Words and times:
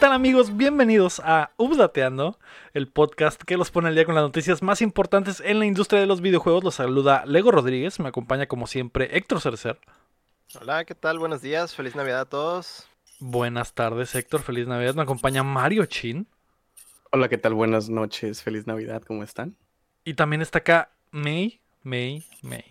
¿Qué 0.00 0.06
tal 0.06 0.14
amigos? 0.14 0.56
Bienvenidos 0.56 1.20
a 1.22 1.50
Updateando, 1.58 2.38
el 2.72 2.88
podcast 2.88 3.42
que 3.42 3.58
los 3.58 3.70
pone 3.70 3.88
al 3.88 3.94
día 3.94 4.06
con 4.06 4.14
las 4.14 4.24
noticias 4.24 4.62
más 4.62 4.80
importantes 4.80 5.42
en 5.44 5.58
la 5.58 5.66
industria 5.66 6.00
de 6.00 6.06
los 6.06 6.22
videojuegos. 6.22 6.64
Los 6.64 6.76
saluda 6.76 7.26
Lego 7.26 7.50
Rodríguez, 7.50 8.00
me 8.00 8.08
acompaña 8.08 8.46
como 8.46 8.66
siempre 8.66 9.14
Héctor 9.14 9.42
Cercer. 9.42 9.78
Hola, 10.58 10.86
¿qué 10.86 10.94
tal? 10.94 11.18
Buenos 11.18 11.42
días, 11.42 11.74
feliz 11.74 11.96
Navidad 11.96 12.20
a 12.20 12.24
todos. 12.24 12.88
Buenas 13.18 13.74
tardes 13.74 14.14
Héctor, 14.14 14.40
feliz 14.40 14.66
Navidad. 14.66 14.94
Me 14.94 15.02
acompaña 15.02 15.42
Mario 15.42 15.84
Chin. 15.84 16.26
Hola, 17.12 17.28
¿qué 17.28 17.36
tal? 17.36 17.52
Buenas 17.52 17.90
noches, 17.90 18.42
feliz 18.42 18.66
Navidad, 18.66 19.02
¿cómo 19.02 19.22
están? 19.22 19.54
Y 20.04 20.14
también 20.14 20.40
está 20.40 20.60
acá 20.60 20.92
May, 21.10 21.60
May, 21.82 22.24
May. 22.40 22.64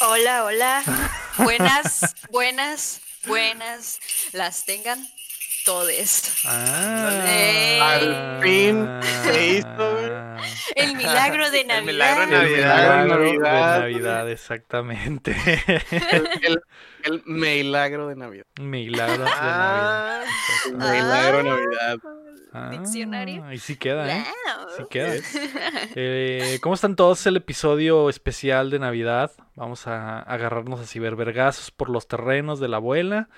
Hola, 0.00 0.44
hola. 0.44 0.82
Buenas, 1.38 2.14
buenas, 2.30 3.02
buenas. 3.26 3.98
Las 4.32 4.64
tengan 4.64 4.98
todes. 5.64 6.32
Ah, 6.46 7.24
Eh. 7.26 7.80
Al 7.82 8.40
fin 8.42 8.88
se 9.24 9.46
hizo, 9.58 9.98
El 10.74 10.96
milagro 10.96 11.50
de 11.50 11.64
Navidad. 11.64 11.78
El 11.78 11.84
milagro 11.84 12.20
de 12.20 12.24
El 12.24 12.30
Navidad. 12.30 13.04
milagro 13.04 13.18
de 13.24 13.38
Navidad. 13.38 13.80
Navidad, 13.80 14.30
exactamente. 14.30 15.36
El, 16.12 16.28
el, 16.42 16.62
el 17.04 17.22
milagro 17.26 18.08
de 18.08 18.16
Navidad. 18.16 18.46
milagro 18.60 19.24
de 19.24 19.30
Navidad. 19.30 19.40
Ah, 19.40 20.24
El 20.66 20.72
milagro 20.76 21.36
de 21.38 21.44
Navidad. 21.44 21.98
Ah, 22.52 22.70
Diccionario. 22.70 23.44
Ahí 23.44 23.58
sí 23.58 23.76
queda, 23.76 24.18
¿eh? 24.18 24.24
Wow. 24.24 24.68
Sí 24.76 24.82
queda. 24.90 25.14
Eh, 25.94 26.58
¿Cómo 26.62 26.74
están 26.74 26.96
todos? 26.96 27.26
El 27.26 27.36
episodio 27.36 28.08
especial 28.08 28.70
de 28.70 28.78
Navidad. 28.78 29.32
Vamos 29.54 29.86
a 29.86 30.20
agarrarnos 30.20 30.80
a 30.80 30.86
cibervergazos 30.86 31.70
por 31.70 31.90
los 31.90 32.08
terrenos 32.08 32.60
de 32.60 32.68
la 32.68 32.76
abuela 32.78 33.28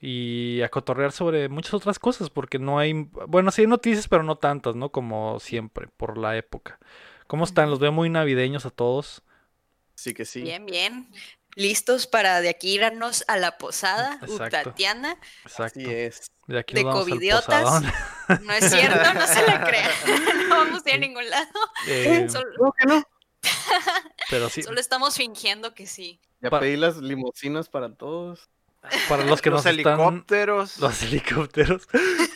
y 0.00 0.60
a 0.62 0.68
cotorrear 0.68 1.12
sobre 1.12 1.48
muchas 1.48 1.74
otras 1.74 1.98
cosas, 1.98 2.28
porque 2.28 2.58
no 2.58 2.78
hay, 2.78 2.92
bueno, 3.28 3.50
sí 3.52 3.62
hay 3.62 3.68
noticias, 3.68 4.08
pero 4.08 4.24
no 4.24 4.36
tantas, 4.36 4.74
¿no? 4.74 4.90
Como 4.90 5.38
siempre, 5.38 5.86
por 5.96 6.18
la 6.18 6.36
época. 6.36 6.78
¿Cómo 7.28 7.44
están? 7.44 7.70
Los 7.70 7.78
veo 7.78 7.92
muy 7.92 8.10
navideños 8.10 8.66
a 8.66 8.70
todos. 8.70 9.22
Sí 9.94 10.12
que 10.12 10.24
sí. 10.24 10.42
Bien, 10.42 10.66
bien. 10.66 11.08
Listos 11.54 12.06
para 12.06 12.40
de 12.40 12.48
aquí 12.48 12.74
irnos 12.76 13.24
a 13.28 13.36
la 13.36 13.58
posada 13.58 14.18
Exacto. 14.22 14.50
Tatiana. 14.70 15.18
Exacto. 15.44 15.80
Así 15.80 15.90
es. 15.90 16.26
De 16.46 16.58
aquí 16.58 16.74
De 16.74 16.82
covidiotas. 16.82 17.82
No 18.42 18.52
es 18.54 18.70
cierto, 18.70 19.12
no 19.14 19.26
se 19.26 19.46
la 19.46 19.62
crean. 19.64 19.90
No 20.48 20.56
vamos 20.56 20.82
a 20.86 20.88
ir 20.88 20.94
a 20.94 20.98
ningún 20.98 21.28
lado. 21.28 21.48
Eh, 21.86 22.26
Solo, 22.30 22.48
¿Cómo 22.58 22.72
que 22.72 22.86
no? 22.86 23.02
pero 24.30 24.48
sí, 24.48 24.62
solo 24.62 24.80
estamos 24.80 25.16
fingiendo 25.16 25.74
que 25.74 25.86
sí. 25.86 26.20
Ya 26.40 26.48
Pa- 26.50 26.60
pedí 26.60 26.76
las 26.76 26.96
limosinas 26.98 27.68
para 27.68 27.94
todos. 27.94 28.48
para 29.08 29.24
los 29.24 29.42
que 29.42 29.50
los 29.50 29.64
nos 29.64 29.76
están 29.76 29.98
helicópteros. 30.00 30.78
Los 30.78 31.02
helicópteros. 31.02 31.86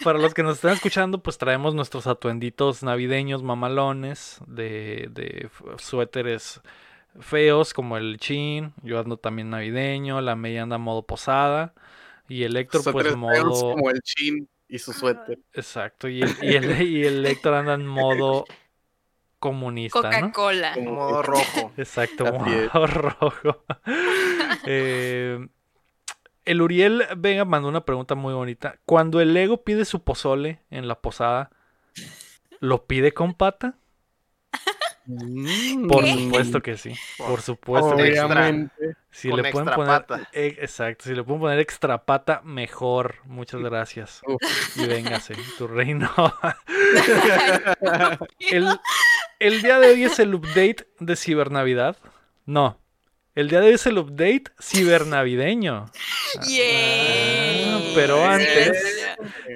Para 0.04 0.18
los 0.18 0.34
que 0.34 0.42
nos 0.42 0.56
están 0.56 0.72
escuchando, 0.72 1.22
pues 1.22 1.38
traemos 1.38 1.74
nuestros 1.74 2.06
atuenditos 2.06 2.82
navideños 2.82 3.42
mamalones 3.42 4.38
de, 4.46 5.08
de 5.10 5.48
suéteres 5.78 6.60
feos 7.20 7.74
como 7.74 7.96
el 7.96 8.18
chin. 8.18 8.72
Yo 8.82 8.98
ando 9.00 9.16
también 9.16 9.50
navideño. 9.50 10.20
La 10.20 10.36
media 10.36 10.62
anda 10.62 10.78
modo 10.78 11.02
posada. 11.02 11.74
Y 12.28 12.42
el 12.42 12.56
Héctor, 12.56 12.82
pues 12.92 13.16
modo. 13.16 13.74
como 13.74 13.90
el 13.90 14.00
chin 14.02 14.48
y 14.68 14.78
su 14.78 14.92
suéter. 14.92 15.38
Exacto. 15.52 16.08
Y 16.08 16.22
el, 16.22 16.36
y, 16.42 16.56
el, 16.56 16.82
y 16.82 17.04
el 17.04 17.24
Héctor 17.26 17.54
anda 17.54 17.74
en 17.74 17.86
modo 17.86 18.44
comunista, 19.38 20.00
¿no? 20.02 20.10
Coca-Cola. 20.10 20.74
Como 20.74 20.92
modo 20.92 21.22
rojo. 21.22 21.72
Exacto, 21.76 22.26
Así 22.26 22.52
es. 22.52 22.74
modo 22.74 22.86
rojo. 22.86 23.64
Eh, 24.64 25.46
el 26.44 26.62
Uriel 26.62 27.04
Vega 27.16 27.44
mandó 27.44 27.68
una 27.68 27.84
pregunta 27.84 28.14
muy 28.14 28.34
bonita. 28.34 28.78
Cuando 28.84 29.20
el 29.20 29.34
Lego 29.34 29.62
pide 29.62 29.84
su 29.84 30.02
pozole 30.02 30.60
en 30.70 30.88
la 30.88 31.00
posada, 31.00 31.50
¿lo 32.60 32.86
pide 32.86 33.12
con 33.12 33.34
pata? 33.34 33.78
Mm. 35.06 35.88
Por 35.88 36.06
supuesto 36.06 36.62
que 36.62 36.76
sí. 36.76 36.92
Por 37.18 37.40
supuesto 37.40 37.96
que 37.96 38.02
sí. 38.02 38.08
Extra. 38.08 38.26
Obviamente. 38.26 38.96
Si 39.10 39.30
con 39.30 39.42
le 39.42 39.50
pueden 39.50 39.74
poner. 39.74 40.04
eh, 40.32 40.56
exacto, 40.60 41.04
si 41.04 41.14
le 41.14 41.22
pueden 41.22 41.40
poner 41.40 41.58
extra 41.60 42.04
pata, 42.04 42.42
mejor. 42.44 43.16
Muchas 43.24 43.60
gracias. 43.60 44.20
Uf. 44.26 44.42
Y 44.76 44.86
véngase, 44.86 45.34
tu 45.56 45.66
reino. 45.66 46.10
el, 48.50 48.78
el 49.38 49.62
día 49.62 49.78
de 49.78 49.88
hoy 49.88 50.04
es 50.04 50.18
el 50.18 50.34
update 50.34 50.86
de 51.00 51.16
Cibernavidad. 51.16 51.96
No. 52.44 52.78
El 53.34 53.50
día 53.50 53.60
de 53.60 53.68
hoy 53.68 53.74
es 53.74 53.86
el 53.86 53.98
update 53.98 54.44
cibernavideño. 54.58 55.90
Yay. 56.48 57.68
Ah, 57.68 57.80
pero 57.94 58.24
antes. 58.24 58.95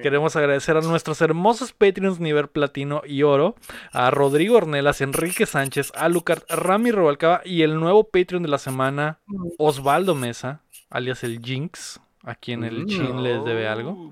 Queremos 0.03 0.37
agradecer 0.37 0.77
a 0.77 0.81
nuestros 0.81 1.21
hermosos 1.21 1.73
Patreons 1.73 2.21
nivel 2.21 2.49
platino 2.49 3.03
y 3.07 3.23
oro, 3.23 3.55
a 3.93 4.11
Rodrigo 4.11 4.57
Ornelas, 4.57 5.01
Enrique 5.01 5.47
Sánchez, 5.47 5.93
a 5.95 6.09
Lucart, 6.09 6.49
Rami 6.51 6.91
Robalcaba 6.91 7.43
y 7.45 7.63
el 7.63 7.79
nuevo 7.79 8.05
Patreon 8.05 8.43
de 8.43 8.49
la 8.49 8.59
semana, 8.59 9.19
Osvaldo 9.59 10.15
Mesa, 10.15 10.63
alias 10.91 11.23
el 11.25 11.41
Jinx, 11.43 12.01
a 12.25 12.35
quien 12.35 12.65
el 12.65 12.85
Mm. 12.85 12.87
Chin 12.89 13.23
les 13.23 13.45
debe 13.45 13.69
algo. 13.69 14.11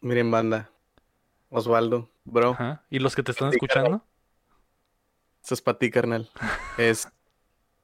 Miren, 0.00 0.30
banda. 0.30 0.68
Osvaldo, 1.50 2.08
bro. 2.24 2.50
Ajá. 2.52 2.82
¿Y 2.90 2.98
los 2.98 3.14
que 3.14 3.22
te 3.22 3.30
están 3.32 3.50
escuchando? 3.50 4.02
Eso 5.44 5.54
es 5.54 5.60
para 5.62 5.78
ti, 5.78 5.90
carnal. 5.90 6.30
Es 6.78 7.08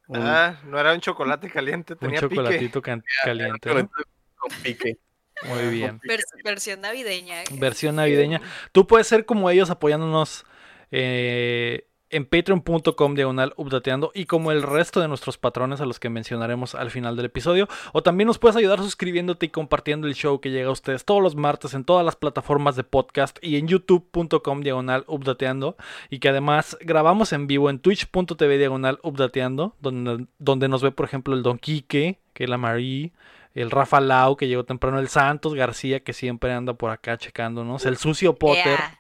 un 0.07 0.17
Ah, 0.23 0.59
no 0.65 0.79
era 0.79 0.95
un 0.95 1.01
chocolate 1.01 1.51
caliente, 1.51 1.93
Un 1.93 1.99
tenía 1.99 2.21
pique. 2.21 2.35
chocolatito 2.37 2.81
can- 2.83 3.05
caliente. 3.25 3.75
¿no? 3.75 3.91
con 4.37 4.51
pique. 4.63 4.97
Muy 5.47 5.69
bien. 5.71 6.01
Vers- 6.01 6.25
versión 6.45 6.81
navideña. 6.81 7.37
Versión 7.53 7.97
navideña. 7.97 8.41
Tú 8.73 8.87
puedes 8.87 9.07
ser 9.07 9.25
como 9.25 9.51
ellos 9.51 9.71
apoyándonos 9.71 10.45
eh, 10.91 11.85
en 12.11 12.25
patreon.com 12.25 13.15
diagonal 13.15 13.53
updateando 13.59 14.11
y 14.15 14.25
como 14.25 14.51
el 14.51 14.63
resto 14.63 15.01
de 15.03 15.09
nuestros 15.09 15.37
patrones 15.37 15.83
a 15.83 15.87
los 15.87 16.01
que 16.01 16.09
mencionaremos 16.09 16.75
al 16.75 16.91
final 16.91 17.17
del 17.17 17.27
episodio. 17.27 17.69
O 17.93 18.03
también 18.03 18.27
nos 18.27 18.39
puedes 18.39 18.57
ayudar 18.57 18.79
suscribiéndote 18.79 19.47
y 19.47 19.49
compartiendo 19.51 20.07
el 20.07 20.15
show 20.15 20.41
que 20.41 20.51
llega 20.51 20.69
a 20.71 20.73
ustedes 20.73 21.05
todos 21.05 21.23
los 21.23 21.37
martes 21.37 21.75
en 21.75 21.85
todas 21.85 22.07
las 22.07 22.17
plataformas 22.17 22.77
de 22.77 22.85
podcast 22.85 23.37
y 23.43 23.57
en 23.59 23.69
youtube.com 23.69 24.63
diagonal 24.63 25.05
updateando. 25.07 25.77
Y 26.09 26.19
que 26.21 26.31
además 26.31 26.79
grabamos 26.81 27.33
en 27.35 27.47
vivo 27.47 27.69
en 27.69 27.79
twitch.tv 27.79 28.57
diagonal 28.57 28.99
updateando, 29.03 29.77
donde, 29.81 30.27
donde 30.39 30.69
nos 30.69 30.83
ve 30.83 30.91
por 30.93 31.05
ejemplo 31.05 31.35
el 31.35 31.43
Don 31.43 31.59
Quique, 31.59 32.19
que 32.33 32.45
es 32.45 32.51
la 32.51 32.57
Marie. 32.59 33.13
El 33.55 33.71
Rafa 33.71 34.01
Lau, 34.01 34.37
que 34.37 34.47
llegó 34.49 34.65
temprano, 34.65 34.99
el 34.99 35.09
Santos 35.09 35.55
García, 35.55 36.01
que 36.01 36.13
siempre 36.13 36.53
anda 36.53 36.75
por 36.75 36.91
acá 36.91 37.17
checándonos, 37.19 37.87
el 37.87 37.97
Sucio 37.97 38.35
Potter, 38.37 38.65
Yeah. 38.79 38.99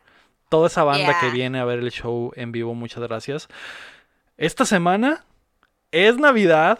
toda 0.49 0.67
esa 0.69 0.83
banda 0.85 1.19
que 1.21 1.31
viene 1.31 1.59
a 1.61 1.65
ver 1.65 1.79
el 1.81 1.91
show 1.91 2.33
en 2.35 2.53
vivo, 2.53 2.75
muchas 2.75 3.03
gracias. 3.03 3.49
Esta 4.37 4.65
semana 4.65 5.25
es 5.93 6.17
Navidad 6.17 6.79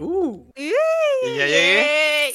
Uh, 0.00 0.46
Y 0.56 0.70
ya 1.36 1.46
llegué. 1.46 2.32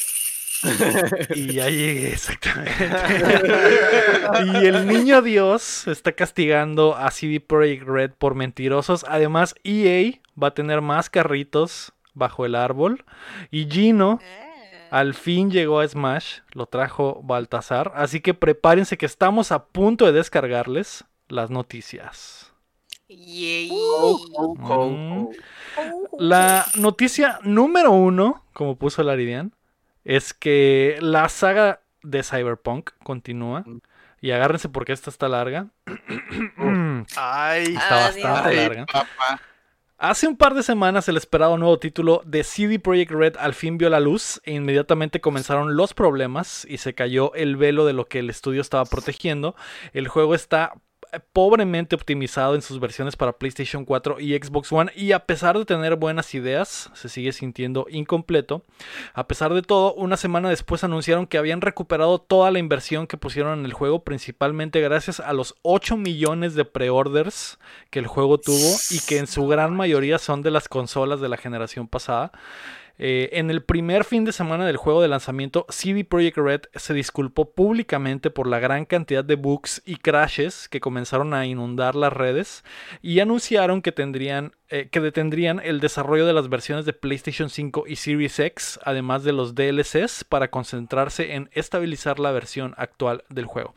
Y 1.35 1.53
ya 1.53 1.69
llegué 1.69 2.11
exactamente. 2.11 2.73
y 4.61 4.65
el 4.65 4.85
niño 4.87 5.21
Dios 5.21 5.87
está 5.87 6.11
castigando 6.11 6.95
a 6.95 7.09
CD 7.11 7.39
Projekt 7.39 7.83
Red 7.87 8.11
por 8.17 8.35
mentirosos. 8.35 9.05
Además, 9.07 9.55
EA 9.63 10.19
va 10.41 10.47
a 10.49 10.53
tener 10.53 10.81
más 10.81 11.09
carritos 11.09 11.93
bajo 12.13 12.45
el 12.45 12.55
árbol. 12.55 13.03
Y 13.51 13.65
Gino 13.69 14.19
Eh. 14.21 14.49
Al 14.91 15.15
fin 15.15 15.49
llegó 15.49 15.79
a 15.79 15.87
Smash, 15.87 16.41
lo 16.51 16.67
trajo 16.67 17.19
Baltasar, 17.23 17.93
así 17.95 18.21
que 18.21 18.35
prepárense 18.35 18.95
que 18.95 19.07
estamos 19.07 19.51
a 19.51 19.65
punto 19.65 20.05
de 20.05 20.11
descargarles 20.11 21.03
las 21.29 21.49
noticias. 21.49 22.53
Yay. 23.09 23.69
oh, 23.73 24.19
oh, 24.37 24.55
oh, 24.61 24.89
Mm. 24.89 25.27
La 26.19 26.65
noticia 26.75 27.39
número 27.41 27.89
uno, 27.91 28.45
como 28.53 28.75
puso 28.75 29.01
Laridian, 29.01 29.55
es 30.03 30.31
que 30.35 30.97
la 31.01 31.27
saga 31.29 31.81
de 32.03 32.21
Cyberpunk 32.21 32.91
continúa. 33.03 33.63
Y 34.21 34.29
agárrense 34.31 34.69
porque 34.69 34.93
esta 34.93 35.09
está 35.09 35.27
larga. 35.27 35.67
Ay, 37.17 37.63
está 37.75 37.95
bastante 37.95 38.49
Ay, 38.49 38.55
larga. 38.57 38.85
papá. 38.85 39.41
Hace 40.05 40.27
un 40.27 40.35
par 40.35 40.53
de 40.53 40.63
semanas 40.63 41.07
el 41.07 41.15
esperado 41.15 41.57
nuevo 41.57 41.79
título 41.79 42.23
de 42.25 42.43
CD 42.43 42.77
Projekt 42.77 43.11
Red 43.11 43.37
al 43.39 43.53
fin 43.53 43.77
vio 43.77 43.89
la 43.89 44.01
luz 44.01 44.41
e 44.43 44.51
inmediatamente 44.51 45.21
comenzaron 45.21 45.77
los 45.77 45.93
problemas 45.93 46.67
y 46.69 46.79
se 46.79 46.93
cayó 46.93 47.33
el 47.35 47.55
velo 47.55 47.85
de 47.85 47.93
lo 47.93 48.03
que 48.03 48.19
el 48.19 48.29
estudio 48.29 48.59
estaba 48.59 48.83
protegiendo. 48.83 49.55
El 49.93 50.09
juego 50.09 50.35
está 50.35 50.73
pobremente 51.31 51.95
optimizado 51.95 52.55
en 52.55 52.61
sus 52.61 52.79
versiones 52.79 53.15
para 53.15 53.37
PlayStation 53.37 53.85
4 53.85 54.19
y 54.19 54.33
Xbox 54.33 54.71
One 54.71 54.91
y 54.95 55.11
a 55.11 55.25
pesar 55.25 55.57
de 55.57 55.65
tener 55.65 55.95
buenas 55.95 56.33
ideas, 56.33 56.89
se 56.93 57.09
sigue 57.09 57.31
sintiendo 57.31 57.85
incompleto. 57.89 58.65
A 59.13 59.27
pesar 59.27 59.53
de 59.53 59.61
todo, 59.61 59.93
una 59.93 60.17
semana 60.17 60.49
después 60.49 60.83
anunciaron 60.83 61.27
que 61.27 61.37
habían 61.37 61.61
recuperado 61.61 62.19
toda 62.19 62.51
la 62.51 62.59
inversión 62.59 63.07
que 63.07 63.17
pusieron 63.17 63.59
en 63.59 63.65
el 63.65 63.73
juego, 63.73 64.03
principalmente 64.03 64.81
gracias 64.81 65.19
a 65.19 65.33
los 65.33 65.55
8 65.61 65.97
millones 65.97 66.55
de 66.55 66.65
preorders 66.65 67.59
que 67.89 67.99
el 67.99 68.07
juego 68.07 68.39
tuvo 68.39 68.75
y 68.91 68.99
que 68.99 69.17
en 69.17 69.27
su 69.27 69.47
gran 69.47 69.75
mayoría 69.75 70.17
son 70.17 70.41
de 70.41 70.51
las 70.51 70.67
consolas 70.67 71.21
de 71.21 71.29
la 71.29 71.37
generación 71.37 71.87
pasada. 71.87 72.31
Eh, 72.99 73.29
en 73.33 73.49
el 73.49 73.63
primer 73.63 74.03
fin 74.03 74.23
de 74.23 74.31
semana 74.31 74.65
del 74.65 74.77
juego 74.77 75.01
de 75.01 75.07
lanzamiento, 75.07 75.65
CD 75.69 76.05
Projekt 76.05 76.37
Red 76.37 76.61
se 76.75 76.93
disculpó 76.93 77.51
públicamente 77.51 78.29
por 78.29 78.47
la 78.47 78.59
gran 78.59 78.85
cantidad 78.85 79.25
de 79.25 79.35
bugs 79.35 79.81
y 79.85 79.95
crashes 79.95 80.69
que 80.69 80.79
comenzaron 80.79 81.33
a 81.33 81.45
inundar 81.45 81.95
las 81.95 82.13
redes 82.13 82.63
y 83.01 83.19
anunciaron 83.19 83.81
que 83.81 83.91
tendrían 83.91 84.53
eh, 84.69 84.89
que 84.89 85.01
detendrían 85.01 85.59
el 85.63 85.79
desarrollo 85.79 86.25
de 86.25 86.33
las 86.33 86.49
versiones 86.49 86.85
de 86.85 86.93
PlayStation 86.93 87.51
5 87.51 87.83
y 87.85 87.95
Series 87.95 88.39
X, 88.39 88.79
además 88.83 89.23
de 89.23 89.31
los 89.31 89.53
DLCs, 89.53 90.23
para 90.23 90.49
concentrarse 90.49 91.35
en 91.35 91.51
estabilizar 91.53 92.19
la 92.19 92.31
versión 92.31 92.73
actual 92.77 93.23
del 93.29 93.45
juego. 93.45 93.75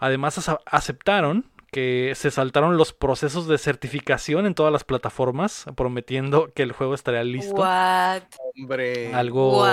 Además 0.00 0.50
aceptaron 0.66 1.46
que 1.72 2.12
se 2.14 2.30
saltaron 2.30 2.76
los 2.76 2.92
procesos 2.92 3.48
de 3.48 3.56
certificación 3.56 4.44
en 4.44 4.54
todas 4.54 4.70
las 4.70 4.84
plataformas, 4.84 5.64
prometiendo 5.74 6.52
que 6.52 6.62
el 6.62 6.72
juego 6.72 6.92
estaría 6.94 7.24
listo. 7.24 7.54
What? 7.54 8.24
Hombre. 8.54 9.14
Algo 9.14 9.64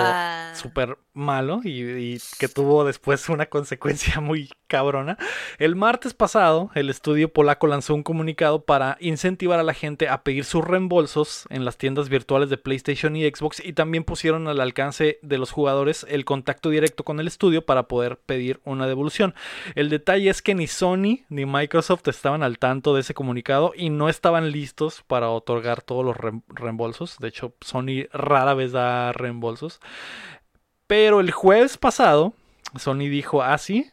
súper 0.53 0.97
malo 1.19 1.61
y, 1.63 2.19
que 2.39 2.47
tuvo 2.47 2.83
después 2.83 3.29
una 3.29 3.45
consecuencia 3.45 4.19
muy 4.21 4.49
cabrona. 4.67 5.17
El 5.57 5.75
martes 5.75 6.13
pasado, 6.13 6.71
el 6.75 6.89
estudio 6.89 7.31
polaco 7.31 7.67
lanzó 7.67 7.93
un 7.93 8.03
comunicado 8.03 8.63
para 8.63 8.97
incentivar 8.99 9.59
a 9.59 9.63
la 9.63 9.73
gente 9.73 10.07
a 10.07 10.23
pedir 10.23 10.45
sus 10.45 10.65
reembolsos 10.65 11.45
en 11.49 11.65
las 11.65 11.77
tiendas 11.77 12.09
virtuales 12.09 12.49
de 12.49 12.57
PlayStation 12.57 13.15
y 13.15 13.29
Xbox 13.29 13.63
y 13.63 13.73
también 13.73 14.03
pusieron 14.03 14.47
al 14.47 14.61
alcance 14.61 15.19
de 15.21 15.37
los 15.37 15.51
jugadores 15.51 16.05
el 16.09 16.25
contacto 16.25 16.69
directo 16.69 17.03
con 17.03 17.19
el 17.19 17.27
estudio 17.27 17.65
para 17.65 17.83
poder 17.83 18.17
pedir 18.17 18.59
una 18.63 18.87
devolución. 18.87 19.35
El 19.75 19.89
detalle 19.89 20.29
es 20.29 20.41
que 20.41 20.55
ni 20.55 20.67
Sony 20.67 21.25
ni 21.29 21.45
Microsoft 21.45 22.07
estaban 22.07 22.43
al 22.43 22.57
tanto 22.57 22.93
de 22.93 23.01
ese 23.01 23.13
comunicado 23.13 23.73
y 23.75 23.89
no 23.89 24.09
estaban 24.09 24.51
listos 24.51 25.03
para 25.07 25.29
otorgar 25.29 25.81
todos 25.81 26.05
los 26.05 26.15
reembolsos. 26.47 27.17
De 27.19 27.27
hecho, 27.27 27.53
Sony 27.61 28.07
rara 28.11 28.53
vez 28.53 28.71
da 28.71 29.11
reembolsos. 29.11 29.79
Pero 30.89 31.19
el 31.19 31.29
jueves 31.29 31.77
pasado, 31.77 32.33
Sony 32.75 33.09
dijo 33.11 33.43
así 33.43 33.91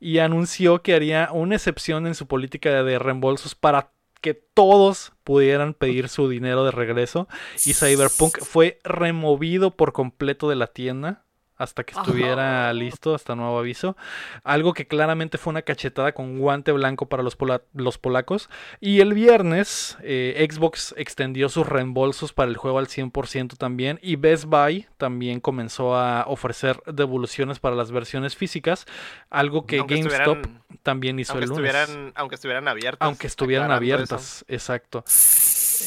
y 0.00 0.16
anunció 0.16 0.80
que 0.80 0.94
haría 0.94 1.28
una 1.30 1.56
excepción 1.56 2.06
en 2.06 2.14
su 2.14 2.26
política 2.26 2.82
de 2.82 2.98
reembolsos 2.98 3.54
para 3.54 3.90
que 4.22 4.32
todos 4.32 5.12
pudieran 5.24 5.74
pedir 5.74 6.08
su 6.08 6.26
dinero 6.26 6.64
de 6.64 6.70
regreso. 6.70 7.28
Y 7.66 7.74
Cyberpunk 7.74 8.38
fue 8.38 8.78
removido 8.82 9.76
por 9.76 9.92
completo 9.92 10.48
de 10.48 10.56
la 10.56 10.68
tienda 10.68 11.26
hasta 11.58 11.84
que 11.84 11.94
estuviera 11.98 12.72
listo, 12.72 13.14
hasta 13.14 13.34
nuevo 13.34 13.58
aviso. 13.58 13.96
Algo 14.44 14.72
que 14.72 14.86
claramente 14.86 15.38
fue 15.38 15.50
una 15.50 15.62
cachetada 15.62 16.12
con 16.12 16.38
guante 16.38 16.72
blanco 16.72 17.06
para 17.06 17.22
los, 17.22 17.36
los 17.74 17.98
polacos. 17.98 18.48
Y 18.80 19.00
el 19.00 19.12
viernes 19.12 19.98
eh, 20.02 20.46
Xbox 20.48 20.94
extendió 20.96 21.48
sus 21.48 21.66
reembolsos 21.66 22.32
para 22.32 22.50
el 22.50 22.56
juego 22.56 22.78
al 22.78 22.86
100% 22.86 23.56
también. 23.56 23.98
Y 24.02 24.16
Best 24.16 24.44
Buy 24.44 24.86
también 24.96 25.40
comenzó 25.40 25.96
a 25.96 26.24
ofrecer 26.28 26.80
devoluciones 26.86 27.58
para 27.58 27.74
las 27.74 27.90
versiones 27.90 28.36
físicas. 28.36 28.86
Algo 29.28 29.66
que 29.66 29.78
GameStop 29.78 30.46
también 30.84 31.18
hizo 31.18 31.38
el 31.38 31.48
lunes. 31.48 32.12
aunque 32.14 32.36
estuvieran 32.36 32.68
abiertas. 32.68 33.06
Aunque 33.06 33.26
estuvieran 33.26 33.72
abiertas, 33.72 34.44
exacto. 34.48 35.04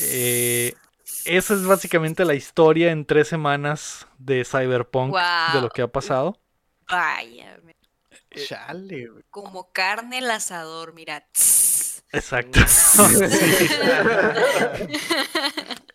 Eh, 0.03 0.73
esa 1.25 1.53
es 1.53 1.65
básicamente 1.65 2.25
la 2.25 2.33
historia 2.33 2.91
en 2.91 3.05
tres 3.05 3.27
semanas 3.27 4.07
de 4.17 4.45
Cyberpunk 4.45 5.15
de 5.53 5.61
lo 5.61 5.69
que 5.69 5.81
ha 5.81 5.87
pasado. 5.87 6.39
Vaya. 6.89 7.59
Eh, 8.31 8.45
Chale, 8.45 9.09
Como 9.29 9.71
carne 9.71 10.19
el 10.19 10.31
asador, 10.31 10.93
mira. 10.93 11.25
Exacto. 12.13 12.59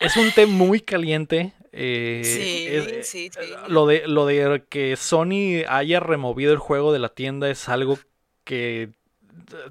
es 0.01 0.17
un 0.17 0.33
té 0.33 0.47
muy 0.47 0.81
caliente. 0.81 1.53
Eh, 1.73 2.23
sí, 2.25 2.69
sí, 3.05 3.31
sí. 3.31 3.41
Lo 3.69 3.87
de, 3.87 4.07
lo 4.07 4.25
de 4.25 4.65
que 4.69 4.97
Sony 4.97 5.65
haya 5.69 6.01
removido 6.01 6.53
el 6.53 6.59
juego 6.59 6.95
de 6.95 7.01
la 7.01 7.11
tienda 7.11 7.51
es 7.51 7.69
algo 7.69 7.99
que 8.45 8.95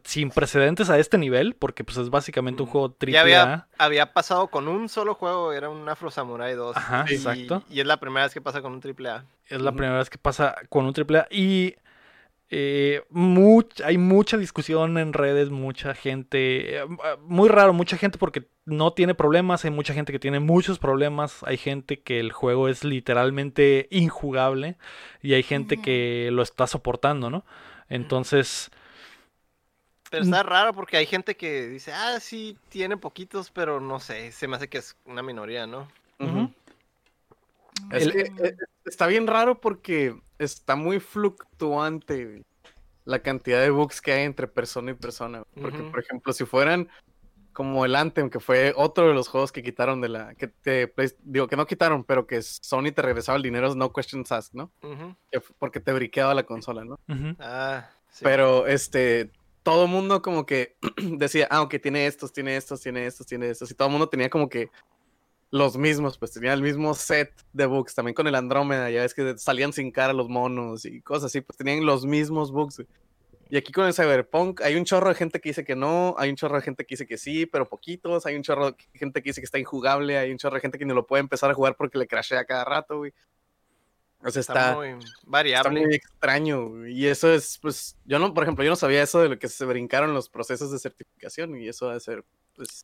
sin 0.04 0.30
precedentes 0.30 0.90
a 0.90 1.00
este 1.00 1.18
nivel, 1.18 1.56
porque 1.56 1.84
pues 1.84 1.98
es 1.98 2.10
básicamente 2.10 2.64
un 2.64 2.70
mm, 2.70 2.72
juego 2.72 2.92
triple 2.92 3.20
había, 3.20 3.68
había, 3.78 4.14
pasado 4.14 4.48
con 4.48 4.68
un 4.68 4.90
solo 4.90 5.16
juego, 5.16 5.54
era 5.54 5.70
un 5.70 5.88
Afro 5.88 6.12
Samurai 6.12 6.54
2. 6.54 6.78
Ajá, 6.78 7.06
exacto. 7.10 7.64
Y 7.70 7.80
es 7.80 7.86
la 7.86 7.98
primera 7.98 8.26
vez 8.26 8.34
que 8.34 8.42
pasa 8.42 8.62
con 8.62 8.74
un 8.74 8.82
triple 8.82 9.10
A. 9.10 9.26
Es 9.48 9.62
la 9.62 9.72
primera 9.72 9.98
vez 9.98 10.10
que 10.10 10.18
pasa 10.18 10.56
con 10.70 10.86
un 10.86 10.94
triple 10.94 11.20
A. 11.20 11.28
Y 11.30 11.76
eh, 12.50 13.04
hay 13.84 13.98
mucha 13.98 14.38
discusión 14.38 14.98
en 14.98 15.14
redes, 15.14 15.50
mucha 15.50 15.96
gente, 15.96 16.78
eh, 16.78 16.86
muy 17.22 17.50
raro, 17.50 17.74
mucha 17.74 17.98
gente 17.98 18.18
porque 18.18 18.48
no 18.66 18.94
tiene 18.94 19.16
problemas, 19.16 19.66
hay 19.66 19.72
mucha 19.72 19.94
gente 19.94 20.12
que 20.12 20.20
tiene 20.20 20.40
muchos 20.40 20.80
problemas, 20.80 21.44
hay 21.44 21.58
gente 21.58 22.02
que 22.02 22.20
el 22.20 22.32
juego 22.32 22.70
es 22.70 22.84
literalmente 22.84 23.88
injugable 23.92 24.78
y 25.22 25.34
hay 25.34 25.44
gente 25.44 25.82
que 25.82 26.30
lo 26.32 26.44
está 26.44 26.68
soportando, 26.68 27.30
¿no? 27.30 27.46
Entonces... 27.90 28.72
Pero 30.10 30.24
está 30.24 30.44
raro 30.44 30.74
porque 30.74 30.98
hay 30.98 31.06
gente 31.06 31.36
que 31.36 31.68
dice, 31.68 31.92
ah, 31.92 32.20
sí, 32.20 32.58
tiene 32.70 32.98
poquitos, 32.98 33.50
pero 33.52 33.80
no 33.80 34.00
sé, 34.00 34.32
se 34.32 34.48
me 34.48 34.56
hace 34.56 34.70
que 34.70 34.78
es 34.78 34.96
una 35.06 35.24
minoría, 35.24 35.66
¿no? 35.68 35.88
es 37.92 38.08
que, 38.12 38.22
eh, 38.22 38.56
está 38.86 39.08
bien 39.08 39.28
raro 39.28 39.60
porque 39.60 40.16
está 40.40 40.76
muy 40.76 41.00
fluctuante 41.00 42.44
la 43.04 43.20
cantidad 43.20 43.62
de 43.62 43.70
bugs 43.70 44.02
que 44.02 44.14
hay 44.14 44.24
entre 44.24 44.48
persona 44.48 44.92
y 44.92 44.94
persona. 44.96 45.44
Porque, 45.60 45.84
por 45.84 46.00
ejemplo, 46.00 46.34
si 46.34 46.46
fueran 46.46 46.90
como 47.54 47.86
el 47.86 47.96
Anthem, 47.96 48.30
que 48.30 48.40
fue 48.40 48.74
otro 48.76 49.08
de 49.08 49.14
los 49.14 49.28
juegos 49.28 49.52
que 49.52 49.64
quitaron 49.64 50.02
de 50.02 50.10
la. 50.10 50.36
que 50.36 50.48
te 50.48 50.92
digo 51.24 51.48
que 51.48 51.56
no 51.56 51.66
quitaron, 51.66 52.04
pero 52.04 52.28
que 52.28 52.42
Sony 52.42 52.92
te 52.94 53.02
regresaba 53.02 53.38
el 53.38 53.44
dinero, 53.44 53.74
no 53.76 53.94
questions 53.94 54.32
asked, 54.32 54.54
¿no? 54.54 54.72
Porque 55.60 55.80
te 55.80 55.94
briqueaba 55.94 56.34
la 56.34 56.44
consola, 56.44 56.84
¿no? 56.84 57.00
Ah, 57.40 57.90
Pero 58.22 58.68
este 58.68 59.32
todo 59.66 59.88
mundo 59.88 60.22
como 60.22 60.46
que 60.46 60.78
decía, 61.18 61.48
ah, 61.50 61.64
ok, 61.64 61.78
tiene 61.82 62.06
estos, 62.06 62.32
tiene 62.32 62.56
estos, 62.56 62.82
tiene 62.82 63.08
estos, 63.08 63.26
tiene 63.26 63.50
estos. 63.50 63.72
Y 63.72 63.74
todo 63.74 63.88
el 63.88 63.94
mundo 63.94 64.08
tenía 64.08 64.30
como 64.30 64.48
que 64.48 64.70
los 65.50 65.76
mismos, 65.76 66.20
pues 66.20 66.34
tenía 66.34 66.54
el 66.54 66.62
mismo 66.62 66.94
set 66.94 67.34
de 67.52 67.66
books. 67.66 67.96
También 67.96 68.14
con 68.14 68.28
el 68.28 68.36
Andrómeda, 68.36 68.92
ya 68.92 69.02
ves 69.02 69.16
que 69.16 69.36
salían 69.40 69.74
sin 69.74 69.92
cara 69.92 70.14
los 70.14 70.30
monos 70.30 70.86
y 70.86 71.02
cosas 71.02 71.26
así, 71.26 71.42
pues 71.42 71.58
tenían 71.58 71.84
los 71.84 72.06
mismos 72.06 72.52
books. 72.52 72.84
Y 73.50 73.58
aquí 73.58 73.72
con 73.72 73.88
el 73.88 73.96
Cyberpunk 73.96 74.62
hay 74.62 74.76
un 74.76 74.86
chorro 74.86 75.10
de 75.10 75.16
gente 75.16 75.42
que 75.42 75.50
dice 75.50 75.66
que 75.66 75.76
no, 75.76 76.14
hay 76.20 76.30
un 76.30 76.36
chorro 76.36 76.58
de 76.58 76.62
gente 76.62 76.86
que 76.86 76.94
dice 76.94 77.08
que 77.08 77.18
sí, 77.18 77.48
pero 77.48 77.68
poquitos, 77.68 78.28
hay 78.28 78.36
un 78.36 78.44
chorro 78.44 78.72
de 78.72 78.78
gente 78.94 79.24
que 79.24 79.32
dice 79.32 79.42
que 79.42 79.46
está 79.46 79.58
injugable, 79.58 80.20
hay 80.20 80.32
un 80.32 80.38
chorro 80.38 80.56
de 80.56 80.62
gente 80.62 80.78
que 80.78 80.86
no 80.86 80.94
lo 80.94 81.08
puede 81.08 81.22
empezar 81.22 81.50
a 81.50 81.56
jugar 81.56 81.76
porque 81.76 81.98
le 81.98 82.06
crashea 82.06 82.46
cada 82.46 82.66
rato, 82.66 83.00
güey. 83.00 83.14
O 84.26 84.32
sea, 84.32 84.40
está, 84.40 84.76
muy 84.76 84.96
variable. 85.26 85.80
Está 85.80 85.88
muy 85.88 85.96
extraño. 85.96 86.88
Y 86.88 87.06
eso 87.06 87.32
es, 87.32 87.60
pues, 87.62 87.96
yo 88.06 88.18
no, 88.18 88.34
por 88.34 88.44
ejemplo, 88.44 88.64
yo 88.64 88.72
no 88.72 88.76
sabía 88.76 89.04
eso 89.04 89.22
de 89.22 89.30
lo 89.30 89.38
que 89.38 89.48
se 89.48 89.66
brincaron 89.66 90.14
los 90.14 90.30
procesos 90.30 90.72
de 90.72 90.80
certificación 90.80 91.56
y 91.56 91.68
eso 91.68 91.88
va 91.88 91.96
a 91.96 92.00
ser, 92.00 92.26
pues... 92.56 92.82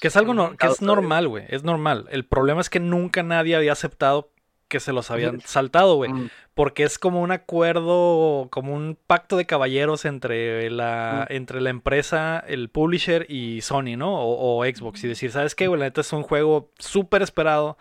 Que 0.00 0.08
es 0.08 0.16
algo 0.16 0.34
no, 0.34 0.54
que 0.56 0.66
es 0.66 0.82
normal, 0.82 1.28
güey, 1.28 1.46
es 1.48 1.64
normal. 1.64 2.08
El 2.10 2.26
problema 2.26 2.60
es 2.60 2.68
que 2.68 2.78
nunca 2.78 3.22
nadie 3.22 3.56
había 3.56 3.72
aceptado 3.72 4.32
que 4.68 4.80
se 4.80 4.92
los 4.92 5.10
habían 5.10 5.40
saltado, 5.42 5.96
güey. 5.96 6.10
Porque 6.54 6.82
es 6.82 6.98
como 6.98 7.20
un 7.20 7.30
acuerdo, 7.30 8.48
como 8.50 8.74
un 8.74 8.98
pacto 9.06 9.36
de 9.36 9.44
caballeros 9.44 10.06
entre 10.06 10.70
la, 10.70 11.26
entre 11.28 11.60
la 11.60 11.70
empresa, 11.70 12.42
el 12.46 12.70
publisher 12.70 13.26
y 13.30 13.60
Sony, 13.60 13.96
¿no? 13.98 14.14
O, 14.14 14.58
o 14.58 14.64
Xbox. 14.64 15.04
Y 15.04 15.08
decir, 15.08 15.30
¿sabes 15.30 15.54
qué, 15.54 15.68
güey? 15.68 15.78
La 15.78 15.86
neta 15.86 16.00
es 16.00 16.12
un 16.14 16.22
juego 16.22 16.70
súper 16.78 17.20
esperado 17.20 17.76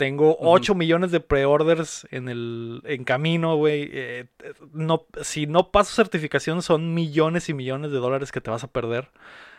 tengo 0.00 0.38
8 0.40 0.74
millones 0.74 1.10
de 1.10 1.20
preorders 1.20 2.08
en 2.10 2.30
el 2.30 2.80
en 2.86 3.04
camino, 3.04 3.56
güey. 3.56 3.90
Eh, 3.92 4.28
no, 4.72 5.04
si 5.20 5.46
no 5.46 5.70
paso 5.70 5.94
certificación 5.94 6.62
son 6.62 6.94
millones 6.94 7.50
y 7.50 7.52
millones 7.52 7.90
de 7.90 7.98
dólares 7.98 8.32
que 8.32 8.40
te 8.40 8.48
vas 8.48 8.64
a 8.64 8.68
perder. 8.68 9.10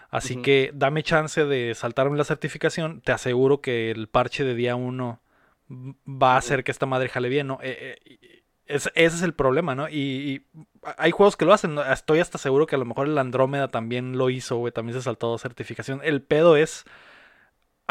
Así 0.10 0.42
que 0.42 0.72
dame 0.74 1.04
chance 1.04 1.46
de 1.46 1.76
saltarme 1.76 2.18
la 2.18 2.24
certificación. 2.24 3.02
Te 3.02 3.12
aseguro 3.12 3.62
que 3.62 3.92
el 3.92 4.08
parche 4.08 4.44
de 4.44 4.56
día 4.56 4.76
1 4.76 5.22
va 6.08 6.34
a 6.34 6.38
hacer 6.38 6.64
que 6.64 6.72
esta 6.72 6.88
madre 6.88 7.08
jale 7.08 7.30
bien, 7.30 7.46
¿no? 7.46 7.60
Eh, 7.62 8.00
eh, 8.04 8.42
ese 8.66 8.90
es 8.96 9.22
el 9.22 9.36
problema, 9.36 9.76
¿no? 9.76 9.90
Y, 9.90 10.48
hay 10.98 11.12
juegos 11.12 11.38
que 11.38 11.46
lo 11.46 11.54
hacen. 11.54 11.78
Estoy 11.78 12.18
hasta 12.18 12.40
seguro 12.40 12.66
que 12.66 12.78
a 12.78 12.80
lo 12.80 12.86
mejor 12.86 13.06
el 13.06 13.18
Andrómeda 13.20 13.68
también 13.68 14.18
lo 14.18 14.32
hizo, 14.32 14.58
güey. 14.58 14.74
También 14.74 14.98
se 14.98 15.04
saltó 15.04 15.38
certificación. 15.38 16.02
El 16.04 16.24
pedo 16.24 16.56
es 16.56 16.86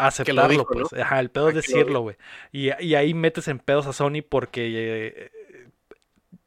aceptarlo, 0.07 0.65
pues. 0.65 0.93
Ajá, 0.93 1.19
el 1.19 1.29
pedo 1.29 1.49
es 1.49 1.55
decirlo, 1.55 2.01
güey. 2.01 2.17
Y, 2.51 2.69
ahí 2.69 3.13
metes 3.13 3.47
en 3.47 3.59
pedos 3.59 3.87
a 3.87 3.93
Sony 3.93 4.21
porque 4.27 4.67
eh, 4.73 5.31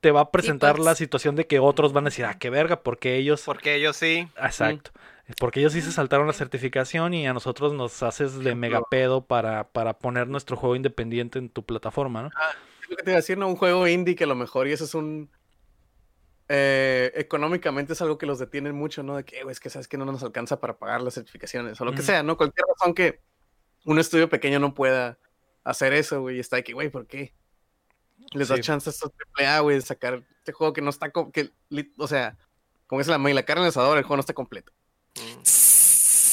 te 0.00 0.10
va 0.10 0.20
a 0.20 0.30
presentar 0.30 0.78
la 0.78 0.90
pues. 0.90 0.98
situación 0.98 1.34
de 1.34 1.46
que 1.46 1.58
otros 1.58 1.92
van 1.92 2.04
a 2.04 2.10
decir, 2.10 2.24
ah, 2.26 2.38
qué 2.38 2.50
verga, 2.50 2.82
porque 2.82 3.16
ellos. 3.16 3.42
Porque 3.46 3.74
ellos 3.74 3.96
sí. 3.96 4.28
Exacto. 4.36 4.90
Porque 5.38 5.60
ellos 5.60 5.72
sí 5.72 5.80
se 5.80 5.92
saltaron 5.92 6.26
la 6.26 6.34
certificación 6.34 7.14
y 7.14 7.26
a 7.26 7.32
nosotros 7.32 7.72
nos 7.72 8.02
haces 8.02 8.38
de 8.38 8.54
mega 8.54 8.82
pedo 8.90 9.24
para, 9.24 9.68
para 9.68 9.98
poner 9.98 10.28
nuestro 10.28 10.56
juego 10.56 10.76
independiente 10.76 11.38
en 11.38 11.48
tu 11.48 11.64
plataforma, 11.64 12.24
¿no? 12.24 12.30
Ah, 12.36 12.52
lo 12.90 12.96
que 12.96 13.02
te 13.02 13.10
iba 13.10 13.16
a 13.16 13.20
decir, 13.20 13.38
¿no? 13.38 13.48
Un 13.48 13.56
juego 13.56 13.88
indie 13.88 14.14
que 14.14 14.24
a 14.24 14.26
lo 14.26 14.34
mejor, 14.34 14.68
y 14.68 14.72
eso 14.72 14.84
es 14.84 14.94
un. 14.94 15.30
Eh, 16.48 17.10
económicamente 17.14 17.94
es 17.94 18.02
algo 18.02 18.18
que 18.18 18.26
los 18.26 18.38
detienen 18.38 18.74
mucho, 18.74 19.02
¿no? 19.02 19.16
De 19.16 19.24
que, 19.24 19.42
güey, 19.42 19.52
es 19.52 19.60
que 19.60 19.70
sabes 19.70 19.88
que 19.88 19.96
no 19.96 20.04
nos 20.04 20.22
alcanza 20.22 20.60
para 20.60 20.76
pagar 20.76 21.00
las 21.00 21.14
certificaciones 21.14 21.80
o 21.80 21.86
lo 21.86 21.92
que 21.94 22.02
sea, 22.02 22.22
¿no? 22.22 22.36
Cualquier 22.36 22.66
razón 22.68 22.92
que 22.92 23.20
un 23.84 23.98
estudio 23.98 24.28
pequeño 24.28 24.58
no 24.58 24.74
pueda 24.74 25.18
hacer 25.64 25.92
eso, 25.92 26.20
güey. 26.20 26.36
Y 26.36 26.40
está 26.40 26.56
de 26.56 26.64
que, 26.64 26.72
güey, 26.72 26.90
¿por 26.90 27.06
qué? 27.06 27.32
Les 28.32 28.48
da 28.48 28.60
chance 28.60 28.88
a 28.88 28.92
estos 28.92 29.10
AAA, 29.38 29.60
güey, 29.60 29.76
de 29.76 29.82
sacar 29.82 30.22
este 30.38 30.52
juego 30.52 30.72
que 30.72 30.82
no 30.82 30.90
está, 30.90 31.10
que, 31.32 31.50
o 31.98 32.08
sea, 32.08 32.36
como 32.86 33.00
es 33.00 33.06
la, 33.08 33.18
la 33.18 33.42
carne 33.44 33.62
en 33.62 33.66
el 33.66 33.70
asador, 33.70 33.98
el 33.98 34.04
juego 34.04 34.16
no 34.16 34.20
está 34.20 34.34
completo. 34.34 34.72
Mm. 35.16 35.42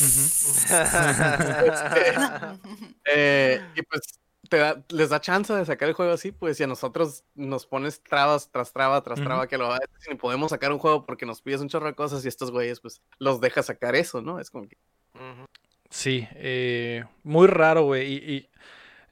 Eh, 3.05 3.61
y 3.75 3.81
pues 3.83 4.01
te 4.49 4.57
da- 4.57 4.83
les 4.89 5.09
da 5.09 5.21
chance 5.21 5.53
de 5.53 5.65
sacar 5.65 5.87
el 5.89 5.95
juego 5.95 6.11
así, 6.13 6.31
pues 6.31 6.59
y 6.59 6.63
a 6.63 6.67
nosotros 6.67 7.23
nos 7.35 7.65
pones 7.65 8.01
trabas 8.03 8.49
tras 8.51 8.73
traba 8.73 9.01
tras 9.01 9.19
traba 9.21 9.47
que 9.47 9.57
lo 9.57 9.71
haces 9.71 9.89
y 10.07 10.11
ni 10.11 10.15
podemos 10.15 10.49
sacar 10.51 10.71
un 10.71 10.79
juego 10.79 11.05
porque 11.05 11.25
nos 11.25 11.41
pides 11.41 11.61
un 11.61 11.69
chorro 11.69 11.87
de 11.87 11.95
cosas 11.95 12.23
y 12.25 12.27
estos 12.27 12.51
güeyes 12.51 12.79
pues 12.79 13.01
los 13.19 13.39
deja 13.41 13.63
sacar 13.63 13.95
eso, 13.95 14.21
¿no? 14.21 14.39
Es 14.39 14.49
como 14.49 14.67
que 14.67 14.77
Ujú. 15.15 15.45
Sí, 15.91 16.27
eh, 16.35 17.03
muy 17.23 17.45
raro, 17.47 17.83
güey. 17.83 18.11
Y, 18.13 18.15
y, 18.33 18.49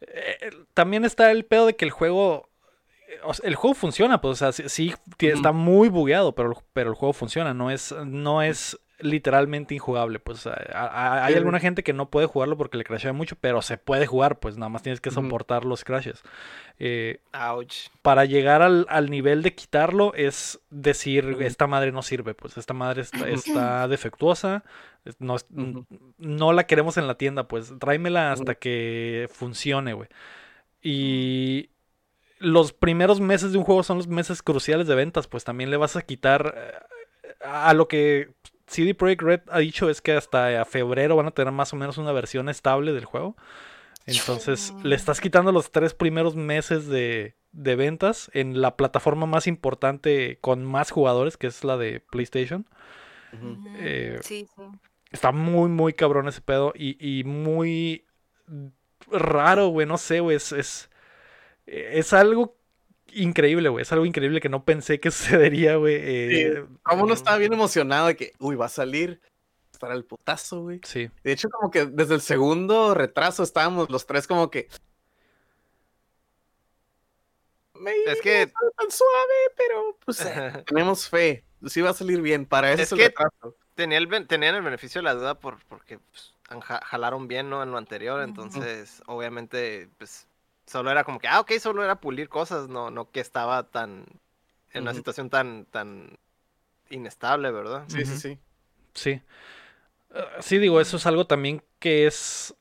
eh, 0.01 0.49
también 0.73 1.05
está 1.05 1.29
el 1.31 1.45
pedo 1.45 1.67
de 1.67 1.75
que 1.75 1.85
el 1.85 1.91
juego. 1.91 2.49
eh, 3.07 3.19
o 3.23 3.33
sea, 3.33 3.47
el 3.47 3.55
juego 3.55 3.75
funciona, 3.75 4.21
pues, 4.21 4.41
o 4.41 4.51
sea, 4.51 4.69
sí, 4.69 4.93
está 5.19 5.51
muy 5.51 5.89
bugueado, 5.89 6.33
pero, 6.33 6.63
pero 6.73 6.89
el 6.89 6.95
juego 6.95 7.13
funciona, 7.13 7.53
no 7.53 7.69
es, 7.69 7.91
no 8.05 8.41
es 8.41 8.79
literalmente 9.01 9.73
injugable, 9.75 10.19
pues, 10.19 10.45
a- 10.45 10.51
a- 10.73 11.25
hay 11.25 11.33
alguna 11.35 11.59
gente 11.61 11.83
que 11.83 11.93
no 11.93 12.09
puede 12.09 12.27
jugarlo 12.27 12.57
porque 12.57 12.77
le 12.77 12.83
crashea 12.83 13.13
mucho, 13.13 13.37
pero 13.39 13.61
se 13.61 13.77
puede 13.77 14.05
jugar, 14.05 14.39
pues, 14.39 14.57
nada 14.57 14.67
más 14.69 14.83
tienes 14.83 14.99
que 14.99 15.09
soportar 15.09 15.63
los 15.63 15.85
crashes. 15.85 16.21
Eh, 16.79 17.19
Ouch. 17.33 17.87
para 18.01 18.25
llegar 18.25 18.61
al, 18.61 18.85
al 18.89 19.09
nivel 19.09 19.41
de 19.41 19.53
quitarlo 19.55 20.13
es 20.15 20.59
decir, 20.69 21.37
esta 21.41 21.65
madre 21.67 21.91
no 21.93 22.01
sirve, 22.03 22.33
pues 22.33 22.57
esta 22.57 22.73
madre 22.73 23.01
está, 23.01 23.27
está 23.29 23.87
defectuosa, 23.87 24.63
no, 25.19 25.35
no 26.17 26.53
la 26.53 26.65
queremos 26.65 26.97
en 26.97 27.07
la 27.07 27.15
tienda, 27.17 27.47
pues 27.47 27.73
tráemela 27.79 28.31
hasta 28.31 28.55
que 28.55 29.27
funcione, 29.31 29.93
güey. 29.93 30.09
Y 30.81 31.69
los 32.39 32.73
primeros 32.73 33.19
meses 33.19 33.51
de 33.51 33.57
un 33.57 33.63
juego 33.63 33.83
son 33.83 33.97
los 33.97 34.07
meses 34.07 34.41
cruciales 34.41 34.87
de 34.87 34.95
ventas, 34.95 35.27
pues 35.27 35.43
también 35.43 35.71
le 35.71 35.77
vas 35.77 35.95
a 35.95 36.01
quitar 36.01 36.55
eh, 36.57 37.35
a 37.41 37.73
lo 37.73 37.87
que 37.87 38.31
CD 38.67 38.93
Projekt 38.93 39.21
Red 39.21 39.41
ha 39.49 39.59
dicho 39.59 39.89
es 39.89 40.01
que 40.01 40.13
hasta 40.13 40.63
febrero 40.65 41.15
van 41.15 41.27
a 41.27 41.31
tener 41.31 41.51
más 41.51 41.73
o 41.73 41.75
menos 41.75 41.97
una 41.97 42.11
versión 42.11 42.49
estable 42.49 42.93
del 42.93 43.05
juego. 43.05 43.35
Entonces 44.05 44.73
le 44.83 44.95
estás 44.95 45.21
quitando 45.21 45.51
los 45.51 45.71
tres 45.71 45.93
primeros 45.93 46.35
meses 46.35 46.87
de, 46.87 47.35
de 47.51 47.75
ventas 47.75 48.29
en 48.33 48.61
la 48.61 48.75
plataforma 48.75 49.25
más 49.25 49.47
importante 49.47 50.37
con 50.41 50.65
más 50.65 50.91
jugadores, 50.91 51.37
que 51.37 51.47
es 51.47 51.63
la 51.63 51.77
de 51.77 51.99
PlayStation. 51.99 52.65
Eh, 53.77 54.19
Sí, 54.23 54.47
sí. 54.55 54.63
Está 55.11 55.31
muy, 55.31 55.69
muy 55.69 55.93
cabrón 55.93 56.27
ese 56.27 56.41
pedo 56.41 56.71
y, 56.75 56.97
y 56.99 57.23
muy 57.23 58.05
raro, 59.07 59.67
güey. 59.69 59.87
No 59.87 59.97
sé, 59.97 60.19
güey. 60.19 60.37
Es, 60.37 60.51
es, 60.51 60.89
es 61.65 62.13
algo 62.13 62.55
increíble, 63.13 63.69
güey. 63.69 63.81
Es 63.81 63.91
algo 63.91 64.05
increíble 64.05 64.39
que 64.39 64.49
no 64.49 64.63
pensé 64.65 64.99
que 64.99 65.09
sucedería, 65.11 65.77
güey. 65.77 65.95
eh, 65.99 66.65
Como 66.83 67.03
uno 67.05 67.13
estaba 67.13 67.37
bien 67.37 67.53
emocionado 67.53 68.07
de 68.07 68.15
que, 68.15 68.33
uy, 68.39 68.55
va 68.55 68.65
a 68.67 68.69
salir 68.69 69.19
para 69.79 69.93
el 69.95 70.03
putazo, 70.03 70.61
güey. 70.63 70.81
sí. 70.83 71.09
De 71.23 71.31
hecho, 71.31 71.49
como 71.49 71.71
que 71.71 71.85
desde 71.85 72.13
el 72.13 72.21
segundo 72.21 72.93
retraso 72.93 73.43
estábamos 73.43 73.89
los 73.89 74.05
tres 74.05 74.27
como 74.27 74.51
que... 74.51 74.67
"Maybe 77.75 78.11
Es 78.11 78.21
que- 78.21 78.47
tan 78.77 78.91
suave, 78.91 79.33
pero 79.55 79.97
pues 80.05 80.21
eh, 80.25 80.63
tenemos 80.67 81.07
fe. 81.07 81.45
Sí 81.67 81.81
va 81.81 81.91
a 81.91 81.93
salir 81.93 82.21
bien. 82.21 82.45
Para 82.45 82.71
eso 82.73 82.81
Es 82.81 82.87
es 82.87 82.91
el 82.91 82.97
que- 82.99 83.05
retraso. 83.07 83.55
Tenía 83.79 83.97
el, 83.97 84.27
tenían 84.27 84.55
el 84.55 84.61
beneficio 84.61 84.99
de 84.99 85.03
la 85.03 85.13
duda 85.13 85.35
por, 85.35 85.63
porque 85.69 85.99
pues, 85.99 86.33
jalaron 86.83 87.29
bien, 87.29 87.49
¿no? 87.49 87.63
En 87.63 87.71
lo 87.71 87.77
anterior, 87.77 88.21
entonces, 88.21 89.01
obviamente, 89.05 89.87
pues, 89.97 90.27
solo 90.65 90.91
era 90.91 91.05
como 91.05 91.17
que, 91.17 91.29
ah, 91.29 91.39
ok, 91.39 91.53
solo 91.61 91.81
era 91.81 92.01
pulir 92.01 92.27
cosas, 92.27 92.67
no, 92.67 92.91
no 92.91 93.09
que 93.09 93.21
estaba 93.21 93.63
tan, 93.63 94.05
en 94.73 94.81
una 94.81 94.93
situación 94.93 95.29
tan, 95.29 95.63
tan 95.63 96.17
inestable, 96.89 97.51
¿verdad? 97.51 97.85
Sí, 97.87 98.05
sí, 98.05 98.17
sí. 98.17 98.37
Sí. 98.93 99.21
Eh, 100.13 100.25
sí, 100.41 100.57
digo, 100.57 100.81
eso 100.81 100.97
es 100.97 101.05
algo 101.05 101.25
también 101.25 101.63
que 101.79 102.05
es 102.05 102.53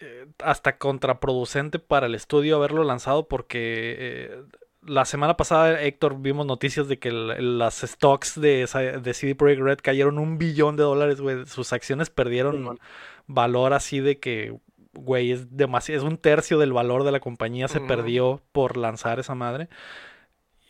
eh, 0.00 0.26
hasta 0.38 0.76
contraproducente 0.76 1.78
para 1.78 2.06
el 2.06 2.16
estudio 2.16 2.56
haberlo 2.56 2.82
lanzado 2.82 3.28
porque 3.28 3.94
eh, 3.96 4.42
la 4.86 5.04
semana 5.04 5.36
pasada, 5.36 5.80
Héctor, 5.82 6.16
vimos 6.20 6.46
noticias 6.46 6.88
de 6.88 6.98
que 6.98 7.08
el- 7.08 7.58
las 7.58 7.80
stocks 7.80 8.40
de, 8.40 8.66
de 9.02 9.14
CD 9.14 9.34
Projekt 9.34 9.62
Red 9.62 9.78
cayeron 9.82 10.18
un 10.18 10.38
billón 10.38 10.76
de 10.76 10.82
dólares, 10.82 11.20
güey. 11.20 11.46
Sus 11.46 11.72
acciones 11.72 12.10
perdieron 12.10 12.78
valor 13.26 13.72
así 13.72 14.00
de 14.00 14.18
que, 14.18 14.56
güey, 14.92 15.32
es 15.32 15.56
demasiado, 15.56 15.98
es 16.02 16.04
un 16.10 16.18
tercio 16.18 16.58
del 16.58 16.72
valor 16.72 17.04
de 17.04 17.12
la 17.12 17.20
compañía 17.20 17.68
se 17.68 17.80
perdió 17.88 18.42
por 18.52 18.76
lanzar 18.76 19.18
esa 19.18 19.34
madre. 19.34 19.68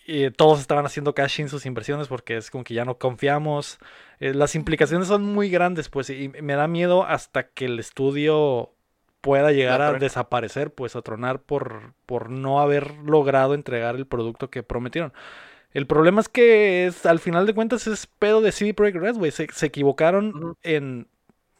Y 0.06 0.30
todos 0.30 0.60
estaban 0.60 0.84
haciendo 0.84 1.14
cash 1.14 1.40
en 1.40 1.48
sus 1.48 1.64
inversiones 1.64 2.08
porque 2.08 2.36
es 2.36 2.50
como 2.50 2.62
que 2.62 2.74
ya 2.74 2.84
no 2.84 2.98
confiamos. 2.98 3.78
Eh, 4.20 4.34
las 4.34 4.54
implicaciones 4.54 5.08
son 5.08 5.24
muy 5.24 5.48
grandes, 5.48 5.88
pues, 5.88 6.10
y 6.10 6.28
me 6.28 6.54
da 6.56 6.68
miedo 6.68 7.04
hasta 7.04 7.48
que 7.48 7.64
el 7.64 7.78
estudio 7.78 8.73
pueda 9.24 9.52
llegar 9.52 9.80
a 9.80 9.94
desaparecer, 9.94 10.70
pues, 10.72 10.94
a 10.96 11.00
tronar 11.02 11.40
por, 11.40 11.94
por 12.04 12.28
no 12.28 12.60
haber 12.60 12.92
logrado 12.98 13.54
entregar 13.54 13.96
el 13.96 14.06
producto 14.06 14.50
que 14.50 14.62
prometieron. 14.62 15.14
El 15.72 15.86
problema 15.86 16.20
es 16.20 16.28
que 16.28 16.84
es, 16.86 17.06
al 17.06 17.18
final 17.20 17.46
de 17.46 17.54
cuentas 17.54 17.86
es 17.86 18.06
pedo 18.06 18.42
de 18.42 18.52
CD 18.52 18.74
Projekt 18.74 18.98
Red, 18.98 19.16
güey. 19.16 19.30
Se, 19.30 19.48
se 19.50 19.66
equivocaron 19.66 20.56
en, 20.62 21.08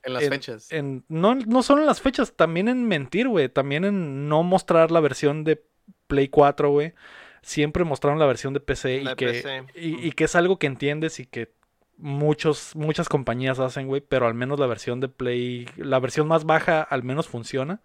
En 0.02 0.12
las 0.12 0.23
en- 0.25 0.28
fechas. 0.30 0.71
en- 0.71 1.04
no, 1.09 1.35
no 1.35 1.62
solo 1.62 1.80
en 1.80 1.87
las 1.87 2.02
fechas, 2.02 2.35
también 2.35 2.68
en 2.68 2.87
mentir, 2.87 3.28
güey. 3.28 3.49
También 3.49 3.87
en 3.87 4.28
no 4.28 4.42
mostrar 4.42 4.90
la 4.90 5.00
versión 5.00 5.42
de 5.42 5.64
Play 6.06 6.28
4, 6.28 6.71
güey. 6.71 6.92
Siempre 7.40 7.85
mostraron 7.85 8.18
la 8.18 8.26
versión 8.26 8.52
de 8.52 8.61
PC 8.61 8.97
y 8.99 9.04
La 9.04 9.11
de 9.11 9.16
que, 9.16 9.26
PC. 9.26 9.64
y, 9.75 10.06
y 10.06 10.12
que 10.12 10.25
es 10.25 10.35
algo 10.37 10.59
que 10.59 10.66
entiendes 10.66 11.18
y 11.18 11.26
que 11.26 11.50
muchos, 11.98 12.74
muchas 12.76 13.08
compañías 13.08 13.58
hacen, 13.60 13.86
güey. 13.88 14.00
Pero 14.02 14.26
al 14.26 14.34
menos 14.34 14.58
la 14.60 14.66
versión 14.66 15.00
de 15.00 15.08
Play, 15.08 15.66
la 15.76 16.00
versión 16.00 16.28
más 16.28 16.44
baja 16.44 16.82
al 16.82 17.02
menos 17.04 17.28
funciona. 17.28 17.80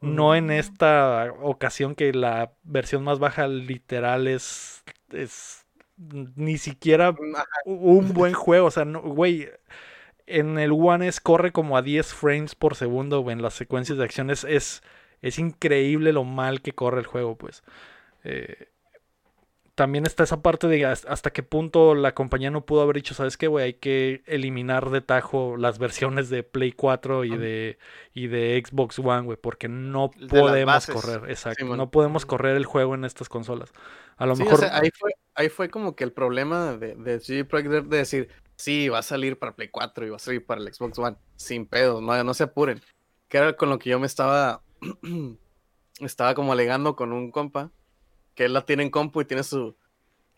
No 0.00 0.34
en 0.34 0.50
Ujú. 0.50 0.52
esta 0.52 1.32
ocasión 1.42 1.94
que 1.94 2.12
la 2.14 2.54
versión 2.64 3.04
más 3.04 3.18
baja 3.18 3.48
literal 3.48 4.28
es, 4.28 4.84
es 5.12 5.66
ni 5.98 6.58
siquiera 6.58 7.20
Ajá, 7.34 7.60
un 7.64 8.12
buen 8.14 8.34
juego. 8.34 8.66
O 8.68 8.70
sea, 8.70 8.84
no, 8.86 9.02
güey, 9.02 9.48
en 10.26 10.58
el 10.58 10.72
One 10.72 11.08
S 11.08 11.20
corre 11.22 11.52
como 11.52 11.76
a 11.76 11.82
10 11.82 12.14
frames 12.14 12.54
por 12.54 12.76
segundo, 12.76 13.20
güey, 13.20 13.34
en 13.34 13.42
las 13.42 13.54
secuencias 13.54 13.98
de 13.98 14.04
acción. 14.04 14.30
Es, 14.30 14.44
es, 14.44 14.82
es 15.22 15.38
increíble 15.38 16.12
lo 16.12 16.24
mal 16.24 16.62
que 16.62 16.72
corre 16.72 17.00
el 17.00 17.06
juego, 17.06 17.36
pues. 17.36 17.62
Eh, 18.24 18.68
también 19.80 20.04
está 20.04 20.24
esa 20.24 20.42
parte 20.42 20.66
de 20.68 20.84
has- 20.84 21.06
hasta 21.06 21.30
qué 21.32 21.42
punto 21.42 21.94
la 21.94 22.14
compañía 22.14 22.50
no 22.50 22.66
pudo 22.66 22.82
haber 22.82 22.96
dicho, 22.96 23.14
¿sabes 23.14 23.38
qué, 23.38 23.46
güey? 23.46 23.64
Hay 23.64 23.74
que 23.74 24.22
eliminar 24.26 24.90
de 24.90 25.00
tajo 25.00 25.56
las 25.56 25.78
versiones 25.78 26.28
de 26.28 26.42
Play 26.42 26.72
4 26.72 27.24
y 27.24 27.34
de, 27.38 27.78
y 28.12 28.26
de 28.26 28.62
Xbox 28.62 28.98
One, 28.98 29.22
güey, 29.22 29.38
porque 29.40 29.68
no 29.68 30.10
De 30.18 30.28
podemos 30.28 30.86
correr, 30.86 31.30
exacto, 31.30 31.64
no 31.64 31.90
podemos 31.90 32.26
correr 32.26 32.56
el 32.56 32.66
juego 32.66 32.94
en 32.94 33.06
estas 33.06 33.30
consolas. 33.30 33.72
A 34.18 34.26
lo 34.26 34.34
Sí, 34.34 34.42
o 34.42 34.46
mejor... 34.46 34.60
sea, 34.60 34.76
ahí 34.78 34.90
fue, 34.98 35.12
ahí 35.34 35.48
fue 35.48 35.70
como 35.70 35.96
que 35.96 36.04
el 36.04 36.12
problema 36.12 36.76
de, 36.76 36.94
de 36.94 37.20
CD 37.20 37.44
Projekt 37.44 37.70
Red 37.70 37.84
de 37.84 37.96
decir, 37.98 38.28
sí, 38.56 38.88
va 38.88 38.98
a 38.98 39.02
salir 39.02 39.38
para 39.38 39.56
Play 39.56 39.68
4 39.70 40.06
y 40.06 40.10
va 40.10 40.16
a 40.16 40.18
salir 40.18 40.44
para 40.44 40.60
el 40.60 40.72
Xbox 40.72 40.98
One, 40.98 41.16
sin 41.36 41.66
pedo, 41.66 42.00
no, 42.00 42.22
no 42.24 42.34
se 42.34 42.44
apuren. 42.44 42.80
Que 43.28 43.38
era 43.38 43.56
con 43.56 43.70
lo 43.70 43.78
que 43.78 43.90
yo 43.90 43.98
me 43.98 44.06
estaba, 44.06 44.62
estaba 46.00 46.34
como 46.34 46.52
alegando 46.52 46.96
con 46.96 47.12
un 47.12 47.30
compa, 47.30 47.70
que 48.34 48.44
él 48.44 48.52
la 48.52 48.64
tiene 48.64 48.82
en 48.82 48.90
compu 48.90 49.20
y 49.20 49.24
tiene 49.24 49.42
su, 49.42 49.76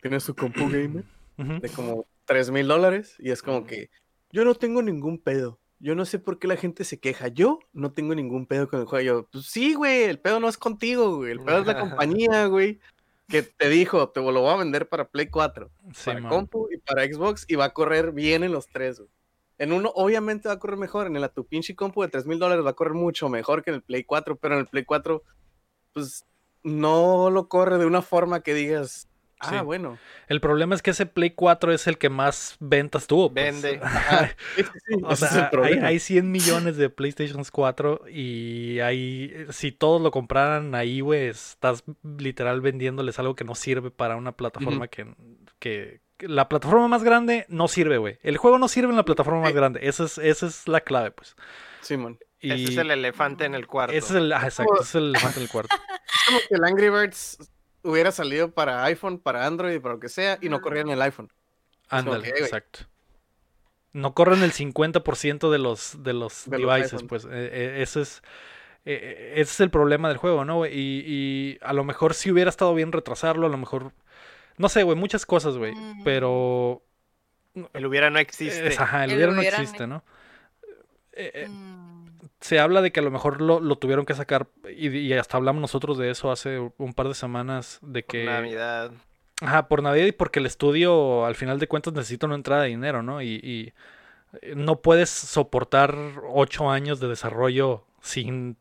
tiene 0.01 0.19
su 0.19 0.35
compu 0.35 0.69
gamer 0.69 1.03
de 1.37 1.69
como 1.69 2.05
3 2.25 2.51
mil 2.51 2.67
dólares 2.67 3.15
y 3.19 3.31
es 3.31 3.41
como 3.41 3.65
que 3.65 3.89
yo 4.31 4.45
no 4.45 4.55
tengo 4.55 4.81
ningún 4.81 5.19
pedo. 5.19 5.59
Yo 5.79 5.95
no 5.95 6.05
sé 6.05 6.17
por 6.17 6.39
qué 6.39 6.47
la 6.47 6.55
gente 6.55 6.85
se 6.85 6.97
queja. 6.99 7.27
Yo 7.27 7.59
no 7.73 7.91
tengo 7.91 8.15
ningún 8.15 8.45
pedo 8.45 8.69
con 8.69 8.79
el 8.79 8.85
juego. 8.85 9.03
Yo, 9.05 9.27
pues 9.29 9.47
sí, 9.47 9.73
güey, 9.73 10.03
el 10.03 10.17
pedo 10.17 10.39
no 10.39 10.47
es 10.47 10.57
contigo, 10.57 11.17
güey. 11.17 11.31
El 11.33 11.41
pedo 11.41 11.59
es 11.59 11.67
la 11.67 11.77
compañía, 11.79 12.45
güey, 12.45 12.79
que 13.27 13.43
te 13.43 13.67
dijo, 13.67 14.09
te 14.09 14.21
lo 14.21 14.41
voy 14.41 14.53
a 14.53 14.57
vender 14.57 14.87
para 14.87 15.09
Play 15.09 15.27
4, 15.27 15.69
Sí, 15.93 16.05
para 16.05 16.21
man. 16.21 16.29
compu 16.29 16.69
y 16.71 16.77
para 16.77 17.03
Xbox 17.03 17.45
y 17.49 17.55
va 17.55 17.65
a 17.65 17.73
correr 17.73 18.13
bien 18.13 18.43
en 18.43 18.53
los 18.53 18.67
tres, 18.67 18.99
güey. 18.99 19.09
En 19.57 19.71
uno, 19.73 19.91
obviamente 19.95 20.47
va 20.47 20.55
a 20.55 20.59
correr 20.59 20.77
mejor. 20.77 21.07
En 21.07 21.15
el, 21.15 21.29
tu 21.29 21.45
pinche 21.45 21.75
compu 21.75 22.01
de 22.01 22.07
3 22.07 22.25
mil 22.25 22.39
dólares 22.39 22.65
va 22.65 22.71
a 22.71 22.75
correr 22.75 22.93
mucho 22.93 23.27
mejor 23.29 23.61
que 23.61 23.69
en 23.69 23.75
el 23.75 23.81
Play 23.83 24.03
4, 24.03 24.37
pero 24.37 24.55
en 24.55 24.61
el 24.61 24.67
Play 24.67 24.85
4, 24.85 25.21
pues 25.93 26.25
no 26.63 27.29
lo 27.29 27.47
corre 27.47 27.77
de 27.77 27.85
una 27.85 28.01
forma 28.01 28.41
que 28.41 28.53
digas, 28.53 29.07
ah, 29.39 29.49
Sí. 29.49 29.55
bueno. 29.65 29.97
El 30.27 30.39
problema 30.39 30.73
es 30.75 30.81
que 30.81 30.91
ese 30.91 31.05
Play 31.05 31.31
4 31.31 31.73
es 31.73 31.85
el 31.87 31.97
que 31.97 32.09
más 32.09 32.55
ventas 32.59 33.07
tuvo. 33.07 33.31
pues. 33.33 33.61
Vende. 33.61 33.79
Sí, 34.55 34.63
sí, 34.63 34.79
sí, 34.87 34.95
O 35.03 35.15
sea, 35.15 35.29
el 35.29 35.43
hay, 35.43 35.49
problema. 35.51 35.87
hay 35.87 35.99
100 35.99 36.31
millones 36.31 36.77
de 36.77 36.89
PlayStation 36.89 37.43
4 37.51 38.03
y 38.09 38.79
hay, 38.79 39.33
si 39.49 39.71
todos 39.71 40.01
lo 40.01 40.11
compraran 40.11 40.75
ahí, 40.75 41.01
güey, 41.01 41.27
estás 41.27 41.83
literal 42.17 42.61
vendiéndoles 42.61 43.19
algo 43.19 43.35
que 43.35 43.43
no 43.43 43.55
sirve 43.55 43.91
para 43.91 44.15
una 44.15 44.31
plataforma 44.31 44.87
que, 44.87 45.13
que, 45.59 46.01
que 46.17 46.27
la 46.29 46.47
plataforma 46.47 46.87
más 46.87 47.03
grande 47.03 47.45
no 47.49 47.67
sirve, 47.67 47.97
güey. 47.97 48.17
El 48.23 48.37
juego 48.37 48.57
no 48.59 48.67
sirve 48.69 48.91
en 48.91 48.95
la 48.97 49.03
plataforma 49.05 49.41
más 49.41 49.49
Sí. 49.49 49.55
grande. 49.55 49.79
Esa 49.83 50.05
es, 50.05 50.17
esa 50.19 50.45
es 50.47 50.67
la 50.69 50.79
clave, 50.81 51.11
pues. 51.11 51.35
Simón. 51.81 52.17
Y 52.43 52.51
Ese 52.51 52.73
es 52.73 52.77
el 52.77 52.91
elefante 52.91 53.45
en 53.45 53.55
el 53.55 53.67
cuarto. 53.67 53.93
ese 53.95 54.05
es 54.07 54.15
el, 54.15 54.31
ah, 54.33 54.41
exacto, 54.43 54.73
ese 54.81 54.83
es 54.83 54.95
el 54.95 55.09
elefante 55.09 55.37
en 55.39 55.43
el 55.43 55.49
cuarto. 55.49 55.75
Es 55.75 56.25
como 56.27 56.39
que 56.39 56.55
el 56.55 56.63
Angry 56.65 56.89
Birds 56.89 57.37
hubiera 57.83 58.11
salido 58.11 58.51
para 58.51 58.83
iPhone, 58.83 59.17
para 59.17 59.45
Android, 59.45 59.79
para 59.81 59.95
lo 59.95 59.99
que 59.99 60.09
sea, 60.09 60.37
y 60.41 60.49
no 60.49 60.61
corría 60.61 60.81
en 60.81 60.89
el 60.89 61.01
iPhone. 61.01 61.31
Ándale, 61.89 62.31
que, 62.33 62.39
exacto. 62.43 62.79
No 63.93 64.13
corren 64.13 64.41
el 64.43 64.51
50% 64.51 65.51
de 65.51 65.57
los, 65.59 66.03
de 66.03 66.13
los 66.13 66.43
De 66.49 66.59
los 66.59 66.73
devices, 66.75 67.03
pues. 67.03 67.25
eh, 67.25 67.29
eh, 67.31 67.75
ese 67.81 68.01
es. 68.01 68.23
eh, 68.85 69.33
ese 69.35 69.51
es 69.51 69.59
el 69.59 69.69
problema 69.69 70.07
del 70.09 70.17
juego, 70.17 70.43
¿no, 70.45 70.57
güey? 70.57 70.73
Y, 70.77 71.03
y 71.05 71.57
a 71.61 71.73
lo 71.73 71.83
mejor 71.83 72.13
si 72.15 72.31
hubiera 72.31 72.49
estado 72.49 72.73
bien 72.73 72.91
retrasarlo, 72.91 73.45
a 73.45 73.49
lo 73.49 73.57
mejor. 73.57 73.93
No 74.57 74.67
sé, 74.69 74.83
güey, 74.83 74.97
muchas 74.97 75.25
cosas, 75.25 75.57
güey. 75.57 75.73
Mm. 75.75 76.03
Pero. 76.03 76.83
El 77.73 77.85
hubiera 77.85 78.09
no 78.09 78.17
existe. 78.19 78.67
es- 78.67 78.79
ajá, 78.79 79.03
el 79.05 79.11
El 79.11 79.17
hubiera 79.17 79.31
no 79.31 79.39
hubiera 79.39 79.57
no- 79.57 79.63
existe, 79.63 79.85
¿no? 79.87 80.03
Eh, 81.11 81.31
eh, 81.35 81.47
Mm, 81.47 82.02
se 82.39 82.59
habla 82.59 82.81
de 82.81 82.91
que 82.91 82.99
a 82.99 83.03
lo 83.03 83.11
mejor 83.11 83.41
lo, 83.41 83.59
lo 83.59 83.75
tuvieron 83.77 84.05
que 84.05 84.13
sacar. 84.13 84.47
Y, 84.75 84.89
y 84.89 85.13
hasta 85.13 85.37
hablamos 85.37 85.61
nosotros 85.61 85.97
de 85.97 86.09
eso 86.11 86.31
hace 86.31 86.59
un 86.77 86.93
par 86.93 87.07
de 87.07 87.13
semanas. 87.15 87.79
De 87.81 88.03
Por 88.03 88.07
que. 88.11 88.25
Navidad. 88.25 88.91
Ajá, 89.41 89.67
por 89.67 89.83
Navidad 89.83 90.05
y 90.05 90.11
porque 90.13 90.39
el 90.39 90.45
estudio 90.45 91.25
al 91.25 91.35
final 91.35 91.59
de 91.59 91.67
cuentas 91.67 91.93
necesita 91.93 92.25
una 92.27 92.35
entrada 92.35 92.63
de 92.63 92.69
dinero, 92.69 93.01
¿no? 93.03 93.21
Y, 93.21 93.39
y, 93.43 93.73
eh, 94.41 94.53
no 94.55 94.81
puedes 94.81 95.09
soportar 95.09 95.95
ocho 96.29 96.69
años 96.69 96.99
de 96.99 97.07
desarrollo 97.09 97.85
sin, 98.01 98.57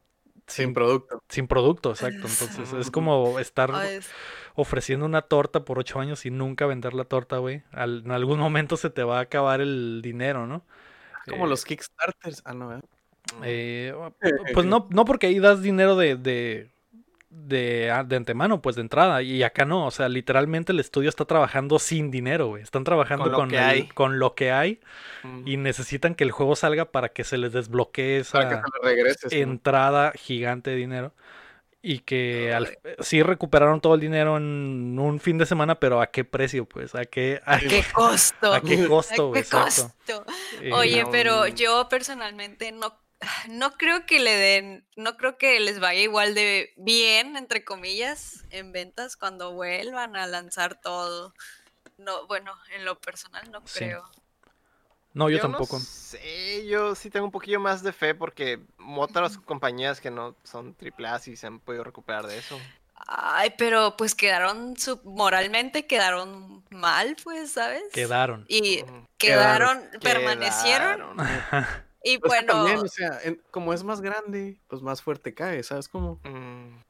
Sin 0.47 0.75
producto. 0.75 1.23
sin 1.29 1.47
producto, 1.47 1.91
exacto. 1.91 2.27
Entonces 2.27 2.73
es 2.73 2.91
como 2.91 3.39
estar 3.39 3.71
es- 3.87 4.11
ofreciendo 4.55 5.07
una 5.07 5.23
torta 5.23 5.65
por 5.65 5.79
ocho 5.79 6.01
años 6.01 6.27
y 6.27 6.31
nunca 6.31 6.67
vender 6.67 6.95
la 6.95 7.05
torta, 7.05 7.39
güey. 7.39 7.63
Al- 7.71 8.03
en 8.05 8.11
algún 8.11 8.39
momento 8.41 8.77
se 8.77 8.91
te 8.91 9.05
va 9.05 9.19
a 9.19 9.23
acabar 9.23 9.61
el 9.61 10.01
dinero, 10.03 10.47
¿no? 10.47 10.65
Como 11.29 11.47
Eh, 11.47 11.49
los 11.49 11.65
Kickstarters. 11.65 12.43
Ah, 12.45 12.55
no, 12.55 12.77
¿eh? 12.77 12.81
Eh, 13.45 13.95
pues 14.55 14.67
no, 14.67 14.87
no 14.91 15.05
porque 15.05 15.27
ahí 15.29 15.39
das 15.39 15.63
dinero 15.63 15.97
de, 15.97 16.17
de, 16.17 16.71
de, 17.31 17.91
a- 17.91 18.05
de 18.05 18.17
antemano, 18.17 18.61
pues 18.61 18.77
de 18.77 18.83
entrada. 18.83 19.23
Y 19.23 19.43
acá 19.43 19.65
no, 19.65 19.87
o 19.87 19.91
sea, 19.91 20.09
literalmente 20.09 20.73
el 20.73 20.81
estudio 20.81 21.09
está 21.09 21.25
trabajando 21.25 21.79
sin 21.79 22.11
dinero, 22.11 22.49
güey. 22.49 22.63
Están 22.63 22.85
trabajando 22.85 23.25
Con 23.25 23.33
lo 23.33 23.39
con, 23.39 23.49
que 23.51 23.57
el- 23.59 23.63
hay. 23.65 23.89
con 23.89 24.19
lo 24.19 24.35
que 24.35 24.51
hay 24.53 24.81
y 25.47 25.57
necesitan 25.57 26.15
que 26.15 26.25
el 26.25 26.31
juego 26.33 26.57
salga 26.57 26.87
para 26.87 27.09
que 27.11 27.25
se 27.25 27.39
les 27.39 27.53
desbloquee 27.53 28.23
Para 28.31 28.49
que 28.49 29.09
esa 29.09 29.29
entrada 29.37 30.13
gigante 30.15 30.71
de 30.71 30.77
dinero. 30.77 31.13
Y 31.85 31.99
que 32.01 32.55
al- 32.55 32.79
sí 33.01 33.25
recuperaron 33.25 33.81
todo 33.81 33.97
el 33.97 34.01
dinero 34.01 34.37
en 34.37 34.97
un 35.01 35.19
fin 35.19 35.37
de 35.39 35.47
semana, 35.47 35.81
pero 35.81 36.01
¿a 36.01 36.07
qué 36.13 36.25
precio? 36.25 36.65
Pues, 36.65 36.95
¿a 36.95 37.05
qué, 37.07 37.41
a 37.45 37.59
qué, 37.59 37.67
¿Qué 37.67 37.85
costo? 37.93 38.55
a 38.55 38.61
qué 38.61 38.87
costo, 38.87 39.29
güey? 39.31 39.43
¿Qué 39.43 39.49
Exacto. 39.49 39.93
costo? 40.15 40.25
Oye, 40.73 41.03
no, 41.03 41.11
pero 41.11 41.49
yo 41.49 41.89
personalmente 41.89 42.71
no, 42.71 42.95
no 43.49 43.73
creo 43.75 44.07
que 44.07 44.19
le 44.21 44.37
den, 44.37 44.87
no 44.97 45.17
creo 45.17 45.39
que 45.39 45.59
les 45.61 45.81
vaya 45.81 46.01
igual 46.01 46.35
de 46.35 46.73
bien, 46.77 47.37
entre 47.37 47.65
comillas, 47.65 48.45
en 48.51 48.73
ventas 48.73 49.17
cuando 49.17 49.53
vuelvan 49.53 50.17
a 50.17 50.27
lanzar 50.27 50.81
todo. 50.81 51.35
No, 51.99 52.27
bueno, 52.27 52.53
en 52.75 52.85
lo 52.85 52.99
personal 53.01 53.51
no 53.51 53.61
Sí. 53.67 53.81
creo. 53.81 54.11
no, 55.15 55.29
yo, 55.31 55.37
no 55.37 55.43
tampoco. 55.43 55.79
sé, 55.79 56.67
yo 56.67 56.95
sí 56.95 57.11
tengo 57.11 57.27
un 57.27 57.33
poquillo 57.33 57.61
más 57.61 57.83
de 57.83 57.93
fe 57.93 58.15
porque 58.15 58.61
otras 58.97 59.39
compañías 59.39 60.01
que 60.01 60.11
no 60.11 60.35
son 60.43 60.75
AAA 60.75 61.19
sí 61.19 61.37
se 61.37 61.47
han 61.47 61.61
podido 61.61 61.85
recuperar 61.85 62.27
de 62.27 62.39
eso. 62.39 62.59
Ay, 63.07 63.53
pero 63.59 63.97
pues 63.97 64.15
quedaron 64.15 64.77
sub- 64.77 65.03
moralmente 65.05 65.87
quedaron 65.87 66.65
mal, 66.71 67.17
pues, 67.23 67.53
¿sabes? 67.53 67.83
Quedaron. 67.93 68.45
Y 68.49 68.85
quedaron, 69.19 69.89
permanecieron 70.01 71.17
Quedaron. 71.17 71.83
y 72.05 72.19
Pues 72.19 72.31
bueno, 72.31 72.53
también, 72.53 72.79
o 72.79 72.89
sea, 72.89 73.19
en- 73.25 73.41
como 73.51 73.73
es 73.73 73.85
más 73.85 74.01
grande, 74.01 74.59
pues 74.69 74.83
más 74.83 75.03
fuerte 75.03 75.35
cae, 75.35 75.63
¿sabes 75.63 75.89
cómo? 75.89 76.21
Mm, 76.25 76.81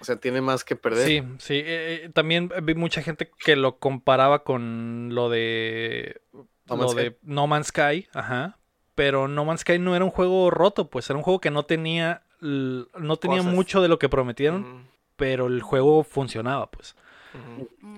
O 0.00 0.04
sea, 0.04 0.16
tiene 0.16 0.40
más 0.40 0.64
que 0.64 0.76
perder. 0.76 1.06
Sí, 1.06 1.22
sí. 1.38 1.54
eh, 1.54 2.02
eh, 2.04 2.10
también 2.14 2.50
vi 2.62 2.74
mucha 2.74 3.02
gente 3.02 3.30
que 3.44 3.56
lo 3.56 3.78
comparaba 3.78 4.44
con 4.44 5.08
lo 5.12 5.28
de 5.28 6.20
No 6.32 6.42
lo 6.66 6.76
Man's 6.76 6.94
de 6.94 7.16
No 7.22 7.46
Man's 7.46 7.66
Sky, 7.68 8.06
ajá. 8.14 8.58
Pero 8.94 9.26
No 9.28 9.44
Man's 9.44 9.60
Sky 9.62 9.78
no 9.78 9.94
era 9.96 10.04
un 10.04 10.10
juego 10.12 10.50
roto, 10.50 10.88
pues 10.88 11.08
era 11.10 11.16
un 11.16 11.22
juego 11.24 11.40
que 11.40 11.50
no 11.50 11.64
tenía 11.64 12.22
no 12.40 13.16
tenía 13.16 13.38
Cosas. 13.38 13.52
mucho 13.52 13.82
de 13.82 13.88
lo 13.88 13.98
que 13.98 14.08
prometieron, 14.08 14.60
mm, 14.82 14.88
pero 15.16 15.48
el 15.48 15.60
juego 15.62 16.04
funcionaba, 16.04 16.70
pues. 16.70 16.94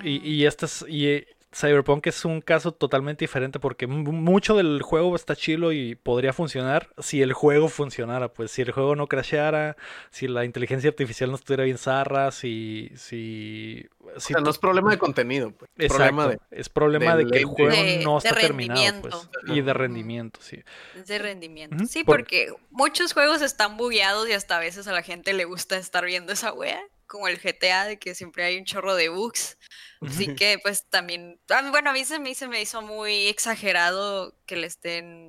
Y, 0.02 0.26
y 0.26 0.46
es, 0.46 0.56
y 0.88 1.06
eh, 1.08 1.26
Cyberpunk 1.52 2.06
es 2.06 2.24
un 2.24 2.40
caso 2.40 2.72
totalmente 2.72 3.24
diferente 3.24 3.58
porque 3.58 3.86
mu- 3.88 4.12
mucho 4.12 4.56
del 4.56 4.82
juego 4.82 5.16
está 5.16 5.34
chilo 5.34 5.72
y 5.72 5.96
podría 5.96 6.32
funcionar 6.32 6.90
si 6.98 7.22
el 7.22 7.32
juego 7.32 7.68
funcionara, 7.68 8.32
pues 8.32 8.52
si 8.52 8.62
el 8.62 8.70
juego 8.70 8.94
no 8.94 9.08
crasheara, 9.08 9.76
si 10.10 10.28
la 10.28 10.44
inteligencia 10.44 10.90
artificial 10.90 11.30
no 11.30 11.36
estuviera 11.36 11.64
bien 11.64 11.78
zarra, 11.78 12.30
si 12.30 12.92
si, 12.94 13.88
O 14.14 14.20
sea, 14.20 14.40
no 14.40 14.50
es 14.50 14.58
problema 14.58 14.92
de 14.92 14.98
contenido, 14.98 15.50
pues. 15.50 15.70
Exacto, 15.76 15.96
problema 15.96 16.28
de... 16.28 16.38
es 16.52 16.68
problema 16.68 17.16
de 17.16 17.26
que 17.26 17.38
el 17.38 17.44
juego 17.46 17.82
De- 17.82 18.04
no 18.04 18.18
está 18.18 18.34
terminado, 18.36 19.00
pues, 19.00 19.14
rendimiento. 19.14 19.54
y 19.54 19.60
de 19.62 19.72
rendimiento, 19.74 20.40
sí. 20.42 20.62
Es 20.96 21.06
de 21.08 21.18
rendimiento. 21.18 21.84
Sí, 21.86 22.04
por- 22.04 22.18
porque 22.18 22.52
muchos 22.70 23.12
juegos 23.12 23.42
están 23.42 23.76
bugueados 23.76 24.28
y 24.28 24.32
hasta 24.32 24.56
a 24.56 24.60
veces 24.60 24.86
a 24.86 24.92
la 24.92 25.02
gente 25.02 25.32
le 25.32 25.44
gusta 25.46 25.76
estar 25.78 26.04
viendo 26.04 26.32
esa 26.32 26.52
wea, 26.52 26.80
como 27.08 27.26
el 27.26 27.40
GTA, 27.40 27.86
de 27.86 27.98
que 27.98 28.14
siempre 28.14 28.44
hay 28.44 28.56
un 28.56 28.64
chorro 28.64 28.94
de 28.94 29.08
bugs. 29.08 29.58
Así 30.00 30.34
que, 30.34 30.58
pues 30.62 30.84
también. 30.88 31.38
Bueno, 31.70 31.90
a 31.90 31.92
mí 31.92 32.04
se 32.04 32.18
me, 32.18 32.34
se 32.34 32.48
me 32.48 32.60
hizo 32.60 32.80
muy 32.82 33.26
exagerado 33.28 34.34
que 34.46 34.56
le 34.56 34.66
estén 34.66 35.28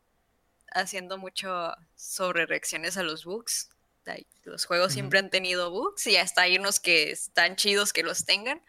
haciendo 0.73 1.17
mucho 1.17 1.73
sobre 1.95 2.45
reacciones 2.45 2.97
a 2.97 3.03
los 3.03 3.25
bugs. 3.25 3.69
Los 4.43 4.65
juegos 4.65 4.93
siempre 4.93 5.19
han 5.19 5.29
tenido 5.29 5.69
bugs 5.69 6.07
y 6.07 6.17
hasta 6.17 6.41
hay 6.41 6.57
unos 6.57 6.79
que 6.79 7.11
están 7.11 7.55
chidos 7.55 7.93
que 7.93 8.01
los 8.03 8.25
tengan. 8.25 8.61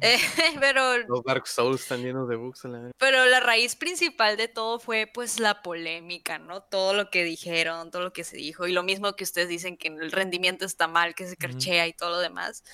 Eh, 0.00 0.18
pero 0.60 0.96
Los 1.06 1.22
Dark 1.24 1.46
Souls 1.46 1.82
están 1.82 2.02
llenos 2.02 2.28
de 2.28 2.36
bugs. 2.36 2.64
la- 2.64 2.90
pero 2.98 3.26
la 3.26 3.40
raíz 3.40 3.76
principal 3.76 4.36
de 4.36 4.48
todo 4.48 4.78
fue 4.80 5.06
pues 5.12 5.40
la 5.40 5.62
polémica, 5.62 6.38
¿no? 6.38 6.62
Todo 6.62 6.94
lo 6.94 7.10
que 7.10 7.22
dijeron, 7.24 7.90
todo 7.90 8.02
lo 8.02 8.12
que 8.12 8.24
se 8.24 8.36
dijo. 8.36 8.66
Y 8.66 8.72
lo 8.72 8.82
mismo 8.82 9.14
que 9.14 9.24
ustedes 9.24 9.48
dicen 9.48 9.76
que 9.76 9.88
el 9.88 10.10
rendimiento 10.10 10.64
está 10.64 10.88
mal, 10.88 11.14
que 11.14 11.24
se 11.26 11.32
Ujú. 11.32 11.40
crachea 11.40 11.86
y 11.86 11.92
todo 11.92 12.10
lo 12.10 12.18
demás. 12.20 12.64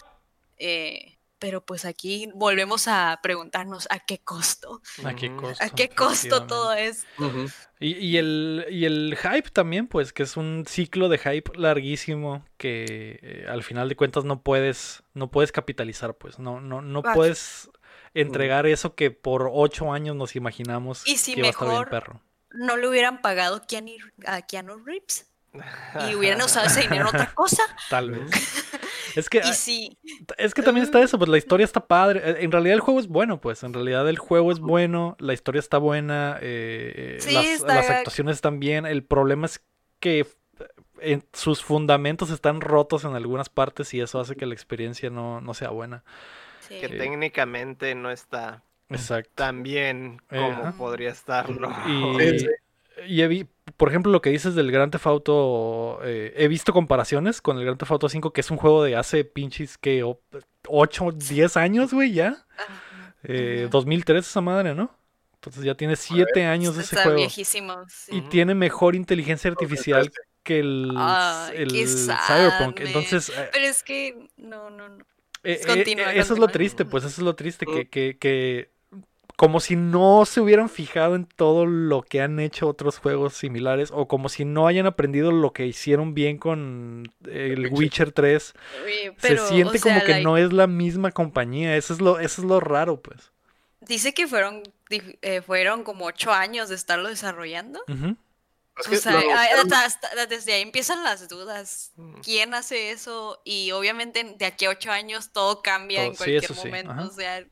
Eh, 0.58 1.18
pero 1.42 1.60
pues 1.66 1.84
aquí 1.84 2.30
volvemos 2.36 2.86
a 2.86 3.18
preguntarnos 3.20 3.88
a 3.90 3.98
qué 3.98 4.20
costo. 4.20 4.80
¿A 5.04 5.14
qué 5.16 5.28
Ujú. 5.28 5.40
costo? 5.42 5.64
¿A 5.64 5.70
qué 5.70 5.88
costo 5.88 6.46
todo 6.46 6.72
es? 6.72 7.04
Ujú. 7.18 7.48
Y, 7.80 7.94
y 7.94 8.16
el, 8.16 8.64
y 8.70 8.84
el 8.84 9.18
hype 9.20 9.50
también, 9.50 9.88
pues, 9.88 10.12
que 10.12 10.22
es 10.22 10.36
un 10.36 10.64
ciclo 10.68 11.08
de 11.08 11.18
hype 11.18 11.50
larguísimo 11.58 12.44
que 12.58 13.18
eh, 13.22 13.46
al 13.48 13.64
final 13.64 13.88
de 13.88 13.96
cuentas 13.96 14.24
no 14.24 14.40
puedes, 14.44 15.02
no 15.14 15.32
puedes 15.32 15.50
capitalizar, 15.50 16.14
pues, 16.14 16.38
no, 16.38 16.60
no, 16.60 16.80
no 16.80 17.02
puedes 17.02 17.68
entregar 18.14 18.66
eso 18.66 18.94
que 18.94 19.10
por 19.10 19.50
ocho 19.52 19.92
años 19.92 20.14
nos 20.14 20.36
imaginamos 20.36 21.02
Y 21.08 21.16
si 21.16 21.34
que 21.34 21.40
iba 21.40 21.48
a 21.48 21.50
estar 21.50 21.66
bien 21.66 21.80
mejor- 21.80 21.90
perro. 21.90 22.22
¿No 22.52 22.76
le 22.76 22.86
hubieran 22.86 23.20
pagado 23.20 23.62
a 24.26 24.42
Keanu 24.46 24.76
Reeves? 24.84 25.31
Y 26.10 26.14
hubieran 26.14 26.40
usado 26.42 26.66
ese 26.66 26.82
dinero 26.82 27.02
en 27.02 27.14
otra 27.14 27.30
cosa. 27.34 27.62
Tal 27.90 28.10
vez. 28.10 28.30
Es 29.14 29.28
que, 29.28 29.40
es 29.40 30.54
que 30.54 30.62
también 30.62 30.84
está 30.84 31.02
eso, 31.02 31.18
pues 31.18 31.28
la 31.28 31.36
historia 31.36 31.64
está 31.64 31.86
padre. 31.86 32.22
Eh, 32.24 32.36
En 32.44 32.50
realidad 32.50 32.76
el 32.76 32.80
juego 32.80 32.98
es 32.98 33.08
bueno, 33.08 33.42
pues. 33.42 33.62
En 33.62 33.74
realidad 33.74 34.08
el 34.08 34.16
juego 34.16 34.50
es 34.52 34.58
bueno, 34.58 35.16
la 35.18 35.34
historia 35.34 35.58
está 35.58 35.76
buena, 35.76 36.38
eh, 36.40 37.18
Sí, 37.20 37.34
las, 37.34 37.44
está- 37.44 37.74
las 37.74 37.90
actuaciones 37.90 38.36
están 38.36 38.58
bien. 38.58 38.86
El 38.86 39.04
problema 39.04 39.44
es 39.44 39.60
que 40.00 40.20
eh, 40.20 40.26
en- 41.00 41.24
sus 41.34 41.62
fundamentos 41.62 42.30
están 42.30 42.62
rotos 42.62 43.04
en 43.04 43.14
algunas 43.14 43.50
partes 43.50 43.92
y 43.92 44.00
eso 44.00 44.18
hace 44.18 44.34
que 44.34 44.46
la 44.46 44.54
experiencia 44.54 45.10
no, 45.10 45.42
no 45.42 45.52
sea 45.52 45.68
buena. 45.68 46.04
sí. 46.66 46.80
Que 46.80 46.88
técnicamente 46.88 47.94
no 47.94 48.10
está 48.10 48.62
Exacto. 48.88 49.30
tan 49.34 49.62
bien 49.62 50.22
como 50.30 50.72
podría 50.78 51.10
estarlo. 51.10 51.70
Y, 51.86 52.18
Sí, 52.30 52.38
sí. 52.38 52.46
Y 53.06 53.22
he 53.22 53.28
vi- 53.28 53.46
por 53.76 53.88
ejemplo, 53.88 54.10
lo 54.12 54.20
que 54.22 54.30
dices 54.30 54.54
del 54.54 54.70
Grand 54.72 54.92
Theft 54.92 55.06
Auto, 55.06 56.00
eh, 56.04 56.32
he 56.36 56.48
visto 56.48 56.72
comparaciones 56.72 57.40
con 57.40 57.58
el 57.58 57.64
Grand 57.64 57.78
Theft 57.78 57.92
Auto 57.92 58.08
5, 58.08 58.32
que 58.32 58.40
es 58.40 58.50
un 58.50 58.56
juego 58.58 58.82
de 58.84 58.96
hace 58.96 59.24
pinches 59.24 59.78
que 59.78 60.04
8, 60.68 61.10
10 61.12 61.56
años, 61.56 61.92
güey, 61.94 62.12
ya. 62.12 62.44
Eh, 63.24 63.62
Ujú. 63.64 63.70
2003 63.72 64.26
esa 64.26 64.40
madre, 64.40 64.74
¿no? 64.74 64.96
Entonces 65.34 65.64
ya 65.64 65.74
tiene 65.76 65.96
7 65.96 66.44
años 66.44 66.76
ese 66.76 66.94
Está 66.96 67.02
juego. 67.04 67.18
viejísimo. 67.18 67.84
sí. 67.88 68.16
Y 68.16 68.20
tiene 68.22 68.54
mejor 68.54 68.94
inteligencia 68.96 69.50
artificial 69.50 70.02
2013. 70.06 70.28
que 70.44 70.58
el, 70.58 70.92
Cyberpunk. 72.26 72.80
Entonces, 72.80 73.28
eh, 73.30 73.48
Pero 73.52 73.64
es 73.66 73.82
que 73.84 74.28
no, 74.36 74.70
no, 74.70 74.88
no. 74.88 75.04
eh, 75.44 75.60
eh, 75.62 75.66
Continúa, 75.66 76.12
eso 76.14 76.34
es 76.34 76.38
lo 76.40 76.48
triste, 76.48 76.84
pues 76.84 77.04
eso 77.04 77.20
es 77.20 77.24
lo 77.24 77.34
triste, 77.36 77.64
que, 77.66 77.88
que, 77.88 78.18
que 78.18 78.71
como 79.42 79.58
si 79.58 79.74
no 79.74 80.24
se 80.24 80.40
hubieran 80.40 80.68
fijado 80.68 81.16
en 81.16 81.26
todo 81.26 81.66
lo 81.66 82.02
que 82.02 82.22
han 82.22 82.38
hecho 82.38 82.68
otros 82.68 82.98
juegos 82.98 83.34
similares, 83.34 83.90
o 83.92 84.06
como 84.06 84.28
si 84.28 84.44
no 84.44 84.68
hayan 84.68 84.86
aprendido 84.86 85.32
lo 85.32 85.52
que 85.52 85.66
hicieron 85.66 86.14
bien 86.14 86.38
con 86.38 87.12
el 87.24 87.58
Witcher. 87.58 87.72
Witcher 87.72 88.12
3. 88.12 88.52
Oye, 88.84 89.16
pero, 89.20 89.42
se 89.48 89.52
siente 89.52 89.78
o 89.78 89.80
sea, 89.80 89.94
como 89.94 90.06
que 90.06 90.12
like, 90.12 90.24
no 90.24 90.36
es 90.36 90.52
la 90.52 90.68
misma 90.68 91.10
compañía, 91.10 91.76
eso 91.76 91.92
es 91.92 92.00
lo, 92.00 92.20
eso 92.20 92.40
es 92.42 92.46
lo 92.46 92.60
raro, 92.60 93.00
pues. 93.02 93.32
Dice 93.80 94.14
que 94.14 94.28
fueron, 94.28 94.62
eh, 94.90 95.42
fueron 95.42 95.82
como 95.82 96.04
ocho 96.04 96.30
años 96.30 96.68
de 96.68 96.76
estarlo 96.76 97.08
desarrollando. 97.08 97.80
O 97.88 98.94
sea, 98.94 99.18
hasta- 99.56 99.84
hasta- 99.84 100.26
desde 100.26 100.52
ahí 100.52 100.62
empiezan 100.62 101.02
las 101.02 101.28
dudas. 101.28 101.92
¿Quién 102.22 102.54
hace 102.54 102.92
eso? 102.92 103.40
Y 103.44 103.72
obviamente 103.72 104.22
de 104.38 104.46
aquí 104.46 104.66
a 104.66 104.70
ocho 104.70 104.92
años 104.92 105.32
todo 105.32 105.62
cambia 105.62 105.98
Todo- 106.02 106.06
en 106.10 106.12
sí, 106.12 106.18
cualquier 106.18 106.44
sí, 106.54 106.54
momento. 106.54 106.92
ajá. 106.92 107.02
O 107.02 107.10
sea, 107.10 107.44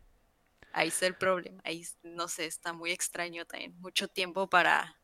ahí 0.73 0.89
está 0.89 1.07
el 1.07 1.15
problema. 1.15 1.61
Ahí, 1.65 1.85
no 2.03 2.29
sé, 2.29 2.47
está 2.47 2.73
muy 2.73 2.91
extraño 2.91 3.45
también. 3.45 3.75
Mucho 3.81 4.09
tiempo 4.09 4.49
para, 4.49 4.97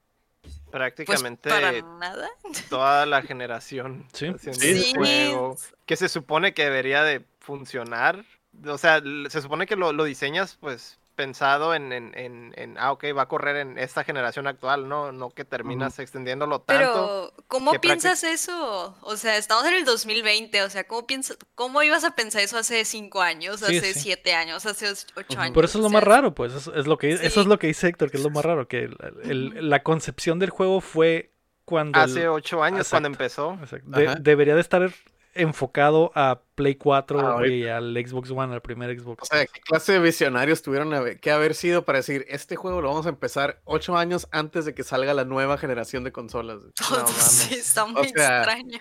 pues, 0.43 0.55
Prácticamente 0.71 1.49
para 1.49 1.73
nada. 1.83 2.29
toda 2.69 3.07
la 3.07 3.23
generación 3.23 4.07
Sí. 4.13 4.27
haciendo 4.29 4.99
juego 4.99 5.57
que 5.87 5.97
se 5.97 6.09
supone 6.09 6.55
que 6.55 6.65
debería 6.65 7.03
de 7.03 7.25
funcionar. 7.41 8.25
O 8.67 8.79
sea, 8.79 9.03
se 9.29 9.43
supone 9.43 9.67
que 9.67 9.77
lo, 9.77 9.93
lo 9.93 10.05
diseñas 10.05 10.57
pues 10.61 10.99
pensado 11.17 11.75
en, 11.75 11.93
en, 11.93 12.13
en, 12.17 12.53
en, 12.57 12.77
ah, 12.79 12.93
ok, 12.93 13.07
va 13.17 13.23
a 13.23 13.29
correr 13.29 13.57
en 13.57 13.79
esta 13.79 14.05
generación 14.05 14.47
actual, 14.47 14.89
¿no? 14.89 15.11
No 15.13 15.31
que 15.31 15.45
terminas 15.45 15.99
extendiéndolo 15.99 16.61
tanto. 16.61 17.33
Pero, 17.33 17.33
¿cómo 17.49 17.73
piensas 17.81 18.23
eso? 18.23 18.97
O 19.01 19.17
sea, 19.17 19.37
estamos 19.37 19.65
en 19.67 19.75
el 19.75 19.85
2020, 19.85 20.63
o 20.63 20.71
sea, 20.71 20.85
¿cómo, 20.87 21.07
piensas, 21.07 21.39
¿cómo 21.55 21.83
ibas 21.83 22.05
a 22.05 22.15
pensar 22.15 22.43
eso 22.43 22.59
hace 22.59 22.85
cinco 22.85 23.23
años, 23.23 23.61
Sí, 23.61 23.79
hace 23.79 23.95
sí. 23.95 24.01
siete 24.01 24.35
años, 24.35 24.65
hace 24.67 24.87
ocho 25.17 25.41
años? 25.41 25.55
Por 25.55 25.65
eso 25.65 25.79
es 25.79 25.85
o 25.85 25.89
lo 25.89 25.91
más 25.93 26.05
raro, 26.05 26.35
pues. 26.35 26.53
Es, 26.53 26.67
es 26.69 26.87
lo 26.87 26.99
que, 26.99 27.11
Eso 27.13 27.41
es 27.41 27.47
lo 27.47 27.59
que 27.59 27.67
dice 27.67 27.89
Héctor, 27.89 28.11
que 28.11 28.19
es 28.19 28.23
lo 28.23 28.31
más 28.31 28.45
raro. 28.45 28.69
Que 28.69 28.85
el- 28.85 28.97
el- 29.25 29.71
la 29.71 29.83
concepción 29.83 30.39
del 30.39 30.51
juego 30.51 30.81
fue 30.81 31.33
cuando. 31.65 31.99
el- 31.99 32.05
Hace 32.05 32.29
ocho 32.29 32.63
años 32.63 32.89
cuando 32.91 33.09
empezó. 33.09 33.59
De- 33.85 34.17
debería 34.21 34.55
de 34.55 34.61
estar 34.61 34.93
enfocado 35.37 36.11
a 36.15 36.41
Play 36.55 36.75
4 36.77 37.39
Ah, 37.39 37.47
y 37.47 37.67
al 37.67 37.95
Xbox 37.95 38.31
One, 38.31 38.55
al 38.55 38.63
primer 38.63 38.99
Xbox. 38.99 39.23
O 39.23 39.27
sea, 39.27 39.47
¿qué 39.47 39.61
clase 39.61 39.93
de 39.93 39.99
visionarios 40.01 40.63
tuvieron 40.63 41.17
que 41.19 41.31
haber 41.31 41.55
sido 41.55 41.85
para 41.85 41.99
decir, 41.99 42.25
este 42.29 42.57
juego 42.57 42.81
lo 42.81 42.89
vamos 42.89 43.07
a 43.07 43.11
empezar 43.11 43.61
ocho 43.65 43.97
años 43.97 44.29
antes 44.33 44.65
de 44.65 44.75
que 44.75 44.85
salga 44.85 45.15
la 45.15 45.25
nueva 45.25 45.59
generación 45.59 46.05
de 46.05 46.13
consolas? 46.13 46.59
güey"? 46.61 46.73
No 46.91 47.07
sí, 47.09 47.55
está 47.55 47.85
muy 47.87 48.09
sea, 48.09 48.39
extraño. 48.39 48.81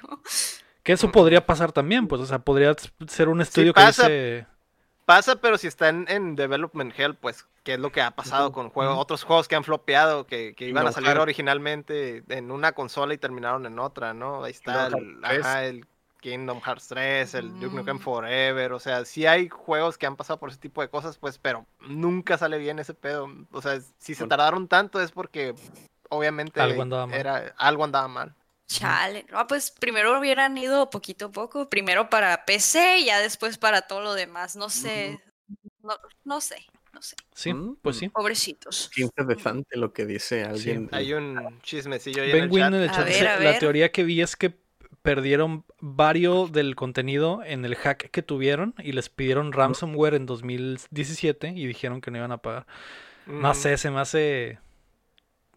que 0.83 0.93
eso 0.93 1.11
podría 1.11 1.45
pasar 1.45 1.71
también, 1.71 2.07
pues. 2.07 2.21
O 2.21 2.25
sea, 2.25 2.39
podría 2.39 2.75
ser 3.07 3.29
un 3.29 3.41
estudio 3.41 3.73
pasa. 3.73 4.07
que 4.07 4.13
dice. 4.13 4.55
Pasa, 5.05 5.35
pero 5.35 5.59
si 5.59 5.67
está 5.67 5.89
en, 5.89 6.05
en 6.09 6.35
Development 6.35 6.91
Hell, 6.97 7.13
pues, 7.13 7.45
¿qué 7.63 7.75
es 7.75 7.79
lo 7.79 7.91
que 7.91 8.01
ha 8.01 8.09
pasado 8.11 8.51
con 8.51 8.71
juegos, 8.71 8.97
otros 8.97 9.23
juegos 9.23 9.47
que 9.47 9.55
han 9.55 9.63
flopeado, 9.63 10.25
que, 10.25 10.55
que 10.55 10.67
iban 10.67 10.87
a 10.87 10.91
salir 10.91 11.15
originalmente 11.19 12.23
en 12.29 12.49
una 12.49 12.71
consola 12.71 13.13
y 13.13 13.19
terminaron 13.19 13.67
en 13.67 13.77
otra, 13.77 14.15
¿no? 14.15 14.43
Ahí 14.43 14.51
está 14.51 14.89
ajá, 15.21 15.65
el 15.65 15.85
Kingdom 16.25 16.59
Hearts 16.59 16.88
3, 16.88 17.35
el 17.35 17.59
Duke 17.59 17.75
Nukem 17.75 17.97
Mm. 17.97 17.99
Forever, 17.99 18.73
o 18.73 18.79
sea, 18.79 19.05
sí 19.05 19.27
hay 19.27 19.47
juegos 19.47 19.95
que 19.99 20.07
han 20.07 20.15
pasado 20.15 20.39
por 20.39 20.49
ese 20.49 20.57
tipo 20.57 20.81
de 20.81 20.89
cosas, 20.89 21.19
pues, 21.19 21.38
pero 21.38 21.67
nunca 21.81 22.35
sale 22.39 22.57
bien 22.57 22.79
ese 22.79 22.95
pedo. 22.95 23.27
O 23.51 23.61
sea, 23.61 23.79
si 23.99 24.15
se 24.15 24.25
tardaron 24.25 24.67
tanto 24.67 24.99
es 24.99 25.11
porque 25.11 25.53
obviamente 26.09 26.59
Algo 26.59 26.81
andaba 26.81 27.05
mal. 27.05 27.19
Era, 27.19 27.53
algo 27.57 27.83
andaba 27.83 28.07
mal. 28.07 28.33
Chale, 28.67 29.27
no, 29.31 29.45
pues 29.45 29.69
primero 29.69 30.19
hubieran 30.19 30.57
ido 30.57 30.89
poquito 30.89 31.27
a 31.27 31.31
poco, 31.31 31.69
primero 31.69 32.09
para 32.09 32.43
PC 32.43 33.01
y 33.01 33.05
ya 33.05 33.19
después 33.19 33.59
para 33.59 33.83
todo 33.83 34.01
lo 34.01 34.15
demás, 34.15 34.55
no 34.55 34.69
sé, 34.69 35.19
no, 35.83 35.93
no 36.23 36.41
sé, 36.41 36.65
no 36.91 37.03
sé, 37.03 37.15
Sí, 37.35 37.53
Mm. 37.53 37.75
pues 37.83 37.97
sí. 37.97 38.09
pobrecitos. 38.09 38.89
Qué 38.95 39.03
interesante 39.03 39.77
lo 39.77 39.93
que 39.93 40.07
dice 40.07 40.43
alguien. 40.43 40.89
Hay 40.91 41.13
un 41.13 41.59
chismecillo 41.61 42.23
ahí 42.23 42.31
en 42.31 42.33
Ben 42.33 42.43
el 42.45 42.49
Win 42.49 42.63
chat. 42.63 42.73
en 42.73 42.79
el 42.81 42.89
A 42.89 42.93
chat 42.93 43.05
ver, 43.05 43.41
la 43.43 43.59
teoría 43.59 43.91
que 43.91 44.03
vi 44.03 44.23
es 44.23 44.35
que 44.35 44.64
perdieron 45.05 45.63
varios 45.79 46.51
del 46.51 46.75
contenido 46.75 47.41
en 47.45 47.63
el 47.63 47.75
hack 47.75 48.09
que 48.11 48.21
tuvieron 48.21 48.73
y 48.79 48.91
les 48.91 49.07
pidieron 49.09 49.53
ransomware 49.53 50.15
en 50.15 50.25
2017 50.25 51.49
y 51.55 51.65
dijeron 51.67 52.01
que 52.01 52.11
no 52.11 52.17
iban 52.17 52.31
a 52.33 52.37
pagar. 52.39 52.65
No 53.25 53.51
Ujú. 53.51 53.59
sé, 53.61 53.77
se 53.77 53.89
me 53.91 53.99
hace... 54.01 54.59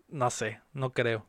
No 0.08 0.30
sé, 0.30 0.60
no 0.72 0.92
creo. 0.92 1.26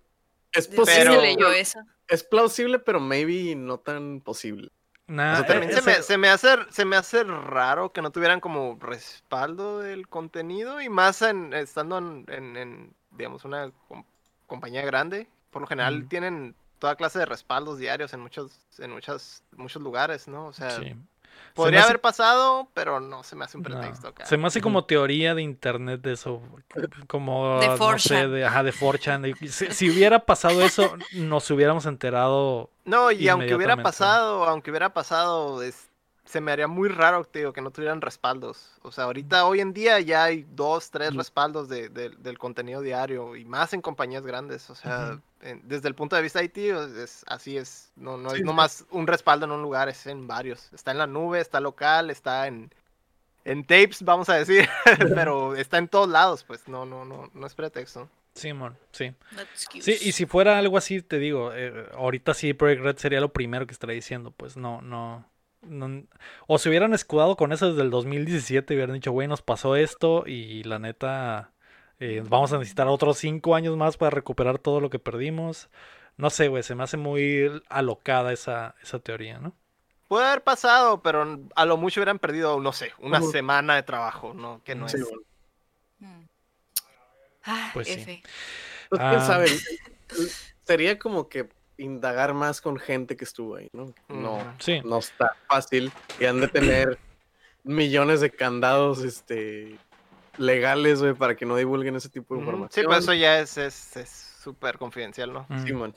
Es 0.54 0.70
¿De 0.70 0.76
dónde 0.78 0.92
posible, 0.92 1.10
Pero- 1.10 1.22
leyó 1.22 1.52
eso? 1.52 1.80
es 2.08 2.24
plausible, 2.24 2.80
pero 2.80 3.00
maybe 3.00 3.56
no 3.56 3.78
tan 3.80 4.20
posible. 4.22 4.72
Nah, 5.08 5.34
O 5.34 5.36
sea, 5.38 5.46
eh, 5.46 5.48
También 5.60 5.74
se 5.74 5.82
me, 5.82 6.02
se, 6.04 6.18
me 6.18 6.30
hace, 6.30 6.50
se 6.72 6.86
me 6.86 6.96
hace 6.96 7.24
raro 7.24 7.92
que 7.92 8.02
no 8.02 8.12
tuvieran 8.12 8.40
como 8.40 8.78
respaldo 8.80 9.80
del 9.80 10.08
contenido 10.08 10.82
y 10.82 10.90
más 10.90 11.22
en, 11.24 11.54
estando 11.54 11.98
en, 11.98 12.26
en- 12.30 12.58
en, 12.58 12.94
digamos, 13.12 13.44
una 13.46 13.72
com- 13.88 14.04
compañía 14.48 14.84
grande. 14.86 15.28
Por 15.52 15.62
lo 15.64 15.68
general 15.68 16.08
tienen 16.08 16.56
toda 16.80 16.96
clase 16.96 17.20
de 17.20 17.26
respaldos 17.26 17.78
diarios 17.78 18.14
en 18.14 18.22
muchos, 18.22 18.52
en 18.80 18.92
muchos, 18.92 19.44
muchos 19.56 19.82
lugares, 19.82 20.28
¿no? 20.28 20.48
O 20.48 20.54
sea, 20.54 20.72
sí. 20.72 20.96
Se 21.50 21.54
podría 21.56 21.80
hace- 21.82 21.90
haber 21.90 22.02
pasado, 22.02 22.70
pero 22.74 23.00
no 23.00 23.24
se 23.24 23.36
me 23.36 23.46
hace 23.46 23.58
un 23.58 23.64
no, 23.64 23.70
pretexto 23.70 24.08
acá. 24.10 24.26
Se 24.26 24.38
me 24.38 24.48
hace 24.48 24.62
como 24.62 24.86
teoría 24.86 25.36
de 25.36 25.42
internet 25.42 26.02
de 26.02 26.14
eso, 26.14 26.42
como 27.08 27.60
De 27.60 27.68
no 27.68 27.78
sé, 27.78 27.84
4chan. 27.84 28.32
de, 28.32 28.46
ajá, 28.46 28.64
de 28.64 28.74
4chan. 28.74 29.22
de- 29.22 29.48
si, 29.50 29.72
si 29.72 29.90
hubiera 29.90 30.20
pasado 30.20 30.62
eso, 30.64 30.96
nos 31.14 31.50
hubiéramos 31.52 31.86
enterado. 31.86 32.70
No, 32.86 33.12
y 33.12 33.28
aunque 33.30 33.56
hubiera 33.56 33.78
pasado, 33.78 34.46
aunque 34.46 34.70
hubiera 34.72 34.94
pasado, 34.94 35.62
es- 35.64 35.89
se 36.30 36.42
me 36.42 36.52
haría 36.52 36.68
muy 36.68 36.90
raro, 36.90 37.26
te 37.26 37.40
digo, 37.40 37.54
que 37.54 37.62
no 37.62 37.72
tuvieran 37.72 38.02
respaldos. 38.02 38.78
O 38.84 38.92
sea, 38.92 39.06
ahorita, 39.06 39.46
hoy 39.48 39.62
en 39.62 39.74
día 39.74 40.00
ya 40.00 40.26
hay 40.26 40.46
dos, 40.52 40.92
tres 40.92 41.16
respaldos 41.16 41.68
de- 41.70 41.90
de- 41.90 42.10
del 42.12 42.38
contenido 42.38 42.82
diario 42.82 43.36
y 43.36 43.46
más 43.46 43.74
en 43.74 43.82
compañías 43.82 44.24
grandes. 44.24 44.70
O 44.70 44.76
sea, 44.76 45.20
en- 45.42 45.62
desde 45.68 45.88
el 45.88 45.96
punto 45.96 46.16
de 46.16 46.22
vista 46.22 46.44
IT, 46.44 46.58
es, 46.70 47.24
así 47.28 47.58
es. 47.58 47.92
No, 47.96 48.16
no 48.18 48.30
Sí, 48.30 48.36
es 48.36 48.40
sí. 48.42 48.46
nomás 48.46 48.86
un 48.92 49.08
respaldo 49.08 49.48
en 49.48 49.54
un 49.54 49.64
lugar, 49.64 49.90
es 49.90 50.06
en 50.06 50.28
varios. 50.28 50.72
Está 50.72 50.92
en 50.92 51.00
la 51.00 51.08
nube, 51.08 51.40
está 51.42 51.60
local, 51.60 52.12
está 52.12 52.46
en, 52.46 52.72
en 53.44 53.64
tapes, 53.64 54.04
vamos 54.04 54.30
a 54.30 54.36
decir, 54.36 54.70
pero 55.26 55.56
está 55.56 55.80
en 55.80 55.88
todos 55.88 56.10
lados, 56.10 56.44
pues 56.44 56.68
no, 56.68 56.86
no, 56.86 57.06
no, 57.06 57.32
no 57.34 57.48
es 57.48 57.56
pretexto. 57.56 58.08
Sí. 58.36 58.54
Not 58.54 58.76
excuse. 59.52 59.82
Sí, 59.98 60.08
y 60.08 60.12
si 60.12 60.28
fuera 60.28 60.60
algo 60.60 60.78
así, 60.78 61.02
te 61.02 61.18
digo, 61.18 61.52
eh, 61.56 61.88
ahorita 61.96 62.36
sí 62.36 62.54
Project 62.54 62.84
Red 62.84 62.98
sería 62.98 63.20
lo 63.20 63.34
primero 63.34 63.66
que 63.66 63.74
estaría 63.74 63.96
diciendo, 63.96 64.30
pues 64.30 64.56
no, 64.56 64.82
no, 64.84 65.26
no- 65.62 66.04
O 66.48 66.58
se 66.58 66.70
hubieran 66.70 66.94
escudado 66.94 67.36
con 67.36 67.52
eso 67.52 67.70
desde 67.70 67.82
el 67.84 67.90
2017 67.92 68.74
y 68.74 68.78
hubieran 68.78 68.96
dicho, 68.96 69.12
güey, 69.12 69.28
nos 69.28 69.42
pasó 69.42 69.76
esto 69.76 70.24
y 70.26 70.64
la 70.64 70.80
neta, 70.80 71.52
eh, 72.00 72.24
vamos 72.28 72.54
a 72.54 72.58
necesitar 72.58 72.88
otros 72.88 73.18
cinco 73.18 73.56
años 73.56 73.76
más 73.78 73.98
para 73.98 74.12
recuperar 74.12 74.58
todo 74.60 74.80
lo 74.82 74.90
que 74.90 75.00
perdimos. 75.00 75.70
No 76.18 76.30
sé, 76.30 76.48
güey, 76.50 76.64
se 76.64 76.76
me 76.76 76.84
hace 76.84 76.98
muy 76.98 77.62
alocada 77.70 78.34
esa, 78.34 78.76
esa 78.84 79.00
teoría, 79.00 79.40
¿no? 79.40 79.56
Puede 80.08 80.26
haber 80.26 80.42
pasado, 80.44 81.02
pero 81.04 81.40
a 81.56 81.66
lo 81.66 81.78
mucho 81.78 82.00
hubieran 82.02 82.20
perdido, 82.20 82.60
no 82.60 82.74
sé, 82.74 82.92
una 83.00 83.22
semana 83.22 83.76
de 83.76 83.84
trabajo, 83.84 84.34
¿no? 84.34 84.62
Que 84.64 84.76
no 84.76 84.90
Sí, 84.90 84.98
es. 84.98 85.08
Mm. 86.00 86.22
Ah, 87.44 87.70
Pues 87.74 87.88
sí. 87.88 88.24
Pues, 88.90 89.00
quién 89.02 89.16
Ah. 89.16 89.26
sabe. 89.26 89.48
Sería 90.64 90.98
como 91.00 91.30
que 91.30 91.50
indagar 91.80 92.34
más 92.34 92.62
con 92.62 92.78
gente 92.78 93.16
que 93.18 93.24
estuvo 93.26 93.56
ahí, 93.56 93.70
¿no? 93.74 93.94
No. 94.10 94.38
Sí, 94.60 94.82
no 94.84 95.00
está 95.00 95.36
fácil 95.48 95.92
y 96.20 96.26
han 96.26 96.40
de 96.42 96.48
tener 96.48 97.00
millones 97.64 98.22
de 98.22 98.30
candados 98.32 99.04
este 99.04 99.78
legales, 100.38 101.02
güey, 101.02 101.14
para 101.14 101.36
que 101.36 101.46
no 101.46 101.56
divulguen 101.56 101.96
ese 101.96 102.10
tipo 102.10 102.34
de 102.36 102.42
información. 102.42 102.72
Sí, 102.84 102.88
pues 102.88 103.00
eso 103.00 103.14
ya 103.14 103.40
es 103.40 103.58
es 103.58 103.98
es 103.98 104.10
súper 104.44 104.78
confidencial, 104.78 105.34
¿no? 105.34 105.46
mm, 105.50 105.66
Sí, 105.66 105.74
man. 105.74 105.94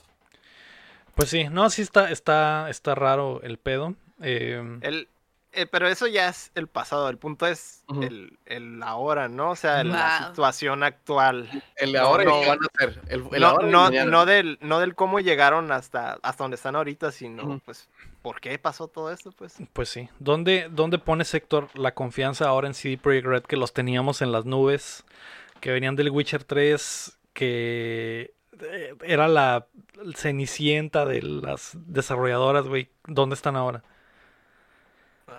pues 1.15 1.29
sí, 1.29 1.45
no, 1.45 1.69
sí 1.69 1.81
está, 1.81 2.11
está, 2.11 2.69
está 2.69 2.95
raro 2.95 3.41
el 3.43 3.57
pedo. 3.57 3.95
eh, 4.21 4.61
El, 4.81 5.07
eh, 5.53 5.65
pero 5.65 5.87
eso 5.87 6.07
ya 6.07 6.29
es 6.29 6.51
el 6.55 6.67
pasado, 6.67 7.09
el 7.09 7.17
punto 7.17 7.45
es 7.47 7.83
el, 8.01 8.37
el 8.45 8.81
ahora, 8.83 9.27
¿no? 9.29 9.51
O 9.51 9.55
sea, 9.55 9.83
la 9.83 10.19
Wow. 10.19 10.27
situación 10.29 10.83
actual. 10.83 11.49
El 11.77 11.93
No, 11.93 11.99
ahora 11.99 12.23
y 12.23 12.27
no. 12.27 12.35
el 12.35 12.41
que 12.43 12.49
van 12.49 12.59
a 12.61 12.67
hacer. 12.75 13.01
El, 13.07 13.23
el 13.31 13.41
No, 13.41 13.47
ahora 13.47 13.67
no, 14.05 14.25
del, 14.25 14.57
no 14.61 14.79
del 14.79 14.95
cómo 14.95 15.19
llegaron 15.19 15.71
hasta, 15.71 16.19
hasta 16.23 16.43
donde 16.43 16.55
están 16.55 16.75
ahorita, 16.75 17.11
sino 17.11 17.59
pues, 17.65 17.87
¿por 18.21 18.39
qué 18.41 18.57
pasó 18.59 18.87
todo 18.87 19.11
esto? 19.11 19.31
Pues 19.31 19.55
Pues 19.73 19.89
sí. 19.89 20.09
¿Dónde, 20.19 20.67
¿Dónde 20.71 20.97
pone 20.99 21.25
Sector 21.25 21.69
la 21.75 21.93
confianza 21.93 22.47
ahora 22.47 22.67
en 22.67 22.73
CD 22.73 22.97
Projekt 22.97 23.27
Red 23.27 23.43
que 23.43 23.57
los 23.57 23.73
teníamos 23.73 24.21
en 24.21 24.31
las 24.31 24.45
nubes? 24.45 25.03
Que 25.59 25.71
venían 25.71 25.95
del 25.95 26.09
Witcher 26.09 26.43
3, 26.43 27.17
que 27.33 28.33
eh, 28.59 28.95
era 29.03 29.27
la 29.27 29.67
cenicienta 30.15 31.05
de 31.05 31.21
las 31.21 31.71
desarrolladoras, 31.73 32.67
güey. 32.67 32.89
¿Dónde 33.05 33.35
están 33.35 33.55
ahora? 33.55 33.83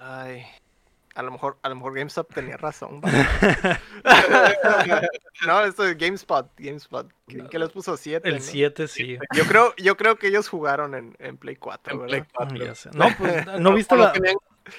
Ay, 0.00 0.44
a 1.14 1.22
lo 1.22 1.30
mejor, 1.30 1.58
a 1.62 1.68
lo 1.68 1.76
mejor 1.76 1.94
GameStop 1.94 2.34
tenía 2.34 2.56
razón. 2.56 3.00
no, 5.46 5.64
esto 5.64 5.86
es 5.86 5.96
GameSpot, 5.96 6.50
GameSpot. 6.58 7.10
¿Qué, 7.28 7.44
qué 7.50 7.58
les 7.58 7.70
puso 7.70 7.96
7? 7.96 8.28
El 8.28 8.40
7, 8.40 8.88
sí. 8.88 9.18
Yo 9.34 9.44
creo, 9.44 9.74
yo 9.76 9.96
creo 9.96 10.16
que 10.16 10.28
ellos 10.28 10.48
jugaron 10.48 10.94
en, 10.94 11.16
en 11.18 11.36
Play 11.36 11.56
4, 11.56 11.92
En 11.92 12.00
¿verdad? 12.00 12.10
Play 12.18 12.22
4. 12.34 12.56
Ya 12.64 12.74
sé. 12.74 12.90
No, 12.94 13.06
pues, 13.18 13.46
¿no 13.60 13.72
viste 13.74 13.96
la- 13.96 14.12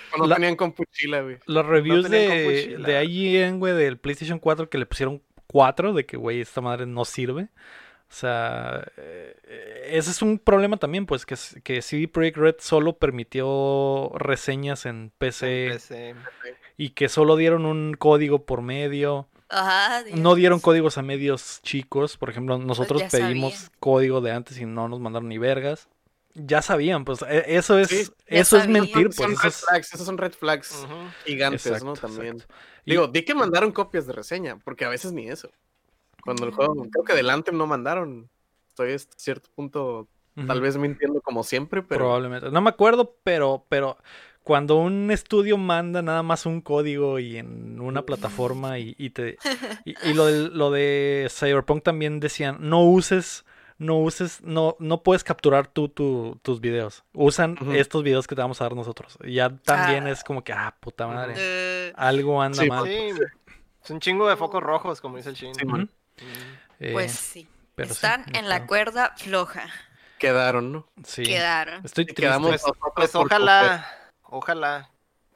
cuando 0.10 0.28
la- 0.28 0.36
tenían 0.36 0.56
con 0.56 0.71
Puchila, 0.71 1.21
güey. 1.21 1.38
los 1.45 1.65
reviews 1.65 2.04
con 2.04 2.12
de, 2.12 2.78
de 2.80 3.04
IGN, 3.06 3.60
güey, 3.60 3.73
del 3.75 3.97
PlayStation 3.99 4.39
4 4.39 4.69
que 4.69 4.78
le 4.78 4.86
pusieron 4.86 5.21
4? 5.47 5.93
De 5.93 6.06
que, 6.06 6.17
güey, 6.17 6.41
esta 6.41 6.62
madre 6.62 6.86
no 6.86 7.06
sirve. 7.06 7.49
O 8.09 8.13
sea, 8.13 8.85
eh, 8.97 9.87
ese 9.91 10.11
es 10.11 10.21
un 10.21 10.37
problema 10.39 10.77
también, 10.77 11.05
pues, 11.05 11.25
que, 11.25 11.35
que 11.63 11.81
CD 11.81 12.07
Projekt 12.07 12.37
Red 12.37 12.55
solo 12.59 12.97
permitió 12.97 14.11
reseñas 14.15 14.85
en 14.85 15.11
PC 15.17 15.65
En 15.67 15.73
PC. 15.73 16.15
y 16.77 16.89
que 16.91 17.09
solo 17.09 17.35
dieron 17.35 17.65
un 17.65 17.95
código 17.95 18.45
por 18.45 18.61
medio. 18.61 19.27
Ajá, 19.49 20.03
No 20.13 20.35
dieron 20.35 20.59
códigos 20.59 20.97
a 20.97 21.01
medios 21.01 21.59
chicos. 21.61 22.17
Por 22.17 22.29
ejemplo, 22.29 22.57
nosotros 22.57 23.01
Pues 23.03 23.11
pedimos 23.11 23.53
sabían. 23.53 23.71
código 23.79 24.21
de 24.21 24.31
antes 24.31 24.57
y 24.59 24.65
no 24.65 24.87
nos 24.87 24.99
mandaron 24.99 25.29
ni 25.29 25.37
vergas. 25.37 25.87
Ya 26.35 26.61
sabían, 26.61 27.05
pues 27.05 27.21
e- 27.21 27.55
eso 27.55 27.79
es, 27.79 27.89
Sí, 27.89 28.03
ya 28.29 28.41
eso 28.41 28.57
es 28.57 28.67
mentir, 28.67 29.13
son 29.13 29.27
pues 29.27 29.29
red 29.29 29.35
eso 29.37 29.47
es 29.47 29.65
flags, 29.65 29.93
esos 29.93 30.05
son 30.05 30.17
red 30.17 30.33
flags 30.33 30.85
gigantes, 31.25 31.65
exacto, 31.65 31.85
¿no? 31.85 31.93
También. 31.93 32.35
exacto. 32.35 32.53
Y- 32.85 32.91
Digo, 32.91 33.07
di 33.07 33.23
que 33.23 33.33
mandaron 33.33 33.71
copias 33.71 34.05
de 34.05 34.13
reseña, 34.13 34.57
porque 34.57 34.83
a 34.83 34.89
veces 34.89 35.13
ni 35.13 35.29
eso. 35.29 35.49
Cuando 36.25 36.45
el 36.45 36.51
juego, 36.51 36.73
creo 36.91 37.05
que 37.05 37.13
del 37.13 37.29
Anthem 37.29 37.57
no 37.57 37.67
mandaron. 37.67 38.29
Estoy 38.69 38.91
a 38.93 38.97
cierto 39.15 39.49
punto, 39.55 40.07
tal 40.47 40.59
vez 40.59 40.75
mintiendo 40.75 41.21
como 41.21 41.43
siempre, 41.43 41.81
pero 41.81 41.99
Probablemente. 41.99 42.51
No 42.51 42.59
me 42.59 42.69
acuerdo, 42.69 43.15
pero, 43.23 43.63
pero 43.69 43.97
cuando 44.43 44.75
un 44.75 45.11
estudio 45.11 45.57
manda 45.57 46.01
nada 46.01 46.23
más 46.23 46.45
un 46.45 46.59
código 46.61 47.19
y 47.19 47.38
en 47.38 47.79
una 47.79 48.01
plataforma 48.05 48.77
y, 48.79 48.93
y 48.97 49.11
te 49.11 49.38
y, 49.85 49.95
y 50.09 50.13
lo, 50.13 50.25
de, 50.25 50.49
lo 50.49 50.71
de 50.71 51.27
Cyberpunk 51.31 51.83
también 51.83 52.19
decían 52.19 52.57
no 52.59 52.83
uses 52.83 53.45
no 53.79 53.97
uses 53.99 54.41
no 54.43 54.75
no 54.79 55.01
puedes 55.03 55.23
capturar 55.23 55.65
tú 55.67 55.89
tu- 55.89 56.38
tus 56.43 56.61
videos 56.61 57.03
usan 57.13 57.57
estos 57.73 58.03
videos 58.03 58.27
que 58.27 58.35
te 58.35 58.41
vamos 58.41 58.61
a 58.61 58.65
dar 58.65 58.75
nosotros 58.75 59.17
ya 59.27 59.49
también 59.49 60.05
Ah. 60.05 60.11
es 60.11 60.23
como 60.23 60.43
que 60.43 60.53
ah 60.53 60.77
puta 60.79 61.07
madre 61.07 61.91
algo 61.95 62.39
anda 62.41 62.61
Sí, 62.61 62.69
mal 62.69 62.85
Sí, 62.85 62.93
es 63.83 63.89
un 63.89 63.99
chingo 63.99 64.29
de 64.29 64.35
focos 64.38 64.61
rojos, 64.61 65.01
como 65.01 65.17
dice 65.17 65.29
el 65.29 65.35
Shin. 65.35 65.55
Sí. 65.55 65.65
Eh, 66.80 66.91
pues 66.93 67.12
sí. 67.13 67.47
pero 67.75 67.91
Están 67.91 68.25
en 68.36 68.49
la 68.49 68.65
cuerda 68.67 69.13
floja. 69.17 69.67
quedaron, 70.19 70.71
¿no? 70.71 70.88
sí 71.04 71.23
Quedaron. 71.23 71.86
estoy 71.86 72.06
triste 72.06 72.21
quedamos 72.23 72.49
Pues, 72.62 72.63
pues 72.95 73.15
ojalá, 73.15 73.86
ojalá 74.23 74.89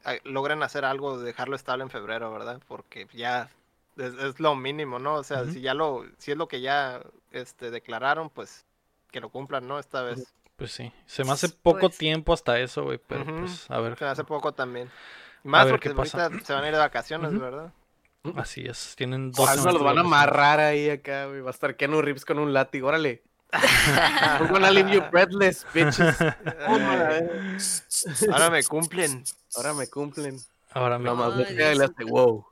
ah, 0.05 0.15
logren 0.23 0.63
hacer 0.63 0.85
algo, 0.85 1.19
dejarlo 1.19 1.55
estable 1.55 1.83
en 1.83 1.89
febrero, 1.89 2.31
¿verdad? 2.31 2.61
Porque 2.67 3.07
ya 3.13 3.49
es, 3.97 4.13
es 4.13 4.39
lo 4.39 4.55
mínimo, 4.55 4.99
¿no? 4.99 5.15
O 5.15 5.23
sea, 5.23 5.45
si 5.45 5.61
ya 5.61 5.73
lo, 5.73 6.05
si 6.17 6.31
es 6.31 6.37
lo 6.37 6.47
que 6.47 6.61
ya 6.61 7.01
este, 7.31 7.71
declararon, 7.71 8.29
pues 8.29 8.65
que 9.11 9.19
lo 9.19 9.29
cumplan, 9.29 9.67
¿no? 9.67 9.79
Esta 9.79 10.01
vez. 10.03 10.33
pues 10.55 10.71
sí 10.71 10.91
se 11.05 11.23
me 11.23 11.31
hace 11.31 11.49
poco 11.49 11.79
Pues- 11.87 11.97
tiempo 11.97 12.33
hasta 12.33 12.59
eso 12.59 12.83
güey 12.83 12.97
pero 12.99 13.23
pues 13.25 13.69
a 13.71 13.79
ver 13.79 13.95
Que 13.95 14.05
hace 14.05 14.23
poco 14.23 14.53
también. 14.53 14.89
Y 15.43 15.47
Más 15.47 15.67
porque 15.67 15.89
ahorita 15.89 16.29
se 16.43 16.53
van 16.53 16.63
a 16.63 16.67
ir 16.67 16.73
de 16.73 16.79
vacaciones. 16.79 17.37
¿verdad? 17.39 17.71
Así 18.35 18.65
es 18.65 18.95
tienen 18.95 19.31
dos 19.31 19.49
semanas 19.49 19.73
los 19.73 19.83
van 19.83 19.97
a 19.97 20.01
amarrar 20.01 20.59
ahí 20.59 20.89
acá, 20.89 21.27
güey. 21.27 21.41
Va 21.41 21.49
a 21.49 21.51
estar 21.51 21.75
Keanu 21.75 22.01
Reeves 22.01 22.25
con 22.25 22.39
un 22.39 22.53
látigo, 22.53 22.87
órale. 22.87 23.23
We're 24.39 24.47
gonna 24.47 24.69
leave 24.69 24.91
you 24.91 25.01
breathless, 25.09 25.65
bitches. 25.73 25.99
Ahora 28.31 28.51
me 28.51 28.63
cumplen. 28.63 29.23
Ahora 29.55 29.73
me 29.73 29.87
cumplen. 29.87 30.39
ahora 30.71 30.99
me 30.99 31.09
hace 31.09 32.03
wow. 32.03 32.45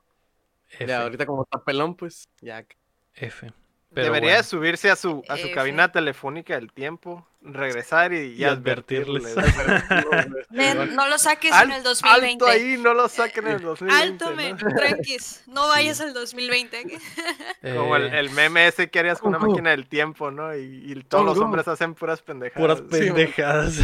F, 0.70 0.86
Ya, 0.86 1.02
ahorita 1.02 1.24
como 1.24 1.44
está 1.44 1.62
pelón, 1.62 1.94
pues 1.94 2.28
ya. 2.40 2.66
F. 3.14 3.52
Pero 3.94 4.04
Debería 4.08 4.30
bueno. 4.34 4.44
subirse 4.44 4.90
a 4.90 4.96
su, 4.96 5.22
a 5.30 5.36
su 5.38 5.50
cabina 5.52 5.90
telefónica 5.90 6.54
del 6.56 6.70
tiempo, 6.70 7.26
regresar 7.40 8.12
y, 8.12 8.34
Y 8.34 8.42
y 8.42 8.44
advertirles. 8.44 9.34
advertirles. 9.36 10.46
Ven, 10.50 10.94
no 10.94 11.08
lo 11.08 11.16
saques 11.18 11.52
Al- 11.52 11.70
en 11.70 11.76
el 11.78 11.82
2020. 11.82 12.44
Alto 12.44 12.46
ahí, 12.46 12.76
no 12.76 12.92
lo 12.92 13.08
saquen 13.08 13.46
en 13.46 13.52
el 13.54 13.62
2020. 13.62 14.02
Alto, 14.02 14.36
men, 14.36 14.56
¿no? 14.62 14.76
tranquis. 14.76 15.42
No 15.46 15.68
vayas 15.68 16.02
al 16.02 16.12
2020. 16.12 16.98
Como 17.76 17.96
el, 17.96 18.12
Eh, 18.12 18.18
el 18.20 18.30
meme 18.30 18.66
ese 18.68 18.90
que 18.90 18.98
harías 18.98 19.20
con 19.20 19.30
una 19.34 19.38
máquina 19.38 19.70
del 19.70 19.88
tiempo, 19.88 20.30
¿no? 20.30 20.54
Y, 20.54 20.92
y 20.92 21.02
todos 21.04 21.24
los 21.24 21.38
hombres 21.38 21.66
hacen 21.66 21.94
puras 21.94 22.20
pendejadas. 22.20 22.80
puras 22.82 23.00
Sí, 23.00 23.06
pendejadas. 23.06 23.78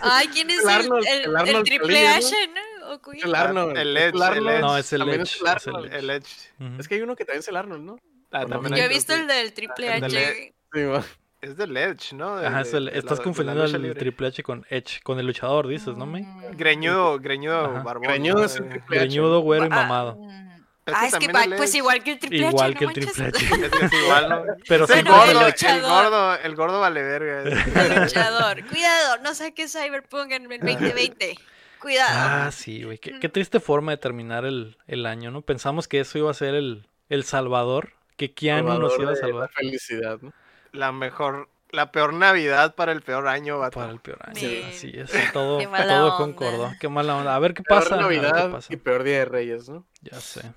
Ay, 0.00 0.28
¿quién 0.28 0.48
es 0.50 0.62
El 0.64 0.90
el, 1.26 1.48
el- 1.56 1.62
triple 1.64 2.06
H, 2.06 2.34
no? 2.54 3.00
El 3.12 3.34
Arnold. 3.34 3.76
el 3.76 3.96
es 3.96 4.02
Edge, 4.04 4.14
el 4.16 4.22
Arnold. 4.22 4.48
Edge. 4.50 4.60
No, 4.60 4.76
es 4.78 4.92
el 4.92 5.02
Edge, 5.02 5.22
es 5.22 5.40
el 5.40 5.46
es 5.56 5.66
el 5.66 5.74
Arnold. 5.74 5.92
El 5.94 6.10
Edge. 6.10 6.52
Es 6.78 6.88
que 6.88 6.94
hay 6.94 7.00
uno 7.02 7.16
que 7.16 7.24
también 7.24 7.40
es 7.40 7.48
el 7.48 7.56
Arnold, 7.56 7.82
¿no? 7.84 7.98
Ah, 8.32 8.42
Yo 8.42 8.48
también 8.48 8.74
Yo 8.76 8.82
hay 8.82 8.82
he 8.84 8.88
visto 8.88 9.14
el 9.14 9.26
del 9.26 9.52
triple 9.52 9.92
H. 9.92 10.52
Sí, 10.72 10.82
va. 10.84 11.02
sí. 11.02 11.08
Es 11.40 11.56
del 11.56 11.74
Edge, 11.76 12.12
¿no? 12.14 12.36
De- 12.36 12.46
Ajá, 12.46 12.60
es 12.60 12.72
de- 12.72 12.78
el- 12.78 12.84
de 12.86 12.98
estás 12.98 13.12
de 13.18 13.22
la 13.22 13.24
confundiendo 13.24 13.64
el. 13.64 13.96
Triple 13.96 14.26
H 14.28 14.42
con 14.42 14.66
Edge, 14.68 15.00
con 15.02 15.18
el 15.18 15.26
luchador, 15.26 15.66
dices, 15.68 15.96
¿no, 15.96 16.04
me? 16.04 16.20
Mm. 16.22 16.56
Greñudo, 16.56 17.18
greñudo, 17.18 17.64
Ajá. 17.64 17.82
barbón. 17.82 18.02
Greñudo 18.08 18.44
es 18.44 18.56
el 18.56 18.64
Eh, 18.64 18.68
Triple 18.68 18.96
H. 18.98 19.06
Greñudo, 19.06 19.40
güero 19.40 19.64
y 19.64 19.68
Ah, 19.72 19.76
mamado. 19.76 20.16
mm. 20.16 20.50
Ese 20.86 20.96
Ah, 20.98 21.06
es 21.06 21.14
que 21.16 21.28
pues 21.56 21.74
igual 21.74 22.02
que 22.02 22.12
el 22.12 22.18
triple 22.18 22.46
H. 22.46 22.48
Igual 22.48 22.76
que 22.76 22.84
el. 22.84 22.92
Triple 22.92 23.24
H. 23.26 23.36
Es 23.38 23.70
que 23.70 23.84
es 23.86 23.92
igual, 23.92 24.28
¿no? 24.28 24.42
Pero 24.68 24.86
Bueno, 24.86 25.00
el 25.00 25.34
gordo, 25.34 25.46
el 25.48 25.80
gordo, 25.82 26.34
el 26.36 26.56
gordo 26.56 26.80
vale 26.80 27.02
verga. 27.02 27.42
El 27.94 28.02
luchador. 28.02 28.66
Cuidado, 28.66 29.18
no 29.22 29.34
saques 29.34 29.72
Cyberpunk 29.72 30.32
en 30.32 30.50
el 30.52 30.60
2020. 30.60 31.36
Cuidado. 31.80 32.10
Ah, 32.46 32.50
sí, 32.52 32.82
güey. 32.82 32.98
Qué, 32.98 33.18
qué 33.18 33.28
triste 33.30 33.60
forma 33.60 33.92
de 33.92 33.98
terminar 33.98 34.44
el, 34.44 34.76
el 34.86 35.06
año, 35.06 35.30
¿no? 35.30 35.40
Pensamos 35.42 35.88
que 35.88 36.00
eso 36.00 36.18
iba 36.18 36.30
a 36.30 36.34
ser 36.34 36.54
el, 36.54 36.86
el 37.08 37.24
salvador, 37.24 37.92
que 38.28 38.34
Keanu 38.34 38.78
nos 38.78 38.98
iba 38.98 39.10
a 39.10 39.14
de 39.14 39.20
la 39.20 39.26
salvar 39.28 39.50
Felicidad, 39.52 40.18
¿no? 40.20 40.32
La 40.72 40.92
mejor, 40.92 41.48
la 41.70 41.90
peor 41.90 42.12
Navidad 42.12 42.74
para 42.74 42.92
el 42.92 43.02
peor 43.02 43.26
año, 43.28 43.58
vato. 43.58 43.78
para 43.80 43.92
el 43.92 44.00
peor 44.00 44.18
año. 44.24 44.34
Sí. 44.36 44.62
Así 44.68 44.92
es, 44.94 45.10
todo, 45.32 45.58
Qué 45.60 45.66
mala 45.68 45.86
todo 45.86 46.04
onda. 46.06 46.16
concordó. 46.16 46.70
Qué 46.80 46.88
mala 46.88 47.16
onda. 47.16 47.34
A 47.34 47.38
ver 47.38 47.54
qué 47.54 47.62
Peor 47.62 47.82
pasa. 47.82 47.94
a 47.94 48.06
ver 48.06 48.08
qué 48.20 48.22
Navidad 48.26 48.50
pasa. 48.52 48.72
y 48.72 48.76
peor 48.76 49.02
Día 49.02 49.18
de 49.20 49.24
Reyes, 49.24 49.68
¿no? 49.68 49.86
Ya 50.02 50.20
sé, 50.20 50.52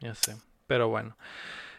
ya 0.00 0.14
sé. 0.14 0.36
Pero 0.66 0.88
bueno. 0.88 1.16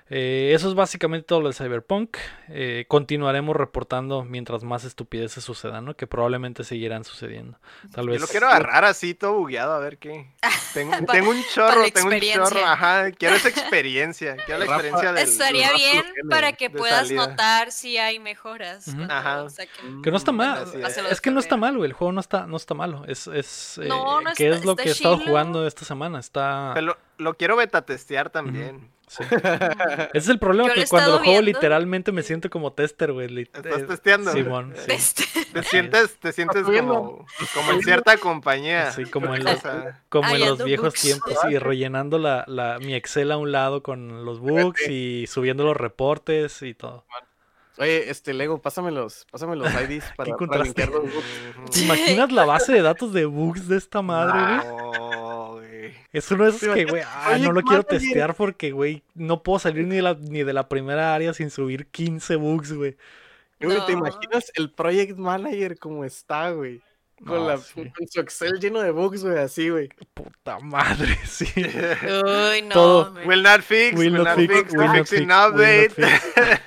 Eh, 0.09 0.51
eso 0.53 0.69
es 0.69 0.73
básicamente 0.75 1.25
todo 1.27 1.41
lo 1.41 1.49
de 1.49 1.53
Cyberpunk. 1.53 2.17
Eh, 2.47 2.85
continuaremos 2.87 3.55
reportando 3.55 4.23
mientras 4.23 4.63
más 4.63 4.85
estupideces 4.85 5.43
sucedan, 5.43 5.83
¿no? 5.85 5.95
Que 5.95 6.07
probablemente 6.07 6.63
seguirán 6.63 7.03
sucediendo. 7.03 7.59
Tal 7.91 8.05
Yo 8.05 8.11
vez. 8.13 8.21
lo 8.21 8.27
quiero 8.27 8.47
agarrar 8.47 8.85
así, 8.85 9.13
todo 9.13 9.33
bugueado, 9.33 9.73
a 9.73 9.79
ver 9.79 9.97
qué. 9.97 10.31
Tengo, 10.73 10.91
Pa- 11.05 11.13
tengo 11.13 11.31
un 11.31 11.43
chorro, 11.53 11.83
tengo 11.91 12.09
un 12.09 12.19
chorro, 12.21 12.65
ajá. 12.65 13.11
Quiero 13.11 13.35
esa 13.35 13.49
experiencia, 13.49 14.35
quiero 14.45 14.59
la 14.59 14.65
experiencia 14.65 15.11
del. 15.13 15.23
Estaría 15.27 15.71
bien 15.73 16.03
para 16.29 16.53
que 16.53 16.69
puedas 16.69 17.07
salida. 17.07 17.27
notar 17.27 17.71
si 17.71 17.97
hay 17.97 18.19
mejoras. 18.19 18.87
Ajá. 19.09 19.45
saquen- 19.45 20.01
Que 20.03 20.11
no 20.11 20.17
está 20.17 20.31
mal. 20.31 20.63
Es. 20.83 20.97
Es 20.97 21.21
que 21.21 21.31
no 21.31 21.39
está 21.39 21.57
mal, 21.57 21.75
güey. 21.77 21.87
El 21.89 21.93
juego 21.93 22.11
no 22.11 22.21
está, 22.21 22.45
no 22.47 22.55
está 22.57 22.73
malo. 22.75 23.03
Es, 23.07 23.27
es, 23.27 23.77
eh, 23.79 23.87
No, 23.87 24.21
no 24.21 24.31
¿Qué 24.35 24.45
está- 24.47 24.59
es 24.59 24.65
lo 24.65 24.71
está 24.71 24.83
que 24.83 24.89
he 24.89 24.91
estado 24.93 25.17
jugando 25.19 25.65
esta 25.67 25.83
semana? 25.85 26.19
Está. 26.19 26.71
Pero 26.75 26.87
lo, 26.87 26.97
lo 27.17 27.33
quiero 27.35 27.55
beta 27.55 27.81
testear 27.83 28.29
también. 28.29 28.89
Sí. 29.07 29.23
Ese 30.13 30.17
es 30.17 30.27
el 30.29 30.39
problema, 30.39 30.69
Yo 30.69 30.75
que 30.75 30.85
cuando 30.87 31.11
lo 31.11 31.17
juego 31.19 31.41
viendo. 31.41 31.59
literalmente 31.59 32.11
me 32.11 32.23
siento 32.23 32.49
como 32.49 32.73
tester, 32.73 33.13
güey. 33.13 33.41
¿Estás 33.41 33.81
eh, 33.81 33.83
testeando? 33.83 34.31
Simón, 34.31 34.73
sí. 34.75 35.23
Te 35.53 35.63
sientes, 35.63 36.17
te 36.19 36.31
sientes 36.31 36.63
como, 36.63 37.25
como 37.53 37.71
en 37.71 37.81
cierta 37.81 38.17
compañía. 38.17 38.89
Así 38.89 39.05
como 39.05 39.33
en 39.35 39.43
los, 39.43 39.59
como 40.09 40.29
en 40.29 40.41
los 40.41 40.63
viejos 40.63 40.93
books. 40.93 41.01
tiempos 41.01 41.37
y 41.49 41.57
rellenando 41.57 42.19
la, 42.19 42.43
la, 42.47 42.79
mi 42.79 42.93
Excel 42.93 43.31
a 43.31 43.37
un 43.37 43.51
lado 43.51 43.83
con 43.83 44.25
los 44.25 44.39
books 44.39 44.87
y 44.87 45.25
subiendo 45.27 45.63
los 45.63 45.77
reportes 45.77 46.61
y 46.61 46.73
todo. 46.73 47.05
Oye, 47.79 48.09
este 48.09 48.33
Lego, 48.33 48.59
pásame 48.59 48.91
los, 48.91 49.25
pásame 49.31 49.55
los 49.55 49.71
IDs 49.71 50.03
para, 50.17 50.35
para 50.35 50.65
los 50.65 50.73
books. 50.73 51.71
¿Te 51.71 51.81
imaginas 51.81 52.31
la 52.31 52.45
base 52.45 52.73
de 52.73 52.81
datos 52.81 53.13
de 53.13 53.25
bugs 53.25 53.67
de 53.67 53.77
esta 53.77 54.01
madre, 54.01 54.33
güey? 54.33 54.67
No. 54.67 55.06
Es 56.13 56.31
uno 56.31 56.45
de 56.45 56.49
esos 56.51 56.61
¿Te 56.61 56.73
que, 56.73 56.85
güey, 56.85 57.03
ah, 57.05 57.37
no 57.39 57.51
lo 57.51 57.61
quiero 57.61 57.83
testear 57.83 58.33
porque, 58.33 58.71
güey, 58.71 59.03
no 59.13 59.43
puedo 59.43 59.59
salir 59.59 59.85
ni 59.85 59.97
de 59.97 60.01
la, 60.01 60.13
ni 60.15 60.43
de 60.43 60.53
la 60.53 60.67
primera 60.69 61.13
área 61.13 61.33
sin 61.33 61.49
subir 61.51 61.87
15 61.87 62.35
bugs, 62.37 62.71
güey. 62.73 62.95
Güey, 63.59 63.85
¿Te 63.85 63.93
No. 63.93 63.99
imaginas 63.99 64.51
el 64.55 64.71
project 64.71 65.17
manager 65.17 65.77
como 65.77 66.05
está, 66.05 66.51
güey? 66.51 66.81
Con, 67.25 67.39
No, 67.39 67.47
la, 67.49 67.57
sí. 67.57 67.73
con 67.97 68.07
su 68.07 68.19
Excel 68.21 68.59
lleno 68.59 68.79
de 68.81 68.91
bugs, 68.91 69.23
güey, 69.23 69.37
así, 69.39 69.69
güey. 69.69 69.89
Puta 70.13 70.59
madre, 70.59 71.17
sí. 71.25 71.45
Uy, 71.55 72.61
no. 72.63 72.69
Todo. 72.73 73.13
Will 73.25 73.41
not 73.43 73.61
fix, 73.61 73.97
Will 73.97 74.13
not 74.13 74.35
fix, 74.35 74.71
will 74.71 74.85
not 74.85 74.95
fixing 74.95 74.97
fix, 74.97 75.11
will 75.19 75.27
not 75.27 75.53
update. 75.55 75.91
fix. 75.91 76.61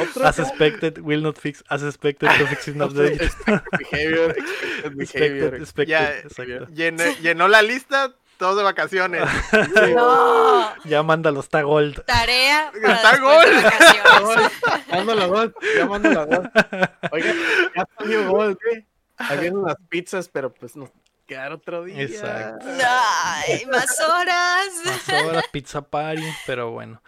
Otro 0.00 0.26
As 0.26 0.38
expected, 0.40 0.98
will 0.98 1.22
not 1.22 1.36
fix, 1.38 1.62
as 1.68 1.84
expected, 1.84 2.28
to 2.36 2.46
fix 2.48 2.66
is 2.66 2.74
not 2.74 2.90
otro 2.90 3.04
update. 3.04 3.22
expected 3.22 3.78
behavior, 3.78 4.30
expected 4.36 4.96
behavior. 4.98 5.54
Expected, 5.54 5.62
expected, 5.62 5.86
Ya, 5.88 6.18
exacto. 6.18 7.22
Llenó 7.22 7.46
la 7.46 7.62
lista, 7.62 8.12
todos 8.38 8.56
de 8.56 8.62
vacaciones. 8.62 9.22
No. 9.94 10.74
Ya 10.84 11.02
mándalo, 11.02 11.40
está 11.40 11.62
gold. 11.62 12.04
Tarea 12.04 12.70
para 12.82 12.94
Está 12.94 13.10
después 13.12 13.50
de 13.50 13.62
vacaciones. 13.62 14.52
Mando 14.90 15.14
la 15.14 15.26
gol, 15.26 15.54
ya 15.76 15.86
mando 15.86 16.10
la 16.10 16.24
gol. 16.24 16.50
Oiga, 17.12 17.34
ya 17.74 17.88
salió 17.98 18.30
gol, 18.30 18.58
¿qué? 18.58 18.86
Ahí 19.18 19.38
vienen 19.38 19.62
las 19.62 19.76
pizzas, 19.88 20.28
pero 20.28 20.52
pues 20.52 20.76
nos 20.76 20.90
quedar 21.26 21.52
otro 21.52 21.84
día. 21.84 22.02
Exacto. 22.02 22.66
Ay, 22.68 23.66
más 23.66 24.00
horas. 24.00 24.66
Más 24.84 25.24
horas, 25.24 25.44
pizza 25.52 25.82
party, 25.82 26.22
pero 26.46 26.70
bueno. 26.70 27.02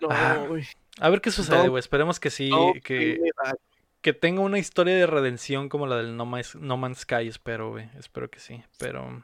No, 0.00 0.08
Ah. 0.10 0.46
A 1.00 1.08
ver 1.08 1.20
qué 1.20 1.30
sucede, 1.30 1.64
No, 1.64 1.70
güey. 1.70 1.80
Esperemos 1.80 2.20
que 2.20 2.30
sí, 2.30 2.50
No, 2.50 2.72
que, 2.84 3.18
que 4.02 4.12
tenga 4.12 4.42
una 4.42 4.58
historia 4.58 4.94
de 4.94 5.06
redención 5.06 5.68
como 5.68 5.86
la 5.86 5.96
del 5.96 6.16
No 6.16 6.26
Man's, 6.26 6.54
no 6.56 6.76
Man's 6.76 6.98
Sky, 7.00 7.28
espero, 7.28 7.70
güey. 7.70 7.88
Espero 7.98 8.30
que 8.30 8.40
sí, 8.40 8.62
pero... 8.78 9.22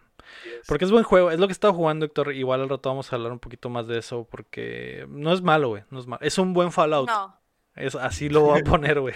Porque 0.66 0.84
es 0.84 0.90
buen 0.90 1.04
juego, 1.04 1.30
es 1.30 1.38
lo 1.38 1.46
que 1.46 1.52
he 1.52 1.52
estado 1.52 1.74
jugando, 1.74 2.06
Héctor. 2.06 2.32
Igual 2.34 2.60
al 2.62 2.68
rato 2.68 2.88
vamos 2.88 3.12
a 3.12 3.16
hablar 3.16 3.32
un 3.32 3.38
poquito 3.38 3.68
más 3.68 3.86
de 3.88 3.98
eso, 3.98 4.26
porque 4.30 5.06
no 5.08 5.32
es 5.32 5.42
malo, 5.42 5.68
güey. 5.68 5.84
No 5.90 6.00
es 6.00 6.06
malo. 6.06 6.20
Es 6.24 6.38
un 6.38 6.52
buen 6.54 6.72
Fallout. 6.72 7.08
No. 7.08 7.36
Es, 7.76 7.94
así 7.94 8.28
lo 8.28 8.40
voy 8.42 8.60
a 8.60 8.64
poner, 8.64 9.00
güey. 9.00 9.14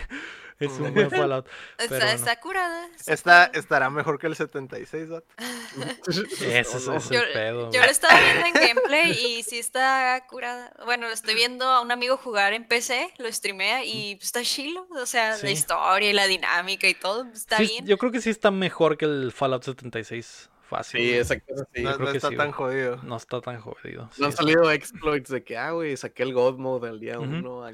Es 0.61 0.71
un 0.79 0.95
buen 0.95 1.11
Fallout. 1.11 1.49
Está, 1.79 1.89
Pero 1.89 2.05
no. 2.07 2.11
está 2.13 2.39
curada. 2.39 2.89
está 3.09 3.45
estará 3.47 3.91
mejor 3.91 4.21
que 4.21 4.29
el 4.29 4.37
76, 4.37 5.11
¿va? 5.11 5.23
Ese 6.07 6.61
es, 6.61 6.85
Yo, 7.09 7.21
el 7.21 7.33
pedo. 7.33 7.71
yo 7.73 7.81
lo 7.81 7.87
estaba 7.91 8.15
viendo 8.21 8.47
en 8.47 8.55
gameplay 8.69 9.11
y 9.11 9.43
sí 9.43 9.59
está 9.59 10.25
curada. 10.29 10.73
Bueno, 10.85 11.09
estoy 11.09 11.35
viendo 11.35 11.65
a 11.65 11.81
un 11.81 11.91
amigo 11.91 12.17
jugar 12.17 12.53
en 12.53 12.69
PC, 12.69 13.13
lo 13.19 13.33
streamea 13.33 13.85
y 13.85 14.15
pues, 14.17 14.27
está 14.27 14.43
chilo. 14.43 14.87
O 14.91 15.07
sea, 15.07 15.35
Sí. 15.37 15.47
la 15.47 15.51
historia 15.53 16.11
y 16.11 16.13
la 16.13 16.27
dinámica 16.29 16.87
y 16.87 16.95
todo 16.95 17.25
pues, 17.25 17.39
está 17.41 17.57
Sí, 17.57 17.67
bien. 17.67 17.87
Yo 17.87 17.99
creo 17.99 18.13
que 18.13 18.21
sí 18.21 18.31
está 18.31 18.53
mejor 18.53 18.97
que 18.97 19.07
el 19.07 19.33
Fallout 19.33 19.65
76. 19.65 20.49
Fácil. 20.73 21.01
Sí, 21.01 21.13
esa 21.13 21.39
cosa 21.39 21.67
sí. 21.75 21.83
no 21.83 21.95
creo 21.95 22.07
no 22.07 22.13
que 22.13 22.17
está 22.17 22.29
sí, 22.31 22.37
tan 22.37 22.47
güey. 22.47 22.57
jodido. 22.57 22.97
No 23.03 23.17
está 23.17 23.41
tan 23.43 23.61
jodido. 23.61 24.09
sí, 24.13 24.21
No 24.21 24.27
han 24.27 24.33
sí. 24.33 24.39
salido 24.39 24.71
exploits 24.71 25.29
de 25.31 25.45
que, 25.45 25.59
ah, 25.59 25.73
güey, 25.73 25.97
saqué 25.99 26.23
el 26.23 26.33
God 26.33 26.57
Mode 26.59 26.89
al 26.89 26.99
día 26.99 27.19
Ujú. 27.19 27.29
uno. 27.29 27.67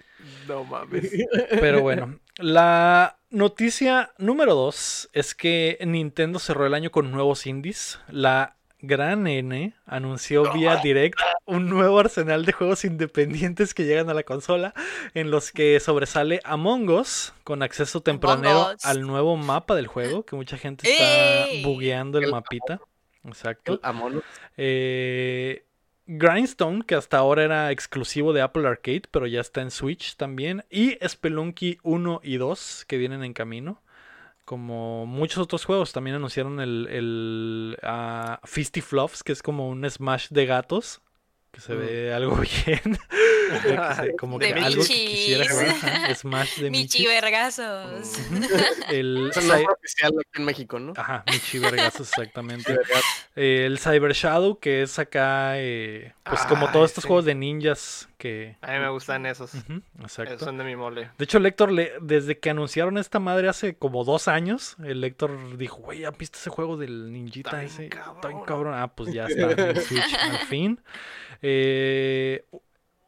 No 0.48 0.64
mames. 0.64 1.10
Pero 1.60 1.80
bueno, 1.80 2.18
la 2.38 3.18
noticia 3.30 4.10
número 4.18 4.54
dos 4.56 5.08
es 5.12 5.34
que 5.36 5.78
Nintendo 5.86 6.40
cerró 6.40 6.66
el 6.66 6.74
año 6.74 6.90
con 6.90 7.12
nuevos 7.12 7.46
indies. 7.46 8.00
La 8.08 8.56
gran 8.80 9.26
N 9.26 9.74
anunció 9.86 10.52
vía 10.52 10.76
direct 10.76 11.18
un 11.46 11.68
nuevo 11.68 11.98
arsenal 11.98 12.44
de 12.44 12.52
juegos 12.52 12.84
independientes 12.84 13.74
que 13.74 13.84
llegan 13.84 14.08
a 14.08 14.14
la 14.14 14.22
consola, 14.22 14.72
en 15.14 15.32
los 15.32 15.50
que 15.50 15.80
sobresale 15.80 16.40
Among 16.44 16.88
Us 16.90 17.32
con 17.42 17.62
acceso 17.64 18.02
tempranero 18.02 18.68
al 18.84 19.02
nuevo 19.02 19.36
mapa 19.36 19.74
del 19.74 19.88
juego, 19.88 20.24
que 20.24 20.36
mucha 20.36 20.56
gente 20.58 20.88
está 20.88 21.46
bugueando 21.68 22.18
el 22.18 22.26
El 22.26 22.30
mapita. 22.30 22.80
Exacto. 23.24 23.74
El 23.74 23.80
Amon. 23.82 24.22
Eh, 24.56 25.64
Grindstone, 26.06 26.82
que 26.84 26.94
hasta 26.94 27.18
ahora 27.18 27.44
era 27.44 27.70
exclusivo 27.70 28.32
de 28.32 28.40
Apple 28.40 28.66
Arcade, 28.66 29.02
pero 29.10 29.26
ya 29.26 29.40
está 29.40 29.60
en 29.60 29.70
Switch 29.70 30.16
también. 30.16 30.64
Y 30.70 30.96
Spelunky 31.06 31.78
1 31.82 32.20
y 32.22 32.38
2, 32.38 32.86
que 32.88 32.96
vienen 32.96 33.22
en 33.22 33.34
camino. 33.34 33.82
Como 34.44 35.04
muchos 35.04 35.38
otros 35.38 35.66
juegos, 35.66 35.92
también 35.92 36.16
anunciaron 36.16 36.60
el, 36.60 36.88
el 36.90 37.76
ah, 37.82 38.40
Fisty 38.44 38.80
Fluffs, 38.80 39.22
que 39.22 39.32
es 39.32 39.42
como 39.42 39.68
un 39.68 39.88
Smash 39.88 40.28
de 40.30 40.46
gatos. 40.46 41.02
Que 41.50 41.60
se 41.62 41.74
Mm. 41.74 41.78
ve 41.78 42.12
algo 42.14 42.36
bien. 42.66 42.98
Que 43.62 43.94
se- 43.96 44.16
como 44.16 44.38
De 44.38 44.52
que 44.52 44.60
algo 44.60 44.82
que 44.82 44.88
Michis. 44.88 45.08
quisiera 45.10 45.48
jugar. 45.50 46.14
Smash 46.16 46.58
de 46.60 46.70
Michi 46.70 47.06
vergazos. 47.06 48.18
El 48.90 49.30
Es 49.30 49.36
el 49.38 49.50
oficial 49.66 50.12
aquí 50.20 50.30
en 50.40 50.44
México, 50.44 50.78
¿no? 50.78 50.92
Ajá, 50.96 51.24
Michi 51.30 51.58
Vergazos, 51.58 52.08
exactamente. 52.08 52.76
Eh, 53.36 53.64
el 53.66 53.78
Cyber 53.78 54.12
Shadow, 54.12 54.58
que 54.58 54.82
es 54.82 54.98
acá, 54.98 55.58
eh, 55.58 56.12
pues 56.24 56.40
como 56.46 56.66
Ay, 56.66 56.72
todos 56.72 56.90
estos 56.90 57.02
sí. 57.02 57.08
juegos 57.08 57.24
de 57.24 57.34
ninjas 57.34 58.08
que... 58.18 58.56
A 58.62 58.72
mí 58.72 58.78
me 58.80 58.88
gustan 58.90 59.24
esos. 59.26 59.52
Exacto. 60.00 60.44
son 60.44 60.58
de 60.58 60.64
mi 60.64 60.74
mole. 60.76 61.10
De 61.18 61.24
hecho, 61.24 61.38
Lector, 61.38 61.70
le- 61.72 61.92
desde 62.00 62.38
que 62.38 62.50
anunciaron 62.50 62.98
esta 62.98 63.18
madre 63.20 63.48
hace 63.48 63.74
como 63.76 64.04
dos 64.04 64.26
años, 64.28 64.76
el 64.84 65.00
Lector 65.00 65.56
dijo, 65.56 65.76
güey, 65.76 66.00
¿ya 66.00 66.10
viste 66.10 66.38
ese 66.38 66.50
juego 66.50 66.76
del 66.76 67.12
ninjita 67.12 67.50
Está 67.50 67.60
bien 67.60 67.72
ese? 67.72 67.84
Está 67.86 68.28
bien 68.28 68.40
cabrón". 68.40 68.44
cabrón. 68.44 68.74
Ah, 68.74 68.88
pues 68.88 69.12
ya 69.12 69.26
está 69.26 69.50
en 69.70 69.80
Switch, 69.82 70.14
al 70.14 70.38
fin. 70.46 70.80
Eh, 71.42 72.44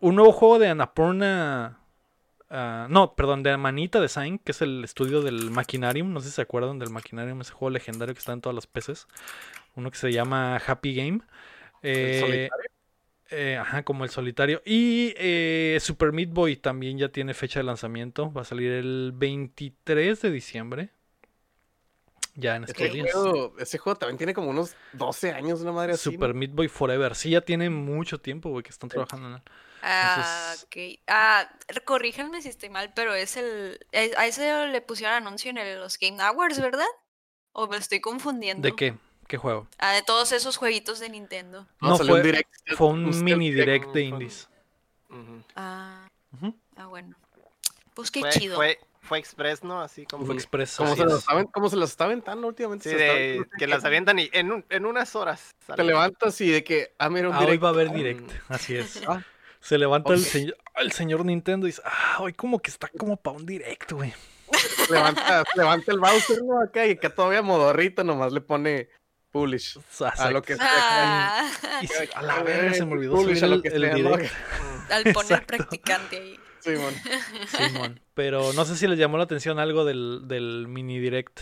un 0.00 0.16
nuevo 0.16 0.32
juego 0.32 0.58
de 0.58 0.68
Annapurna... 0.68 1.80
ah, 2.50 2.86
no, 2.90 3.14
perdón, 3.16 3.42
de 3.44 3.56
Manita 3.56 4.00
Design, 4.00 4.38
que 4.40 4.52
es 4.52 4.62
el 4.62 4.84
estudio 4.84 5.22
del 5.22 5.50
Machinarium. 5.50 6.12
No 6.12 6.20
sé 6.20 6.28
si 6.30 6.36
se 6.36 6.42
acuerdan 6.42 6.78
del 6.78 6.90
Machinarium, 6.90 7.40
ese 7.42 7.52
juego 7.52 7.70
legendario 7.72 8.14
que 8.14 8.20
está 8.20 8.32
en 8.32 8.40
todas 8.42 8.54
las 8.56 8.66
PCs. 8.66 9.08
Uno 9.76 9.90
que 9.90 9.98
se 9.98 10.12
llama 10.12 10.58
Happy 10.66 10.94
Game. 10.94 11.20
¿El 12.00 12.12
Eh, 12.12 12.14
solitario? 12.14 12.70
eh, 13.30 13.56
ajá, 13.58 13.84
como 13.84 14.04
el 14.04 14.10
solitario. 14.10 14.62
Y 14.66 15.14
eh, 15.18 15.78
Super 15.80 16.12
Meat 16.12 16.30
Boy 16.30 16.56
también 16.56 16.98
ya 16.98 17.10
tiene 17.10 17.34
fecha 17.34 17.60
de 17.60 17.64
lanzamiento. 17.64 18.32
Va 18.32 18.42
a 18.42 18.44
salir 18.44 18.72
el 18.72 19.12
23 19.14 20.22
de 20.22 20.30
diciembre. 20.32 20.90
Ya 22.40 22.56
en 22.56 22.64
estos 22.64 22.80
Ese 22.80 22.92
días. 22.94 23.12
juego, 23.12 23.54
ese 23.58 23.78
juego 23.78 23.98
también 23.98 24.16
tiene 24.18 24.32
como 24.34 24.48
unos 24.50 24.74
12 24.94 25.32
años, 25.32 25.60
una 25.60 25.72
madre 25.72 25.92
así. 25.92 26.08
¿no? 26.08 26.12
Super 26.14 26.34
Meat 26.34 26.52
Boy 26.52 26.68
Forever. 26.68 27.14
Sí, 27.14 27.30
ya 27.30 27.40
tiene 27.42 27.68
mucho 27.70 28.18
tiempo, 28.20 28.48
güey, 28.50 28.62
que 28.62 28.70
están 28.70 28.88
trabajando 28.88 29.28
en 29.28 29.34
él. 29.34 29.42
Ah, 29.82 30.54
Entonces- 30.56 30.96
ok. 30.96 31.00
Ah, 31.06 31.48
corríjanme 31.84 32.42
si 32.42 32.48
estoy 32.48 32.68
mal, 32.70 32.92
pero 32.94 33.14
es 33.14 33.36
el. 33.36 33.78
A 34.16 34.26
ese 34.26 34.66
le 34.68 34.80
pusieron 34.80 35.16
anuncio 35.16 35.50
en 35.50 35.58
el- 35.58 35.78
los 35.80 35.98
Game 35.98 36.20
Awards, 36.22 36.60
¿verdad? 36.60 36.86
¿O 37.52 37.66
me 37.66 37.76
estoy 37.76 38.00
confundiendo? 38.00 38.66
¿De 38.66 38.74
qué? 38.76 38.94
¿Qué 39.26 39.36
juego? 39.36 39.68
Ah, 39.78 39.92
de 39.92 40.02
todos 40.02 40.32
esos 40.32 40.56
jueguitos 40.56 40.98
de 40.98 41.08
Nintendo. 41.08 41.66
No, 41.80 41.90
No, 41.90 41.96
salió 41.96 42.14
un 42.14 42.20
fue, 42.20 42.30
direct, 42.30 42.50
fue 42.76 42.86
un 42.88 43.24
mini 43.24 43.50
direct 43.52 43.86
de 43.86 43.90
fue- 43.92 44.02
indies. 44.02 44.48
Ujú. 45.08 45.42
Ah, 45.56 46.08
Ujú. 46.34 46.54
ah 46.76 46.86
bueno. 46.86 47.16
Pues 47.94 48.10
qué 48.10 48.20
Fue, 48.20 48.30
chido. 48.30 48.56
fue, 48.56 48.78
fue 49.02 49.18
Express, 49.18 49.64
¿no? 49.64 49.80
Así 49.80 50.06
como. 50.06 50.26
Fue 50.26 50.34
Express. 50.34 50.76
Como 50.76 50.90
se, 50.90 50.96
se 51.70 51.76
los 51.76 51.90
está 51.90 52.04
aventando 52.04 52.46
últimamente. 52.48 52.90
Sí, 52.90 52.96
se 52.96 53.04
está- 53.06 53.14
de, 53.18 53.46
que 53.58 53.66
las 53.66 53.84
avientan 53.84 54.18
y 54.18 54.30
en, 54.32 54.52
un- 54.52 54.64
en 54.70 54.86
unas 54.86 55.14
horas. 55.16 55.50
Te 55.60 55.66
salen. 55.66 55.86
levantas 55.86 56.40
y 56.40 56.50
de 56.50 56.62
que, 56.64 56.92
ah, 56.98 57.08
mira, 57.10 57.28
un 57.28 57.34
Ah, 57.34 57.40
hoy 57.40 57.46
direct. 57.46 57.64
va 57.64 57.68
a 57.68 57.72
haber 57.72 57.90
Mm. 57.90 57.94
direct. 57.94 58.30
Así 58.48 58.76
es. 58.76 59.02
Ah. 59.06 59.22
Se 59.60 59.76
levanta 59.76 60.12
el, 60.14 60.20
señor, 60.20 60.56
el 60.76 60.92
señor 60.92 61.24
Nintendo 61.24 61.66
y 61.66 61.70
dice, 61.70 61.82
ah, 61.84 62.16
hoy 62.20 62.32
como 62.32 62.60
que 62.60 62.70
está 62.70 62.88
como 62.96 63.16
para 63.16 63.36
un 63.36 63.44
direct, 63.46 63.92
güey. 63.92 64.14
Levanta, 64.90 65.44
levanta 65.54 65.92
el 65.92 65.98
Bowser, 66.00 66.42
¿no? 66.42 66.60
Acá 66.62 66.86
y 66.86 66.92
acá 66.92 67.10
todavía 67.10 67.42
modorrito 67.42 68.02
nomás 68.02 68.32
le 68.32 68.40
pone 68.40 68.88
publish. 69.30 69.78
A 70.18 70.30
lo 70.30 70.42
que 70.42 70.56
sea. 70.56 70.66
Ah, 70.66 71.50
Y 71.82 71.88
a 72.16 72.22
la 72.22 72.42
verga 72.42 72.74
se 72.74 72.84
me 72.84 72.94
olvidó 72.94 73.14
Publish 73.16 73.38
subir 73.38 73.44
a 73.44 73.56
lo 73.56 73.62
que 73.62 73.68
el 73.68 73.84
al 73.84 75.02
poner 75.12 75.32
Exacto. 75.32 75.46
practicante 75.46 76.16
ahí. 76.18 76.40
Simón. 76.60 76.94
Simón. 77.46 78.00
Pero 78.14 78.52
no 78.52 78.64
sé 78.64 78.76
si 78.76 78.86
les 78.86 78.98
llamó 78.98 79.16
la 79.18 79.24
atención 79.24 79.58
algo 79.58 79.84
del, 79.84 80.22
del 80.28 80.66
mini 80.68 80.98
direct, 80.98 81.40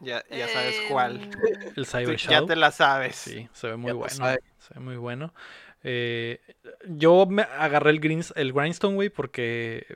Ya, 0.00 0.24
ya 0.30 0.48
sabes 0.48 0.76
cuál. 0.90 1.20
Em, 1.22 1.30
el 1.66 1.74
Tú 1.74 1.84
Cyber 1.84 2.16
ya 2.16 2.30
Shadow. 2.32 2.46
te 2.48 2.56
la 2.56 2.70
sabes. 2.70 3.16
Sí, 3.16 3.48
se 3.52 3.68
ve 3.68 3.76
muy 3.76 3.88
Ya 3.90 3.94
bueno. 3.94 4.14
Se 4.58 4.74
ve 4.74 4.80
muy 4.80 4.96
bueno. 4.96 5.32
Eh, 5.84 6.40
yo 6.86 7.26
me 7.26 7.42
agarré 7.42 7.90
el, 7.90 8.00
greens, 8.00 8.32
el 8.36 8.52
Grindstone, 8.52 8.94
güey, 8.96 9.10
porque 9.10 9.86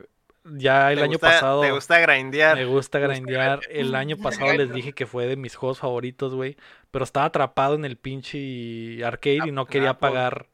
ya 0.44 0.92
el 0.92 0.98
¿Te 0.98 1.04
año 1.04 1.12
gusta- 1.12 1.26
pasado 1.28 1.60
Te 1.62 1.72
gusta 1.72 1.98
grindear. 1.98 2.56
me 2.56 2.64
gusta 2.64 2.98
gusta 2.98 3.12
grindear. 3.14 3.60
El 3.68 3.94
año 3.96 4.16
pasado 4.18 4.52
les 4.54 4.72
dije 4.72 4.92
que 4.92 5.06
fue 5.06 5.26
de 5.26 5.36
mis 5.36 5.56
juegos 5.56 5.80
favoritos, 5.80 6.34
güey. 6.34 6.56
Pero 6.92 7.04
estaba 7.04 7.26
atrapado 7.26 7.74
en 7.74 7.84
el 7.84 7.96
pinche 7.96 9.04
arcade 9.04 9.40
y 9.48 9.50
no 9.52 9.66
quería 9.66 9.94
pagar 9.98 10.46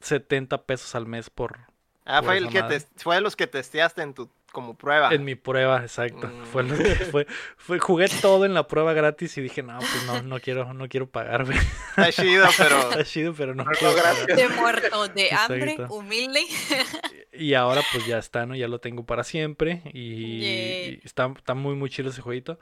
70 0.00 0.62
pesos 0.64 0.94
al 0.94 1.06
mes 1.06 1.28
por, 1.30 1.58
Ah, 2.18 2.22
fue 2.22 2.38
el 2.38 2.48
que 2.48 2.62
te, 2.62 2.80
fue 2.96 3.14
de 3.16 3.20
los 3.20 3.36
que 3.36 3.46
testeaste 3.46 4.02
en 4.02 4.14
tu 4.14 4.30
como 4.52 4.74
prueba. 4.74 5.14
En 5.14 5.24
mi 5.24 5.36
prueba, 5.36 5.80
exacto. 5.82 6.26
Mm. 6.26 6.44
Fue 6.46 6.64
lo 6.64 6.76
que 6.76 6.94
fue, 6.96 7.26
fue- 7.56 7.78
jugué 7.78 8.08
todo 8.20 8.44
en 8.44 8.52
la 8.52 8.66
prueba 8.66 8.92
gratis 8.94 9.38
y 9.38 9.40
dije, 9.42 9.62
no, 9.62 9.78
pues 9.78 10.04
no, 10.06 10.22
no 10.22 10.40
quiero, 10.40 10.74
no 10.74 10.88
quiero 10.88 11.08
pagar, 11.08 11.44
güey. 11.44 11.56
Está 11.96 12.10
chido, 12.10 12.46
pero 12.58 12.78
Está 12.90 13.04
chido, 13.04 13.32
pero 13.32 13.54
no 13.54 13.64
Pero 13.64 13.78
quiero 13.78 13.94
pagar. 13.94 14.26
de 14.26 14.48
muerto, 14.48 15.08
de 15.08 15.30
hambre, 15.32 15.76
humilde. 15.88 16.40
Y 17.32 17.54
ahora 17.54 17.80
pues 17.92 18.04
ya 18.06 18.18
está, 18.18 18.44
¿no? 18.44 18.56
Ya 18.56 18.66
lo 18.66 18.80
tengo 18.80 19.06
para 19.06 19.22
siempre. 19.22 19.82
Y, 19.94 20.44
y 20.44 21.00
está, 21.04 21.32
está 21.36 21.54
muy, 21.54 21.76
muy 21.76 21.88
chido 21.88 22.10
ese 22.10 22.20
jueguito. 22.20 22.58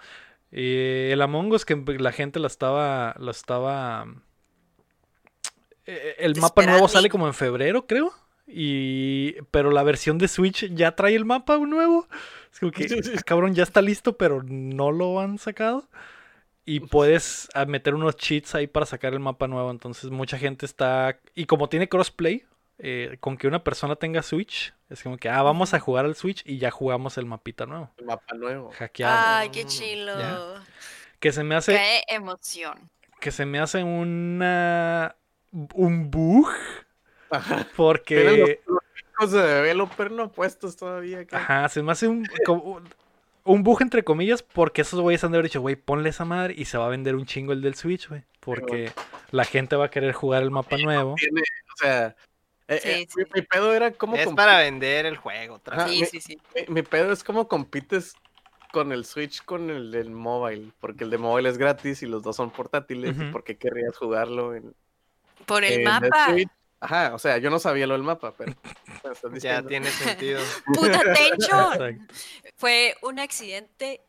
Eh, 0.53 1.09
el 1.13 1.23
Among 1.23 1.51
Us 1.53 1.65
que 1.65 1.75
la 1.99 2.13
gente 2.13 2.39
la 2.39 2.47
estaba, 2.49 3.15
lo 3.19 3.31
estaba... 3.31 4.07
eh, 5.87 6.17
el 6.19 6.37
mapa 6.37 6.63
nuevo 6.65 6.87
sale 6.87 7.09
como 7.09 7.27
en 7.27 7.35
febrero, 7.35 7.87
creo. 7.87 8.13
Y... 8.49 9.35
Pero 9.51 9.71
la 9.71 9.83
versión 9.83 10.19
de 10.19 10.29
Switch 10.29 10.73
ya 10.75 10.97
trae 10.97 11.15
el 11.15 11.25
mapa 11.25 11.59
nuevo. 11.59 12.09
Es 12.53 12.61
como 12.61 12.73
que, 12.73 12.87
ah, 13.17 13.23
cabrón, 13.25 13.55
ya 13.55 13.63
está 13.63 13.83
listo, 13.83 14.17
pero 14.17 14.43
no 14.43 14.91
lo 14.91 15.21
han 15.21 15.39
sacado. 15.39 15.89
Y 16.65 16.81
puedes 16.81 17.49
ah, 17.55 17.65
meter 17.65 17.95
unos 17.95 18.17
cheats 18.17 18.55
ahí 18.55 18.67
para 18.67 18.87
sacar 18.87 19.13
el 19.13 19.21
mapa 19.21 19.47
nuevo. 19.47 19.71
Entonces 19.71 20.11
mucha 20.11 20.39
gente 20.39 20.67
está... 20.67 21.19
Y 21.35 21.47
como 21.47 21.69
tiene 21.69 21.89
crossplay, 21.89 22.45
eh, 22.79 23.17
con 23.21 23.37
que 23.37 23.49
una 23.49 23.65
persona 23.65 23.97
tenga 23.97 24.23
Switch, 24.23 24.75
es 24.89 25.03
como 25.03 25.17
que, 25.17 25.29
ah, 25.29 25.43
vamos 25.43 25.75
a 25.75 25.81
jugar 25.81 26.05
al 26.05 26.15
Switch 26.15 26.43
y 26.47 26.59
ya 26.59 26.71
jugamos 26.71 27.19
el 27.19 27.27
mapita 27.27 27.67
nuevo. 27.67 27.91
El 27.97 28.07
mapa 28.07 28.35
nuevo. 28.35 28.71
Hackeado. 28.73 29.39
Ay, 29.39 29.51
qué 29.51 29.65
chilo. 29.65 30.19
ya. 30.19 30.63
Que 31.21 31.33
se 31.33 31.43
me 31.43 31.55
hace... 31.55 31.73
Qué 31.73 32.03
emoción. 32.15 32.91
Que 33.21 33.31
se 33.31 33.45
me 33.45 33.59
hace 33.59 33.83
una... 33.83 35.17
Un 35.75 36.11
bug. 36.11 36.49
Ajá. 37.31 37.55
Tienen 37.55 37.67
los, 37.67 37.77
Porque... 37.77 38.61
los 39.21 39.33
de 39.33 39.43
developer 39.43 40.11
no 40.11 40.31
puestos 40.33 40.77
todavía 40.77 41.21
acá. 41.21 41.39
Ajá, 41.39 41.69
se 41.69 41.83
me 41.83 41.93
hace 41.93 42.09
un, 42.09 42.27
como- 42.45 42.81
un 43.45 43.63
bug 43.63 43.83
entre 43.83 44.03
comillas 44.05 44.43
porque 44.43 44.83
esos 44.83 45.01
güeyes 45.01 45.25
han 45.25 45.33
de 45.33 45.39
haber 45.39 45.47
dicho, 45.47 45.61
güey, 45.61 45.77
ponle 45.77 46.11
esa 46.11 46.25
madre 46.25 46.55
y 46.57 46.65
se 46.67 46.77
va 46.79 46.87
a 46.87 46.91
vender 46.91 47.15
un 47.17 47.27
chingo 47.27 47.53
el 47.53 47.63
del 47.63 47.75
Switch, 47.75 48.09
güey. 48.09 48.23
Porque 48.41 48.93
la 49.31 49.45
gente 49.45 49.77
va 49.77 49.87
a 49.87 49.91
querer 49.91 50.13
jugar 50.13 50.43
el 50.43 50.51
mapa 50.51 50.77
nuevo. 50.79 51.15
Tiene, 51.17 51.41
o 51.41 51.77
sea, 51.79 52.17
eh, 52.69 52.81
Sí, 52.83 52.89
eh, 52.91 53.07
sí. 53.09 53.19
Mi, 53.35 53.41
mi 53.41 53.47
pedo 53.47 53.73
era 53.75 53.91
cómo 53.93 54.17
es 54.17 54.27
para 54.29 54.59
vender 54.59 55.07
el 55.07 55.17
juego. 55.17 55.61
Ajá. 55.71 55.89
Sí, 55.89 56.01
me- 56.01 56.07
sí, 56.07 56.21
sí. 56.21 56.39
mi, 56.69 56.75
mi 56.75 56.83
pedo 56.83 57.13
es 57.13 57.25
cómo 57.25 57.49
compites 57.49 58.15
con 58.73 58.93
el 58.93 59.07
Switch 59.07 59.43
con 59.47 59.71
el 59.71 59.91
del 59.91 60.11
mobile, 60.11 60.73
porque 60.79 61.05
el 61.05 61.11
de 61.11 61.17
mobile 61.17 61.49
es 61.49 61.57
gratis 61.57 62.03
y 62.03 62.07
los 62.07 62.23
dos 62.23 62.37
son 62.37 62.51
portátiles, 62.51 63.17
y 63.17 63.21
Ujú. 63.23 63.33
por 63.33 63.43
qué 63.43 63.57
querrías 63.57 63.97
jugarlo 63.97 64.55
en, 64.55 64.75
Por 65.47 65.65
el 65.65 65.73
en 65.81 65.85
mapa. 65.85 66.27
Switch? 66.27 66.51
Ajá, 66.81 67.13
o 67.15 67.19
sea, 67.19 67.39
yo 67.39 67.51
no 67.51 67.59
sabía 67.59 67.87
lo 67.87 67.95
del 67.95 68.03
mapa, 68.05 68.33
pero 68.37 68.55
Ya 69.41 69.63
tiene 69.63 69.91
sentido. 69.91 70.41
Puta 70.67 71.01
Tencho. 71.13 71.71
Fue 72.57 72.97
un 73.03 73.19
accidente 73.19 74.01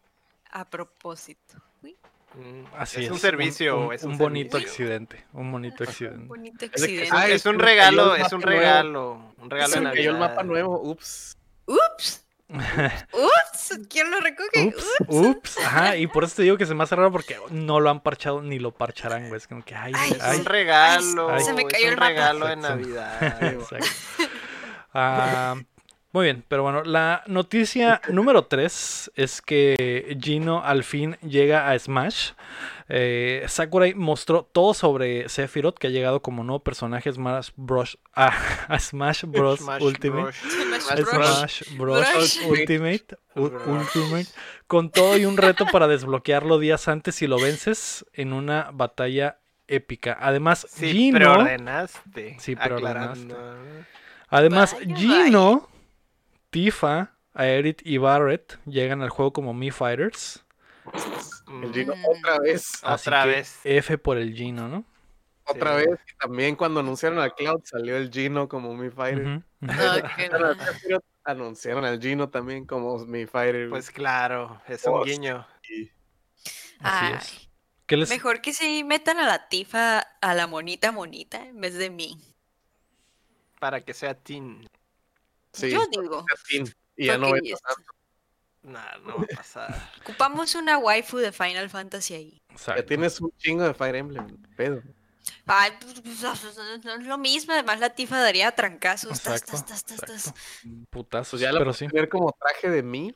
a 0.51 0.65
propósito. 0.69 1.57
Uy, 1.83 1.97
Mm, 2.35 2.63
Así 2.77 2.99
es, 2.99 3.05
es. 3.07 3.11
un 3.11 3.17
servicio. 3.19 3.87
Un, 3.87 3.93
es 3.93 4.03
un 4.03 4.11
un 4.11 4.17
bonito 4.19 4.59
servicio. 4.59 4.83
accidente. 4.85 5.25
Un 5.33 5.51
bonito 5.51 5.83
accidente. 5.83 6.27
bonito 6.27 6.65
Es 6.65 6.71
de 6.73 6.77
que- 6.77 6.83
accidente. 6.83 7.09
Ah, 7.11 7.21
Ay, 7.21 7.31
es 7.33 7.45
un 7.47 7.57
regalo, 7.57 8.15
es 8.15 8.31
un 8.31 8.41
nuevo. 8.41 8.59
regalo. 8.59 9.33
Un 9.39 9.49
regalo 9.49 9.69
Se 9.73 9.79
de 9.79 9.85
me 9.85 9.89
cayó 9.91 10.11
el 10.11 10.19
Navidad. 10.19 10.29
mapa 10.35 10.43
nuevo, 10.43 10.79
ups. 10.79 11.37
Ups. 11.65 12.23
Ups. 12.49 13.58
¿Quién 13.89 14.09
lo 14.11 14.19
recoge? 14.19 14.67
Ups, 14.67 14.85
ups. 15.07 15.57
Ajá, 15.59 15.95
y 15.97 16.07
por 16.07 16.23
eso 16.23 16.35
te 16.37 16.43
digo 16.43 16.57
que 16.57 16.65
se 16.65 16.73
me 16.75 16.83
hace 16.83 16.95
raro 16.95 17.11
porque 17.11 17.37
no 17.51 17.79
lo 17.79 17.89
han 17.89 18.01
parchado 18.01 18.41
ni 18.41 18.59
lo 18.59 18.71
parcharán, 18.71 19.27
güey. 19.27 19.37
Es 19.37 19.47
como 19.47 19.63
que, 19.63 19.75
ay, 19.75 19.93
Ay, 19.95 20.11
Es 20.33 20.39
un 20.39 20.45
regalo. 20.45 21.29
Ay, 21.31 21.43
se 21.43 21.53
me 21.53 21.61
es 21.63 21.67
cayó 21.67 21.85
un 21.85 21.91
el 21.93 21.95
mapa. 21.97 22.07
regalo 22.09 22.47
de. 22.47 22.55
Navidad. 22.55 23.43
Exacto. 23.43 23.87
Ah, 24.93 25.55
muy 26.11 26.25
bien, 26.25 26.43
pero 26.47 26.63
bueno, 26.63 26.83
la 26.83 27.23
noticia 27.27 28.01
número 28.09 28.45
3 28.45 29.11
es 29.15 29.41
que 29.41 30.17
Gino 30.19 30.63
al 30.63 30.83
fin 30.83 31.17
llega 31.21 31.69
a 31.69 31.77
Smash. 31.77 32.31
Eh, 32.91 33.43
Sakurai 33.47 33.93
mostró 33.93 34.41
todo 34.43 34.73
sobre 34.73 35.29
Sephiroth, 35.29 35.77
que 35.77 35.85
ha 35.87 35.89
llegado 35.91 36.23
como 36.23 36.43
nuevo 36.43 36.63
personaje 36.63 37.09
a 37.09 37.13
Smash 37.13 37.49
Bros. 37.55 37.99
a, 38.15 38.33
a 38.67 38.79
Smash 38.79 39.25
Bros. 39.25 39.59
Smash 39.59 39.83
Ultimate. 39.83 40.21
Bros. 40.23 40.35
Smash 40.81 41.05
Bros. 41.11 41.37
Smash 41.37 41.77
Bros. 41.77 42.07
Bros. 42.11 42.39
Ultimate. 42.47 43.05
Ultimate, 43.35 44.25
con 44.65 44.89
todo 44.89 45.15
y 45.17 45.25
un 45.25 45.37
reto 45.37 45.65
para 45.67 45.87
desbloquearlo 45.87 46.57
días 46.57 46.87
antes 46.87 47.15
si 47.15 47.27
lo 47.27 47.39
vences 47.39 48.03
en 48.13 48.33
una 48.33 48.71
batalla 48.73 49.37
épica. 49.67 50.17
Además, 50.19 50.65
Sí, 50.69 50.91
Gino, 50.91 51.19
preordenaste. 51.19 52.35
Sí, 52.39 52.55
preordenaste. 52.55 53.33
además 54.29 54.75
Gino, 54.95 55.69
Tifa, 56.49 57.15
Aerith 57.33 57.81
y 57.85 57.97
Barrett 57.97 58.59
llegan 58.65 59.01
al 59.01 59.09
juego 59.09 59.33
como 59.33 59.53
Mi 59.53 59.71
Fighters. 59.71 60.45
El 61.63 61.73
Gino 61.73 61.95
Mm. 61.95 62.05
otra 62.05 62.39
vez. 62.39 62.79
Así 62.83 63.09
Otra 63.09 63.23
que 63.23 63.29
vez. 63.29 63.59
F 63.63 63.97
por 63.97 64.17
el 64.17 64.33
Gino, 64.33 64.67
¿no? 64.67 64.85
Otra 65.45 65.79
Sí. 65.79 65.85
vez. 65.87 65.99
Y 66.13 66.17
también 66.17 66.55
cuando 66.55 66.79
anunciaron 66.79 67.19
a 67.19 67.29
Cloud 67.31 67.61
salió 67.63 67.97
el 67.97 68.09
Gino 68.11 68.47
como 68.47 68.73
mi 68.75 68.89
fighter. 68.89 69.43
No, 69.61 70.53
no. 70.53 70.99
Anunciaron 71.25 71.83
al 71.85 71.99
Gino 72.01 72.29
también 72.29 72.65
como 72.65 72.97
mi 73.05 73.25
fighter. 73.27 73.69
Pues 73.69 73.91
claro, 73.91 74.61
es 74.67 74.85
un 74.85 75.03
guiño. 75.03 75.45
Y- 75.69 75.91
Así 76.79 77.05
Ay, 77.05 77.13
es. 77.15 77.49
¿Qué 77.85 77.97
les... 77.97 78.09
Mejor 78.09 78.41
que 78.41 78.53
se 78.53 78.83
metan 78.83 79.17
a 79.19 79.27
la 79.27 79.49
tifa 79.49 79.99
a 79.99 80.33
la 80.33 80.47
monita 80.47 80.91
monita 80.91 81.45
en 81.45 81.59
vez 81.59 81.73
de 81.75 81.89
mí. 81.89 82.17
Para 83.59 83.81
que 83.81 83.93
sea 83.93 84.13
teen. 84.15 84.65
Sí, 85.59 85.71
Yo 85.71 85.85
digo. 85.87 86.25
Y 86.95 87.05
ya 87.05 87.17
no 87.17 87.31
ves 87.31 87.41
ya- 87.43 87.55
Nah, 88.61 88.97
no 89.05 89.17
va 89.19 89.23
a 89.23 89.35
pasar. 89.37 89.91
Ocupamos 90.01 90.53
una 90.55 90.77
waifu 90.77 91.17
de 91.17 91.31
Final 91.31 91.69
Fantasy 91.69 92.13
ahí. 92.13 92.41
Exacto. 92.49 92.81
Ya 92.81 92.85
tienes 92.85 93.21
un 93.21 93.31
chingo 93.37 93.63
de 93.63 93.73
Fire 93.73 93.95
Emblem, 93.95 94.37
pedo. 94.57 94.81
Ay, 95.45 95.71
pues, 95.79 96.01
pues, 96.01 96.21
no 96.83 96.93
es 96.95 97.05
lo 97.05 97.17
mismo, 97.17 97.53
además 97.53 97.79
la 97.79 97.91
tifa 97.91 98.19
daría 98.19 98.51
trancazos. 98.51 99.11
Exacto, 99.17 99.51
tas, 99.51 99.65
tas, 99.65 99.85
tas, 99.85 99.99
tas. 100.01 100.09
exacto. 100.27 100.39
Putazos, 100.89 101.31
Pues 101.31 101.41
ya 101.41 101.51
la 101.51 101.59
pero 101.59 101.73
sí. 101.73 101.87
tener 101.87 102.09
como 102.09 102.35
traje 102.39 102.69
de 102.69 102.83
mí. 102.83 103.15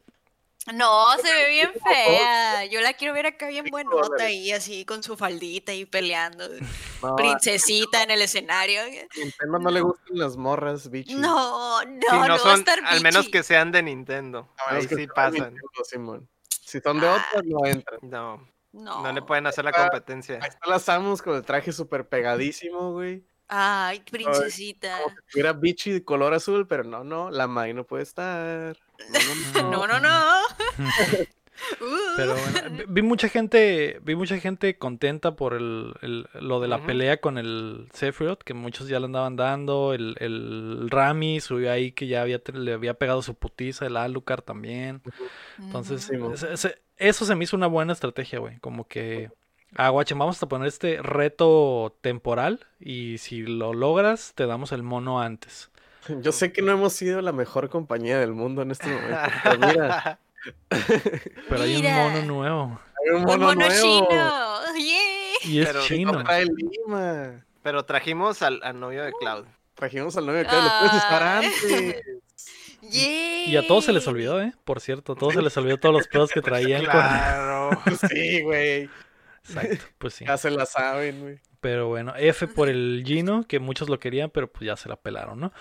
No, 0.73 1.07
se 1.17 1.23
ve 1.33 1.49
bien 1.49 1.71
fea. 1.85 2.65
Yo 2.65 2.79
la 2.81 2.93
quiero 2.93 3.13
ver 3.13 3.25
acá 3.25 3.47
bien 3.47 3.65
buenota 3.69 4.23
ahí, 4.23 4.51
así 4.51 4.85
con 4.85 5.03
su 5.03 5.17
faldita 5.17 5.73
y 5.73 5.85
peleando. 5.85 6.47
No, 7.01 7.15
Princesita 7.17 8.03
en 8.03 8.11
el 8.11 8.21
escenario. 8.21 8.81
a 8.81 8.85
Nintendo 8.85 9.59
no 9.59 9.69
le 9.71 9.81
gustan 9.81 10.17
las 10.17 10.37
morras, 10.37 10.89
bichi. 10.89 11.15
No, 11.15 11.83
no, 11.83 11.99
Si 12.09 12.15
no, 12.15 12.21
no 12.21 12.27
va 12.29 12.35
a 12.35 12.39
son, 12.39 12.59
estar 12.59 12.79
al 12.85 13.01
menos 13.01 13.27
que 13.27 13.43
sean 13.43 13.71
de 13.73 13.83
Nintendo. 13.83 14.47
Ahí 14.67 14.87
sí 14.87 15.07
pasan. 15.07 15.33
Nintendo, 15.33 15.83
Simón. 15.83 16.29
Si 16.47 16.79
son 16.79 16.99
de 17.01 17.07
Ah. 17.07 17.15
otras, 17.29 17.43
no 17.45 17.65
entran. 17.65 17.99
No, 18.03 18.47
No. 18.71 19.03
no 19.03 19.11
le 19.11 19.21
pueden 19.21 19.45
hacer 19.47 19.65
la 19.65 19.71
Ah, 19.75 19.81
competencia. 19.89 20.39
Ahí 20.41 20.47
está 20.49 20.69
la 20.69 20.79
Samus 20.79 21.21
con 21.21 21.35
el 21.35 21.43
traje 21.43 21.73
súper 21.73 22.07
pegadísimo, 22.07 22.93
güey. 22.93 23.25
Ay, 23.47 24.01
princesita. 24.09 24.97
Como 25.03 25.15
tuviera 25.31 25.53
bichi 25.53 25.91
de 25.91 26.03
color 26.03 26.33
azul, 26.33 26.65
pero 26.67 26.83
no, 26.83 27.03
no, 27.03 27.29
la 27.29 27.47
Mai 27.47 27.73
no 27.73 27.83
puede 27.85 28.03
estar. 28.03 28.75
No, 29.09 29.61
no, 29.61 29.87
No, 29.87 29.87
no, 29.87 29.99
no. 29.99 30.33
Uh. 31.79 31.85
Pero 32.17 32.35
bueno, 32.35 32.83
vi- 32.87 33.03
mucha 33.03 33.29
gente, 33.29 33.99
vi 34.03 34.15
mucha 34.15 34.39
gente 34.39 34.75
contenta 34.79 35.35
por 35.35 35.53
el, 35.53 35.93
el- 36.01 36.27
lo 36.41 36.59
de 36.59 36.67
la 36.67 36.83
pelea 36.83 37.17
con 37.21 37.37
el 37.37 37.87
Sephiroth, 37.93 38.41
que 38.41 38.55
muchos 38.55 38.87
ya 38.87 38.99
le 38.99 39.05
andaban 39.05 39.35
dando, 39.35 39.93
el, 39.93 40.15
el 40.19 40.87
Rami 40.89 41.39
subió 41.41 41.71
ahí 41.71 41.91
que 41.91 42.07
ya 42.07 42.23
había, 42.23 42.41
le 42.53 42.73
había 42.73 42.95
pegado 42.95 43.21
su 43.21 43.35
putiza, 43.35 43.85
el 43.85 43.97
Alucard 43.97 44.41
también. 44.41 45.03
Entonces, 45.59 46.09
eso 46.97 47.25
se 47.25 47.35
me 47.35 47.43
hizo 47.43 47.55
una 47.55 47.67
buena 47.67 47.93
estrategia, 47.93 48.39
güey. 48.39 48.57
Como 48.59 48.87
que, 48.87 49.29
ah, 49.75 49.89
guache, 49.89 50.13
vamos 50.15 50.41
a 50.41 50.47
poner 50.47 50.67
este 50.67 51.01
reto 51.01 51.95
temporal 52.01 52.65
y 52.79 53.17
si 53.19 53.41
lo 53.43 53.73
logras, 53.73 54.33
te 54.35 54.45
damos 54.45 54.71
el 54.71 54.83
mono 54.83 55.21
antes. 55.21 55.69
Yo 56.21 56.31
sé 56.31 56.51
que 56.51 56.61
no 56.61 56.71
hemos 56.73 56.93
sido 56.93 57.21
la 57.21 57.31
mejor 57.31 57.69
compañía 57.69 58.19
del 58.19 58.33
mundo 58.33 58.61
en 58.61 58.71
este 58.71 58.87
momento, 58.87 59.17
pero 59.43 59.57
mira, 59.59 60.19
Pero 61.49 61.61
hay 61.63 61.77
un 61.77 61.93
mono 61.95 62.21
nuevo 62.23 62.79
hay 63.05 63.09
un 63.11 63.15
Un 63.17 63.23
mono, 63.23 63.45
mono 63.47 63.65
nuevo. 63.67 63.81
chino. 63.81 64.59
¡Yay! 64.75 65.33
y 65.45 65.59
es 65.59 65.67
Pero 65.67 65.79
no 65.79 65.85
chino. 65.85 66.23
Lima. 66.87 67.45
Pero 67.61 67.85
trajimos 67.85 68.41
al, 68.41 68.59
al 68.63 68.79
novio 68.79 69.03
de 69.03 69.11
Cloud. 69.13 69.45
Trajimos 69.75 70.15
al 70.17 70.25
novio 70.25 70.39
de 70.39 70.45
Cloud, 70.45 70.63
lo 70.63 70.69
puedes 70.79 70.95
estar 70.95 71.23
Ay. 71.23 71.45
antes. 71.45 72.03
¡Yay! 72.81 73.45
Y 73.51 73.55
a 73.57 73.65
todos 73.65 73.85
se 73.85 73.93
les 73.93 74.05
olvidó, 74.07 74.41
¿eh? 74.41 74.53
Por 74.65 74.81
cierto, 74.81 75.13
a 75.13 75.15
todos 75.15 75.33
se 75.33 75.41
les 75.41 75.55
olvidó 75.57 75.77
todos 75.77 75.95
los 75.95 76.07
pedos 76.07 76.31
que 76.31 76.41
traían. 76.41 76.81
con- 76.83 76.91
Claro. 76.91 77.69
Sí, 78.09 78.41
güey. 78.41 78.89
Exacto, 79.43 79.85
pues 79.97 80.15
sí. 80.15 80.25
Ya 80.25 80.37
se 80.37 80.51
la 80.51 80.65
saben, 80.65 81.21
güey. 81.21 81.39
Pero 81.59 81.87
bueno, 81.87 82.13
F 82.17 82.47
por 82.47 82.67
el 82.67 83.03
Gino, 83.05 83.45
que 83.47 83.59
muchos 83.59 83.89
lo 83.89 83.99
querían, 83.99 84.29
pero 84.29 84.51
pues 84.51 84.65
ya 84.65 84.75
se 84.75 84.89
la 84.89 84.97
pelaron, 84.97 85.39
¿no? 85.39 85.53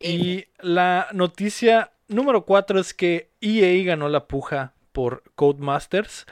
Y 0.00 0.46
la 0.60 1.08
noticia 1.12 1.92
número 2.08 2.44
4 2.44 2.80
es 2.80 2.94
que 2.94 3.30
EA 3.40 3.84
ganó 3.84 4.08
la 4.08 4.26
puja 4.26 4.74
por 4.92 5.22
Codemasters. 5.34 6.26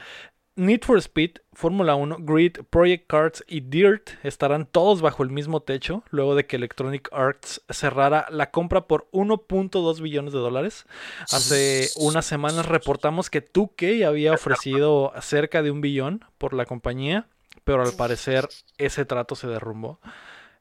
Need 0.55 0.81
for 0.83 0.97
Speed, 0.99 1.39
Fórmula 1.53 1.95
1, 1.95 2.17
Grid, 2.19 2.57
Project 2.69 3.07
Cards 3.07 3.43
y 3.47 3.61
Dirt 3.61 4.11
estarán 4.21 4.67
todos 4.67 5.01
bajo 5.01 5.23
el 5.23 5.31
mismo 5.31 5.61
techo 5.61 6.03
luego 6.11 6.35
de 6.35 6.45
que 6.45 6.57
Electronic 6.57 7.09
Arts 7.11 7.63
cerrara 7.69 8.27
la 8.29 8.51
compra 8.51 8.85
por 8.85 9.09
1.2 9.11 9.99
billones 9.99 10.31
de 10.31 10.37
dólares. 10.37 10.85
Hace 11.31 11.89
unas 11.95 12.27
semanas 12.27 12.67
reportamos 12.67 13.31
que 13.31 13.43
2K 13.43 14.05
había 14.05 14.33
ofrecido 14.33 15.11
cerca 15.21 15.63
de 15.63 15.71
un 15.71 15.81
billón 15.81 16.23
por 16.37 16.53
la 16.53 16.67
compañía, 16.67 17.25
pero 17.63 17.81
al 17.81 17.93
parecer 17.93 18.47
ese 18.77 19.05
trato 19.05 19.33
se 19.33 19.47
derrumbó 19.47 19.99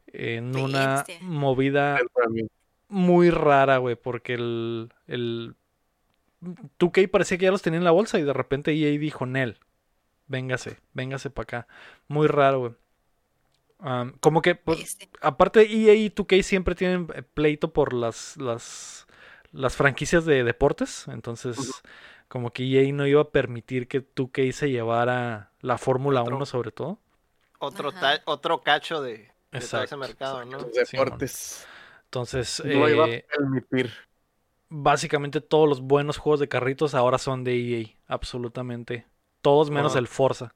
en 0.07 0.57
una 0.57 1.05
movida 1.21 1.99
muy 2.89 3.29
rara, 3.29 3.77
güey, 3.77 3.97
porque 3.97 4.35
el, 4.35 4.91
el 5.07 5.55
2K 6.79 7.11
parecía 7.11 7.37
que 7.37 7.45
ya 7.45 7.51
los 7.51 7.61
tenía 7.61 7.79
en 7.79 7.85
la 7.85 7.91
bolsa 7.91 8.19
y 8.19 8.23
de 8.23 8.33
repente 8.33 8.73
EA 8.73 8.99
dijo, 8.99 9.27
Nel, 9.27 9.59
véngase, 10.27 10.79
véngase 10.95 11.31
para 11.31 11.45
acá. 11.45 11.69
Muy 12.09 12.27
raro, 12.29 12.59
güey. 12.61 12.73
Como 14.21 14.43
que, 14.43 14.55
pues, 14.55 14.97
aparte 15.21 15.61
EA 15.63 15.95
y 15.95 16.11
2K 16.11 16.43
siempre 16.43 16.75
tienen 16.77 17.09
eh, 17.15 17.23
pleito 17.23 17.73
por 17.73 17.93
las, 17.93 18.37
las, 18.37 19.07
las 19.53 19.75
franquicias 19.77 20.25
de 20.25 20.45
deportes, 20.45 21.09
entonces 21.09 21.85
como 22.29 22.53
que 22.53 22.65
EA 22.65 22.93
no 22.93 23.07
iba 23.07 23.21
a 23.23 23.31
permitir 23.31 23.89
que 23.89 24.01
2K 24.01 24.53
se 24.53 24.71
llevara 24.71 25.51
la 25.61 25.79
Fórmula 25.79 26.23
Otro. 26.23 26.37
1 26.37 26.47
sobre 26.47 26.71
todo. 26.73 27.01
Otro, 27.59 27.93
otro 28.27 28.63
cacho 28.63 29.01
de, 29.01 29.33
de 29.57 29.69
todo 29.69 29.83
ese 29.83 29.97
Exacto, 29.97 29.97
mercado, 29.97 30.45
¿no? 30.45 30.59
Los 30.59 30.73
deportes. 30.73 31.67
Entonces, 32.05 32.63
No 32.65 32.89
iba 32.89 33.05
a 33.07 33.09
eh, 33.09 33.27
permitir. 33.29 33.93
básicamente 34.69 35.41
todos 35.41 35.69
los 35.69 35.81
buenos 35.83 36.19
juegos 36.19 36.41
de 36.41 36.49
carritos 36.49 36.95
ahora 36.95 37.19
son 37.19 37.45
de 37.45 37.81
EA, 37.81 37.87
absolutamente. 38.07 39.07
Todos 39.43 39.71
menos 39.71 39.97
el 39.97 40.09
Forza. 40.09 40.55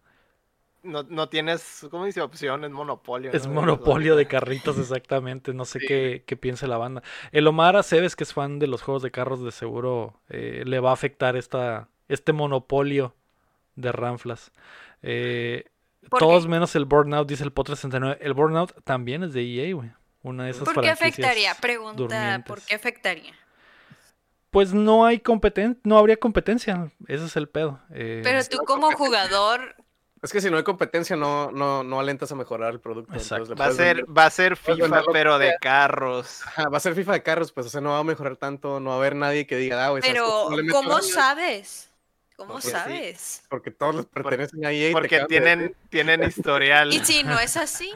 No, 0.83 1.03
no 1.03 1.29
tienes, 1.29 1.87
¿cómo 1.91 2.05
dice? 2.05 2.21
Opción, 2.21 2.65
es 2.65 2.71
monopolio. 2.71 3.33
Es 3.33 3.47
¿no? 3.47 3.55
monopolio 3.55 4.15
de 4.15 4.27
carritos, 4.29 4.79
exactamente. 4.79 5.53
No 5.53 5.65
sé 5.65 5.81
Sí. 5.81 5.87
qué, 5.87 6.25
qué 6.27 6.37
piense 6.37 6.69
la 6.69 6.79
banda. 6.79 7.03
El 7.33 7.47
Omar 7.49 7.77
Aceves, 7.77 8.15
que 8.15 8.23
es 8.25 8.33
fan 8.33 8.59
de 8.61 8.69
los 8.69 8.83
juegos 8.83 9.03
de 9.03 9.11
carros, 9.11 9.43
de 9.43 9.51
seguro 9.51 10.21
eh, 10.29 10.63
le 10.65 10.79
va 10.81 10.91
a 10.91 10.95
afectar 10.95 11.37
esta, 11.37 11.89
este 12.09 12.33
monopolio 12.33 13.15
de 13.75 13.91
Ramflas. 13.93 14.53
Eh, 15.03 15.65
¿Por 16.09 16.21
todos 16.21 16.45
qué? 16.45 16.51
menos 16.51 16.77
el 16.77 16.85
Burnout, 16.85 17.29
dice 17.29 17.43
el 17.43 17.53
Pot69. 17.53 18.19
El 18.21 18.33
Burnout 18.35 18.73
también 18.85 19.25
es 19.25 19.33
de 19.33 19.43
EA, 19.43 19.75
güey. 19.75 19.91
Una 20.23 20.45
de 20.45 20.51
esas 20.51 20.65
¿Por 20.65 20.81
qué 20.83 20.91
afectaría? 20.91 21.55
Pregunta, 21.57 22.45
¿por 22.47 22.61
qué 22.63 22.75
afectaría? 22.75 23.33
Pues 24.57 24.73
no 24.73 25.05
hay 25.05 25.21
competen 25.21 25.79
no 25.85 25.99
habría 25.99 26.17
competencia. 26.17 26.91
Ese 27.09 27.27
es 27.27 27.37
el 27.37 27.47
pedo. 27.47 27.79
Eh, 27.93 28.23
Pero 28.25 28.43
tú 28.47 28.57
como 28.65 28.91
jugador, 28.93 29.75
Es 30.23 30.33
que 30.33 30.41
si 30.41 30.49
no 30.51 30.57
hay 30.57 30.63
competencia, 30.63 31.15
no, 31.15 31.51
no, 31.53 31.85
no 31.85 32.01
alentas 32.01 32.33
a 32.33 32.37
mejorar 32.37 32.73
el 32.73 32.81
producto. 32.81 33.13
Exacto. 33.13 33.53
entonces 33.53 33.61
Va 33.61 33.67
a 33.67 33.73
ser, 33.75 33.97
vender- 33.99 34.17
va 34.17 34.25
a 34.25 34.31
ser 34.31 34.57
FIFA, 34.57 35.03
pero 35.13 35.39
de 35.39 35.57
carros. 35.61 36.41
Ajá, 36.47 36.71
va 36.71 36.79
a 36.79 36.81
ser 36.81 36.95
FIFA 36.95 37.13
de 37.13 37.23
carros, 37.23 37.53
pues, 37.53 37.67
o 37.67 37.69
sea, 37.69 37.83
no 37.83 37.91
va 37.91 37.99
a 37.99 38.05
mejorar 38.05 38.39
tanto, 38.39 38.81
no 38.81 38.89
va 38.89 38.97
a 38.97 38.99
haber 38.99 39.15
nadie 39.15 39.47
que 39.47 39.59
diga, 39.59 39.87
ah. 39.89 39.95
Pero, 40.01 40.49
No 40.49 40.57
meto 40.57 40.73
¿cómo 40.73 41.03
sabes? 41.03 41.91
¿Cómo 42.37 42.53
Porque 42.55 42.67
sí. 42.67 42.73
sabes? 42.73 43.43
Porque 43.51 43.71
todos 43.71 43.95
les 43.95 44.07
pertenecen 44.07 44.65
a 44.65 44.73
EA. 44.73 44.93
Porque 44.93 45.17
de 45.17 45.23
decir. 45.23 45.29
tienen, 45.29 45.77
tienen 45.91 46.23
historial. 46.23 46.93
Y 46.95 47.05
si 47.05 47.25
no 47.25 47.39
es 47.39 47.59
así, 47.59 47.93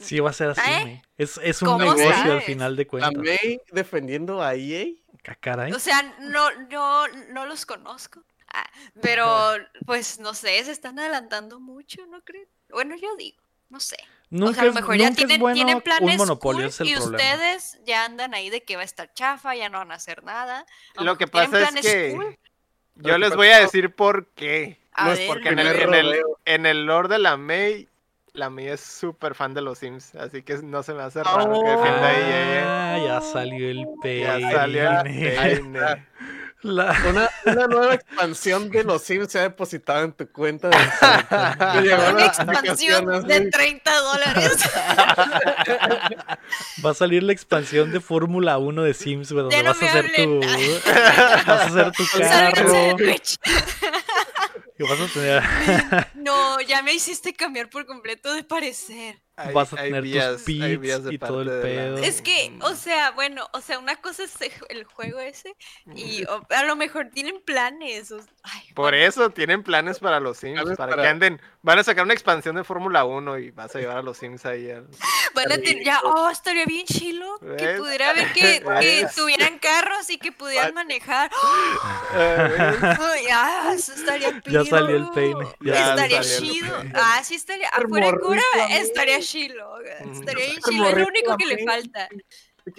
Sí, 0.00 0.18
va 0.20 0.30
a 0.30 0.32
ser 0.32 0.50
así, 0.50 0.60
¿Eh? 0.70 1.02
Es, 1.18 1.38
es 1.42 1.60
un 1.60 1.68
¿Cómo 1.68 1.80
negocio 1.94 2.32
al 2.32 2.40
final 2.40 2.74
de 2.76 2.86
cuentas. 2.86 3.12
May 3.14 3.60
defendiendo 3.70 4.42
a 4.42 4.54
EA. 4.54 4.86
Ah, 5.26 5.34
caray. 5.34 5.72
o 5.72 5.78
sea, 5.78 6.02
no, 6.20 6.50
no, 6.70 7.08
no 7.08 7.46
los 7.46 7.66
conozco. 7.66 8.24
Ah, 8.52 8.68
pero, 9.00 9.26
pues, 9.86 10.18
no 10.18 10.34
sé, 10.34 10.62
se 10.64 10.72
están 10.72 10.98
adelantando 10.98 11.60
mucho, 11.60 12.04
¿no 12.06 12.20
creen? 12.22 12.48
Bueno, 12.70 12.96
yo 12.96 13.14
digo, 13.16 13.42
no 13.68 13.80
sé. 13.80 13.96
Nunca, 14.30 14.50
o 14.50 14.54
sea, 14.54 14.62
a 14.62 14.64
lo 14.66 14.70
es- 14.70 14.74
mejor 14.76 14.96
ya 14.96 15.10
tienen, 15.12 15.40
bueno 15.40 15.54
tienen 15.54 15.80
planes 15.80 16.16
monopolio, 16.16 16.60
cool 16.62 16.68
ese 16.68 16.82
es 16.84 16.88
el 16.88 16.88
y 16.88 16.94
problema. 16.94 17.16
ustedes 17.34 17.78
ya 17.84 18.04
andan 18.04 18.32
ahí 18.34 18.48
de 18.50 18.62
que 18.62 18.76
va 18.76 18.82
a 18.82 18.84
estar 18.84 19.12
chafa, 19.12 19.54
ya 19.56 19.68
no 19.68 19.78
van 19.78 19.92
a 19.92 19.96
hacer 19.96 20.22
nada. 20.24 20.64
Lo 20.94 21.16
que 21.18 21.26
pasa 21.26 21.68
es 21.68 21.80
que 21.80 22.12
cool. 22.14 22.38
yo 22.94 23.18
les 23.18 23.34
voy 23.34 23.48
a 23.48 23.58
decir 23.60 23.94
por 23.94 24.28
qué. 24.34 24.78
A 24.92 25.06
no 25.06 25.12
es 25.12 25.18
ver, 25.18 25.28
porque 25.28 25.48
En 25.48 25.58
el, 25.58 25.66
en, 25.68 25.94
el, 25.94 26.22
en 26.44 26.66
el 26.66 26.86
lore 26.86 27.08
de 27.08 27.18
la 27.18 27.36
May, 27.36 27.88
la 28.32 28.48
May 28.50 28.68
es 28.68 28.80
súper 28.80 29.34
fan 29.34 29.54
de 29.54 29.60
los 29.62 29.78
Sims, 29.78 30.14
así 30.14 30.42
que 30.42 30.56
no 30.62 30.82
se 30.82 30.94
me 30.94 31.02
hace 31.02 31.22
raro 31.22 31.52
que 31.62 31.68
defienda 31.70 32.06
a 32.06 32.18
ella. 32.18 32.94
Ah, 32.94 32.98
ya 33.04 33.20
salió 33.20 33.68
el 33.70 33.86
peine. 34.02 34.40
Ya 34.40 34.50
salió 34.50 34.90
el 34.90 35.02
peine. 35.02 35.80
La- 36.62 36.94
Una, 37.08 37.30
una 37.46 37.66
nueva 37.68 37.94
expansión 37.94 38.68
de 38.68 38.84
los 38.84 39.00
Sims 39.00 39.32
se 39.32 39.38
ha 39.38 39.42
depositado 39.44 40.04
en 40.04 40.12
tu 40.12 40.30
cuenta 40.30 40.68
de 40.68 40.76
Una 40.76 42.26
expansión 42.26 43.06
de 43.26 43.34
así. 43.34 43.50
30 43.50 43.90
dólares. 44.00 44.58
Va 46.84 46.90
a 46.90 46.94
salir 46.94 47.22
la 47.22 47.32
expansión 47.32 47.90
de 47.92 48.00
Fórmula 48.00 48.58
1 48.58 48.82
de 48.82 48.92
Sims, 48.92 49.32
güey, 49.32 49.44
donde 49.44 49.56
Ya 49.56 49.62
no 49.62 49.70
vas 49.70 49.82
a 49.82 49.86
hacer 49.86 50.12
tu. 50.14 50.40
vas 51.46 51.48
a 51.48 51.64
hacer 51.64 51.92
tu 51.92 52.04
carro. 52.18 52.96
Vas 54.84 55.00
a 55.00 55.06
tener, 55.08 55.42
No, 56.14 56.60
ya 56.60 56.82
me 56.82 56.92
hiciste 56.92 57.32
cambiar 57.34 57.68
por 57.70 57.86
completo 57.86 58.32
de 58.32 58.44
parecer. 58.44 59.22
Hay- 59.48 59.54
vas 59.54 59.72
a 59.72 59.80
hay 59.80 59.88
tener 59.88 60.02
vías- 60.02 60.32
tus 60.36 60.44
de 60.46 61.14
y 61.14 61.18
todo 61.18 61.42
el 61.42 61.48
la- 61.48 61.62
pedo. 61.62 61.98
Es 61.98 62.22
que, 62.22 62.52
o 62.62 62.70
Mm. 62.72 62.76
sea, 62.76 63.10
bueno, 63.12 63.48
o 63.52 63.60
sea, 63.60 63.78
una 63.78 63.96
cosa 63.96 64.24
es 64.24 64.32
el- 64.68 64.84
juego 64.84 65.20
ese 65.20 65.54
y 65.94 66.24
o- 66.24 66.46
a 66.50 66.64
lo 66.64 66.76
mejor 66.76 67.08
tienen 67.12 67.40
planes. 67.40 68.10
o- 68.12 68.20
ay, 68.42 68.62
Por 68.74 68.90
bueno, 68.92 68.96
eso 69.06 69.30
tienen 69.30 69.62
planes 69.62 69.98
para 69.98 70.20
los 70.20 70.38
Sims, 70.38 70.62
para, 70.76 70.76
para- 70.92 71.02
que 71.02 71.08
anden. 71.08 71.40
Van 71.62 71.78
a 71.78 71.84
sacar 71.84 72.04
una 72.04 72.14
expansión 72.14 72.56
de 72.56 72.64
Fórmula 72.64 73.04
1 73.04 73.38
y 73.38 73.50
vas 73.50 73.74
a 73.76 73.78
llevar 73.78 73.98
a 73.98 74.02
los 74.02 74.16
Sims 74.18 74.44
ahí. 74.46 74.70
al- 74.70 74.88
Van 75.34 75.52
a 75.52 75.56
tener, 75.58 75.84
ya, 75.84 76.00
oh, 76.02 76.28
estaría 76.30 76.64
bien 76.66 76.86
chilo 76.86 77.38
que 77.56 77.74
pudiera 77.78 78.12
ver 78.12 78.32
que, 78.32 78.60
tuvieran 79.16 79.58
carros 79.58 80.10
y 80.10 80.18
que 80.18 80.32
pudieran 80.32 80.74
manejar. 80.74 81.30
Ah, 83.32 83.72
eso 83.74 83.92
estaría 83.94 84.40
Ya 84.46 84.64
salió 84.64 84.96
el 84.96 85.02
pido. 85.02 85.12
peine, 85.12 85.46
ya 85.60 85.90
estaría 85.90 86.22
salió 86.22 86.40
chido. 86.52 86.82
Ah, 86.94 87.20
sí 87.22 87.34
estaría. 87.36 87.68
Afuera 87.68 88.12
cura 88.20 88.42
a 88.54 88.66
mí. 88.68 88.74
Chilo. 89.30 89.80
Estaría 89.80 90.44
bien 90.46 90.56
El 90.56 90.62
chilo. 90.62 90.88
Es 90.88 90.96
lo 90.96 91.06
único 91.06 91.36
que 91.36 91.46
le 91.46 91.64
falta. 91.64 92.08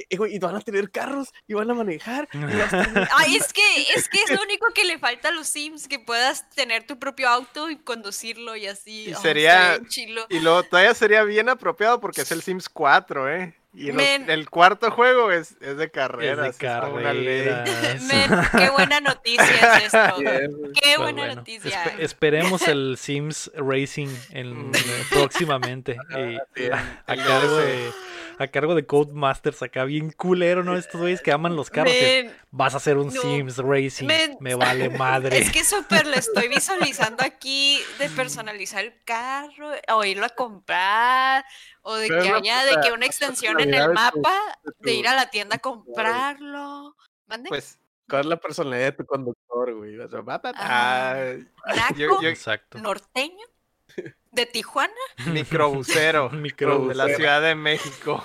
Eh, 0.10 0.16
güey, 0.16 0.36
Y 0.36 0.40
van 0.40 0.56
a 0.56 0.62
tener 0.62 0.92
carros 0.92 1.30
y 1.48 1.54
van 1.56 1.70
a 1.72 1.74
manejar. 1.74 2.30
y 2.34 2.38
a 2.38 2.66
estar- 2.66 3.10
es 3.36 3.52
que, 3.52 3.82
es 3.96 4.08
que 4.10 4.22
es 4.24 4.30
lo 4.32 4.42
único 4.44 4.68
que 4.76 4.86
le 4.86 5.00
falta 5.00 5.30
a 5.30 5.32
los 5.32 5.48
Sims, 5.48 5.88
que 5.88 5.98
puedas 6.00 6.48
tener 6.52 6.86
tu 6.86 7.00
propio 7.00 7.28
auto 7.28 7.70
y 7.70 7.78
conducirlo 7.78 8.56
y 8.56 8.68
así. 8.68 9.10
Y 9.10 9.14
Oh, 9.14 9.20
sería- 9.20 9.80
chilo. 9.88 10.26
Y 10.30 10.40
luego 10.40 10.64
todavía 10.64 10.94
sería 10.94 11.24
bien 11.24 11.50
apropiado 11.50 12.00
porque 12.00 12.22
es 12.22 12.32
el 12.32 12.42
Sims 12.44 12.70
4, 12.70 13.34
¿eh? 13.36 13.56
Y 13.74 13.88
los- 13.88 13.96
Men. 13.96 14.30
el 14.30 14.50
cuarto 14.50 14.92
juego 14.92 15.32
es, 15.32 15.56
es 15.62 15.78
de 15.78 15.86
Es 15.86 15.92
carreras. 15.92 16.58
de 16.58 16.68
es 16.68 16.74
una 16.92 17.14
ley. 17.14 17.46
carreras. 17.48 18.02
Men, 18.04 18.30
qué 18.58 18.70
buena 18.70 19.00
noticia 19.00 19.78
es 19.78 19.86
esto. 19.94 20.16
Qué 20.18 20.50
Pues 20.84 20.98
buena 20.98 21.22
bueno, 21.22 21.36
noticia. 21.36 21.84
espe- 21.86 21.96
esperemos 22.00 22.68
el 22.68 22.98
Sims 22.98 23.50
Racing 23.56 24.10
en, 24.32 24.72
eh, 24.76 25.04
próximamente. 25.10 25.96
y 26.10 26.38
bien. 26.60 26.74
a, 26.74 27.04
a 27.08 27.16
cargo 27.16 27.58
de, 27.58 27.92
a 28.40 28.48
cargo 28.48 28.76
de 28.76 28.86
Codemasters, 28.86 29.62
acá 29.62 29.86
bien 29.86 30.12
culero, 30.12 30.64
¿no? 30.64 30.76
Estos 30.76 31.00
güeyes 31.00 31.22
que 31.22 31.32
aman 31.32 31.56
los 31.56 31.70
carros. 31.70 31.94
Men, 31.94 32.34
vas 32.50 32.74
a 32.74 32.78
hacer 32.78 32.98
un 32.98 33.14
no, 33.14 33.22
Sims 33.22 33.58
Racing. 33.60 34.08
men. 34.08 34.38
Me 34.42 34.56
vale 34.56 34.90
madre. 34.90 35.38
Es 35.38 35.52
que 35.52 35.64
súper 35.64 36.08
lo 36.08 36.16
estoy 36.16 36.48
visualizando 36.50 37.24
aquí 37.24 37.80
de 38.00 38.10
personalizar 38.10 38.84
el 38.84 38.94
carro, 39.06 39.72
o 39.94 40.04
irlo 40.04 40.26
a 40.26 40.30
comprar, 40.30 41.46
o 41.84 41.96
de 41.96 42.08
Pero 42.08 42.22
que 42.24 42.30
haya 42.30 42.64
de 42.66 42.78
que 42.84 42.92
una 42.92 43.06
extensión 43.06 43.60
en 43.60 43.74
el 43.74 43.80
personalidad 43.88 44.06
de 44.06 44.12
tu- 44.12 44.20
mapa, 44.22 44.38
de 44.80 44.94
ir 44.94 45.08
a 45.08 45.16
la 45.16 45.30
tienda 45.30 45.56
a 45.56 45.60
comprarlo. 45.60 46.96
¿Mande? 47.28 47.50
Pues, 47.50 47.80
¿Cuál 48.10 48.22
es 48.22 48.28
la 48.28 48.38
personalidad 48.38 48.86
de 48.86 48.92
tu 48.92 49.06
conductor, 49.06 49.74
güey? 49.74 49.98
O 50.00 50.10
sea, 50.10 50.20
va, 50.22 50.38
va, 50.38 50.52
va. 50.52 50.58
Ah, 50.58 51.34
¿Naco? 51.76 51.96
yo- 51.96 52.22
yo- 52.22 52.30
Exacto. 52.30 52.78
¿Norteño? 52.80 53.46
¿De 54.32 54.46
Tijuana? 54.46 54.94
microbusero 55.28 56.30
Microbusero. 56.30 56.88
de 56.88 56.96
la 56.96 57.16
Ciudad 57.16 57.42
de 57.42 57.56
México. 57.56 58.24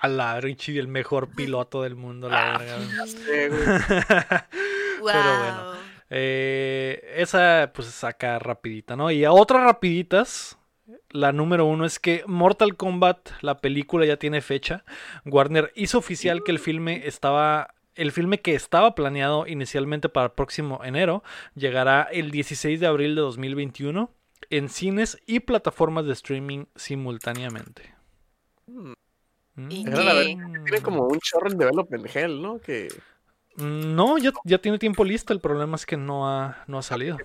A 0.00 0.08
la 0.08 0.40
Richie, 0.40 0.78
el 0.78 0.88
mejor 0.88 1.28
piloto 1.34 1.82
del 1.82 1.96
mundo, 1.96 2.28
la 2.30 2.54
Ah, 2.54 2.58
verga. 2.58 3.06
Sí, 3.06 3.18
güey. 3.48 3.78
Wow. 5.00 5.12
bueno. 5.12 5.72
Eh, 6.10 7.14
esa, 7.16 7.70
pues, 7.74 7.88
saca 7.88 8.38
rapidita, 8.38 8.96
¿no? 8.96 9.10
Y 9.10 9.24
a 9.24 9.32
otras 9.32 9.62
rapiditas. 9.62 10.56
La 11.10 11.32
número 11.32 11.66
uno 11.66 11.84
es 11.84 11.98
que 11.98 12.22
Mortal 12.26 12.76
Kombat, 12.76 13.30
la 13.42 13.58
película 13.58 14.06
ya 14.06 14.16
tiene 14.16 14.40
fecha. 14.40 14.84
Warner 15.24 15.72
hizo 15.74 15.98
oficial 15.98 16.42
que 16.44 16.52
el 16.52 16.58
filme 16.58 17.06
estaba. 17.06 17.74
El 17.94 18.12
filme 18.12 18.40
que 18.40 18.54
estaba 18.54 18.94
planeado 18.94 19.46
inicialmente 19.46 20.08
para 20.08 20.26
el 20.26 20.32
próximo 20.32 20.84
enero 20.84 21.24
llegará 21.56 22.02
el 22.02 22.30
16 22.30 22.78
de 22.78 22.86
abril 22.86 23.16
de 23.16 23.22
2021 23.22 24.12
en 24.50 24.68
cines 24.68 25.18
y 25.26 25.40
plataformas 25.40 26.06
de 26.06 26.12
streaming 26.12 26.66
simultáneamente. 26.76 27.94
Mm. 28.66 28.92
¿Y 29.70 29.84
Mm. 29.84 30.64
Tiene 30.64 30.82
como 30.82 31.08
un 31.08 31.18
chorro 31.18 31.50
en 31.50 31.58
development 31.58 32.06
hell, 32.14 32.40
¿no? 32.40 32.60
Que 32.60 32.88
Mm, 33.58 33.94
No, 33.94 34.18
ya, 34.18 34.32
ya 34.44 34.58
tiene 34.58 34.78
tiempo 34.78 35.04
listo. 35.04 35.32
El 35.32 35.40
problema 35.40 35.76
es 35.76 35.84
que 35.84 35.96
no 35.96 36.28
ha, 36.28 36.64
no 36.66 36.78
ha 36.78 36.82
salido. 36.82 37.18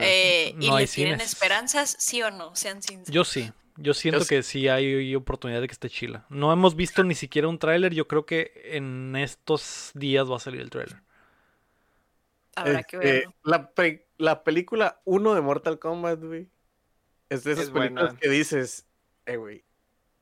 Eh, 0.00 0.54
¿Y 0.58 0.68
No 0.68 0.76
hay 0.76 0.86
le 0.86 0.92
tienen 0.92 1.20
esperanzas? 1.20 1.96
¿Sí 1.98 2.22
o 2.22 2.30
no? 2.30 2.54
Sean 2.56 2.82
sinceros. 2.82 3.14
Yo 3.14 3.24
sí. 3.24 3.52
Yo 3.78 3.92
siento 3.92 4.24
que 4.24 4.42
sí 4.42 4.68
hay 4.68 5.14
oportunidad 5.14 5.60
de 5.60 5.66
que 5.68 5.72
esté 5.72 5.90
chila. 5.90 6.24
No 6.30 6.50
hemos 6.52 6.76
visto 6.76 7.04
ni 7.04 7.14
siquiera 7.14 7.46
un 7.48 7.58
tráiler. 7.58 7.92
Yo 7.92 8.08
creo 8.08 8.24
que 8.24 8.52
en 8.72 9.14
estos 9.16 9.90
días 9.94 10.30
va 10.30 10.36
a 10.36 10.40
salir 10.40 10.62
el 10.62 10.70
tráiler. 10.70 11.02
Habrá 12.54 12.82
que 12.84 12.96
Este, 12.96 13.12
verlo. 13.12 13.34
la, 13.44 13.70
pe- 13.74 14.08
la 14.16 14.44
película 14.44 15.02
1 15.04 15.34
de 15.34 15.40
Mortal 15.42 15.78
Kombat, 15.78 16.20
güey. 16.22 16.48
Es 17.28 17.44
de 17.44 17.52
esas 17.52 17.64
Es 17.64 17.70
buena. 17.70 18.00
películas 18.00 18.14
que 18.18 18.28
dices, 18.30 18.86
eh, 19.26 19.36
güey, 19.36 19.62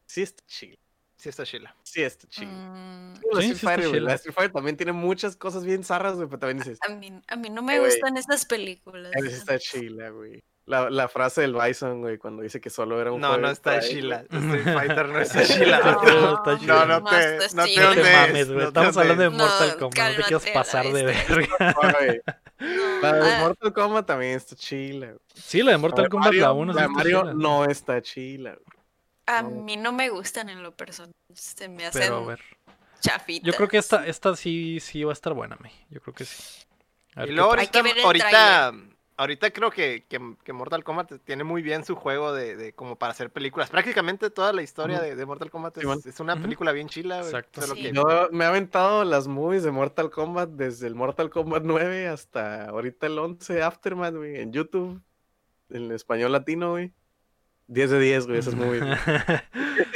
sí 0.06 0.22
está 0.22 0.42
chill. 0.46 0.76
Sí, 1.24 1.30
está 1.30 1.44
chila. 1.46 1.74
Sí 1.82 2.02
está 2.02 2.28
chill. 2.28 2.46
Mm, 2.48 3.14
La 3.32 3.40
Sí, 3.40 3.46
sí 3.46 3.52
Street 3.52 3.56
Fighter, 3.56 3.88
güey, 3.88 3.92
chila. 4.00 4.08
La 4.10 4.14
Street 4.16 4.34
Fighter 4.34 4.52
también 4.52 4.76
tiene 4.76 4.92
muchas 4.92 5.36
cosas 5.36 5.64
bien 5.64 5.82
zarras, 5.82 6.16
güey, 6.16 6.28
pero 6.28 6.38
también 6.40 6.58
dices, 6.58 6.78
a, 6.86 6.90
mí, 6.90 7.18
a 7.26 7.36
mí 7.36 7.48
no 7.48 7.62
me 7.62 7.78
güey. 7.78 7.90
gustan 7.90 8.18
esas 8.18 8.44
películas. 8.44 9.10
sí 9.18 9.26
está 9.28 9.58
chila, 9.58 10.10
güey. 10.10 10.42
La, 10.66 10.88
la 10.90 11.08
frase 11.08 11.40
del 11.42 11.54
Bison, 11.54 12.00
güey, 12.02 12.18
cuando 12.18 12.42
dice 12.42 12.58
que 12.60 12.68
solo 12.68 13.00
era 13.00 13.10
un 13.12 13.22
No, 13.22 13.36
no 13.38 13.48
está 13.50 13.80
chila. 13.80 14.24
Street 14.30 14.64
Fighter 14.64 15.08
no 15.08 15.18
está 15.18 15.44
chila. 15.44 15.78
No, 15.80 16.42
No, 16.44 16.58
chila. 16.58 16.84
no 16.84 17.00
No 17.00 17.10
te, 17.10 17.36
está 17.36 17.56
no 17.56 17.64
te 17.64 17.70
chila. 17.70 17.84
No 17.88 17.94
te 17.94 18.00
ondees, 18.00 18.16
mames, 18.28 18.52
güey. 18.52 18.66
Estamos 18.66 18.96
hablando 18.98 19.22
de 19.22 19.30
Mortal 19.30 19.76
Kombat. 19.78 20.10
No 20.10 20.16
te 20.16 20.22
quieras 20.24 20.46
pasar 20.52 20.86
de 20.92 21.02
la 21.04 21.12
verga. 21.12 22.22
La 23.02 23.12
de 23.14 23.32
ah, 23.32 23.38
Mortal 23.40 23.72
Kombat 23.72 24.06
también 24.06 24.32
está 24.36 24.54
chila. 24.56 25.14
Sí, 25.34 25.62
la 25.62 25.72
de 25.72 25.78
Mortal 25.78 26.08
Kombat, 26.10 26.32
la 26.34 26.48
Mario- 26.48 26.54
1 26.60 26.72
la 26.74 26.82
de 26.82 26.88
Mario 26.88 27.24
no 27.34 27.64
está 27.64 28.00
chila, 28.00 28.50
güey. 28.52 28.73
A 29.26 29.42
no. 29.42 29.50
mí 29.50 29.76
no 29.76 29.92
me 29.92 30.08
gustan 30.10 30.48
en 30.48 30.62
lo 30.62 30.72
personal. 30.76 31.12
Se 31.34 31.68
me 31.68 31.86
hacen 31.86 32.02
Pero 32.02 32.16
a 32.18 32.26
ver. 32.26 32.40
chafitas. 33.00 33.46
Yo 33.46 33.54
creo 33.56 33.68
que 33.68 33.78
esta, 33.78 34.06
esta 34.06 34.36
sí, 34.36 34.78
sí 34.80 35.02
va 35.04 35.10
a 35.10 35.14
estar 35.14 35.32
buena, 35.34 35.56
me. 35.60 35.72
Yo 35.90 36.00
creo 36.00 36.14
que 36.14 36.24
sí. 36.24 36.64
A 37.14 37.20
ver 37.20 37.30
Y 37.30 37.32
luego 37.32 37.50
pasa. 37.50 37.62
Hay 37.62 37.68
que 37.68 37.78
ahorita, 37.78 37.94
ver 37.94 37.98
el 37.98 38.04
ahorita, 38.04 38.74
ahorita 39.16 39.50
creo 39.52 39.70
que, 39.70 40.04
que, 40.08 40.36
que 40.42 40.52
Mortal 40.52 40.82
Kombat 40.84 41.12
tiene 41.24 41.44
muy 41.44 41.62
bien 41.62 41.84
su 41.84 41.94
juego 41.96 42.32
de, 42.32 42.56
de 42.56 42.72
como 42.72 42.96
para 42.96 43.12
hacer 43.12 43.30
películas. 43.30 43.70
Prácticamente 43.70 44.30
toda 44.30 44.52
la 44.52 44.62
historia 44.62 45.00
de, 45.00 45.14
de 45.16 45.26
Mortal 45.26 45.50
Kombat 45.50 45.78
es, 45.78 46.06
es 46.06 46.20
una 46.20 46.36
película 46.40 46.72
bien 46.72 46.88
chila. 46.88 47.16
güey. 47.18 47.26
Exacto. 47.28 47.62
Solo 47.62 47.74
Sí. 47.76 47.82
que- 47.82 47.92
Yo 47.92 48.28
me 48.32 48.44
he 48.44 48.48
aventado 48.48 49.04
las 49.04 49.26
movies 49.28 49.62
de 49.62 49.70
Mortal 49.70 50.10
Kombat 50.10 50.50
desde 50.50 50.86
el 50.86 50.94
Mortal 50.94 51.30
Kombat 51.30 51.62
9 51.64 52.08
hasta 52.08 52.66
ahorita 52.68 53.06
el 53.06 53.18
11 53.18 53.62
Aftermath, 53.62 54.14
güey, 54.14 54.36
en 54.40 54.52
YouTube, 54.52 55.00
en 55.70 55.90
español 55.92 56.32
latino, 56.32 56.72
güey. 56.72 56.92
10 57.66 57.90
de 57.90 58.00
10, 58.00 58.26
güey, 58.26 58.40
movies. 58.56 58.80
güey. 58.82 58.96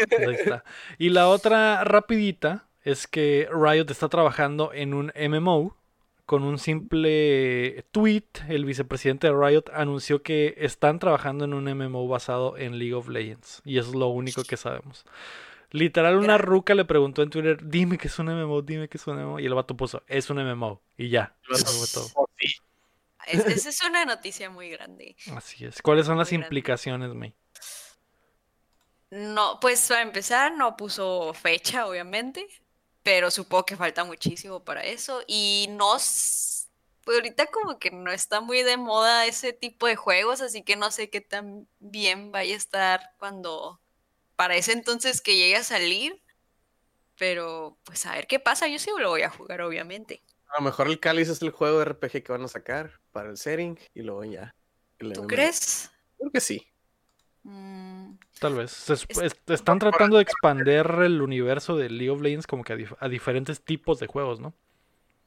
Pues 0.09 0.29
ahí 0.29 0.35
está. 0.35 0.65
Y 0.99 1.11
la 1.11 1.29
otra 1.29 1.85
rapidita 1.85 2.67
es 2.85 3.07
que 3.07 3.49
Riot 3.53 3.87
está 3.91 4.09
trabajando 4.09 4.73
en 4.73 4.95
un 4.95 5.13
MMO 5.17 5.77
con 6.25 6.43
un 6.43 6.59
simple 6.59 7.85
tweet, 7.91 8.25
el 8.49 8.65
vicepresidente 8.67 9.29
de 9.29 9.33
Riot 9.33 9.65
anunció 9.73 10.23
que 10.23 10.55
están 10.59 10.99
trabajando 10.99 11.45
en 11.47 11.55
un 11.55 11.65
MMO 11.65 12.07
basado 12.07 12.57
en 12.59 12.79
League 12.79 12.93
of 12.95 13.09
Legends. 13.09 13.63
Y 13.65 13.79
eso 13.79 13.89
es 13.91 13.95
lo 13.95 14.09
único 14.09 14.43
que 14.45 14.57
sabemos. 14.59 15.05
Literal, 15.71 16.17
una 16.17 16.37
ruca 16.39 16.75
le 16.75 16.85
preguntó 16.87 17.23
en 17.23 17.31
Twitter, 17.31 17.59
dime 17.63 17.99
que 17.99 18.09
es 18.09 18.19
un 18.19 18.27
MMO, 18.27 18.63
dime 18.63 18.89
que 18.89 18.97
es 18.99 19.07
un 19.07 19.17
MMO. 19.17 19.41
Y 19.41 19.47
el 19.47 19.55
vato 19.55 19.77
puso, 19.77 20.03
es 20.07 20.29
un 20.31 20.39
MMO. 20.39 20.81
Y 20.99 21.09
ya, 21.11 21.35
eso 21.51 21.67
fue 21.67 21.87
todo. 21.93 22.29
Es- 23.27 23.45
Esa 23.47 23.69
es 23.69 23.83
una 23.85 24.05
noticia 24.07 24.49
muy 24.49 24.71
grande. 24.71 25.15
Así 25.35 25.65
es. 25.67 25.83
¿Cuáles 25.83 26.07
son 26.07 26.17
las 26.17 26.29
Muy 26.31 26.39
grande. 26.39 26.47
implicaciones, 26.47 27.15
May? 27.15 27.35
No, 29.11 29.59
pues 29.61 29.89
para 29.89 30.03
empezar, 30.03 30.53
no 30.55 30.77
puso 30.77 31.33
fecha, 31.33 31.87
obviamente, 31.87 32.47
pero 33.03 33.31
supongo 33.31 33.65
que 33.65 33.77
falta 33.77 34.05
muchísimo 34.05 34.63
para 34.65 34.85
eso. 34.85 35.23
Y 35.27 35.67
no, 35.71 35.93
pues 35.93 36.69
ahorita 37.07 37.47
como 37.47 37.79
que 37.79 37.91
no 37.91 38.13
está 38.13 38.41
muy 38.41 38.63
de 38.63 38.77
moda 38.77 39.25
ese 39.25 39.55
tipo 39.55 39.87
de 39.87 39.97
juegos, 39.97 40.43
así 40.43 40.63
que 40.63 40.77
no 40.77 40.91
sé 40.91 41.09
qué 41.09 41.23
tan 41.23 41.67
bien 41.79 42.33
vaya 42.33 42.53
a 42.53 42.59
estar 42.59 43.01
cuando, 43.19 43.81
para 44.37 44.57
ese 44.57 44.73
entonces 44.73 45.23
que 45.23 45.37
llegue 45.37 45.57
a 45.57 45.65
salir. 45.65 46.23
Pero 47.17 47.79
pues 47.85 48.05
a 48.05 48.13
ver 48.13 48.27
qué 48.27 48.39
pasa, 48.39 48.69
yo 48.69 48.79
sí 48.79 48.91
lo 48.99 49.09
voy 49.09 49.23
a 49.23 49.31
jugar, 49.31 49.63
obviamente. 49.63 50.23
A 50.49 50.59
lo 50.59 50.65
mejor 50.67 50.87
el 50.87 51.01
Cáliz 51.01 51.29
es 51.31 51.41
el 51.41 51.51
juego 51.51 51.79
de 51.79 51.87
RPG 51.87 52.23
que 52.23 52.33
van 52.33 52.45
a 52.45 52.49
sacar 52.49 53.01
para 53.11 53.31
el 53.31 53.39
setting 53.39 53.79
y 53.95 54.03
luego 54.03 54.25
ya. 54.25 54.55
¿Tú 54.99 55.27
crees? 55.27 55.91
Creo 56.19 56.31
que 56.31 56.41
sí. 56.41 56.68
Mm, 57.49 58.19
Tal 58.41 58.55
vez. 58.55 58.71
Se 58.71 58.93
Es- 58.93 59.07
están 59.49 59.79
tratando 59.79 60.17
de 60.19 60.23
expander 60.23 60.87
el 61.03 61.23
universo 61.23 61.77
de 61.77 61.89
League 61.91 62.11
of 62.11 62.21
Legends 62.21 62.47
como 62.47 62.63
que 62.63 62.73
a, 62.75 62.77
dif- 62.77 62.97
a 63.01 63.09
diferentes 63.09 63.63
tipos 63.63 63.99
de 63.99 64.07
juegos, 64.07 64.39
¿no? 64.39 64.55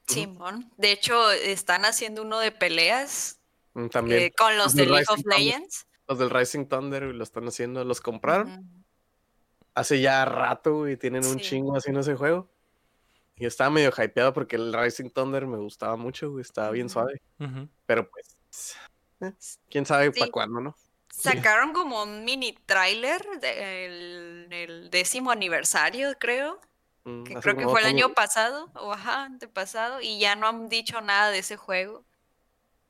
Simón. 0.07 0.71
De 0.77 0.91
hecho, 0.91 1.31
están 1.31 1.83
haciendo 1.85 2.21
uno 2.21 2.39
de 2.39 2.51
peleas 2.51 3.39
Mm, 3.73 3.87
También. 3.87 4.19
eh, 4.23 4.31
con 4.37 4.55
los 4.57 4.65
Los 4.67 4.75
de 4.75 4.85
League 4.85 5.05
of 5.09 5.15
Rising 5.17 5.23
Thunder. 5.23 5.39
Legends. 5.39 5.87
Los 6.07 6.19
del 6.19 6.29
Rising 6.29 6.65
Thunder 6.67 7.03
lo 7.03 7.23
están 7.23 7.47
haciendo. 7.47 7.83
Los 7.85 8.01
compraron 8.01 8.67
hace 9.73 10.01
ya 10.01 10.25
rato 10.25 10.87
y 10.89 10.97
tienen 10.97 11.25
un 11.25 11.39
Sí. 11.39 11.45
chingo 11.45 11.75
haciendo 11.77 12.01
ese 12.01 12.15
juego. 12.15 12.49
Y 13.37 13.45
estaba 13.45 13.69
medio 13.69 13.89
hypeado 13.97 14.33
porque 14.33 14.57
el 14.57 14.73
Rising 14.73 15.09
Thunder 15.09 15.47
me 15.47 15.57
gustaba 15.57 15.95
mucho, 15.95 16.29
güey. 16.31 16.41
Estaba 16.41 16.69
bien 16.71 16.89
suave. 16.89 17.21
Pero 17.85 18.09
pues. 18.09 18.75
eh, 19.21 19.31
quién 19.69 19.85
sabe 19.85 20.11
Sí. 20.13 20.19
para 20.19 20.31
cuándo, 20.31 20.59
¿no? 20.61 20.75
Sacaron 21.11 21.73
como 21.73 22.03
un 22.03 22.23
mini 22.25 22.53
tráiler 22.65 23.21
del 23.39 24.47
el 24.51 24.89
décimo 24.89 25.31
aniversario, 25.31 26.17
creo. 26.19 26.59
Mm, 27.03 27.23
Que 27.23 27.35
creo 27.35 27.57
que 27.57 27.67
fue 27.67 27.81
el 27.81 27.87
año 27.87 28.13
pasado, 28.13 28.69
o 28.75 28.93
ajá, 28.93 29.23
antepasado, 29.23 30.01
y 30.01 30.19
ya 30.19 30.35
no 30.35 30.47
han 30.47 30.69
dicho 30.69 31.01
nada 31.01 31.31
de 31.31 31.39
ese 31.39 31.57
juego. 31.57 32.03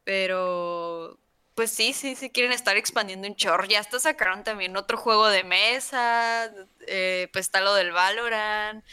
Pero, 0.03 1.19
pues 1.55 1.71
sí, 1.71 1.93
sí, 1.93 2.15
sí 2.15 2.29
quieren 2.29 2.51
estar 2.51 2.77
expandiendo 2.77 3.27
un 3.27 3.35
chorro. 3.35 3.65
Ya 3.65 3.79
hasta 3.79 3.99
sacaron 3.99 4.43
también 4.43 4.75
otro 4.77 4.97
juego 4.97 5.27
de 5.27 5.43
mesa, 5.43 6.51
eh, 6.87 7.29
pues 7.33 7.45
está 7.45 7.61
lo 7.61 7.73
del 7.75 7.91
Valorant, 7.91 8.83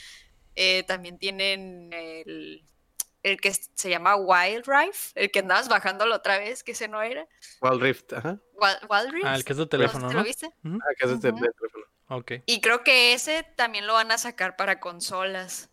eh, 0.56 0.82
también 0.84 1.18
tienen 1.18 1.90
el, 1.92 2.64
el 3.28 3.40
que 3.40 3.52
se 3.52 3.90
llama 3.90 4.16
Wild 4.16 4.64
Rift, 4.66 5.12
el 5.14 5.30
que 5.30 5.40
andabas 5.40 5.68
bajándolo 5.68 6.14
otra 6.14 6.38
vez, 6.38 6.64
que 6.64 6.72
ese 6.72 6.88
no 6.88 7.02
era. 7.02 7.26
Wild 7.60 7.82
Rift, 7.82 8.12
ajá. 8.12 8.38
Wild, 8.54 8.78
Wild 8.90 9.12
Rift. 9.12 9.26
Ah, 9.26 9.34
el 9.36 9.44
que 9.44 9.52
es 9.52 9.58
de 9.58 9.64
No 9.64 9.68
teléfono, 9.68 10.08
¿no? 10.08 10.12
lo 10.12 10.24
viste? 10.24 10.46
Ah, 10.64 10.94
que 10.98 11.06
es 11.06 11.20
de, 11.20 11.32
teléfono. 11.32 11.84
Ok. 12.08 12.32
Y 12.46 12.60
creo 12.60 12.82
que 12.82 13.12
ese 13.12 13.44
también 13.56 13.86
lo 13.86 13.94
van 13.94 14.10
a 14.10 14.18
sacar 14.18 14.56
para 14.56 14.80
consolas. 14.80 15.70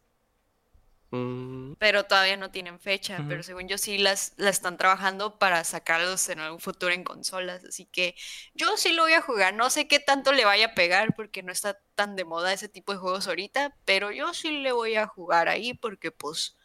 Mm, 1.12 1.74
pero 1.78 2.06
todavía 2.06 2.36
no 2.36 2.52
tienen 2.52 2.80
fecha, 2.80 3.24
pero 3.30 3.44
según 3.44 3.68
yo 3.68 3.78
sí 3.78 3.98
las, 3.98 4.34
la 4.38 4.50
están 4.50 4.76
trabajando 4.78 5.38
para 5.38 5.64
sacarlos 5.64 6.28
en 6.30 6.40
algún 6.40 6.60
futuro 6.60 6.94
en 6.94 7.04
consolas, 7.04 7.64
así 7.64 7.86
que 7.86 8.16
yo 8.54 8.76
sí 8.76 8.92
lo 8.92 9.04
voy 9.04 9.14
a 9.14 9.22
jugar, 9.22 9.54
no 9.54 9.70
sé 9.70 9.88
qué 9.88 10.00
tanto 10.00 10.34
le 10.34 10.46
vaya 10.46 10.68
a 10.68 10.74
pegar 10.74 11.16
porque 11.16 11.44
no 11.44 11.52
está 11.52 11.80
tan 11.94 12.16
de 12.16 12.26
moda 12.26 12.52
ese 12.52 12.70
tipo 12.70 12.92
de 12.92 12.98
juegos 12.98 13.28
ahorita, 13.28 13.76
pero 13.86 14.12
yo 14.12 14.34
sí 14.34 14.60
le 14.60 14.72
voy 14.72 14.96
a 14.96 15.08
jugar 15.08 15.48
ahí 15.48 15.74
porque 15.74 16.12
pues, 16.12 16.58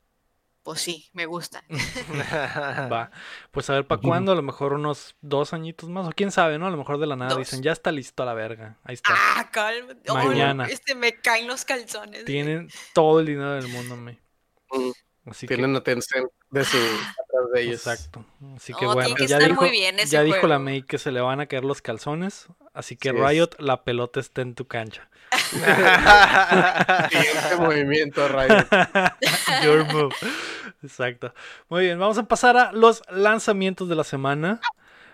pues 0.63 0.81
sí, 0.81 1.09
me 1.13 1.27
gusta. 1.27 1.65
Va. 2.93 3.11
Pues 3.51 3.71
a 3.71 3.75
ver 3.75 3.87
para 3.87 4.01
cuándo, 4.01 4.33
a 4.33 4.35
lo 4.35 4.43
mejor 4.43 4.75
unos 4.75 5.17
dos 5.21 5.53
añitos 5.53 5.89
más, 5.89 6.07
o 6.07 6.13
quién 6.13 6.31
sabe, 6.31 6.59
¿no? 6.59 6.67
A 6.67 6.71
lo 6.71 6.77
mejor 6.77 6.99
de 6.99 7.07
la 7.07 7.17
nada 7.17 7.31
Dos. 7.31 7.39
dicen, 7.39 7.63
ya 7.63 7.73
está 7.73 7.93
listo 7.93 8.23
a 8.23 8.27
la 8.27 8.35
verga. 8.35 8.79
Ahí 8.85 8.95
está. 8.95 9.15
Ah. 9.15 9.51
Ay, 9.55 10.29
Mañana. 10.29 10.67
este 10.67 10.95
me 10.95 11.15
caen 11.15 11.47
los 11.47 11.65
calzones. 11.65 12.25
Tienen 12.25 12.69
todo 12.95 13.21
el 13.21 13.27
dinero 13.27 13.53
del 13.55 13.69
mundo, 13.69 13.97
me. 13.97 14.19
Así 15.27 15.47
que. 15.47 15.57
Tienen 15.57 15.77
atención 15.77 16.29
de 16.51 16.65
su 16.65 16.77
atrás 16.77 17.53
de 17.53 17.63
ellos. 17.63 17.87
Exacto. 17.87 18.25
Así 18.57 18.73
que 18.75 18.87
bueno, 18.87 19.15
que 19.15 19.27
ya 19.27 19.39
dijo, 19.39 19.61
muy 19.61 19.71
bien 19.71 19.99
ese 19.99 20.09
ya 20.09 20.23
dijo 20.23 20.47
la. 20.47 20.59
May 20.59 20.83
que 20.83 20.99
se 20.99 21.13
le 21.13 21.21
van 21.21 21.41
a 21.41 21.47
caer 21.47 21.65
los 21.65 21.83
calzones. 21.83 22.47
Así 22.73 22.97
que 22.97 23.11
Sí 23.11 23.17
es. 23.17 23.23
Riot, 23.23 23.51
la 23.59 23.85
pelota 23.85 24.21
está 24.21 24.43
en 24.43 24.55
tu 24.55 24.67
cancha. 24.67 25.09
Siguiente 27.11 27.57
movimiento, 27.59 28.29
Riot. 28.29 28.67
Your 29.65 29.85
move. 29.93 30.15
Exacto. 30.83 31.35
Muy 31.69 31.85
bien, 31.85 31.99
vamos 31.99 32.19
a 32.19 32.25
pasar 32.25 32.57
a 32.57 32.73
los 32.73 33.03
lanzamientos 33.11 33.89
de 33.89 33.97
la 33.97 34.05
semana. 34.05 34.61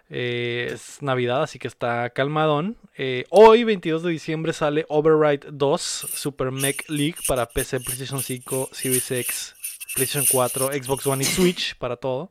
Eh, 0.08 0.70
es 0.72 1.02
Navidad, 1.02 1.42
así 1.42 1.58
que 1.58 1.68
está 1.68 2.10
calmadón. 2.10 2.76
Eh, 2.96 3.24
hoy, 3.30 3.64
22 3.64 4.02
de 4.04 4.10
diciembre, 4.10 4.52
sale 4.52 4.86
Override 4.88 5.48
2 5.50 5.80
Super 5.80 6.52
Mech 6.52 6.88
League 6.88 7.16
para 7.26 7.46
PC, 7.46 7.80
PlayStation 7.80 8.22
5, 8.22 8.70
Series 8.72 9.10
X, 9.10 9.54
PlayStation 9.94 10.26
4, 10.30 10.72
Xbox 10.72 11.06
One 11.06 11.24
y 11.24 11.26
Switch 11.26 11.76
para 11.76 11.96
todo. 11.96 12.30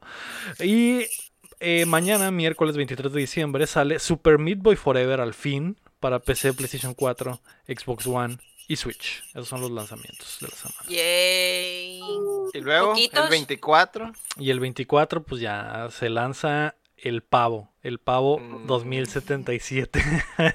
Y 0.60 1.06
eh, 1.60 1.86
mañana, 1.86 2.32
miércoles 2.32 2.78
23 2.78 3.12
de 3.12 3.20
diciembre, 3.20 3.68
sale 3.68 4.00
Super 4.00 4.40
Meat 4.40 4.60
Boy 4.60 4.76
Forever 4.76 5.20
al 5.20 5.34
fin 5.34 5.78
para 6.00 6.20
PC, 6.20 6.54
PlayStation 6.54 6.94
4, 6.94 7.42
Xbox 7.68 8.08
One 8.08 8.38
y 8.68 8.78
Switch. 8.78 9.24
Esos 9.30 9.48
son 9.48 9.62
los 9.62 9.72
lanzamientos 9.72 10.38
de 10.40 10.48
la 10.48 10.56
semana. 10.56 10.82
Yay. 10.90 12.00
Y 12.54 12.60
luego, 12.62 12.90
Poquitos. 12.90 13.24
el 13.26 13.30
24. 13.30 14.12
Y 14.38 14.50
el 14.50 14.60
24, 14.60 15.24
pues 15.24 15.42
ya 15.42 15.88
se 15.92 16.10
lanza 16.10 16.76
el 16.98 17.24
pavo. 17.24 17.72
El 17.82 18.00
pavo 18.00 18.40
Mm. 18.40 18.68
2077. 18.68 20.04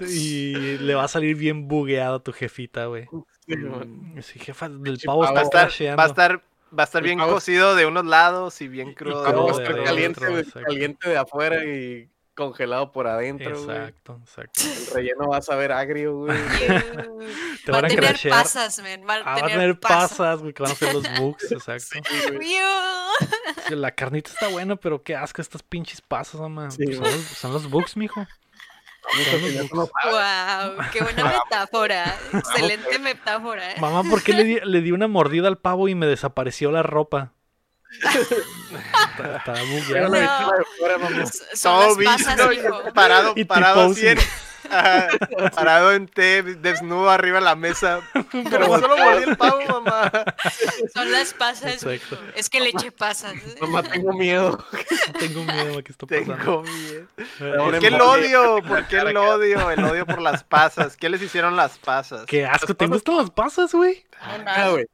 y 0.00 0.78
le 0.78 0.94
va 0.94 1.04
a 1.04 1.08
salir 1.08 1.36
bien 1.36 1.68
bugueado 1.68 2.16
a 2.16 2.22
tu 2.22 2.32
jefita, 2.32 2.86
güey. 2.86 3.06
Sí. 3.46 3.54
Sí, 4.22 4.38
jefa, 4.38 4.66
el 4.66 4.98
Sí, 4.98 5.06
pavo. 5.06 5.20
Va 5.20 5.28
a 5.28 5.30
está 5.30 5.42
estar, 5.42 5.62
crasheando. 5.66 5.96
va 5.98 6.04
a 6.04 6.08
estar, 6.08 6.42
va 6.76 6.82
a 6.82 6.84
estar 6.84 7.02
El 7.02 7.06
bien 7.06 7.18
pavo- 7.18 7.32
cocido 7.34 7.74
de 7.74 7.86
unos 7.86 8.04
lados 8.06 8.60
y 8.60 8.68
bien 8.68 8.94
crudo. 8.94 9.22
Vamos 9.22 9.56
de 9.58 9.62
a 9.62 9.66
estar 9.66 9.84
caliente, 9.84 10.20
adentro, 10.20 10.34
de- 10.34 10.40
exacto. 10.42 10.66
caliente 10.66 11.08
de 11.08 11.18
afuera 11.18 11.64
y 11.64 12.08
congelado 12.34 12.92
por 12.92 13.06
adentro, 13.06 13.62
güey. 13.64 13.76
Exacto, 13.76 14.18
exacto. 14.22 14.62
El 14.62 14.94
relleno 14.94 15.28
va 15.28 15.36
a 15.36 15.42
saber 15.42 15.70
agrio, 15.72 16.16
güey. 16.16 16.36
Te 17.64 17.70
va 17.70 17.78
van 17.78 17.84
a 17.84 17.86
a 17.86 17.90
tener 17.90 18.04
crashear. 18.06 18.34
pasas, 18.42 18.78
man. 18.82 19.02
Va 19.08 19.14
a 19.14 19.16
Ah, 19.18 19.22
va 19.24 19.32
a 19.32 19.36
tener, 19.36 19.50
tener 19.52 19.78
pasas. 19.80 20.10
pasas, 20.10 20.40
güey, 20.40 20.52
que 20.54 20.62
van 20.62 20.72
a 20.72 20.74
ser 20.74 20.94
los 20.94 21.04
bugs, 21.20 21.52
exacto. 21.52 21.98
Iu. 22.40 23.28
La 23.70 23.92
carnita 23.92 24.30
está 24.30 24.48
buena, 24.48 24.76
pero 24.76 25.02
qué 25.02 25.14
asco 25.16 25.40
estas 25.40 25.62
pinches 25.62 26.00
pasas, 26.00 26.40
mamá. 26.40 26.70
Sí, 26.70 26.84
Pues 26.84 26.96
son, 26.96 27.04
los, 27.04 27.20
son 27.22 27.52
los 27.52 27.70
bugs, 27.70 27.96
mijo. 27.96 28.26
Wow, 29.72 30.76
qué 30.92 31.02
buena 31.02 31.24
metáfora. 31.24 32.16
Excelente 32.32 32.98
metáfora. 32.98 33.72
¿eh? 33.72 33.80
Mamá, 33.80 34.04
¿por 34.08 34.22
qué 34.22 34.32
le 34.32 34.44
di, 34.44 34.60
le 34.62 34.80
di 34.80 34.92
una 34.92 35.08
mordida 35.08 35.48
al 35.48 35.58
pavo 35.58 35.88
y 35.88 35.94
me 35.94 36.06
desapareció 36.06 36.70
la 36.70 36.82
ropa? 36.82 37.32
Está, 38.02 39.36
está 39.36 39.52
la 39.52 40.08
No. 40.08 41.26
Son 41.54 41.80
las 41.80 42.18
pasas, 42.18 42.48
mijo. 42.48 42.92
parado, 42.94 43.32
Y 43.36 43.44
parado 43.44 43.90
así 43.90 44.06
en. 44.06 44.18
Ajá, 44.72 45.08
parado 45.54 45.92
en 45.92 46.08
té, 46.08 46.42
desnudo 46.42 47.10
arriba 47.10 47.38
de 47.38 47.44
la 47.44 47.54
mesa. 47.54 48.00
Pero 48.32 48.66
solo 48.66 48.96
mordí 48.96 49.22
el 49.24 49.36
pavo, 49.36 49.60
mamá. 49.80 50.10
Son 50.94 51.10
las 51.12 51.34
pasas. 51.34 51.82
Exacto. 51.84 52.18
Es 52.34 52.48
que 52.48 52.60
le 52.60 52.70
eché 52.70 52.90
pasas. 52.90 53.34
¿eh? 53.34 53.56
Mamá, 53.60 53.82
tengo 53.82 54.12
miedo. 54.12 54.64
Tengo 55.18 55.44
miedo 55.44 55.78
a 55.78 55.82
que 55.82 55.92
esto 55.92 56.06
pasando. 56.06 56.34
Tengo 56.36 56.62
miedo. 56.62 57.06
¿Por 57.64 57.78
qué 57.78 57.86
el 57.88 58.00
odio? 58.00 58.62
¿Por 58.66 58.86
qué 58.88 58.96
el 58.98 59.16
odio? 59.16 59.70
El 59.70 59.84
odio 59.84 60.06
por 60.06 60.20
las 60.20 60.42
pasas. 60.44 60.96
¿Qué 60.96 61.08
les 61.08 61.20
hicieron 61.22 61.56
las 61.56 61.78
pasas? 61.78 62.24
Qué 62.26 62.46
asco, 62.46 62.74
¿te 62.74 62.86
pasas- 62.86 62.90
gustan 62.94 63.16
las 63.18 63.30
pasas, 63.30 63.72
güey? 63.72 64.04
Nada. 64.44 64.70
güey. 64.70 64.86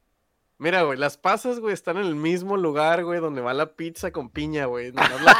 Mira, 0.61 0.83
güey, 0.83 0.99
las 0.99 1.17
pasas, 1.17 1.59
güey, 1.61 1.73
están 1.73 1.95
en 1.97 2.05
el 2.05 2.15
mismo 2.15 2.57
lugar, 2.57 3.05
güey, 3.05 3.21
donde 3.21 3.39
va 3.41 3.53
la 3.53 3.75
pizza 3.77 4.11
con 4.11 4.29
piña, 4.29 4.65
güey. 4.65 4.91
La 4.91 5.03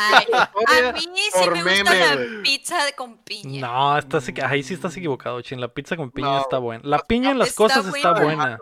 Ay, 0.67 0.86
a 0.88 0.93
mí 0.93 1.01
sí 1.01 1.30
por 1.34 1.51
me 1.55 1.63
meme, 1.63 1.82
gusta 1.82 1.93
la 1.93 2.15
güey. 2.15 2.41
pizza 2.43 2.86
de- 2.86 2.93
con 2.93 3.17
piña. 3.17 3.61
No, 3.67 3.97
estás, 3.97 4.32
ahí 4.45 4.63
sí 4.63 4.74
estás 4.74 4.95
equivocado, 4.95 5.41
chin. 5.41 5.59
La 5.59 5.67
pizza 5.67 5.97
con 5.97 6.09
piña 6.11 6.30
No, 6.30 6.39
está 6.41 6.57
buena. 6.57 6.82
La 6.86 6.99
piña 6.99 7.32
en 7.32 7.39
las 7.39 7.49
está 7.49 7.57
cosas 7.63 7.86
está 7.93 8.13
buena. 8.13 8.57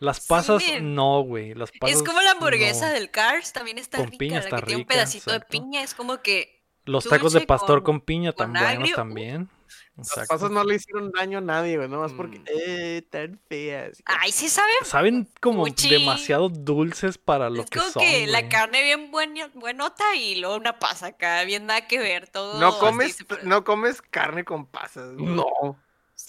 Las 0.00 0.26
pasas, 0.26 0.62
Sí. 0.62 0.78
no, 0.80 1.20
güey. 1.22 1.54
Las 1.54 1.70
pasas, 1.78 1.96
Es 1.98 2.02
como 2.02 2.20
la 2.22 2.32
hamburguesa 2.32 2.88
no. 2.88 2.94
del 2.94 3.10
Cars, 3.10 3.52
también 3.52 3.78
está 3.78 3.98
Con 3.98 4.06
rica, 4.06 4.18
piña 4.18 4.34
la 4.38 4.40
está 4.44 4.56
que 4.56 4.62
tiene 4.66 4.76
un 4.76 4.80
rica, 4.88 4.94
pedacito 4.94 5.30
exacto. 5.30 5.46
de 5.56 5.60
piña, 5.62 5.82
es 5.82 5.94
como 5.94 6.22
que 6.22 6.60
Los 6.86 7.04
tacos 7.04 7.34
de 7.34 7.42
pastor 7.42 7.82
con- 7.84 7.98
con, 7.98 8.00
piña 8.06 8.32
con 8.32 8.52
tan 8.52 8.64
buenos 8.64 8.78
agrio, 8.90 8.96
Las 10.16 10.28
pasas 10.28 10.50
no 10.50 10.64
le 10.64 10.74
hicieron 10.76 11.10
daño 11.12 11.38
a 11.38 11.40
nadie, 11.40 11.76
güey, 11.76 11.88
nomás 11.88 12.12
porque, 12.12 12.38
Mm. 12.40 12.44
eh, 12.46 13.02
tan 13.10 13.38
feas. 13.48 14.02
Ay, 14.04 14.32
sí 14.32 14.48
saben. 14.48 14.70
Saben 14.84 15.28
como 15.40 15.64
demasiado 15.66 16.48
dulces 16.48 17.18
para 17.18 17.50
lo 17.50 17.62
Es 17.62 17.70
que 17.70 17.78
como 17.78 17.90
son. 17.90 18.02
que 18.02 18.26
la 18.26 18.40
güey. 18.40 18.50
carne 18.50 18.82
bien 18.82 19.10
buena, 19.10 19.48
buenota 19.54 20.14
y 20.16 20.36
luego 20.36 20.56
una 20.56 20.78
pasa 20.78 21.08
acá, 21.08 21.44
bien 21.44 21.66
nada 21.66 21.86
que 21.86 21.98
ver, 21.98 22.28
todo. 22.28 22.58
No 22.60 22.68
así 22.68 22.78
comes, 22.80 23.18
no 23.42 23.64
comes 23.64 24.02
carne 24.02 24.44
con 24.44 24.66
pasas. 24.66 25.12
güey. 25.14 25.26
No. 25.26 25.44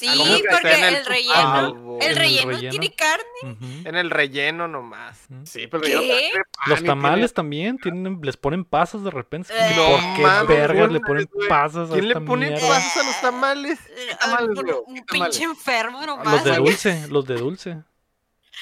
Sí, 0.02 0.08
¿Cómo 0.18 0.26
que 0.26 0.36
está 0.40 0.52
porque 0.54 0.88
el 0.88 0.96
el, 0.96 1.06
relleno, 1.06 1.98
el 2.00 2.02
En 2.02 2.10
el 2.10 2.16
relleno 2.16 2.58
tiene 2.58 2.96
carne. 2.96 3.58
En 3.86 3.96
el 3.96 4.10
relleno 4.10 4.68
nomás. 4.68 5.28
Sí, 5.44 5.68
pero 5.68 5.84
¿Qué? 5.84 5.92
yo 5.92 6.40
Los 6.66 6.84
tamales 6.84 7.36
también 7.36 7.78
tienen, 7.78 8.20
les 8.24 8.36
ponen 8.36 8.66
pasas 8.66 9.04
de 9.04 9.12
repente. 9.12 9.54
Eh, 9.54 9.74
¿Por 9.76 10.02
No 10.02 10.16
qué 10.16 10.22
mames, 10.24 10.48
vergas 10.48 10.92
le 10.92 11.00
ponen 11.02 11.30
pasas 11.48 11.92
a 11.92 11.94
¿Quién 11.94 12.08
le 12.08 12.20
pone 12.20 12.48
mierda? 12.50 12.68
pasas 12.68 12.98
a 12.98 13.04
los 13.04 13.22
tamales? 13.22 13.80
Eh, 13.96 14.16
tamales, 14.20 14.50
un 14.50 14.56
¿Qué 14.56 15.02
tamales? 15.04 15.06
pinche 15.38 15.44
enfermo 15.44 16.04
nomás. 16.04 16.26
Los 16.34 16.44
de 16.46 16.56
dulce, 16.56 17.08
los 17.10 17.26
de 17.28 17.36
dulce. 17.36 17.78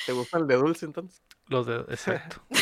¿Te 0.06 0.12
gusta 0.12 0.40
el 0.40 0.48
de 0.48 0.56
dulce 0.56 0.86
entonces? 0.88 1.22
Los 1.50 1.66
de, 1.66 1.78
exacto. 1.90 2.42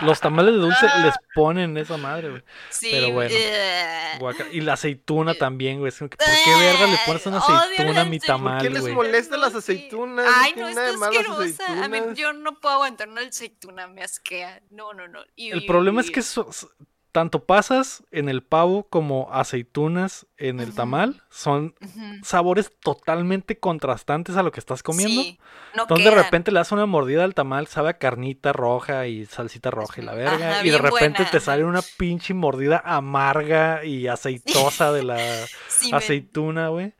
Los 0.00 0.20
tamales 0.20 0.54
de 0.54 0.60
dulce 0.60 0.86
les 1.02 1.14
ponen 1.34 1.76
esa 1.76 1.96
madre, 1.96 2.30
güey. 2.30 2.42
Sí, 2.70 2.88
pero 2.90 3.12
bueno. 3.12 3.34
eh, 3.36 4.16
Guaca- 4.18 4.46
Y 4.52 4.60
la 4.62 4.72
aceituna 4.74 5.34
también, 5.34 5.78
güey. 5.80 5.92
¿Por 5.92 6.08
qué 6.10 6.16
verga 6.58 6.86
le 6.86 6.98
pones 7.06 7.26
una 7.26 7.38
aceituna 7.38 8.00
a 8.00 8.04
mi 8.04 8.16
aceituna. 8.16 8.18
¿Por 8.20 8.20
qué 8.20 8.26
tamal, 8.26 8.72
les 8.72 8.82
güey? 8.82 8.94
molestan 8.94 9.40
las 9.40 9.54
aceitunas? 9.54 10.26
Ay, 10.36 10.50
no, 10.52 10.56
tiene 10.56 10.70
es 10.70 10.76
nada 10.76 10.90
de 10.90 10.96
malo 10.96 11.12
las 11.12 11.20
asquerosa. 11.28 11.66
A 11.66 11.74
mí, 11.88 11.96
aceitunas. 11.98 12.18
yo 12.18 12.32
no 12.32 12.60
puedo 12.60 12.74
aguantar 12.74 13.08
una 13.08 13.20
aceituna, 13.22 13.86
me 13.86 14.02
asquea. 14.02 14.60
No, 14.70 14.92
no, 14.94 15.06
no. 15.08 15.20
Y- 15.36 15.50
El 15.50 15.66
problema 15.66 16.00
es 16.00 16.10
que 16.10 16.22
so- 16.22 16.50
tanto 17.14 17.44
pasas 17.44 18.02
en 18.10 18.28
el 18.28 18.42
pavo 18.42 18.88
como 18.90 19.28
aceitunas 19.32 20.26
en 20.36 20.58
el 20.58 20.74
tamal 20.74 21.22
son 21.30 21.76
sabores 22.24 22.72
totalmente 22.80 23.56
contrastantes 23.56 24.36
a 24.36 24.42
lo 24.42 24.50
que 24.50 24.58
estás 24.58 24.82
comiendo. 24.82 25.22
Sí, 25.22 25.38
no 25.76 25.82
Entonces 25.82 26.06
de 26.06 26.10
repente 26.10 26.50
le 26.50 26.58
das 26.58 26.72
una 26.72 26.86
mordida 26.86 27.22
al 27.22 27.32
tamal, 27.32 27.68
sabe 27.68 27.90
a 27.90 27.98
carnita 27.98 28.52
roja 28.52 29.06
y 29.06 29.26
salsita 29.26 29.70
roja 29.70 30.02
y 30.02 30.04
la 30.04 30.14
verga. 30.14 30.50
Ajá, 30.50 30.66
y 30.66 30.70
de 30.70 30.78
repente 30.78 31.18
buena, 31.18 31.30
te 31.30 31.38
sale 31.38 31.64
una 31.64 31.82
pinche 31.82 32.34
mordida 32.34 32.82
amarga 32.84 33.84
y 33.84 34.08
aceitosa 34.08 34.90
de 34.92 35.04
la 35.04 35.18
Sí, 35.68 35.92
aceituna, 35.94 36.66
güey. 36.70 36.94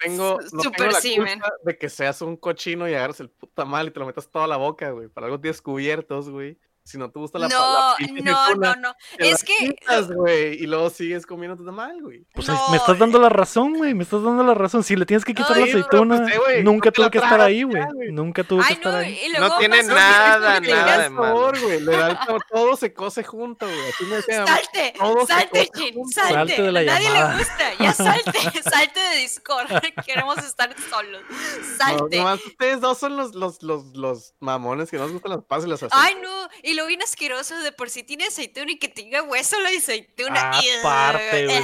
Tengo, 0.00 0.40
no 0.50 0.62
súper 0.64 0.72
tengo 0.72 0.90
la 0.90 1.00
sí, 1.00 1.14
culpa 1.14 1.52
de 1.62 1.78
que 1.78 1.88
seas 1.88 2.20
un 2.20 2.36
cochino 2.36 2.88
y 2.88 2.94
agarres 2.94 3.20
el 3.20 3.30
puta 3.30 3.64
mal 3.64 3.86
y 3.86 3.90
te 3.92 4.00
lo 4.00 4.06
metas 4.06 4.28
toda 4.28 4.48
la 4.48 4.56
boca, 4.56 4.90
güey. 4.90 5.06
Para 5.06 5.26
algo 5.26 5.38
tienes 5.38 5.62
cubiertos, 5.62 6.28
güey. 6.28 6.58
Si 6.84 6.98
no 6.98 7.10
te 7.10 7.18
gusta 7.20 7.38
la 7.38 7.48
No, 7.48 7.54
la 7.54 7.62
no, 7.64 7.88
aceituna, 7.92 8.74
no, 8.74 8.74
no. 8.76 8.94
Es 9.18 9.40
la 9.40 9.46
que. 9.46 9.68
quitas, 9.68 10.10
güey, 10.10 10.54
y 10.62 10.66
luego 10.66 10.90
sigues 10.90 11.24
comiendo 11.26 11.56
tu 11.56 11.64
tamal, 11.64 12.02
güey. 12.02 12.26
Pues 12.34 12.48
No, 12.48 12.68
me 12.70 12.76
estás 12.76 12.98
dando 12.98 13.20
la 13.20 13.28
razón, 13.28 13.74
güey. 13.74 13.94
Me 13.94 14.02
estás 14.02 14.22
dando 14.22 14.42
la 14.42 14.54
razón. 14.54 14.82
Si 14.82 14.96
le 14.96 15.06
tienes 15.06 15.24
que 15.24 15.32
quitar 15.32 15.56
la 15.56 15.64
Ay, 15.64 15.70
aceituna, 15.70 16.18
pues, 16.22 16.34
eh, 16.34 16.38
güey, 16.38 16.62
nunca 16.64 16.88
no 16.88 16.92
te 16.92 16.96
tuvo 16.96 17.04
la 17.06 17.10
que 17.12 17.18
estar 17.18 17.40
ahí, 17.40 17.62
güey. 17.62 17.82
Nunca 18.10 18.42
tuvo 18.42 18.62
que 18.66 18.72
estar 18.72 18.92
no, 18.92 18.98
ahí. 18.98 19.20
luego 19.38 19.58
tiene 19.58 19.82
nada, 19.84 20.58
le 20.60 20.70
nada 20.72 21.02
de 21.04 21.10
malo. 21.10 21.52
Le 21.52 21.80
da 21.84 22.08
el 22.10 22.16
sabor, 22.18 22.42
todo 22.50 22.76
se 22.76 22.92
cose 22.92 23.22
junto, 23.22 23.64
güey. 23.66 24.22
Salte, 24.22 24.94
salte, 25.28 25.70
Chin, 25.74 26.08
salte. 26.08 26.32
Salte 26.34 26.62
de 26.62 26.72
la 26.72 26.80
A 26.80 26.84
nadie 26.84 27.08
llamada. 27.08 27.32
le 27.34 27.38
gusta. 27.38 27.74
Ya 27.78 27.92
salte, 27.92 28.62
salte 28.62 29.00
de 29.00 29.16
Discord. 29.18 29.68
Queremos 30.04 30.38
estar 30.38 30.74
solos. 30.90 31.22
No, 31.30 31.76
Salte. 31.76 32.16
nomás 32.16 32.44
ustedes 32.44 32.80
dos 32.80 32.98
son 32.98 33.16
los, 33.16 33.34
los, 33.36 33.62
los, 33.62 33.84
los 33.96 34.34
mamones 34.40 34.90
que 34.90 34.96
no 34.96 35.04
les 35.04 35.12
gustan 35.12 35.30
las 35.32 35.44
pasas 35.44 35.66
y 35.66 35.70
las 35.70 35.82
aceitunas. 35.82 36.06
Ay, 36.06 36.16
no. 36.20 36.48
Y 36.72 36.74
lo 36.74 36.86
bien 36.86 37.02
asqueroso 37.02 37.60
de 37.60 37.70
por 37.70 37.90
si 37.90 38.02
tiene 38.02 38.24
aceituna 38.24 38.72
y 38.72 38.78
que 38.78 38.88
tenga 38.88 39.22
hueso 39.22 39.60
la 39.60 39.68
aceituna. 39.68 40.52
Aparte, 40.80 41.44
güey. 41.46 41.62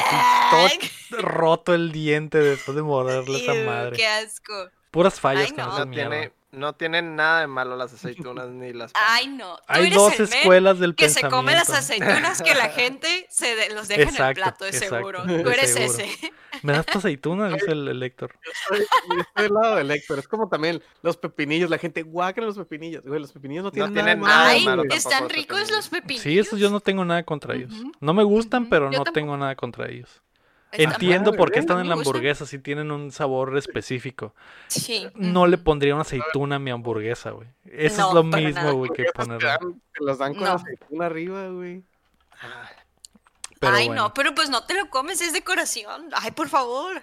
Todo 0.51 1.23
roto 1.23 1.73
el 1.75 1.93
diente 1.93 2.37
después 2.39 2.77
de 2.77 2.83
morderle 2.83 3.39
esa 3.43 3.55
madre. 3.55 3.97
Qué 3.97 4.07
asco. 4.07 4.69
Puras 4.91 5.19
fallas 5.19 5.47
Ay, 5.47 5.53
con 5.53 5.65
no. 5.65 5.71
esa 5.71 5.79
No 5.81 5.87
mierda. 5.87 6.11
tiene, 6.11 6.33
no 6.51 6.73
tienen 6.75 7.15
nada 7.17 7.41
de 7.41 7.47
malo 7.47 7.77
las 7.77 7.93
aceitunas 7.95 8.49
ni 8.49 8.73
las 8.73 8.93
pasas. 8.93 9.09
Ay, 9.11 9.29
no. 9.29 9.57
Tú 9.57 9.63
Hay 9.69 9.87
eres 9.87 9.95
dos 9.99 10.19
el 10.19 10.25
escuelas 10.25 10.79
del 10.79 10.95
que 10.95 11.09
se 11.09 11.21
come 11.29 11.53
las 11.53 11.69
pensamiento. 11.69 12.07
aceitunas 12.07 12.43
que 12.43 12.55
la 12.55 12.69
gente 12.71 13.27
se 13.31 13.55
de- 13.55 13.75
los 13.75 13.89
deja 13.89 14.03
en 14.03 14.09
el 14.09 14.15
Exacto, 14.15 14.35
plato, 14.43 14.65
de 14.65 14.71
exacto, 14.71 14.97
seguro. 14.97 15.25
de 15.25 15.43
Tú 15.43 15.51
eres 15.51 15.75
seguro. 15.75 15.99
ese. 15.99 16.33
¿Me 16.63 16.73
das 16.73 16.87
tu 16.87 16.99
aceituna? 16.99 17.49
Dice 17.55 17.71
el, 17.73 17.87
el 17.89 18.03
Héctor. 18.03 18.35
Estoy, 18.43 18.87
yo 19.15 19.21
estoy 19.21 19.43
del 19.45 19.53
lado 19.53 19.77
del 19.77 19.91
Héctor. 19.91 20.19
Es 20.19 20.29
como 20.29 20.49
también 20.49 20.83
los 21.03 21.17
pepinillos. 21.17 21.71
La 21.71 21.79
gente 21.79 22.03
guácala 22.03 22.47
los 22.47 22.57
pepinillos. 22.59 23.05
Güey, 23.05 23.21
los 23.21 23.33
pepinillos 23.33 23.65
no 23.65 23.71
tienen 23.71 23.93
tienen 23.93 24.21
nada, 24.21 24.37
nada 24.37 24.49
de 24.49 24.55
Ay, 24.55 24.65
malo 24.65 24.83
tampoco 24.83 24.97
están 24.99 25.23
los 25.25 25.33
ricos 25.33 25.47
pepinillos. 25.59 25.71
los 25.77 25.89
pepinillos. 25.89 26.23
Sí, 26.23 26.39
esos 26.39 26.59
yo 26.59 26.71
no 26.71 26.81
tengo 26.81 27.05
nada 27.05 27.23
contra 27.25 27.55
ellos. 27.55 27.73
No 28.01 28.15
me 28.15 28.23
gustan, 28.25 28.69
pero 28.69 28.87
yo 28.87 28.91
no 28.99 29.05
tampoco. 29.05 29.13
tengo 29.15 29.37
nada 29.37 29.55
contra 29.55 29.89
ellos. 29.89 30.23
Entiendo 30.73 31.33
por 31.33 31.51
qué 31.51 31.61
están 31.61 31.81
en 31.81 31.89
la 31.89 31.95
hamburguesa, 31.95 32.45
si 32.45 32.59
tienen 32.59 32.91
un 32.91 33.11
sabor 33.11 33.57
específico. 33.57 34.35
Sí. 34.67 35.07
No 35.15 35.47
le 35.47 35.57
pondría 35.59 35.95
una 35.95 36.03
aceituna 36.03 36.57
a 36.57 36.59
mi 36.59 36.71
hamburguesa, 36.71 37.31
güey. 37.31 37.49
Eso 37.65 38.03
No, 38.03 38.09
es 38.09 38.15
lo 38.15 38.23
mismo, 38.25 38.73
güey, 38.75 38.91
que 38.93 39.05
ponerle. 39.15 39.49
te 39.59 40.05
los 40.05 40.19
dan 40.19 40.35
con 40.35 40.45
No. 40.45 40.53
aceituna 40.53 41.07
arriba, 41.07 41.49
güey. 41.49 41.83
Pero 43.61 43.75
Ay, 43.75 43.87
bueno. 43.87 44.03
no, 44.03 44.15
pero 44.15 44.35
pues 44.35 44.51
no 44.51 44.65
te 44.67 44.75
lo 44.75 44.89
comes, 44.91 45.21
es 45.21 45.33
decoración. 45.33 46.09
Ay, 46.13 46.31
por 46.33 46.49
favor. 46.49 47.03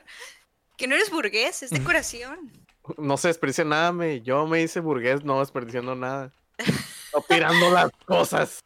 Que 0.78 0.88
no 0.88 0.96
eres 0.96 1.10
burgués, 1.12 1.64
es 1.64 1.72
decoración. 1.72 2.52
No 3.00 3.18
se 3.18 3.30
desperdicia 3.30 3.64
nada, 3.64 3.92
me. 3.92 4.22
Yo 4.22 4.46
me 4.46 4.62
hice 4.62 4.80
burgués, 4.80 5.24
no 5.24 5.40
desperdiciando 5.40 5.96
nada. 5.96 6.32
No 7.16 7.22
tirando 7.28 7.70
las 7.72 7.92
cosas. 8.06 8.64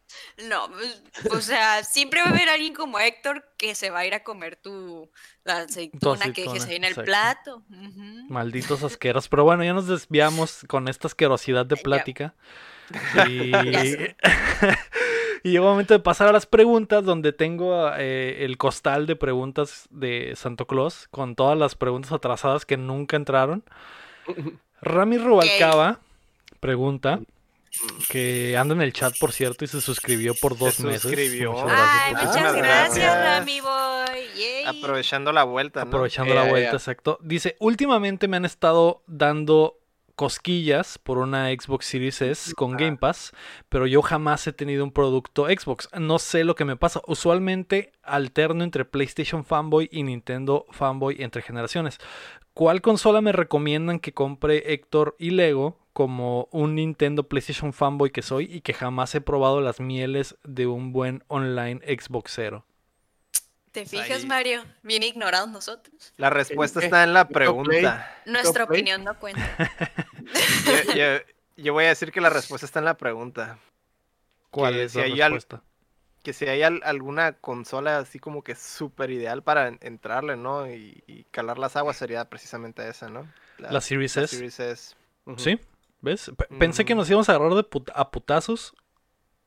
No, 0.47 0.69
pues, 0.71 1.01
o 1.31 1.41
sea, 1.41 1.83
siempre 1.83 2.21
va 2.21 2.27
a 2.27 2.29
haber 2.31 2.49
alguien 2.49 2.73
como 2.73 2.99
Héctor 2.99 3.45
que 3.57 3.75
se 3.75 3.89
va 3.89 3.99
a 3.99 4.05
ir 4.05 4.13
a 4.13 4.23
comer 4.23 4.55
tu 4.55 5.09
la 5.43 5.59
aceituna, 5.59 6.17
que 6.17 6.41
aceituna, 6.41 6.53
dejes 6.53 6.69
ahí 6.69 6.75
en 6.75 6.83
el 6.83 6.91
exacto. 6.91 7.05
plato. 7.05 7.63
Malditos 8.29 8.83
asqueros. 8.83 9.27
Pero 9.29 9.43
bueno, 9.43 9.63
ya 9.63 9.73
nos 9.73 9.87
desviamos 9.87 10.65
con 10.67 10.87
esta 10.87 11.07
asquerosidad 11.07 11.65
de 11.65 11.77
plática. 11.77 12.33
Y, 13.27 13.51
y 15.43 15.51
llegó 15.51 15.65
el 15.65 15.71
momento 15.71 15.93
de 15.93 15.99
pasar 15.99 16.27
a 16.27 16.31
las 16.31 16.45
preguntas, 16.45 17.03
donde 17.03 17.33
tengo 17.33 17.91
eh, 17.97 18.45
el 18.45 18.57
costal 18.57 19.05
de 19.05 19.15
preguntas 19.15 19.87
de 19.91 20.33
Santo 20.35 20.65
Claus, 20.65 21.07
con 21.09 21.35
todas 21.35 21.57
las 21.57 21.75
preguntas 21.75 22.11
atrasadas 22.11 22.65
que 22.65 22.77
nunca 22.77 23.15
entraron. 23.15 23.63
Rami 24.81 25.17
Rubalcaba 25.17 25.99
pregunta, 26.59 27.19
que 28.09 28.57
anda 28.57 28.75
en 28.75 28.81
el 28.81 28.93
chat, 28.93 29.17
por 29.19 29.31
cierto, 29.31 29.65
y 29.65 29.67
se 29.67 29.81
suscribió 29.81 30.33
por 30.35 30.57
dos 30.57 30.75
Se 30.75 30.83
meses. 30.83 31.01
suscribió. 31.03 31.53
Muchas 31.53 31.69
Ay, 31.69 32.13
gracias, 32.13 32.53
gracias. 32.55 33.39
Rami 33.39 33.61
Boy. 33.61 34.19
Yay. 34.37 34.65
Aprovechando 34.65 35.31
la 35.31 35.43
vuelta, 35.43 35.81
¿no? 35.81 35.87
Aprovechando 35.87 36.33
la 36.33 36.43
ya, 36.45 36.49
vuelta, 36.49 36.71
exacto. 36.73 37.19
Dice, 37.21 37.55
últimamente 37.59 38.27
me 38.27 38.37
han 38.37 38.45
estado 38.45 39.03
dando 39.07 39.79
cosquillas 40.19 40.97
por 40.97 41.17
una 41.17 41.47
Xbox 41.49 41.85
Series 41.85 42.21
S 42.21 42.53
con 42.53 42.75
Game 42.75 42.97
Pass, 42.97 43.31
pero 43.69 43.87
yo 43.87 44.01
jamás 44.01 44.45
he 44.47 44.51
tenido 44.51 44.83
un 44.83 44.91
producto 44.91 45.45
Xbox. 45.45 45.87
No 45.97 46.19
sé 46.19 46.43
lo 46.43 46.55
que 46.55 46.65
me 46.65 46.75
pasa. 46.75 47.01
Usualmente 47.07 47.93
alterno 48.03 48.65
entre 48.65 48.83
PlayStation 48.83 49.45
Fanboy 49.45 49.87
y 49.93 50.03
Nintendo 50.03 50.65
Fanboy 50.71 51.15
entre 51.19 51.41
generaciones. 51.41 51.99
¿Cuál 52.53 52.81
consola 52.81 53.21
me 53.21 53.31
recomiendan 53.31 53.99
que 53.99 54.13
compre 54.13 54.73
Héctor 54.73 55.15
y 55.19 55.29
Lego 55.29 55.77
como 55.93 56.47
un 56.51 56.75
Nintendo 56.75 57.27
PlayStation 57.27 57.73
Fanboy 57.73 58.09
que 58.11 58.21
soy 58.21 58.45
y 58.45 58.61
que 58.61 58.73
jamás 58.73 59.13
he 59.15 59.21
probado 59.21 59.59
las 59.61 59.79
mieles 59.79 60.35
de 60.43 60.67
un 60.67 60.91
buen 60.93 61.23
online 61.27 61.81
Xboxero? 61.99 62.65
¿Te 63.71 63.81
Pues 63.81 63.91
fijas, 63.91 64.21
ahí- 64.21 64.25
Mario? 64.25 64.63
Bien 64.81 65.03
ignorados 65.03 65.49
nosotros. 65.49 66.13
La 66.17 66.29
respuesta 66.31 66.79
está 66.79 67.03
en 67.03 67.13
la 67.13 67.27
pregunta. 67.27 68.15
Nuestra 68.25 68.63
opinión 68.63 69.03
no 69.03 69.17
cuenta. 69.19 69.47
Yo, 70.65 70.93
yo- 70.95 71.19
yo 71.57 71.73
voy 71.73 71.85
a 71.85 71.89
decir 71.89 72.11
que 72.11 72.21
la 72.21 72.29
respuesta 72.29 72.65
está 72.65 72.79
en 72.79 72.85
la 72.85 72.95
pregunta. 72.97 73.59
¿Cuál 74.49 74.73
Que 74.73 74.83
es 74.85 74.91
si 74.93 74.97
la 74.99 75.25
al- 75.25 75.33
respuesta? 75.33 75.61
Que 76.23 76.33
si 76.33 76.45
hay 76.45 76.63
al- 76.63 76.81
alguna 76.83 77.33
consola 77.33 77.97
así 77.99 78.17
como 78.19 78.43
que 78.43 78.55
súper 78.55 79.11
ideal 79.11 79.43
para 79.43 79.67
en- 79.67 79.79
entrarle, 79.81 80.35
¿no? 80.35 80.67
Y, 80.71 81.03
y 81.07 81.23
calar 81.31 81.57
las 81.59 81.75
aguas 81.75 81.97
sería 81.97 82.25
precisamente 82.29 82.87
esa, 82.87 83.09
¿no? 83.09 83.27
La 83.57 83.81
Series 83.81 84.15
la 84.15 84.23
S. 84.23 84.35
Series 84.35 84.59
S. 84.59 84.95
¿Sí? 85.37 85.59
¿Ves? 86.01 86.31
P- 86.37 86.45
Pensé 86.57 86.85
que 86.85 86.95
Mm. 86.95 86.97
nos 86.97 87.09
íbamos 87.09 87.29
a 87.29 87.35
agarrar 87.35 87.55
de 87.55 87.63
put- 87.63 87.91
a 87.93 88.09
putazos. 88.11 88.73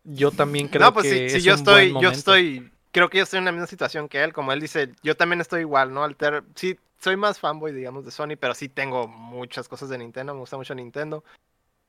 Yo 0.04 0.30
también 0.32 0.68
creo 0.68 0.86
no, 0.86 0.92
pues 0.92 1.04
que 1.06 1.10
sí, 1.10 1.28
sí, 1.30 1.36
es 1.38 1.44
yo 1.44 1.54
un 1.54 1.64
buen 1.64 1.80
estoy, 1.86 2.02
yo 2.02 2.08
estoy, 2.10 2.72
creo 2.90 3.08
que 3.08 3.18
yo 3.18 3.24
estoy 3.24 3.38
en 3.38 3.44
la 3.44 3.52
misma 3.52 3.66
situación 3.68 4.08
que 4.08 4.22
él, 4.22 4.32
como 4.32 4.52
él 4.52 4.60
dice, 4.60 4.90
yo 5.02 5.16
también 5.16 5.40
estoy 5.40 5.60
igual, 5.60 5.94
¿no? 5.94 6.02
Alter, 6.02 6.42
sí, 6.56 6.78
soy 6.98 7.16
más 7.16 7.38
fanboy, 7.38 7.72
digamos, 7.72 8.04
de 8.04 8.10
Sony, 8.10 8.36
pero 8.38 8.54
sí 8.54 8.68
tengo 8.68 9.06
muchas 9.08 9.68
cosas 9.68 9.88
de 9.88 9.98
Nintendo, 9.98 10.34
me 10.34 10.40
gusta 10.40 10.56
mucho 10.56 10.74
Nintendo, 10.74 11.22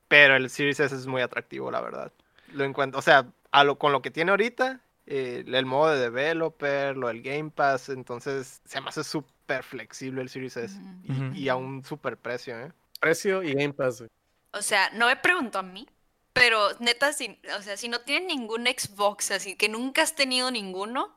pero 0.08 0.36
el 0.36 0.50
Series 0.50 0.80
S 0.80 0.96
es 0.96 1.08
muy 1.08 1.22
atractivo, 1.22 1.72
la 1.72 1.82
verdad. 1.82 2.12
Lo 2.54 2.64
encuentro, 2.64 3.00
o 3.00 3.02
sea, 3.02 3.28
a 3.52 3.64
lo, 3.64 3.78
con 3.80 3.92
lo 3.92 4.02
que 4.04 4.12
tiene 4.12 4.30
ahorita, 4.32 4.80
eh, 5.08 5.44
el 5.48 5.66
modo 5.66 5.92
de 5.92 6.00
developer, 6.00 6.96
lo 6.96 7.08
del 7.08 7.22
Game 7.24 7.50
Pass, 7.50 7.90
entonces 7.90 8.62
se 8.64 8.80
me 8.80 8.90
hace 8.90 9.04
súper 9.04 9.64
flexible 9.64 10.22
el 10.22 10.30
Series 10.30 10.56
S 10.58 10.80
y 11.34 11.50
a 11.50 11.56
un 11.56 11.84
súper 11.84 12.16
precio, 12.18 12.58
¿eh? 12.60 12.72
Precio 13.00 13.42
y 13.44 13.54
Game 13.54 13.74
Pass, 13.74 14.00
güey. 14.00 14.10
O 14.54 14.62
sea, 14.62 14.90
no 14.92 15.08
me 15.08 15.16
preguntó 15.16 15.60
a 15.60 15.64
mí, 15.64 15.88
pero 16.34 16.70
neta, 16.80 17.12
si, 17.14 17.40
o 17.58 17.62
sea, 17.62 17.78
si 17.78 17.88
no 17.90 18.02
tienen 18.02 18.28
ningún 18.28 18.66
Xbox, 18.66 19.32
así 19.32 19.56
que 19.56 19.70
nunca 19.70 20.02
has 20.04 20.16
tenido 20.16 20.52
ninguno, 20.52 21.16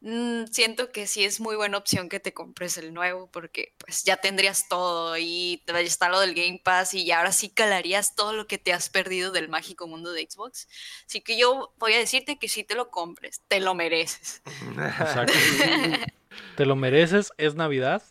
mm, 0.00 0.44
siento 0.50 0.90
que 0.92 1.06
sí 1.06 1.24
es 1.24 1.40
muy 1.40 1.56
buena 1.56 1.76
opción 1.76 2.08
que 2.08 2.20
te 2.20 2.32
compres 2.32 2.78
el 2.78 2.94
nuevo 2.94 3.30
porque 3.30 3.74
pues 3.78 4.02
ya 4.04 4.16
tendrías 4.16 4.66
todo 4.68 5.16
y 5.18 5.62
te- 5.66 5.78
está 5.82 6.08
lo 6.08 6.20
del 6.20 6.34
Game 6.34 6.60
Pass 6.64 6.94
y 6.94 7.10
ahora 7.12 7.32
sí 7.32 7.50
calarías 7.50 8.14
todo 8.14 8.32
lo 8.32 8.46
que 8.46 8.56
te 8.58 8.72
has 8.72 8.88
perdido 8.88 9.30
del 9.30 9.48
mágico 9.50 9.86
mundo 9.86 10.12
de 10.12 10.26
Xbox. 10.30 10.68
Así 11.06 11.20
que 11.20 11.36
yo 11.38 11.74
voy 11.78 11.92
a 11.94 11.98
decirte 11.98 12.38
que 12.38 12.48
sí 12.48 12.64
te 12.64 12.74
lo 12.74 12.90
compres, 12.90 13.42
te 13.48 13.60
lo 13.60 13.74
mereces. 13.74 14.40
Exacto. 14.76 15.34
Te 16.56 16.64
lo 16.64 16.76
mereces, 16.76 17.32
es 17.38 17.54
Navidad. 17.56 18.02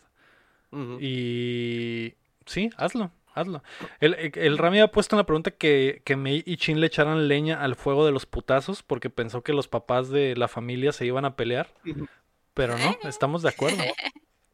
Y 1.00 2.14
sí, 2.46 2.70
hazlo, 2.76 3.10
hazlo. 3.40 3.62
El, 4.00 4.14
el, 4.14 4.32
el 4.34 4.58
Rami 4.58 4.80
ha 4.80 4.88
puesto 4.88 5.16
una 5.16 5.24
pregunta 5.26 5.50
que, 5.50 6.02
que 6.04 6.16
Mei 6.16 6.42
y 6.46 6.56
Chin 6.56 6.80
le 6.80 6.86
echaran 6.86 7.28
leña 7.28 7.60
al 7.62 7.74
fuego 7.76 8.06
de 8.06 8.12
los 8.12 8.26
putazos 8.26 8.82
porque 8.82 9.10
pensó 9.10 9.42
que 9.42 9.52
los 9.52 9.68
papás 9.68 10.08
de 10.10 10.36
la 10.36 10.48
familia 10.48 10.92
se 10.92 11.04
iban 11.06 11.24
a 11.24 11.36
pelear. 11.36 11.68
Pero 12.54 12.76
no, 12.78 12.96
estamos 13.08 13.42
de 13.42 13.48
acuerdo. 13.50 13.82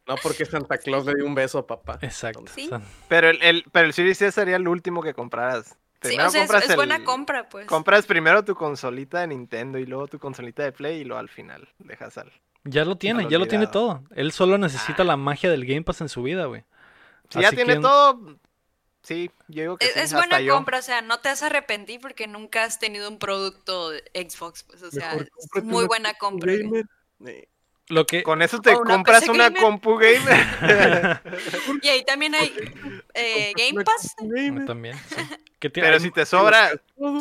No, 0.07 0.15
porque 0.23 0.45
Santa 0.45 0.77
Claus 0.77 1.05
le 1.05 1.15
dio 1.15 1.25
un 1.25 1.35
beso 1.35 1.57
a 1.59 1.67
papá. 1.67 1.99
Exacto. 2.01 2.43
Sí. 2.53 2.69
Pero 3.09 3.29
el, 3.29 3.41
el- 3.41 3.65
pero 3.71 3.87
el 3.87 3.93
Series 3.93 4.21
S 4.21 4.31
sería 4.39 4.55
el 4.55 4.67
último 4.67 5.01
que 5.03 5.13
compraras. 5.13 5.77
Sí, 6.01 6.09
Primero 6.09 6.27
o 6.27 6.31
sea, 6.31 6.43
es, 6.43 6.47
compras 6.49 6.69
es 6.69 6.75
buena 6.75 6.95
el- 6.97 7.03
compra, 7.03 7.49
pues. 7.49 7.65
Compras 7.67 8.05
primero 8.05 8.45
tu 8.45 8.55
consolita 8.55 9.19
de 9.21 9.27
Nintendo 9.27 9.79
y 9.79 9.85
luego 9.85 10.07
tu 10.07 10.19
consolita 10.19 10.63
de 10.63 10.71
Play 10.71 11.01
y 11.01 11.03
luego 11.03 11.19
al 11.19 11.27
final 11.27 11.67
dejas 11.79 12.17
al. 12.19 12.31
ya 12.63 12.85
lo 12.85 12.97
tiene, 12.97 13.27
ya 13.29 13.39
lo 13.39 13.47
tiene 13.47 13.67
todo. 13.67 14.03
Él 14.15 14.31
solo 14.31 14.57
necesita 14.57 15.03
la 15.03 15.17
magia 15.17 15.49
del 15.49 15.65
Game 15.65 15.81
Pass 15.81 15.99
en 16.01 16.07
su 16.09 16.21
vida, 16.23 16.45
güey. 16.45 16.63
Si 17.29 17.41
ya 17.41 17.49
tiene 17.49 17.73
que- 17.75 17.79
todo, 17.81 18.37
sí, 19.07 19.31
yo 19.47 19.61
digo 19.61 19.77
que 19.77 19.85
Es, 19.87 19.93
sí, 19.93 19.99
es 19.99 20.05
hasta 20.05 20.17
buena 20.17 20.41
yo. 20.41 20.53
compra, 20.55 20.79
o 20.79 20.81
sea, 20.81 21.01
no 21.01 21.19
te 21.19 21.29
vas 21.29 21.41
a 21.43 21.47
arrepentir 21.47 21.99
porque 22.01 22.27
nunca 22.27 22.63
has 22.63 22.77
tenido 22.79 23.09
un 23.09 23.19
producto 23.19 23.89
de 23.89 24.03
Xbox, 24.13 24.63
pues, 24.63 24.83
o 24.83 24.91
sea, 24.91 25.11
Mejor 25.13 25.29
es 25.55 25.63
muy 25.63 25.85
buena 25.85 26.13
compra. 26.15 26.53
Eh, 26.53 27.47
Lo 27.89 28.05
que 28.05 28.21
Con 28.21 28.41
eso 28.41 28.59
te 28.59 28.75
una 28.75 28.95
compras 28.95 29.21
PC 29.21 29.31
una 29.31 29.45
gamer. 29.45 29.61
compu 29.63 29.95
gamer. 29.97 31.21
Y 31.81 31.87
ahí 31.87 32.03
también 32.05 32.35
hay 32.35 32.53
eh, 33.13 33.53
Game 33.55 33.83
Pass. 33.83 34.13
gamer. 34.19 34.65
también. 34.65 34.97
sí. 35.07 35.15
Que 35.59 35.69
Pero 35.71 35.99
si 35.99 36.11
te 36.11 36.25
sobra, 36.25 36.71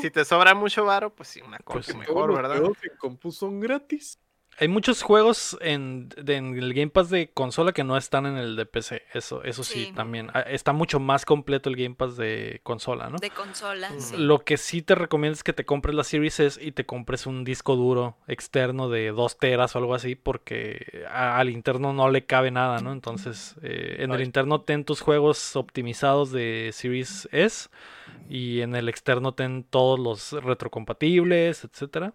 si 0.03 0.11
te 0.11 0.25
sobra 0.25 0.55
mucho 0.55 0.85
varo, 0.85 1.15
pues 1.15 1.29
sí, 1.31 1.41
una 1.41 1.59
compu 1.59 1.73
Pues 1.85 1.97
mejor, 1.97 2.29
los 2.29 2.37
¿verdad? 2.37 2.59
juegos 2.59 2.79
en 2.83 2.97
compu 2.99 3.33
son 3.33 3.61
gratis. 3.61 4.19
Hay 4.59 4.69
muchos 4.69 5.03
juegos 5.03 5.59
en, 5.61 6.09
de- 6.09 6.37
en 6.37 6.57
el 6.57 6.73
Game 6.73 6.89
Pass 6.91 7.11
de 7.11 7.29
consola 7.31 7.73
que 7.73 7.85
no 7.85 7.97
están 7.99 8.25
en 8.25 8.39
el 8.39 8.57
de 8.57 8.65
PC. 8.65 9.03
Eso, 9.13 9.43
eso 9.45 9.63
sí, 9.63 9.87
Sí. 9.87 9.93
también. 9.95 10.31
Ah, 10.33 10.41
Está 10.41 10.73
mucho 10.73 10.99
más 10.99 11.27
completo 11.27 11.69
el 11.69 11.77
Game 11.77 11.95
Pass 11.95 12.17
de 12.17 12.61
consola, 12.63 13.11
¿no? 13.11 13.19
De 13.19 13.29
consola, 13.31 13.91
Mm. 13.91 14.01
sí. 14.01 14.17
Lo 14.17 14.39
que 14.39 14.57
sí 14.57 14.81
te 14.81 14.95
recomiendo 14.95 15.35
es 15.35 15.43
que 15.45 15.53
te 15.53 15.67
compres 15.67 15.95
la 15.95 16.05
Series 16.05 16.41
S 16.41 16.65
y 16.67 16.73
te 16.73 16.87
compres 16.87 17.27
un 17.27 17.45
disco 17.45 17.77
duro 17.77 18.17
externo 18.29 18.89
de 18.89 19.09
2 19.13 19.39
teras 19.39 19.77
o 19.77 19.79
algo 19.79 19.95
así, 19.95 20.15
porque 20.15 21.05
a- 21.11 21.39
al 21.39 21.51
interno 21.51 21.93
no 21.93 22.09
le 22.11 22.25
cabe 22.25 22.51
nada, 22.51 22.81
¿no? 22.81 22.93
Entonces, 22.93 23.57
eh, 23.63 23.97
en 23.99 24.13
el 24.13 24.23
interno 24.23 24.63
ten 24.63 24.85
tus 24.87 25.03
juegos 25.03 25.55
optimizados 25.57 26.33
de 26.33 26.71
Series 26.73 27.29
S 27.31 27.69
y 28.31 28.63
en 28.63 28.75
el 28.75 28.89
externo 28.89 29.35
ten 29.35 29.65
todos 29.65 29.99
los 29.99 30.33
retrocompatibles, 30.43 31.65
etcétera, 31.65 32.15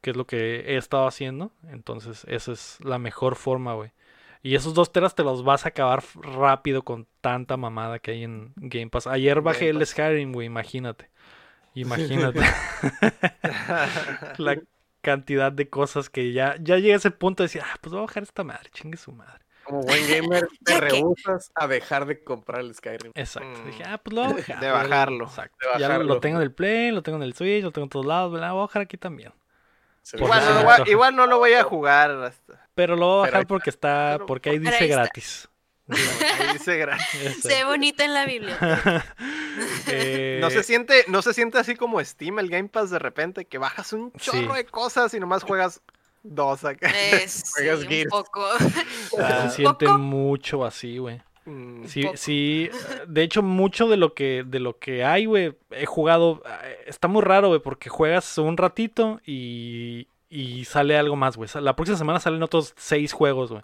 que 0.00 0.10
es 0.10 0.16
lo 0.16 0.26
que 0.26 0.60
he 0.60 0.76
estado 0.76 1.06
haciendo. 1.06 1.52
Entonces, 1.68 2.24
esa 2.28 2.52
es 2.52 2.78
la 2.82 2.98
mejor 2.98 3.36
forma, 3.36 3.74
güey. 3.74 3.90
Y 4.42 4.54
esos 4.54 4.72
dos 4.72 4.90
teras 4.92 5.14
te 5.14 5.22
los 5.22 5.44
vas 5.44 5.66
a 5.66 5.68
acabar 5.68 6.02
rápido 6.14 6.82
con 6.82 7.06
tanta 7.20 7.56
mamada 7.58 7.98
que 7.98 8.12
hay 8.12 8.24
en 8.24 8.52
Game 8.56 8.88
Pass. 8.88 9.06
Ayer 9.06 9.40
bajé 9.42 9.66
Game 9.66 9.70
el 9.70 9.78
Pass. 9.80 9.88
Skyrim, 9.90 10.32
güey, 10.32 10.46
imagínate. 10.46 11.10
Imagínate 11.74 12.40
la 14.38 14.58
cantidad 15.02 15.52
de 15.52 15.68
cosas 15.68 16.10
que 16.10 16.32
ya, 16.32 16.56
ya 16.60 16.76
llegué 16.76 16.94
a 16.94 16.96
ese 16.96 17.10
punto 17.10 17.42
de 17.42 17.46
decir, 17.46 17.62
ah, 17.64 17.76
pues 17.80 17.92
voy 17.92 18.00
a 18.00 18.06
bajar 18.06 18.22
esta 18.22 18.44
madre, 18.44 18.70
chingue 18.72 18.96
su 18.98 19.12
madre. 19.12 19.44
Como 19.64 19.82
buen 19.82 20.08
gamer, 20.08 20.48
te 20.64 20.80
rehusas 20.80 21.52
a 21.54 21.66
dejar 21.68 22.06
de 22.06 22.24
comprar 22.24 22.60
el 22.60 22.74
Skyrim. 22.74 23.12
Exacto. 23.14 23.60
Mm. 23.60 23.66
Dije, 23.66 23.82
ah, 23.86 23.98
pues 23.98 24.14
lo 24.14 24.22
voy 24.24 24.32
a 24.32 24.34
bajar. 24.36 24.60
De 24.60 24.70
bajarlo. 24.70 25.24
Exacto. 25.26 25.56
De 25.74 25.80
Ya 25.80 25.98
lo- 25.98 26.20
tengo 26.20 26.38
en 26.38 26.42
el 26.42 26.52
Play, 26.52 26.90
lo 26.90 27.02
tengo 27.02 27.16
en 27.18 27.22
el 27.24 27.34
Switch, 27.34 27.62
lo 27.62 27.70
tengo 27.70 27.84
en 27.84 27.90
todos 27.90 28.06
lados, 28.06 28.32
la 28.40 28.52
voy 28.52 28.62
a 28.62 28.66
bajar 28.66 28.82
aquí 28.82 28.96
también. 28.96 29.32
Igual, 30.12 30.44
no 30.44 30.50
lo 30.54 30.60
voy 30.62 30.68
a, 30.70 30.72
antoja. 30.74 30.90
igual 30.90 31.16
no 31.16 31.26
lo 31.26 31.38
voy 31.38 31.52
a 31.52 31.62
jugar. 31.64 32.10
Hasta, 32.10 32.66
Pero 32.74 32.96
lo 32.96 33.06
voy 33.06 33.18
a 33.18 33.30
bajar 33.30 33.46
porque 33.46 33.70
está, 33.70 34.12
Pero- 34.14 34.26
porque 34.26 34.50
ahí 34.50 34.58
dice 34.58 34.74
ahí 34.80 34.88
gratis. 34.88 35.48
ahí 35.88 36.52
dice 36.54 36.76
gratis. 36.76 37.38
Se 37.42 37.48
ve 37.48 37.64
bonita 37.64 38.04
en 38.04 38.14
la 38.14 38.26
biblioteca. 38.26 39.04
Eh, 39.88 40.38
No 40.40 40.48
se 40.48 40.62
siente, 40.62 41.04
no 41.08 41.20
se 41.22 41.34
siente 41.34 41.58
así 41.58 41.74
como 41.74 42.02
Steam, 42.02 42.38
el 42.38 42.48
Game 42.48 42.68
Pass 42.68 42.90
de 42.90 42.98
repente, 42.98 43.44
que 43.44 43.58
bajas 43.58 43.92
un 43.92 44.12
chorro 44.12 44.38
Sí. 44.38 44.46
de 44.56 44.64
cosas 44.64 45.12
y 45.12 45.20
nomás 45.20 45.42
juegas 45.42 45.82
dos 46.22 46.64
acá. 46.64 46.88
Es 46.88 47.32
sí, 47.32 47.52
Juegas 47.56 47.80
un 47.80 47.88
Gears. 47.88 48.10
poco. 48.10 48.46
se 48.58 49.50
siente 49.50 49.86
poco. 49.86 49.98
mucho 49.98 50.64
así, 50.64 50.98
güey. 50.98 51.20
Mm, 51.44 51.84
Sí, 51.86 52.02
poco. 52.04 52.16
sí. 52.16 52.70
De 53.08 53.22
hecho, 53.22 53.42
mucho 53.42 53.88
de 53.88 53.96
lo 53.96 54.14
que, 54.14 54.44
de 54.46 54.60
lo 54.60 54.78
que 54.78 55.04
hay, 55.04 55.24
güey, 55.26 55.56
he 55.70 55.86
jugado. 55.86 56.42
eh, 56.64 56.84
Está 56.86 57.08
muy 57.08 57.22
raro, 57.22 57.48
güey, 57.48 57.60
porque 57.60 57.88
juegas 57.88 58.36
un 58.38 58.56
ratito 58.56 59.20
y, 59.26 60.08
y 60.28 60.64
sale 60.66 60.96
algo 60.98 61.16
más, 61.16 61.36
güey. 61.36 61.48
La 61.60 61.76
próxima 61.76 61.98
semana 61.98 62.20
salen 62.20 62.42
otros 62.42 62.74
seis 62.76 63.12
juegos, 63.12 63.50
güey. 63.50 63.62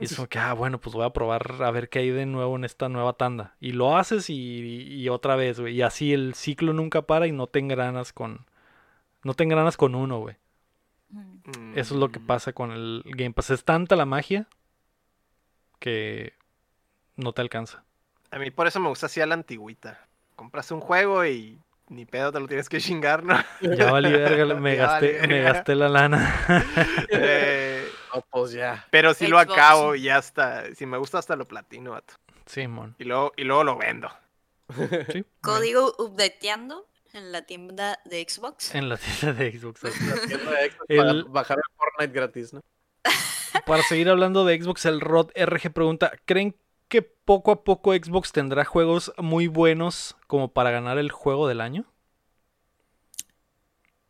Y 0.00 0.04
es 0.06 0.16
como 0.16 0.26
que, 0.28 0.38
ah, 0.38 0.54
bueno, 0.54 0.80
pues 0.80 0.94
voy 0.94 1.04
a 1.04 1.10
probar 1.10 1.62
a 1.62 1.70
ver 1.70 1.90
qué 1.90 1.98
hay 2.00 2.10
de 2.10 2.24
nuevo 2.24 2.56
en 2.56 2.64
esta 2.64 2.88
nueva 2.88 3.12
tanda. 3.12 3.56
Y 3.60 3.72
lo 3.72 3.96
haces 3.96 4.30
y, 4.30 4.34
y 4.34 5.08
otra 5.10 5.36
vez, 5.36 5.60
güey. 5.60 5.74
Y 5.76 5.82
así 5.82 6.14
el 6.14 6.34
ciclo 6.34 6.72
nunca 6.72 7.02
para 7.02 7.26
y 7.26 7.32
no 7.32 7.46
te 7.46 7.58
engranas 7.58 8.12
con. 8.14 8.46
No 9.22 9.34
te 9.34 9.44
engranas 9.44 9.76
con 9.76 9.94
uno, 9.94 10.18
güey. 10.20 10.36
mm. 11.10 11.72
Eso 11.78 11.94
es 11.94 12.00
lo 12.00 12.10
que 12.10 12.20
pasa 12.20 12.52
con 12.54 12.72
el 12.72 13.02
Game 13.06 13.32
Pass. 13.34 13.50
Es 13.50 13.64
tanta 13.64 13.94
la 13.96 14.06
magia 14.06 14.48
que 15.78 16.32
no 17.22 17.32
te 17.32 17.40
alcanza. 17.42 17.82
A 18.30 18.38
mí 18.38 18.50
por 18.50 18.66
eso 18.66 18.80
me 18.80 18.88
gusta 18.88 19.06
así 19.06 19.20
a 19.20 19.26
la 19.26 19.34
antigüita. 19.34 20.06
Compras 20.36 20.70
un 20.70 20.80
juego 20.80 21.24
y 21.26 21.58
ni 21.88 22.06
pedo 22.06 22.32
te 22.32 22.40
lo 22.40 22.48
tienes 22.48 22.68
que 22.68 22.80
chingar, 22.80 23.22
¿no? 23.24 23.36
Ya 23.60 23.90
valí 23.92 24.10
verga, 24.10 24.54
me 24.60 24.76
Ya 24.76 24.82
gasté, 24.86 25.26
me 25.26 25.42
gasté 25.42 25.74
la 25.74 25.88
lana. 25.88 26.34
Eh, 27.10 27.88
No, 28.14 28.22
pues 28.30 28.52
ya. 28.52 28.86
pero 28.90 29.14
si 29.14 29.26
lo 29.26 29.38
acabo 29.38 29.94
y 29.94 30.02
ya 30.02 30.18
está. 30.18 30.74
Si 30.74 30.86
me 30.86 30.98
gusta 30.98 31.18
hasta 31.18 31.36
lo 31.36 31.46
platino, 31.46 31.92
vato. 31.92 32.14
Simón. 32.46 32.94
Y 32.98 33.04
luego, 33.04 33.32
y 33.36 33.44
luego 33.44 33.64
lo 33.64 33.76
vendo. 33.78 34.10
Sí. 35.12 35.24
Código 35.42 35.94
updateando 35.98 36.86
en 37.12 37.30
la 37.32 37.42
tienda 37.44 37.98
de 38.06 38.24
Xbox. 38.26 38.74
En 38.74 38.88
la 38.88 38.96
tienda 38.96 39.32
de 39.38 39.58
Xbox. 39.58 39.82
La 39.84 39.90
tienda 40.26 40.50
de 40.52 40.70
Xbox 40.70 40.86
para 40.88 41.10
El- 41.10 41.24
bajar 41.24 41.58
el 41.58 41.76
Fortnite 41.76 42.18
gratis, 42.18 42.52
¿no? 42.54 42.60
Para 43.66 43.82
seguir 43.82 44.08
hablando 44.08 44.44
de 44.46 44.60
Xbox, 44.60 44.86
el 44.86 45.00
Rod 45.00 45.30
RG 45.36 45.72
pregunta: 45.72 46.10
¿Creen 46.24 46.56
que 46.92 47.00
poco 47.00 47.52
a 47.52 47.64
poco 47.64 47.94
Xbox 47.94 48.32
tendrá 48.32 48.66
juegos 48.66 49.12
muy 49.16 49.46
buenos 49.46 50.14
como 50.26 50.52
para 50.52 50.70
ganar 50.70 50.98
el 50.98 51.10
juego 51.10 51.48
del 51.48 51.62
año? 51.62 51.86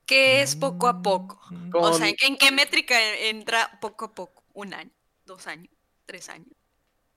Que 0.06 0.42
es 0.42 0.56
poco 0.56 0.88
a 0.88 1.00
poco. 1.00 1.40
O 1.74 1.80
Con- 1.80 1.94
sea, 1.94 2.08
¿en 2.08 2.16
qué- 2.16 2.26
¿en 2.26 2.36
qué 2.36 2.50
métrica 2.50 2.96
entra 3.18 3.78
poco 3.80 4.06
a 4.06 4.14
poco? 4.14 4.42
¿Un 4.52 4.74
año? 4.74 4.90
¿Dos 5.24 5.46
años? 5.46 5.68
¿Tres 6.06 6.28
años? 6.28 6.48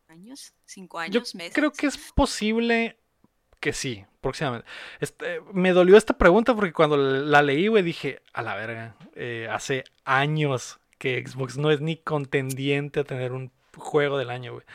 ¿Años? 0.08 0.54
¿Cinco 0.66 0.98
Yo 1.00 1.02
años? 1.04 1.34
¿Meses? 1.36 1.54
creo 1.56 1.72
que 1.72 1.88
es 1.88 1.98
posible 2.14 3.00
que 3.60 3.74
sí, 3.74 4.06
próximamente. 4.22 4.68
Este, 5.00 5.42
me 5.52 5.72
dolió 5.74 5.98
esta 5.98 6.16
pregunta 6.18 6.54
porque 6.56 6.74
cuando 6.74 6.96
la 6.96 7.42
leí, 7.42 7.68
güey, 7.68 7.82
dije, 7.82 8.22
a 8.34 8.44
la 8.44 8.56
verga, 8.56 8.96
eh, 9.16 9.48
hace 9.52 9.84
años 10.04 10.80
que 11.00 11.26
Xbox 11.26 11.58
no 11.58 11.72
es 11.72 11.82
ni 11.82 11.98
contendiente 11.98 13.00
a 13.00 13.04
tener 13.04 13.32
un 13.34 13.52
juego 13.76 14.18
del 14.20 14.30
año, 14.30 14.54
güey. 14.54 14.66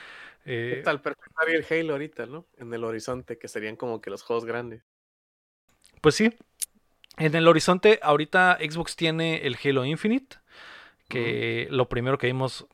Eh, 0.44 0.74
Está 0.78 0.90
el 0.90 1.00
Perfect 1.00 1.32
Dark 1.36 1.50
y 1.52 1.56
el 1.56 1.66
Halo 1.80 1.92
ahorita, 1.94 2.26
¿no? 2.26 2.46
En 2.58 2.72
el 2.72 2.84
horizonte, 2.84 3.38
que 3.38 3.48
serían 3.48 3.76
como 3.76 4.00
que 4.00 4.10
los 4.10 4.22
juegos 4.22 4.44
grandes. 4.44 4.82
Pues 6.00 6.14
sí. 6.14 6.32
En 7.18 7.34
el 7.34 7.46
horizonte, 7.48 7.98
ahorita 8.02 8.58
Xbox 8.60 8.96
tiene 8.96 9.46
el 9.46 9.56
Halo 9.62 9.84
Infinite, 9.84 10.36
que 11.08 11.68
lo 11.70 11.88
primero 11.88 12.16
que 12.18 12.28
vimos 12.28 12.66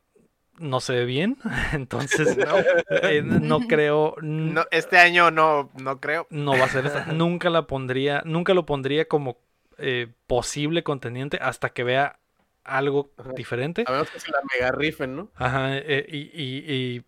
no 0.58 0.80
se 0.80 0.94
ve 0.94 1.04
bien, 1.04 1.36
entonces 1.72 2.36
No, 2.36 2.56
eh, 3.02 3.22
no 3.22 3.60
creo, 3.60 4.14
no, 4.22 4.64
este 4.70 4.98
año 4.98 5.30
no, 5.30 5.70
no 5.82 6.00
creo. 6.00 6.26
no 6.30 6.52
va 6.58 6.64
a 6.66 6.68
ser 6.68 6.86
esta. 6.86 7.06
Nunca 7.12 7.50
la 7.50 7.66
pondría, 7.66 8.22
nunca 8.24 8.54
lo 8.54 8.64
pondría 8.66 9.06
como 9.08 9.38
eh, 9.78 10.08
posible 10.26 10.82
contendiente 10.82 11.38
hasta 11.40 11.70
que 11.70 11.84
vea 11.84 12.18
algo 12.64 13.10
Ajá. 13.18 13.32
diferente. 13.32 13.84
A 13.86 13.92
menos 13.92 14.10
que 14.10 14.20
se 14.20 14.30
la 14.30 14.38
mega 14.54 14.72
rifen, 14.72 15.16
¿no? 15.16 15.30
Ajá, 15.34 15.76
eh, 15.78 16.06
y, 16.08 16.18
y- 16.32 16.64
y 16.96 17.04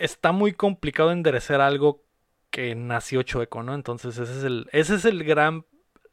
está 0.00 0.32
muy 0.32 0.52
complicado 0.52 1.12
enderecer 1.12 1.60
algo 1.60 2.02
que 2.50 2.74
nació 2.74 3.22
chueco, 3.22 3.62
¿no? 3.62 3.74
Entonces 3.74 4.18
ese 4.18 4.38
es 4.38 4.44
el, 4.44 4.68
ese 4.72 4.96
es 4.96 5.04
el 5.04 5.22
gran, 5.24 5.64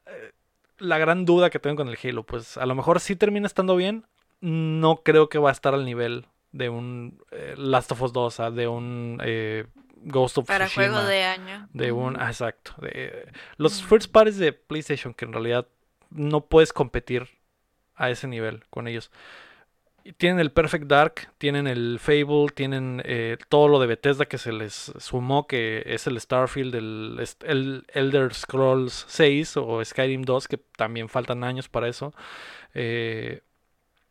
eh, 0.05 0.31
la 0.77 0.97
gran 0.97 1.25
duda 1.25 1.49
que 1.49 1.59
tengo 1.59 1.77
con 1.77 1.87
el 1.89 1.97
Halo. 2.03 2.23
Pues 2.23 2.57
a 2.57 2.65
lo 2.65 2.75
mejor 2.75 2.99
sí 2.99 3.15
termina 3.15 3.47
estando 3.47 3.75
bien, 3.75 4.05
no 4.41 4.97
creo 4.97 5.29
que 5.29 5.39
va 5.39 5.49
a 5.49 5.53
estar 5.53 5.73
al 5.73 5.85
nivel 5.85 6.27
de 6.51 6.69
un 6.69 7.23
eh, 7.31 7.55
Last 7.57 7.91
of 7.91 8.01
Us 8.03 8.13
2, 8.13 8.39
ah, 8.39 8.51
de 8.51 8.67
un 8.67 9.19
eh, 9.23 9.65
Ghost 10.03 10.37
of 10.37 10.45
Para 10.47 10.65
Tsushima. 10.67 10.87
juego 10.89 11.07
de 11.07 11.23
año. 11.23 11.67
De 11.73 11.91
un, 11.91 12.19
ah, 12.19 12.27
exacto. 12.27 12.73
de- 12.81 13.31
los 13.57 13.81
Mm. 13.81 13.85
first 13.87 14.11
parties 14.11 14.37
de 14.37 14.53
PlayStation, 14.53 15.13
que 15.13 15.25
en 15.25 15.33
realidad 15.33 15.67
no 16.11 16.41
puedes 16.45 16.71
competir 16.71 17.27
a 17.95 18.09
ese 18.11 18.27
nivel 18.27 18.63
con 18.69 18.87
ellos. 18.87 19.11
Tienen 20.13 20.39
el 20.39 20.51
Perfect 20.51 20.85
Dark, 20.85 21.29
tienen 21.37 21.67
el 21.67 21.99
Fable, 21.99 22.47
tienen 22.53 23.01
eh, 23.05 23.37
todo 23.49 23.67
lo 23.67 23.79
de 23.79 23.87
Bethesda 23.87 24.25
que 24.25 24.37
se 24.37 24.51
les 24.51 24.91
sumó, 24.97 25.47
que 25.47 25.83
es 25.85 26.07
el 26.07 26.19
Starfield, 26.19 26.75
el, 26.75 27.27
el 27.43 27.85
Elder 27.93 28.33
Scrolls 28.33 29.05
6 29.07 29.57
o 29.57 29.83
Skyrim 29.83 30.23
2, 30.23 30.47
que 30.47 30.57
también 30.57 31.09
faltan 31.09 31.43
años 31.43 31.69
para 31.69 31.87
eso. 31.87 32.13
Eh, 32.73 33.41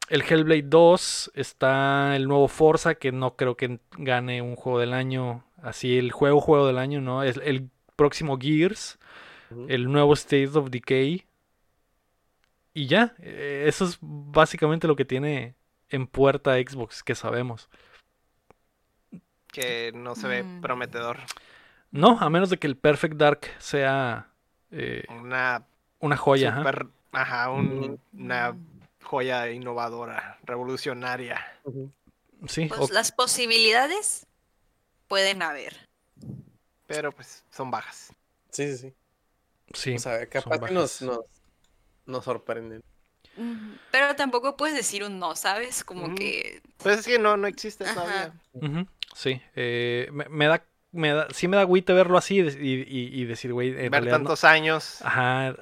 el 0.08 0.22
Hellblade 0.22 0.62
2, 0.62 1.32
está 1.34 2.14
el 2.16 2.28
nuevo 2.28 2.48
Forza, 2.48 2.94
que 2.94 3.12
no 3.12 3.36
creo 3.36 3.56
que 3.56 3.80
gane 3.98 4.42
un 4.42 4.56
juego 4.56 4.78
del 4.78 4.92
año, 4.92 5.44
así 5.62 5.98
el 5.98 6.12
juego 6.12 6.40
juego 6.40 6.66
del 6.66 6.78
año, 6.78 7.00
¿no? 7.00 7.22
Es 7.22 7.40
el 7.42 7.70
próximo 7.96 8.38
Gears, 8.38 8.98
el 9.68 9.90
nuevo 9.90 10.14
State 10.14 10.50
of 10.54 10.70
Decay. 10.70 11.24
Y 12.74 12.86
ya, 12.86 13.14
eh, 13.20 13.64
eso 13.66 13.84
es 13.86 13.98
básicamente 14.00 14.86
lo 14.86 14.96
que 14.96 15.04
tiene 15.04 15.54
en 15.90 16.06
puerta 16.06 16.54
Xbox, 16.56 17.02
que 17.02 17.14
sabemos. 17.14 17.68
Que 19.52 19.92
no 19.94 20.14
se 20.14 20.28
ve 20.28 20.42
Mm. 20.42 20.60
prometedor. 20.60 21.18
No, 21.90 22.18
a 22.20 22.28
menos 22.28 22.50
de 22.50 22.58
que 22.58 22.66
el 22.66 22.76
Perfect 22.76 23.14
Dark 23.16 23.46
sea 23.58 24.28
eh, 24.72 25.04
Una 25.08 25.64
una 26.00 26.16
joya. 26.16 26.56
super, 26.56 26.88
ajá, 27.12 27.50
un- 27.50 27.78
Ujú. 27.78 28.00
una 28.14 28.52
Mm. 28.52 28.66
joya 29.04 29.50
innovadora, 29.50 30.38
revolucionaria. 30.44 31.40
Sí, 32.48 32.66
Pues 32.66 32.90
las 32.90 33.12
posibilidades 33.12 34.26
pueden 35.08 35.40
haber. 35.42 35.86
Pero 36.88 37.12
pues 37.12 37.44
son 37.50 37.70
bajas. 37.70 38.12
Sí, 38.50 38.76
sí, 38.76 38.78
sí. 38.78 38.94
sí, 39.72 39.94
O 39.94 39.98
sea, 40.00 40.26
capaz 40.28 40.58
que 40.60 40.74
nos, 40.74 41.00
nos, 41.02 41.20
nos 42.06 42.24
sorprenden. 42.24 42.82
Pero 43.90 44.14
tampoco 44.16 44.56
puedes 44.56 44.74
decir 44.74 45.04
un 45.04 45.18
no, 45.18 45.34
¿sabes? 45.36 45.84
Como 45.84 46.14
que... 46.14 46.62
Pues 46.82 47.00
es 47.00 47.06
que 47.06 47.18
no, 47.18 47.36
no 47.36 47.46
existe 47.46 47.84
Ajá. 47.84 47.94
todavía. 47.94 48.32
Sí, 49.14 49.40
eh, 49.54 50.08
me, 50.12 50.28
me 50.28 50.46
da, 50.46 50.64
me 50.92 51.10
da, 51.12 51.28
sí 51.32 51.48
me 51.48 51.56
da 51.56 51.62
agüite 51.62 51.92
verlo 51.92 52.18
así 52.18 52.38
y, 52.40 52.42
y- 52.42 53.20
y- 53.22 53.24
decir, 53.24 53.52
güey, 53.52 53.70
en 53.70 53.76
Ver 53.76 53.90
realidad 53.92 54.18
no- 54.18 54.24
tantos 54.24 54.44
años. 54.44 55.00
Ajá, 55.02 55.54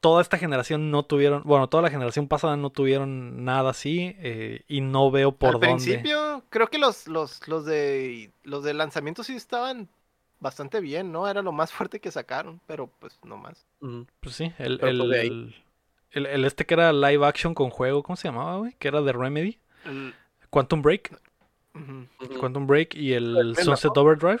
toda 0.00 0.22
esta 0.22 0.38
generación 0.38 0.90
no 0.90 1.02
tuvieron, 1.04 1.42
bueno, 1.44 1.68
toda 1.68 1.82
la 1.82 1.90
generación 1.90 2.28
pasada 2.28 2.56
no 2.56 2.70
tuvieron 2.70 3.44
nada 3.44 3.70
así 3.70 4.14
eh, 4.18 4.62
y 4.68 4.80
no 4.80 5.10
veo 5.10 5.32
por 5.32 5.54
Al 5.54 5.60
dónde. 5.60 5.68
principio, 5.74 6.44
creo 6.48 6.68
que 6.68 6.78
los, 6.78 7.08
los, 7.08 7.46
los 7.48 7.64
de 7.66 8.30
los 8.44 8.64
de 8.64 8.74
lanzamiento 8.74 9.22
sí 9.24 9.34
estaban 9.34 9.88
bastante 10.40 10.80
bien, 10.80 11.12
¿no? 11.12 11.28
Era 11.28 11.42
lo 11.42 11.52
más 11.52 11.72
fuerte 11.72 12.00
que 12.00 12.10
sacaron, 12.10 12.60
pero 12.66 12.88
pues 13.00 13.18
no 13.24 13.36
más. 13.36 13.66
Pues 14.20 14.34
sí, 14.36 14.52
el, 14.58 14.78
pues, 14.78 14.92
ahí. 14.92 15.26
el, 15.28 15.54
el- 16.16 16.26
el 16.26 16.44
este 16.44 16.66
que 16.66 16.74
era 16.74 16.92
live 16.92 17.24
action 17.26 17.54
con 17.54 17.70
juego, 17.70 18.02
¿cómo 18.02 18.16
se 18.16 18.28
llamaba, 18.28 18.56
güey? 18.58 18.74
Que 18.78 18.88
era 18.88 19.00
de 19.02 19.12
Remedy. 19.12 19.58
El- 19.84 20.14
Quantum 20.50 20.82
Break. 20.82 21.16
ujú. 21.74 22.06
Ujú. 22.20 22.38
Quantum 22.40 22.66
Break 22.66 22.94
y 22.94 23.12
el 23.12 23.34
Willem 23.36 23.54
Sunset 23.56 23.90
Dafoe. 23.94 24.02
Overdrive. 24.02 24.40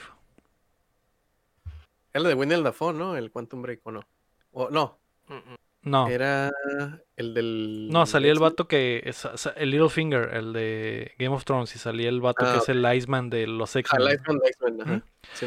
Era 2.12 2.22
el 2.22 2.24
de 2.24 2.34
Wendell 2.34 2.62
Dafoe, 2.62 2.92
¿no? 2.94 3.16
El 3.16 3.30
Quantum 3.30 3.62
Break, 3.62 3.80
¿o 3.84 3.92
no? 3.92 4.06
O, 4.52 4.70
no. 4.70 4.98
No, 5.82 6.08
era 6.08 6.50
el 7.16 7.32
del... 7.34 7.88
no, 7.92 8.06
salía 8.06 8.32
el 8.32 8.40
vato 8.40 8.66
que. 8.66 9.08
el 9.56 9.70
Littlefinger, 9.70 10.34
el 10.34 10.52
de 10.52 11.12
Game 11.18 11.32
of 11.34 11.44
Thrones. 11.44 11.74
Y 11.76 11.78
salía 11.78 12.08
el 12.08 12.20
vato 12.20 12.44
Ah, 12.44 12.52
que 12.54 12.58
es 12.58 12.68
el 12.70 12.84
Iceman 12.96 13.30
de 13.30 13.46
los 13.46 13.76
Ah, 13.76 13.80
X-Men. 13.80 14.02
el 14.08 14.14
Iceman 14.14 14.38
de 14.38 14.48
X-Men, 14.48 14.80
ajá. 14.82 14.92
Ujú. 14.94 15.02
Sí. 15.34 15.46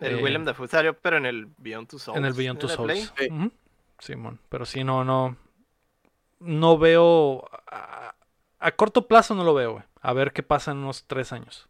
El 0.00 0.18
Eh, 0.18 0.22
Willem 0.22 0.44
Dafoe 0.44 0.68
salió, 0.68 0.94
pero 0.96 1.16
en 1.16 1.26
el 1.26 1.46
Beyond 1.56 1.88
Two 1.88 1.98
Souls. 1.98 2.18
En 2.18 2.24
el 2.24 2.34
Beyond 2.34 2.60
Two 2.60 2.68
el. 2.70 2.76
Souls. 2.76 3.12
Sí. 3.18 3.26
Ujú. 3.30 3.50
Simón. 3.98 4.38
Pero 4.48 4.64
sí, 4.66 4.84
no, 4.84 5.02
no. 5.04 5.36
No 6.40 6.78
veo. 6.78 7.44
A, 7.70 8.14
a 8.58 8.70
corto 8.72 9.06
plazo 9.08 9.34
no 9.34 9.44
lo 9.44 9.54
veo, 9.54 9.72
güey. 9.72 9.84
A 10.00 10.12
ver 10.12 10.32
qué 10.32 10.42
pasa 10.42 10.72
en 10.72 10.78
unos 10.78 11.04
tres 11.06 11.32
años. 11.32 11.68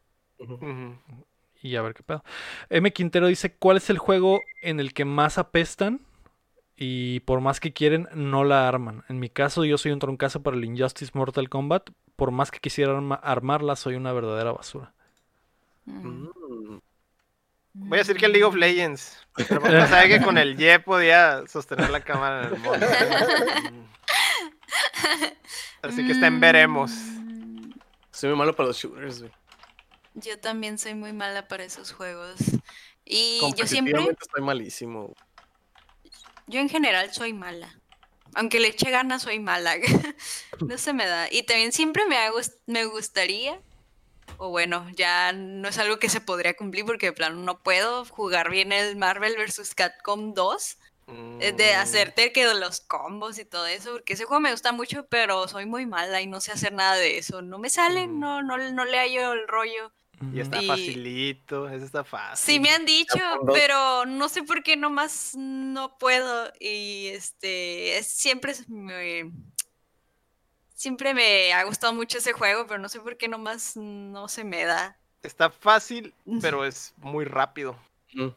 Y 1.62 1.76
a 1.76 1.82
ver 1.82 1.94
qué 1.94 2.02
pedo. 2.02 2.22
M. 2.70 2.92
Quintero 2.92 3.26
dice: 3.28 3.54
¿Cuál 3.56 3.76
es 3.78 3.88
el 3.90 3.98
juego 3.98 4.40
en 4.62 4.80
el 4.80 4.92
que 4.92 5.04
más 5.04 5.38
apestan? 5.38 6.00
Y 6.76 7.20
por 7.20 7.40
más 7.40 7.60
que 7.60 7.72
quieren, 7.72 8.08
no 8.14 8.42
la 8.44 8.66
arman. 8.68 9.04
En 9.08 9.20
mi 9.20 9.28
caso, 9.30 9.64
yo 9.64 9.78
soy 9.78 9.92
un 9.92 10.00
troncazo 10.00 10.42
para 10.42 10.56
el 10.56 10.64
Injustice 10.64 11.12
Mortal 11.14 11.48
Kombat. 11.48 11.90
Por 12.16 12.32
más 12.32 12.50
que 12.50 12.58
quisiera 12.58 12.92
arma- 12.92 13.20
armarla, 13.22 13.76
soy 13.76 13.94
una 13.94 14.12
verdadera 14.12 14.52
basura. 14.52 14.92
mm. 15.86 16.28
Voy 17.76 17.98
a 17.98 18.02
decir 18.02 18.16
que 18.16 18.26
el 18.26 18.32
League 18.32 18.44
of 18.44 18.54
Legends. 18.54 19.26
Pero 19.36 19.60
sabía 19.88 20.18
que 20.18 20.24
con 20.24 20.38
el 20.38 20.60
Y 20.60 20.78
podía 20.78 21.44
sostener 21.48 21.90
la 21.90 22.00
cámara 22.00 22.46
en 22.48 22.54
el 22.54 22.60
modo. 22.60 22.76
Así 25.82 26.06
que 26.06 26.12
está 26.12 26.26
en 26.26 26.40
veremos. 26.40 26.90
Mm, 26.92 27.72
Soy 28.10 28.30
muy 28.30 28.38
malo 28.38 28.54
para 28.54 28.68
los 28.68 28.78
shooters, 28.78 29.20
güey. 29.20 29.32
Yo 30.14 30.38
también 30.38 30.78
soy 30.78 30.94
muy 30.94 31.12
mala 31.12 31.48
para 31.48 31.64
esos 31.64 31.92
juegos. 31.92 32.36
Y 33.04 33.40
yo 33.56 33.66
siempre, 33.66 34.00
estoy 34.20 34.42
malísimo. 34.42 35.12
yo 36.46 36.60
en 36.60 36.68
general 36.68 37.12
soy 37.12 37.32
mala. 37.32 37.78
Aunque 38.34 38.60
le 38.60 38.68
eche 38.68 38.90
ganas, 38.90 39.22
soy 39.22 39.40
mala. 39.40 39.74
no 40.66 40.78
se 40.78 40.92
me 40.92 41.06
da. 41.06 41.28
Y 41.30 41.42
también 41.42 41.72
siempre 41.72 42.04
me, 42.06 42.16
me 42.66 42.84
gustaría, 42.84 43.60
o 44.38 44.50
bueno, 44.50 44.88
ya 44.94 45.32
no 45.32 45.68
es 45.68 45.78
algo 45.78 45.98
que 45.98 46.08
se 46.08 46.20
podría 46.20 46.54
cumplir 46.54 46.84
porque 46.84 47.06
de 47.06 47.12
plano 47.12 47.36
no 47.36 47.62
puedo 47.62 48.04
jugar 48.04 48.50
bien 48.50 48.72
el 48.72 48.96
Marvel 48.96 49.36
vs. 49.36 49.74
Capcom 49.74 50.34
2. 50.34 50.78
Eh, 51.40 51.52
De 51.52 51.72
Mm. 51.74 51.78
hacerte 51.78 52.32
que 52.32 52.52
los 52.54 52.80
combos 52.80 53.38
y 53.38 53.44
todo 53.44 53.66
eso, 53.66 53.92
porque 53.92 54.14
ese 54.14 54.24
juego 54.24 54.40
me 54.40 54.50
gusta 54.50 54.72
mucho, 54.72 55.06
pero 55.08 55.46
soy 55.48 55.66
muy 55.66 55.84
mala 55.86 56.20
y 56.22 56.26
no 56.26 56.40
sé 56.40 56.52
hacer 56.52 56.72
nada 56.72 56.94
de 56.96 57.18
eso. 57.18 57.42
No 57.42 57.58
me 57.58 57.68
sale, 57.70 58.06
Mm. 58.06 58.18
no, 58.20 58.42
no, 58.42 58.56
no 58.56 58.84
le 58.84 58.98
hallo 58.98 59.32
el 59.32 59.46
rollo. 59.48 59.92
Y 60.32 60.40
está 60.40 60.62
Y- 60.62 60.66
facilito, 60.68 61.68
eso 61.68 61.84
está 61.84 62.04
fácil. 62.04 62.54
Sí 62.54 62.60
me 62.60 62.70
han 62.70 62.86
dicho, 62.86 63.18
Capcom 63.18 63.46
2. 63.48 63.58
pero 63.58 64.06
no 64.06 64.28
sé 64.28 64.42
por 64.44 64.62
qué 64.62 64.76
nomás 64.76 65.32
no 65.36 65.98
puedo. 65.98 66.50
Y 66.60 67.08
este, 67.08 67.98
es- 67.98 68.06
siempre 68.06 68.52
es 68.52 68.64
siempre 70.74 71.14
me 71.14 71.52
ha 71.52 71.64
gustado 71.64 71.92
mucho 71.92 72.18
ese 72.18 72.32
juego, 72.32 72.66
pero 72.66 72.78
no 72.80 72.88
sé 72.88 73.00
por 73.00 73.16
qué 73.16 73.28
nomás 73.28 73.76
no 73.76 74.28
se 74.28 74.44
me 74.44 74.64
da. 74.64 74.96
Está 75.22 75.50
fácil, 75.50 76.14
pero 76.40 76.64
es 76.64 76.92
muy 76.98 77.24
rápido. 77.24 77.76
Mm. 78.12 78.28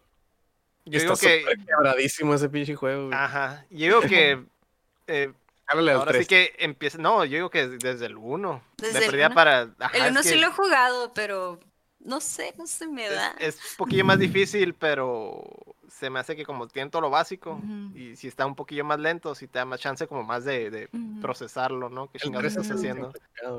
Yo 0.90 0.98
Está 1.00 1.14
digo 1.14 1.18
que. 1.18 1.66
quebradísimo 1.66 2.34
ese 2.34 2.50
pinche 2.50 2.76
juego, 2.76 3.08
güey. 3.08 3.18
Ajá. 3.18 3.66
Yo 3.70 3.78
digo 4.00 4.02
que. 4.02 4.44
eh, 5.08 5.34
ahora 5.68 6.14
sí 6.14 6.26
3. 6.26 6.28
que 6.28 6.56
empieza. 6.60 6.98
No, 6.98 7.26
yo 7.26 7.36
digo 7.36 7.50
que 7.50 7.68
desde 7.68 8.06
el 8.06 8.18
1. 8.18 8.64
Desde 8.78 9.00
De 9.00 9.06
el 9.06 9.12
perdida 9.12 9.26
uno. 9.28 9.36
para. 9.36 9.70
ajá, 9.80 9.98
El 9.98 10.04
es 10.06 10.12
uno 10.12 10.22
que 10.22 10.30
sí 10.30 10.36
lo 10.36 10.48
he 10.48 10.52
jugado, 10.52 11.14
pero 11.14 11.60
no 12.00 12.22
sé, 12.22 12.54
no 12.58 12.68
se 12.68 12.88
me 12.88 13.08
es, 13.08 13.12
da. 13.14 13.36
es 13.40 13.56
un 13.56 13.78
poquillo 13.78 14.06
más 14.06 14.20
difícil, 14.20 14.74
pero 14.74 15.44
se 15.90 16.10
me 16.10 16.20
hace 16.20 16.36
que 16.36 16.46
como 16.46 16.68
tiene 16.68 16.90
todo 16.90 17.02
lo 17.02 17.10
básico. 17.10 17.60
Y 17.96 18.16
si 18.16 18.28
está 18.28 18.46
un 18.46 18.56
poquillo 18.56 18.84
más 18.86 19.00
lento, 19.00 19.34
si 19.36 19.48
te 19.48 19.60
da 19.60 19.66
más 19.66 19.80
chance 19.80 20.08
como 20.08 20.24
más 20.24 20.44
de, 20.44 20.70
de 20.70 20.90
Ujú. 20.94 21.22
procesarlo, 21.22 21.90
¿no? 21.90 22.10
¿Qué 22.12 22.20
chingados 22.20 22.54
3 22.54 22.58
estás 22.58 22.68
es 22.72 22.78
haciendo? 22.78 23.12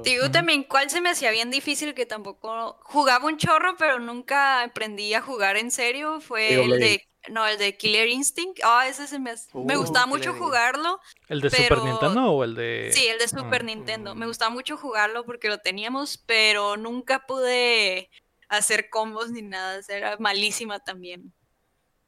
digo 0.05 0.31
también 0.31 0.65
cuál 0.65 0.91
se 0.91 1.01
me 1.01 1.11
hacía 1.11 1.31
bien 1.31 1.51
difícil 1.51 1.95
que 1.95 2.07
tampoco 2.07 2.79
jugaba 2.83 3.27
un 3.27 3.37
chorro, 3.39 3.77
pero 3.79 3.99
nunca 3.99 4.63
aprendí 4.63 5.15
a 5.15 5.23
jugar 5.23 5.57
en 5.57 5.71
serio. 5.71 6.21
Fue 6.21 6.49
Digo, 6.51 6.63
el 6.63 6.69
Blade. 6.69 6.81
de 6.85 7.05
no, 7.31 7.47
el 7.47 7.59
de 7.59 7.77
Killer 7.77 8.09
Instinct. 8.09 8.61
Ah, 8.65 8.87
ese 8.89 9.07
se 9.07 9.19
me, 9.19 9.31
hace- 9.31 9.51
me 9.59 9.77
Uh, 9.77 9.81
gustaba 9.81 10.07
Killer 10.07 10.19
mucho 10.31 10.35
jugarlo. 10.39 11.01
¿El 11.29 11.41
de 11.41 11.51
Pero- 11.51 11.77
Super 11.77 11.79
Nintendo 11.91 12.31
o 12.33 12.45
el 12.45 12.55
de.? 12.55 12.91
Sí, 12.93 13.07
el 13.07 13.19
de 13.19 13.29
Super 13.29 13.61
Ah. 13.63 13.65
Nintendo. 13.65 14.15
Me 14.15 14.27
gustaba 14.27 14.51
mucho 14.51 14.77
jugarlo 14.77 15.25
porque 15.25 15.49
lo 15.49 15.59
teníamos, 15.59 16.17
pero 16.19 16.77
nunca 16.77 17.27
pude 17.27 18.09
hacer 18.49 18.89
combos 18.89 19.31
ni 19.31 19.43
nada. 19.43 19.81
Era 19.89 20.17
malísima 20.19 20.79
también. 20.79 21.33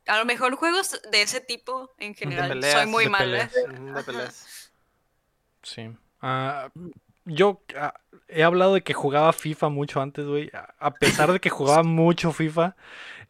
A 0.06 0.18
lo 0.18 0.24
mejor 0.24 0.54
juegos 0.56 1.00
de 1.12 1.22
ese 1.22 1.40
tipo 1.40 1.90
en 1.98 2.14
general 2.14 2.48
soy 2.50 2.60
peleas, 2.60 2.86
muy 2.88 3.04
de 3.04 3.10
mala. 3.10 3.24
peleas. 3.24 3.56
Ujú, 3.72 3.84
de 3.84 3.90
Ajá. 3.92 4.02
peleas. 4.02 4.72
Sí. 5.62 5.90
Ah, 6.22 6.70
yo 7.24 7.62
ah, 7.78 7.94
he 8.28 8.42
hablado 8.42 8.74
de 8.74 8.82
que 8.82 8.94
jugaba 8.94 9.32
FIFA 9.32 9.68
mucho 9.68 10.00
antes, 10.00 10.26
güey. 10.26 10.50
A- 10.78 10.94
pesar 10.94 11.32
de 11.32 11.40
que 11.40 11.50
jugaba 11.50 11.82
mucho 11.82 12.32
FIFA, 12.32 12.76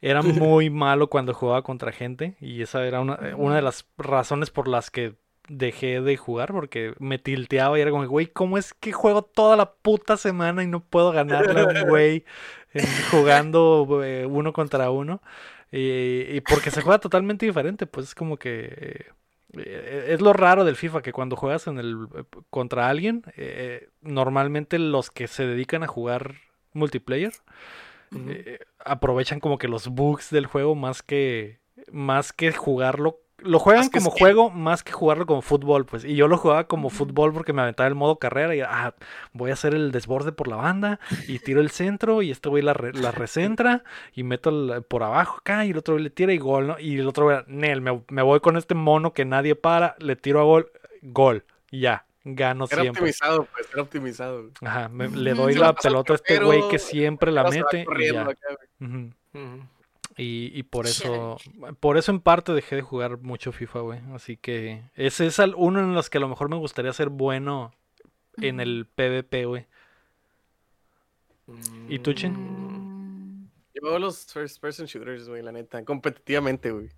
era 0.01 0.23
muy 0.23 0.71
malo 0.71 1.09
cuando 1.11 1.35
jugaba 1.35 1.63
contra 1.63 1.93
gente. 1.93 2.37
Y 2.41 2.63
esa 2.63 2.85
era 2.87 3.01
una, 3.01 3.15
eh, 3.17 3.35
una 3.35 3.57
de 3.57 3.63
las 3.63 3.87
razones 3.99 4.51
por 4.51 4.69
las 4.69 4.91
que 4.91 5.17
dejé 5.49 6.01
de 6.01 6.17
jugar, 6.17 6.53
porque 6.53 6.95
me 7.01 7.19
tilteaba 7.19 7.77
y 7.77 7.83
era 7.83 7.91
como, 7.91 8.07
güey, 8.07 8.29
¿cómo 8.29 8.57
es 8.57 8.73
que 8.73 8.93
juego 8.93 9.23
toda 9.23 9.57
la 9.57 9.73
puta 9.73 10.17
semana 10.17 10.63
y 10.63 10.69
no 10.69 10.81
puedo 10.81 11.11
ganarle 11.11 11.61
a 11.63 11.67
un 11.67 11.89
güey 11.89 12.25
en- 12.73 12.87
jugando 13.11 14.01
eh, 14.05 14.27
uno 14.27 14.53
contra 14.53 14.91
uno? 14.91 15.21
Y, 15.73 16.37
y 16.37 16.41
porque 16.43 16.71
se 16.71 16.83
juega 16.83 16.99
totalmente 16.99 17.47
diferente, 17.47 17.87
pues 17.87 18.09
es 18.09 18.15
como 18.15 18.37
que... 18.39 19.07
eh, 19.57 20.07
es 20.09 20.21
lo 20.21 20.33
raro 20.33 20.65
del 20.65 20.77
FIFA, 20.77 21.03
que 21.03 21.13
cuando 21.13 21.37
juegas 21.37 21.67
en 21.67 21.79
el 21.79 22.09
eh, 22.17 22.25
contra 22.51 22.89
alguien, 22.89 23.23
eh, 23.37 23.89
normalmente 24.01 24.79
los 24.79 25.11
que 25.11 25.29
se 25.29 25.47
dedican 25.47 25.83
a 25.83 25.87
jugar 25.89 26.35
multiplayer 26.73 27.33
eh, 28.27 28.59
aprovechan 28.79 29.41
como 29.41 29.59
que 29.59 29.69
los 29.69 29.89
bugs 29.89 30.31
del 30.31 30.47
juego 30.47 30.75
más 30.75 31.03
que 31.03 31.61
más 31.93 32.33
que 32.33 32.53
jugarlo 32.53 33.21
lo 33.43 33.59
juegan 33.59 33.83
Es 33.85 33.91
que 33.91 33.99
como 33.99 34.11
sí. 34.13 34.19
juego 34.21 34.51
más 34.51 34.83
que 34.83 34.93
jugarlo 34.93 35.27
como 35.27 35.43
fútbol, 35.43 35.85
pues. 35.87 36.05
Y 36.05 36.15
yo 36.17 36.29
lo 36.29 36.37
jugaba 36.39 36.65
como 36.65 36.91
fútbol 36.91 37.33
porque 37.33 37.53
me 37.53 37.63
aventaba 37.63 37.89
el 37.89 37.95
modo 37.95 38.17
carrera 38.19 38.55
y 38.55 38.61
ah, 38.61 38.95
voy 39.33 39.51
a 39.51 39.55
hacer 39.55 39.75
el 39.75 39.93
desborde 39.93 40.33
por 40.33 40.49
la 40.49 40.57
banda 40.57 41.01
y 41.29 41.39
tiro 41.39 41.61
el 41.61 41.71
centro 41.71 42.23
y 42.23 42.31
este 42.31 42.49
güey 42.49 42.63
la, 42.63 42.73
re- 42.75 42.93
la 42.93 43.11
recentra 43.13 43.85
y 44.15 44.23
meto 44.23 44.51
el- 44.51 44.83
por 44.83 45.03
abajo 45.03 45.39
acá 45.39 45.65
y 45.65 45.71
el 45.71 45.79
otro 45.79 45.95
güey 45.95 46.05
le 46.05 46.11
tira 46.11 46.33
y 46.33 46.39
gol, 46.39 46.67
¿no? 46.67 46.79
Y 46.79 46.99
el 46.99 47.07
otro 47.09 47.25
güey, 47.25 47.39
Nel, 47.47 47.81
me, 47.81 48.03
me 48.09 48.23
voy 48.23 48.41
con 48.41 48.57
este 48.57 48.75
mono 48.75 49.13
que 49.13 49.25
nadie 49.25 49.55
para, 49.55 49.97
le 49.99 50.17
tiro 50.17 50.41
a 50.41 50.45
gol, 50.45 50.71
gol, 51.03 51.45
ya, 51.71 52.05
gano 52.25 52.67
Era 52.71 52.83
siempre. 52.83 53.01
optimizado, 53.01 53.45
pues, 53.53 53.67
era 53.73 53.83
optimizado. 53.83 54.51
Ajá, 54.63 54.89
me- 54.89 55.09
le 55.09 55.35
doy 55.35 55.55
la 55.55 55.73
pelota 55.75 56.13
a 56.13 56.17
este 56.17 56.39
güey 56.39 56.61
que 56.69 56.79
siempre 56.79 57.33
la 57.33 57.45
mete 57.45 57.87
y 57.99 58.13
ya. 58.13 58.23
acá, 58.23 58.49
güey. 58.79 58.91
Ujú. 58.91 59.11
Ujú. 59.33 59.63
Y, 60.21 60.51
y 60.55 60.63
por 60.65 60.87
eso, 60.87 61.39
por 61.81 61.97
eso 61.97 62.13
en 62.13 62.21
parte 62.21 62.53
dejé 62.53 62.77
de 62.77 62.83
jugar 62.83 63.19
mucho 63.19 63.53
FIFA, 63.53 63.81
güey. 63.81 64.01
Así 64.13 64.37
que 64.37 64.83
ese 64.95 65.27
es 65.27 65.39
al- 65.41 65.55
uno 65.57 65.81
en 65.81 65.95
los 65.95 66.11
que 66.11 66.19
a 66.19 66.21
lo 66.21 66.29
mejor 66.29 66.49
me 66.51 66.57
gustaría 66.57 66.93
ser 66.93 67.09
bueno 67.09 67.73
en 68.37 68.61
el 68.61 68.87
PvP, 68.87 69.47
güey. 69.47 69.67
¿Y 71.89 71.99
tú, 71.99 72.13
Chin? 72.13 72.33
Mm, 72.35 73.49
Yo 73.75 73.99
los 73.99 74.27
first 74.33 74.61
person 74.61 74.87
shooters, 74.87 75.29
güey, 75.29 75.43
la 75.43 75.53
neta, 75.53 75.85
competitivamente, 75.85 76.71
güey. 76.71 76.91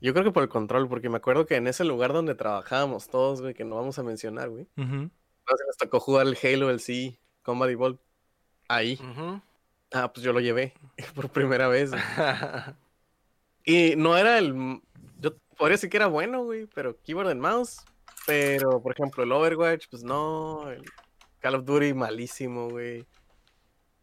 Yo 0.00 0.12
creo 0.12 0.24
que 0.24 0.32
por 0.32 0.42
el 0.42 0.48
control, 0.48 0.88
porque 0.88 1.08
me 1.08 1.18
acuerdo 1.18 1.46
que 1.46 1.54
en 1.54 1.68
ese 1.68 1.84
lugar 1.84 2.12
donde 2.12 2.34
trabajábamos 2.34 3.08
todos, 3.08 3.40
güey, 3.40 3.54
que 3.54 3.64
no 3.64 3.76
vamos 3.76 3.98
a 3.98 4.02
mencionar, 4.02 4.50
güey. 4.50 4.66
Entonces 4.76 5.66
nos 5.66 5.76
tocó 5.78 6.00
jugar 6.00 6.26
el 6.26 6.36
Halo, 6.42 6.70
el 6.70 6.80
C, 6.80 7.18
Combat 7.42 7.70
Evolved. 7.70 8.00
Ahí. 8.68 8.98
Ujú. 9.00 9.40
Ah, 9.92 10.12
pues 10.12 10.24
yo 10.24 10.32
lo 10.32 10.40
llevé 10.40 10.72
por 11.14 11.30
primera 11.30 11.68
vez. 11.68 11.90
güey. 11.90 12.02
Y 13.64 13.94
no 13.96 14.16
era 14.16 14.38
el. 14.38 14.80
Yo 15.20 15.36
podría 15.56 15.74
decir 15.76 15.88
que 15.88 15.96
era 15.96 16.08
bueno, 16.08 16.42
güey, 16.42 16.66
pero 16.74 17.00
keyboard 17.02 17.28
and 17.28 17.40
mouse. 17.40 17.76
Pero, 18.26 18.82
por 18.82 18.92
ejemplo, 18.92 19.22
el 19.22 19.30
Overwatch, 19.30 19.86
pues 19.88 20.02
no. 20.02 20.68
El 20.68 20.82
Call 21.38 21.54
of 21.56 21.64
Duty, 21.64 21.94
malísimo, 21.94 22.68
güey. 22.70 23.06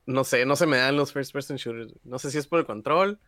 No 0.06 0.24
sé, 0.24 0.46
no 0.46 0.56
se 0.56 0.66
me 0.66 0.78
dan 0.78 0.96
los 0.96 1.12
first 1.12 1.34
person 1.34 1.58
shooters. 1.58 1.88
güey. 1.92 2.02
No 2.04 2.20
sé 2.20 2.32
si 2.32 2.38
es 2.38 2.48
por 2.48 2.60
el 2.60 2.66
control 2.66 3.20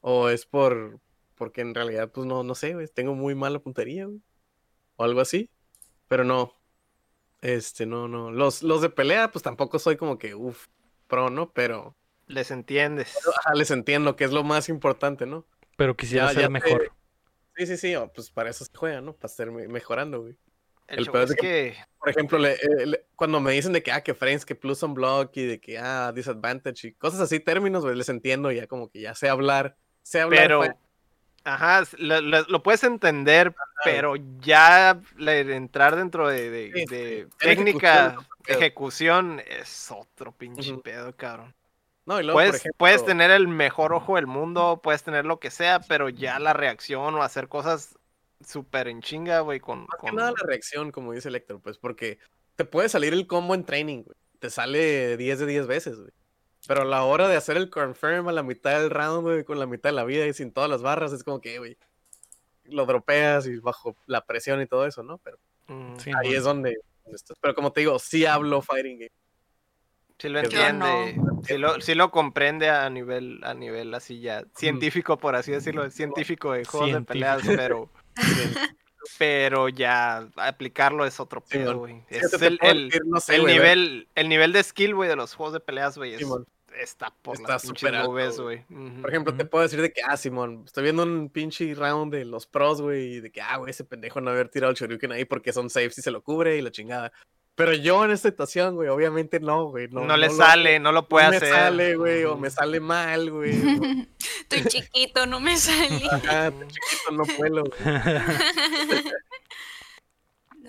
o 0.00 0.28
es 0.30 0.46
por. 0.46 0.98
Porque 1.34 1.60
en 1.60 1.74
realidad, 1.74 2.10
pues 2.10 2.26
no, 2.26 2.42
no 2.42 2.54
sé, 2.54 2.72
güey. 2.72 2.88
Tengo 2.88 3.14
muy 3.14 3.34
mala 3.34 3.58
puntería, 3.58 4.06
güey. 4.06 4.22
O 4.96 5.04
algo 5.04 5.20
así. 5.20 5.50
Pero 6.08 6.24
no. 6.24 6.54
Este, 7.42 7.84
no, 7.86 8.08
no. 8.08 8.30
Los, 8.30 8.62
los 8.62 8.80
de 8.80 8.88
pelea, 8.90 9.30
pues 9.30 9.42
tampoco 9.42 9.78
soy 9.78 9.96
como 9.96 10.18
que, 10.18 10.34
uff, 10.34 10.68
pro, 11.06 11.30
¿no? 11.30 11.52
Pero. 11.52 11.96
Les 12.28 12.50
entiendes. 12.50 13.16
Ajá, 13.38 13.54
les 13.54 13.70
entiendo 13.70 14.16
que 14.16 14.24
es 14.24 14.32
lo 14.32 14.42
más 14.42 14.68
importante, 14.68 15.26
¿no? 15.26 15.46
Pero 15.76 15.96
quisiera 15.96 16.26
Ya- 16.26 16.32
ser 16.32 16.40
ya 16.42 16.46
te- 16.46 16.52
mejor. 16.52 16.92
Sí, 17.56 17.66
sí, 17.66 17.76
sí, 17.76 17.94
oh, 17.96 18.12
pues 18.12 18.30
para 18.30 18.50
eso 18.50 18.64
se 18.64 18.70
juega, 18.74 19.00
¿no? 19.00 19.14
Para 19.14 19.30
estar 19.30 19.50
me- 19.50 19.68
mejorando, 19.68 20.22
güey. 20.22 20.36
El, 20.88 21.00
el 21.00 21.06
peor 21.10 21.24
es 21.24 21.30
es 21.30 21.36
que 21.36 21.76
Por 21.98 22.10
ejemplo, 22.10 22.38
le- 22.38 22.54
eh, 22.54 22.86
le- 22.86 23.06
cuando 23.16 23.40
me 23.40 23.52
dicen 23.52 23.72
de 23.72 23.82
que, 23.82 23.90
ah, 23.92 24.02
que 24.02 24.14
frames, 24.14 24.44
que 24.44 24.54
plus 24.54 24.82
on 24.82 24.94
block 24.94 25.36
y 25.36 25.44
de 25.46 25.60
que, 25.60 25.78
ah, 25.78 26.12
disadvantage 26.14 26.88
y 26.88 26.92
cosas 26.92 27.20
así, 27.20 27.40
términos, 27.40 27.82
güey, 27.84 27.96
les 27.96 28.08
entiendo 28.08 28.50
ya 28.52 28.66
como 28.66 28.90
que 28.90 29.00
ya 29.00 29.14
sé 29.14 29.28
hablar, 29.28 29.76
sé 30.02 30.20
hablar. 30.20 30.42
Pero, 30.42 30.62
ajá, 31.46 31.84
lo, 31.98 32.20
lo- 32.20 32.42
lo 32.48 32.62
puedes 32.62 32.84
entender, 32.84 33.54
pero 33.84 34.16
ya 34.40 35.00
entrar 35.16 35.96
dentro 35.96 36.28
de, 36.28 36.50
de- 36.50 36.72
Sí, 36.74 36.84
de 36.86 37.28
sí. 37.30 37.36
técnica, 37.38 38.16
Ejecución, 38.46 39.42
es 39.46 39.90
otro 39.90 40.32
pinche 40.32 40.74
pedo, 40.78 41.14
cabrón. 41.16 41.54
No, 42.04 42.20
y 42.20 42.22
luego, 42.22 42.36
Puedes, 42.36 42.54
ejemplo, 42.56 42.76
puedes 42.78 43.04
tener 43.04 43.32
el 43.32 43.48
mejor 43.48 43.92
ojo 43.92 44.14
del 44.14 44.28
mundo, 44.28 44.80
puedes 44.82 45.02
tener 45.02 45.24
lo 45.24 45.40
que 45.40 45.50
sea, 45.50 45.80
pero 45.80 46.08
ya 46.08 46.38
la 46.38 46.52
reacción 46.52 47.14
o 47.16 47.22
hacer 47.24 47.48
cosas 47.48 47.98
súper 48.44 48.86
en 48.86 49.02
chinga, 49.02 49.40
güey, 49.40 49.58
con... 49.58 49.80
más 49.80 49.98
que 50.00 50.12
nada 50.12 50.30
la 50.30 50.46
reacción, 50.46 50.92
como 50.92 51.12
dice 51.12 51.30
Lector, 51.30 51.60
pues 51.60 51.78
porque 51.78 52.18
te 52.54 52.64
puede 52.64 52.88
salir 52.88 53.12
el 53.12 53.26
combo 53.26 53.54
en 53.56 53.64
training, 53.64 54.02
güey. 54.04 54.16
Te 54.38 54.50
sale 54.50 55.16
10 55.16 55.40
de 55.40 55.46
10 55.46 55.66
veces, 55.66 55.98
güey. 55.98 56.10
Pero 56.66 56.82
a 56.82 56.84
la 56.84 57.04
hora 57.04 57.28
de 57.28 57.36
hacer 57.36 57.56
el 57.56 57.70
confirm 57.70 58.28
a 58.28 58.32
la 58.32 58.42
mitad 58.42 58.80
del 58.80 58.90
round, 58.90 59.22
güey, 59.22 59.44
con 59.44 59.58
la 59.58 59.66
mitad 59.66 59.90
de 59.90 59.94
la 59.94 60.04
vida 60.04 60.26
y 60.26 60.32
sin 60.34 60.52
todas 60.52 60.68
las 60.68 60.82
barras, 60.82 61.12
es 61.12 61.22
como 61.22 61.40
que, 61.40 61.58
güey, 61.58 61.76
lo 62.64 62.84
dropeas 62.86 63.46
y 63.46 63.58
bajo 63.58 63.96
la 64.06 64.24
presión 64.24 64.60
y 64.60 64.66
todo 64.66 64.86
eso, 64.86 65.02
¿no? 65.02 65.18
Pero 65.18 65.38
Mm, 65.68 65.96
Sí, 65.98 66.10
ahí 66.16 66.32
es 66.34 66.44
donde, 66.44 66.76
donde 67.04 67.16
estás. 67.16 67.36
Pero 67.40 67.54
como 67.56 67.72
te 67.72 67.80
digo, 67.80 67.98
sí 67.98 68.24
hablo 68.24 68.62
fighting 68.62 68.98
game. 69.00 69.10
Sí 70.18 70.28
lo 70.28 70.38
entiende, 70.38 71.14
no. 71.18 71.42
sí 71.42 71.58
lo, 71.58 71.80
sí 71.80 71.94
lo 71.96 72.10
comprende 72.12 72.70
a 72.70 72.88
nivel, 72.88 73.40
a 73.42 73.52
nivel 73.52 73.92
así 73.94 74.20
ya 74.20 74.44
científico, 74.56 75.18
por 75.18 75.34
así 75.34 75.50
decirlo, 75.52 75.90
científico 75.90 76.52
de 76.52 76.64
juegos 76.64 76.92
de 76.92 77.02
peleas, 77.02 77.42
pero, 77.44 77.90
pero 79.18 79.68
ya 79.68 80.28
aplicarlo 80.36 81.04
es 81.04 81.20
otro 81.20 81.40
pedo, 81.42 81.78
güey. 81.78 82.02
Sí, 82.08 82.16
Es 82.16 82.32
el, 82.40 82.58
el- 82.62 82.88
decir, 82.88 83.02
no 83.06 83.20
sé, 83.20 83.34
el 83.34 83.42
güey, 83.42 83.54
nivel, 83.54 84.08
el 84.14 84.28
nivel 84.28 84.52
de 84.52 84.62
skill, 84.62 84.94
güey, 84.94 85.08
de 85.08 85.16
los 85.16 85.34
juegos 85.34 85.52
de 85.52 85.60
peleas, 85.60 85.98
güey, 85.98 86.12
es- 86.14 86.18
Simón. 86.20 86.46
Está 86.80 87.10
por 87.22 87.36
Está 87.36 87.54
las 87.54 87.64
alto, 87.68 88.02
nubes, 88.08 88.38
güey. 88.40 88.64
Por 89.00 89.10
ejemplo, 89.10 89.34
te 89.34 89.44
puedo 89.44 89.62
decir 89.62 89.80
de 89.80 89.92
que, 89.92 90.02
ah, 90.02 90.16
Simón, 90.16 90.62
estoy 90.66 90.84
viendo 90.84 91.02
un 91.02 91.28
pinche 91.30 91.74
round 91.74 92.12
de 92.12 92.24
los 92.24 92.46
pros, 92.46 92.80
güey, 92.82 93.14
y 93.16 93.20
de 93.20 93.30
que, 93.32 93.40
ah, 93.40 93.56
güey, 93.56 93.70
ese 93.70 93.84
pendejo 93.84 94.20
no 94.20 94.30
haber 94.30 94.48
tirado 94.48 94.70
el 94.70 94.76
Shoryuken 94.76 95.12
ahí 95.12 95.24
porque 95.24 95.52
son 95.52 95.70
safe 95.70 95.90
y 95.96 96.02
se 96.02 96.10
lo 96.10 96.22
cubre 96.22 96.56
y 96.56 96.62
la 96.62 96.70
chingada. 96.70 97.12
Pero 97.54 97.72
yo 97.72 98.04
en 98.04 98.10
esta 98.10 98.28
situación, 98.28 98.74
güey, 98.74 98.88
obviamente 98.90 99.40
no, 99.40 99.64
güey. 99.70 99.88
No, 99.88 100.04
no, 100.04 100.16
le 100.18 100.26
lo- 100.26 100.34
sale, 100.34 100.78
no 100.78 100.92
lo 100.92 101.00
no 101.02 101.08
puede 101.08 101.30
me 101.30 101.36
hacer. 101.36 101.48
sale, 101.48 101.96
güey, 101.96 102.24
o 102.24 102.36
me 102.36 102.50
sale 102.50 102.80
mal, 102.80 103.30
güey. 103.30 103.50
Estoy 104.40 104.64
chiquito, 104.66 105.24
no 105.26 105.40
me 105.40 105.56
salí. 105.56 106.06
Ajá, 106.10 106.48
estoy 106.48 106.68
chiquito, 106.68 107.12
no 107.12 107.24
puedo. 107.24 107.64
güey. 107.64 109.02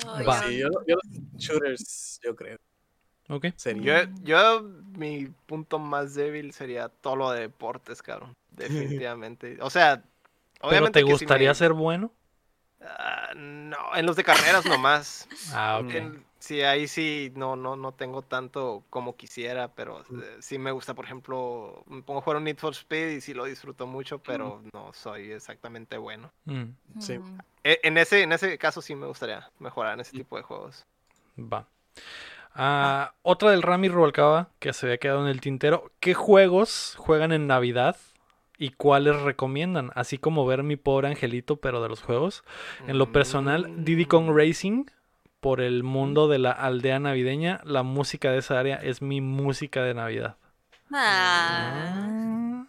No, 0.06 0.34
Sí, 0.44 0.60
yo, 0.60 0.68
yo 0.86 0.96
los 0.96 1.38
shooters, 1.38 2.20
yo 2.24 2.36
creo. 2.36 2.58
Ok. 3.30 3.48
Sería. 3.56 4.04
Yo, 4.06 4.12
yo, 4.24 4.62
mi 4.98 5.28
punto 5.46 5.80
más 5.80 6.14
débil 6.14 6.54
sería 6.54 6.90
todo 6.90 7.16
lo 7.16 7.32
de 7.32 7.42
deportes, 7.42 8.02
cabrón. 8.02 8.34
Definitivamente. 8.52 9.58
O 9.62 9.70
sea, 9.70 9.98
¿Pero 9.98 10.70
obviamente 10.70 11.00
te 11.00 11.06
que 11.06 11.12
gustaría 11.12 11.50
me- 11.50 11.56
ser 11.56 11.74
bueno? 11.74 12.12
Ah, 12.82 13.32
no, 13.36 13.96
en 13.96 14.06
los 14.06 14.16
de 14.16 14.24
carreras 14.24 14.66
nomás. 14.66 15.28
Ah, 15.54 15.80
ok. 15.82 15.94
En- 15.94 16.26
sí, 16.40 16.62
ahí 16.62 16.88
sí 16.88 17.32
no, 17.36 17.56
no, 17.56 17.76
no 17.78 17.94
tengo 17.94 18.22
tanto 18.22 18.84
como 18.90 19.16
quisiera, 19.16 19.70
pero 19.74 20.02
eh, 20.02 20.38
sí 20.42 20.58
me 20.58 20.72
gusta, 20.72 20.94
por 20.94 21.06
ejemplo, 21.06 21.84
me 21.88 22.02
pongo 22.02 22.20
a 22.20 22.24
jugar 22.24 22.38
un 22.38 22.44
Need 22.44 22.58
for 22.58 22.74
Speed 22.74 23.10
y 23.12 23.22
sí 23.22 23.34
lo 23.34 23.46
disfruto 23.46 23.88
mucho, 23.88 24.20
pero 24.20 24.62
no 24.74 24.92
soy 24.94 25.32
exactamente 25.32 25.98
bueno. 25.98 26.32
Mm, 26.46 26.64
Sí. 27.00 27.20
E- 27.64 27.80
En 27.84 27.98
ese, 27.98 28.24
en 28.24 28.32
ese 28.34 28.58
caso 28.58 28.82
sí 28.82 28.94
me 28.96 29.08
gustaría 29.08 29.50
mejorar 29.60 29.94
en 29.94 30.02
ese 30.02 30.12
tipo 30.12 30.36
de 30.38 30.44
juegos. 30.44 30.86
va. 31.38 31.66
Ah, 32.60 33.14
otra 33.22 33.52
del 33.52 33.62
Rami 33.62 33.88
Rubalcaba 33.88 34.50
que 34.60 34.74
se 34.74 34.88
había 34.88 34.98
quedado 34.98 35.22
en 35.22 35.28
el 35.28 35.42
tintero. 35.42 35.92
¿Qué 36.00 36.16
juegos 36.16 36.96
juegan 36.98 37.32
en 37.32 37.46
Navidad 37.46 37.96
y 38.58 38.72
cuáles 38.72 39.22
recomiendan? 39.22 39.92
Así 39.94 40.18
como 40.18 40.46
ver 40.48 40.64
mi 40.64 40.76
pobre 40.76 41.08
angelito, 41.08 41.58
pero 41.58 41.84
de 41.84 41.90
los 41.90 42.02
juegos. 42.02 42.44
En 42.88 42.98
lo 42.98 43.12
personal, 43.12 43.86
Diddy 43.86 44.06
Kong 44.06 44.32
Mm. 44.32 44.36
Racing, 44.36 44.86
por 45.40 45.62
el 45.62 45.84
mundo 45.84 46.28
de 46.28 46.40
la 46.40 46.52
aldea 46.52 47.00
navideña, 47.00 47.62
la 47.64 47.84
música 47.84 48.32
de 48.32 48.40
esa 48.40 48.60
área 48.60 48.78
es 48.78 49.04
mi 49.04 49.22
música 49.22 49.84
de 49.84 49.94
Navidad. 49.94 50.38
Ah. 50.92 52.66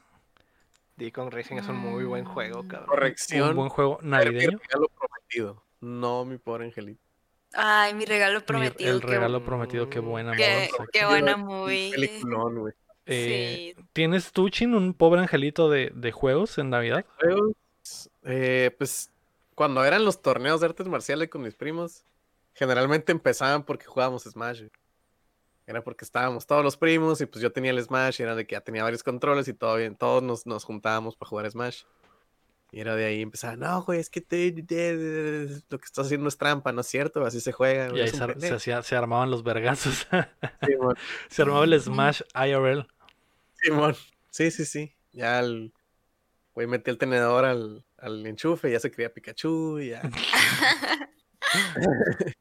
Diddy 0.97 1.13
Kong 1.13 1.31
Racing 1.33 1.57
es 1.57 1.69
un 1.69 1.79
muy 1.79 2.05
buen 2.05 2.25
juego, 2.27 2.67
cabrón. 2.69 2.89
Corrección. 2.89 3.51
Un 3.51 3.57
buen 3.57 3.69
juego 3.71 3.99
navideño. 4.03 4.59
regalo 4.59 4.89
prometido. 4.99 5.63
No, 5.81 6.25
mi 6.27 6.37
pobre 6.39 6.67
angelito. 6.67 7.01
Ay, 7.55 7.95
mi 7.95 8.05
regalo 8.05 8.41
Mi- 8.41 8.45
prometido. 8.45 8.95
el 8.95 9.01
qué 9.01 9.07
regalo 9.07 9.41
bu- 9.41 9.45
prometido, 9.45 9.89
qué 9.91 10.01
buena 10.01 10.37
Qué, 10.37 10.69
moda. 10.73 10.87
qué 10.93 11.07
buena 11.07 11.37
movie. 11.37 11.91
Peliculón, 11.93 12.59
güey. 12.61 12.75
Eh, 13.07 13.75
Sí. 13.77 13.85
¿Tienes 13.95 14.33
tú, 14.33 14.51
Chin, 14.51 14.75
un 14.75 14.93
pobre 14.93 15.21
angelito 15.23 15.71
de, 15.71 15.91
de 15.95 16.13
juegos 16.13 16.59
en 16.59 16.69
Navidad? 16.71 17.07
Juegos, 17.19 17.53
eh, 18.25 18.75
pues 18.77 19.11
cuando 19.55 19.83
eran 19.85 20.05
los 20.05 20.21
torneos 20.21 20.61
de 20.61 20.67
artes 20.67 20.87
marciales 20.89 21.31
con 21.31 21.41
mis 21.43 21.55
primos, 21.55 22.05
generalmente 22.55 23.13
empezaban 23.13 23.63
porque 23.65 23.87
jugábamos 23.87 24.25
Smash. 24.25 24.59
güey. 24.61 24.71
Era 25.67 25.83
porque 25.83 26.05
estábamos 26.05 26.47
todos 26.47 26.63
los 26.65 26.77
primos 26.77 27.21
y 27.21 27.27
pues 27.27 27.43
yo 27.43 27.51
tenía 27.53 27.71
el 27.73 27.83
Smash 27.83 28.21
y 28.21 28.23
era 28.25 28.35
de 28.35 28.47
que 28.47 28.55
ya 28.55 28.61
tenía 28.61 28.83
varios 28.83 29.03
controles 29.03 29.49
y 29.49 29.55
todo 29.55 29.77
bien, 29.77 29.97
todos 29.97 30.23
nos, 30.23 30.47
nos 30.47 30.65
juntábamos 30.65 31.17
para 31.17 31.29
jugar 31.31 31.51
Smash. 31.51 31.83
Y 32.71 32.81
era 32.81 32.95
de 32.97 33.07
ahí 33.07 33.23
empezaba, 33.23 33.57
no, 33.57 33.83
güey, 33.83 33.99
es 33.99 34.11
que 34.11 34.21
te- 34.21 34.53
te- 34.53 34.63
te- 34.63 35.47
lo 35.71 35.79
que 35.79 35.85
estás 35.87 36.07
haciendo 36.07 36.29
es 36.29 36.37
trampa, 36.37 36.71
¿no 36.73 36.83
es 36.83 36.87
cierto? 36.87 37.25
Así 37.25 37.41
se 37.41 37.53
juega. 37.53 37.89
Y 37.97 38.01
ahí 38.01 38.05
es 38.07 38.11
se, 38.11 38.19
se 38.19 38.27
pendejo". 38.27 38.55
hacía- 38.57 38.83
se 38.83 38.95
armaban 38.97 39.31
los 39.31 39.43
vergazos. 39.43 40.07
Simón, 40.67 40.97
se 41.31 41.43
armaba 41.43 41.65
el 41.65 41.81
Smash 41.81 42.21
IRL. 42.35 42.87
Simón. 43.55 43.95
Sí, 44.31 44.51
sí, 44.51 44.65
sí. 44.67 44.95
Ya 45.13 45.41
el 45.41 45.73
güey 46.55 46.67
metí 46.67 46.91
el 46.91 46.99
tenedor 46.99 47.45
al, 47.47 47.85
al 47.97 48.27
enchufe, 48.27 48.71
ya 48.71 48.81
se 48.81 48.91
creía 48.91 49.13
Pikachu 49.15 49.79
y 49.79 49.89
ya. 49.91 50.03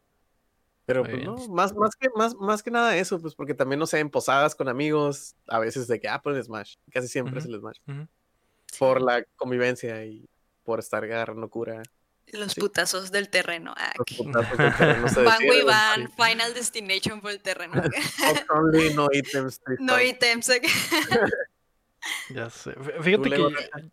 Pero 0.85 1.03
pues 1.03 1.21
no, 1.23 1.35
más, 1.49 1.73
más, 1.75 1.95
que, 1.97 2.07
más, 2.15 2.35
más 2.35 2.63
que 2.63 2.71
nada 2.71 2.95
eso, 2.95 3.19
pues 3.21 3.35
porque 3.35 3.53
también, 3.53 3.77
no 3.79 3.85
sé, 3.85 3.99
en 3.99 4.09
posadas 4.09 4.55
con 4.55 4.69
amigos, 4.69 5.35
a 5.47 5.59
veces 5.59 5.87
de 5.87 5.99
que, 5.99 6.07
ah, 6.07 6.21
pues 6.21 6.37
el 6.37 6.43
Smash, 6.43 6.75
casi 6.91 7.09
siempre 7.09 7.39
es 7.39 7.45
Ujú, 7.45 7.55
el 7.55 7.59
Smash, 7.59 7.79
por 8.80 9.02
la 9.02 9.23
convivencia 9.35 10.03
y 10.06 10.26
por 10.64 10.80
estar 10.80 11.03
agarrando 11.03 11.49
cura. 11.49 11.81
Los 12.34 12.52
Sí. 12.53 12.60
putazos 12.60 13.11
del 13.11 13.30
terreno. 13.30 13.73
Ah, 13.77 13.94
Los 13.98 14.18
putazos 14.18 14.57
del 14.57 14.76
terreno 14.76 15.07
se 15.07 15.23
Van, 15.23 15.45
güey. 15.45 15.64
van. 15.64 16.11
Final 16.11 16.53
Destination 16.53 17.22
por 17.22 17.31
el 17.31 17.39
terreno. 17.41 17.81
Only, 18.49 18.94
no 18.94 19.07
items. 19.14 19.61
no 19.80 20.02
ítems. 20.02 20.52
Ya 22.34 22.49
sé. 22.49 22.73
Fíjate 23.02 23.30
que 23.30 23.48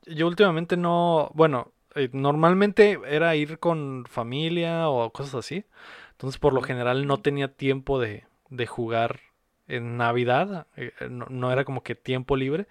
yo 0.06 0.26
últimamente 0.26 0.76
no, 0.76 1.30
bueno, 1.34 1.72
eh, 1.94 2.10
normalmente 2.12 2.98
era 3.06 3.34
ir 3.36 3.58
con 3.58 4.04
familia 4.08 4.88
o 4.88 5.10
cosas 5.12 5.34
así. 5.36 5.64
Entonces, 6.12 6.38
por 6.38 6.52
lo 6.52 6.62
general 6.62 7.06
no 7.06 7.20
tenía 7.20 7.48
tiempo 7.54 8.00
de, 8.00 8.24
de 8.50 8.66
jugar 8.66 9.20
en 9.66 9.96
Navidad. 9.96 10.66
eh, 10.76 10.92
eh, 11.00 11.08
No, 11.08 11.26
no 11.28 11.52
era 11.52 11.64
como 11.64 11.82
que 11.82 11.94
tiempo 11.94 12.36
libre. 12.36 12.66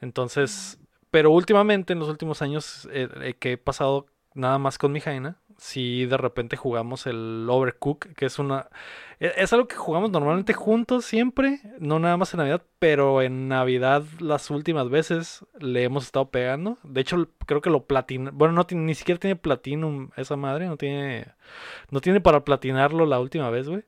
Entonces, 0.00 0.78
pero 1.10 1.30
últimamente, 1.30 1.92
en 1.92 1.98
los 2.00 2.08
últimos 2.08 2.42
años 2.42 2.88
eh, 2.92 3.08
eh, 3.22 3.34
que 3.38 3.52
he 3.52 3.58
pasado 3.58 4.06
nada 4.34 4.58
más 4.58 4.78
con 4.78 4.92
mi 4.92 5.00
Jaina, 5.00 5.38
sí 5.56 6.04
de 6.06 6.16
repente 6.18 6.56
jugamos 6.56 7.06
el 7.06 7.46
Overcook, 7.48 8.06
que 8.14 8.26
es 8.26 8.38
una... 8.38 8.68
e- 9.20 9.32
Es 9.36 9.52
algo 9.54 9.66
que 9.68 9.76
jugamos 9.76 10.10
normalmente 10.10 10.52
juntos 10.52 11.04
siempre, 11.06 11.60
no 11.78 11.98
nada 11.98 12.16
más 12.18 12.34
en 12.34 12.38
Navidad, 12.38 12.62
pero 12.78 13.22
en 13.22 13.48
Navidad 13.48 14.04
las 14.20 14.50
últimas 14.50 14.90
veces 14.90 15.44
le 15.58 15.84
hemos 15.84 16.04
estado 16.04 16.30
pegando. 16.30 16.78
De 16.82 17.00
hecho, 17.00 17.28
creo 17.46 17.60
que 17.62 17.70
lo 17.70 17.86
platina... 17.86 18.30
Bueno, 18.34 18.52
no 18.54 18.66
ni 18.78 18.94
siquiera 18.94 19.18
tiene 19.18 19.36
platinum 19.36 20.10
esa 20.16 20.36
madre, 20.36 20.66
no 20.66 20.76
tiene... 20.76 21.28
No 21.90 22.00
tiene 22.00 22.20
para 22.20 22.44
platinarlo 22.44 23.06
la 23.06 23.20
última 23.20 23.50
vez, 23.50 23.68
güey. 23.68 23.84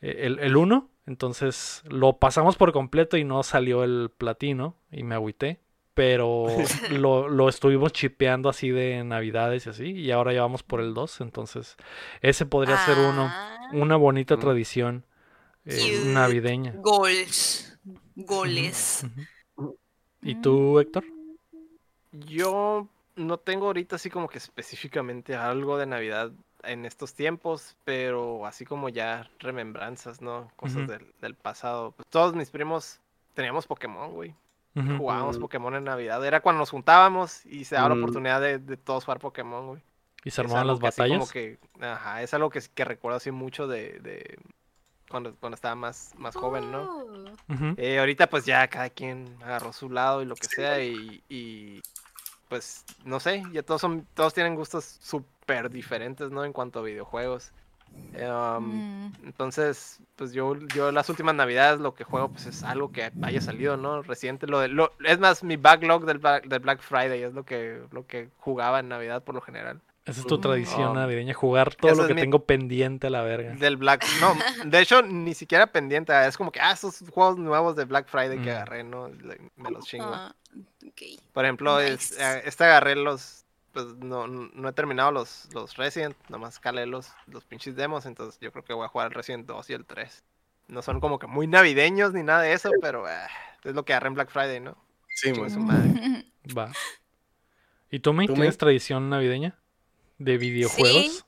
El, 0.00 0.38
el 0.40 0.56
1. 0.56 0.88
Entonces 1.06 1.82
lo 1.88 2.18
pasamos 2.18 2.56
por 2.56 2.72
completo 2.72 3.16
y 3.16 3.24
no 3.24 3.42
salió 3.42 3.84
el 3.84 4.10
platino 4.16 4.76
y 4.90 5.02
me 5.02 5.14
agüité. 5.16 5.60
Pero 5.94 6.46
lo, 6.90 7.28
lo 7.28 7.48
estuvimos 7.48 7.92
chipeando 7.92 8.48
así 8.48 8.70
de 8.70 9.04
navidades 9.04 9.66
y 9.66 9.70
así. 9.70 9.90
Y 9.92 10.10
ahora 10.10 10.32
ya 10.32 10.40
vamos 10.42 10.62
por 10.62 10.80
el 10.80 10.94
2. 10.94 11.20
Entonces 11.20 11.76
ese 12.20 12.46
podría 12.46 12.76
ser 12.78 12.98
uno. 12.98 13.28
Ah, 13.30 13.58
Una 13.72 13.96
bonita 13.96 14.36
Mm. 14.36 14.40
tradición 14.40 15.04
eh, 15.64 16.02
navideña. 16.06 16.72
Goles. 16.76 17.78
Goles. 18.16 19.06
¿Y 20.22 20.34
tú, 20.36 20.78
Héctor? 20.80 21.04
Yo 22.12 22.88
no 23.16 23.38
tengo 23.38 23.66
ahorita 23.66 23.96
así 23.96 24.10
como 24.10 24.28
que 24.28 24.38
específicamente 24.38 25.34
algo 25.34 25.78
de 25.78 25.86
Navidad 25.86 26.30
en 26.62 26.84
estos 26.84 27.14
tiempos, 27.14 27.76
pero 27.84 28.46
así 28.46 28.64
como 28.64 28.88
ya 28.88 29.28
remembranzas, 29.40 30.20
¿no? 30.20 30.50
Cosas 30.56 30.86
del, 30.86 31.12
del 31.20 31.34
pasado. 31.34 31.92
Pues 31.92 32.06
todos 32.08 32.34
mis 32.34 32.50
primos 32.50 33.00
teníamos 33.34 33.66
Pokémon, 33.66 34.12
güey. 34.12 34.34
Jugábamos. 34.74 35.38
Pokémon 35.38 35.74
en 35.74 35.84
Navidad. 35.84 36.24
Era 36.24 36.40
cuando 36.40 36.60
nos 36.60 36.70
juntábamos 36.70 37.44
y 37.46 37.64
se 37.64 37.74
daba 37.74 37.90
la 37.90 37.94
Mm. 37.96 37.98
oportunidad 38.02 38.40
de, 38.40 38.58
de 38.58 38.76
todos 38.76 39.04
jugar 39.04 39.18
Pokémon, 39.20 39.66
güey. 39.66 39.82
¿Y 40.24 40.30
se 40.30 40.40
armaban 40.40 40.66
las 40.68 40.76
como 40.76 40.86
batallas? 40.86 41.32
que, 41.32 41.58
ajá, 41.80 42.22
es 42.22 42.32
algo 42.32 42.48
que, 42.48 42.60
que 42.74 42.84
recuerdo 42.84 43.16
así 43.16 43.30
mucho 43.32 43.66
de, 43.66 43.98
de 44.00 44.38
cuando, 45.10 45.34
cuando 45.34 45.56
estaba 45.56 45.74
más, 45.74 46.12
más 46.16 46.34
joven, 46.36 46.70
¿no? 46.72 47.04
Eh, 47.76 47.98
ahorita 47.98 48.28
pues 48.28 48.46
ya 48.46 48.66
cada 48.68 48.88
quien 48.88 49.36
agarró 49.42 49.72
su 49.72 49.90
lado 49.90 50.22
y 50.22 50.24
lo 50.26 50.36
que 50.36 50.46
sea 50.46 50.82
y, 50.82 51.22
y, 51.28 51.82
pues 52.48 52.84
no 53.04 53.18
sé, 53.20 53.42
ya 53.52 53.62
todos 53.62 53.80
son 53.80 54.06
todos 54.14 54.32
tienen 54.32 54.54
gustos 54.54 54.84
súper 55.02 55.68
diferentes, 55.70 56.30
¿no? 56.30 56.44
En 56.44 56.52
cuanto 56.52 56.78
a 56.78 56.82
videojuegos. 56.82 57.52
Um, 58.14 59.02
Mm. 59.02 59.12
Entonces, 59.24 59.98
pues 60.16 60.32
yo, 60.32 60.54
yo 60.74 60.92
las 60.92 61.08
últimas 61.08 61.34
navidades 61.34 61.80
lo 61.80 61.94
que 61.94 62.04
juego 62.04 62.28
pues 62.30 62.46
es 62.46 62.62
algo 62.62 62.92
que 62.92 63.10
haya 63.22 63.40
salido, 63.40 63.76
¿no? 63.76 64.02
Reciente. 64.02 64.46
Lo, 64.46 64.60
de- 64.60 64.68
lo- 64.68 64.92
es 65.04 65.18
más, 65.18 65.42
mi 65.42 65.56
backlog 65.56 66.04
del, 66.04 66.18
Black- 66.18 66.46
del 66.46 66.60
Black 66.60 66.80
Friday 66.82 67.22
es 67.22 67.32
lo 67.32 67.44
que, 67.44 67.80
lo 67.90 68.06
que 68.06 68.28
jugaba 68.38 68.80
en 68.80 68.88
Navidad 68.88 69.22
por 69.24 69.34
lo 69.34 69.40
general. 69.40 69.80
Esa 70.04 70.20
es 70.20 70.26
tu 70.26 70.38
tradición 70.38 70.94
navideña, 70.94 71.32
jugar 71.32 71.74
todo 71.76 71.94
lo 71.94 72.02
es 72.02 72.08
que 72.08 72.14
mi- 72.14 72.20
tengo 72.20 72.40
pendiente 72.44 73.06
a 73.06 73.10
la 73.10 73.22
verga. 73.22 73.54
Del 73.54 73.76
Black... 73.76 74.04
No, 74.20 74.34
de 74.68 74.80
hecho 74.80 75.00
ni 75.02 75.32
siquiera 75.32 75.68
pendiente. 75.68 76.12
Es 76.26 76.36
como 76.36 76.50
que, 76.52 76.60
ah, 76.60 76.72
esos 76.72 77.02
juegos 77.10 77.38
nuevos 77.38 77.76
de 77.76 77.84
Black 77.84 78.08
Friday 78.08 78.38
que 78.42 78.50
Mm. 78.50 78.54
agarré, 78.56 78.84
¿no? 78.84 79.08
Me 79.56 79.70
los 79.70 79.84
chingo. 79.86 80.10
Ah. 80.12 80.34
Por 81.32 81.44
ejemplo, 81.44 81.78
es, 81.80 82.10
Nice. 82.12 82.16
eh, 82.38 82.42
este 82.44 82.64
agarré 82.64 82.96
los. 82.96 83.41
Pues 83.72 83.86
no, 83.96 84.26
no 84.26 84.68
he 84.68 84.72
terminado 84.72 85.12
los, 85.12 85.48
los 85.54 85.76
Resident, 85.76 86.14
nomás 86.28 86.60
calé 86.60 86.86
los, 86.86 87.10
los 87.26 87.44
pinches 87.44 87.74
demos, 87.74 88.04
entonces 88.04 88.38
yo 88.40 88.52
creo 88.52 88.64
que 88.64 88.74
voy 88.74 88.84
a 88.84 88.88
jugar 88.88 89.08
el 89.08 89.14
Resident 89.14 89.46
2 89.46 89.70
y 89.70 89.72
el 89.72 89.86
3. 89.86 90.24
No 90.68 90.82
son 90.82 91.00
como 91.00 91.18
que 91.18 91.26
muy 91.26 91.46
navideños 91.46 92.12
ni 92.12 92.22
nada 92.22 92.42
de 92.42 92.52
eso, 92.52 92.70
pero 92.80 93.08
eh, 93.08 93.26
es 93.64 93.74
lo 93.74 93.84
que 93.84 93.92
agarré 93.92 94.08
en 94.08 94.14
Black 94.14 94.30
Friday, 94.30 94.60
¿no? 94.60 94.76
Sí, 95.14 95.32
madre. 95.32 96.26
Va. 96.56 96.72
¿Y 97.90 98.00
tú, 98.00 98.12
May, 98.12 98.26
¿Tú, 98.26 98.34
tienes 98.34 98.54
May? 98.54 98.58
tradición 98.58 99.10
navideña? 99.10 99.58
¿De 100.18 100.38
videojuegos? 100.38 101.24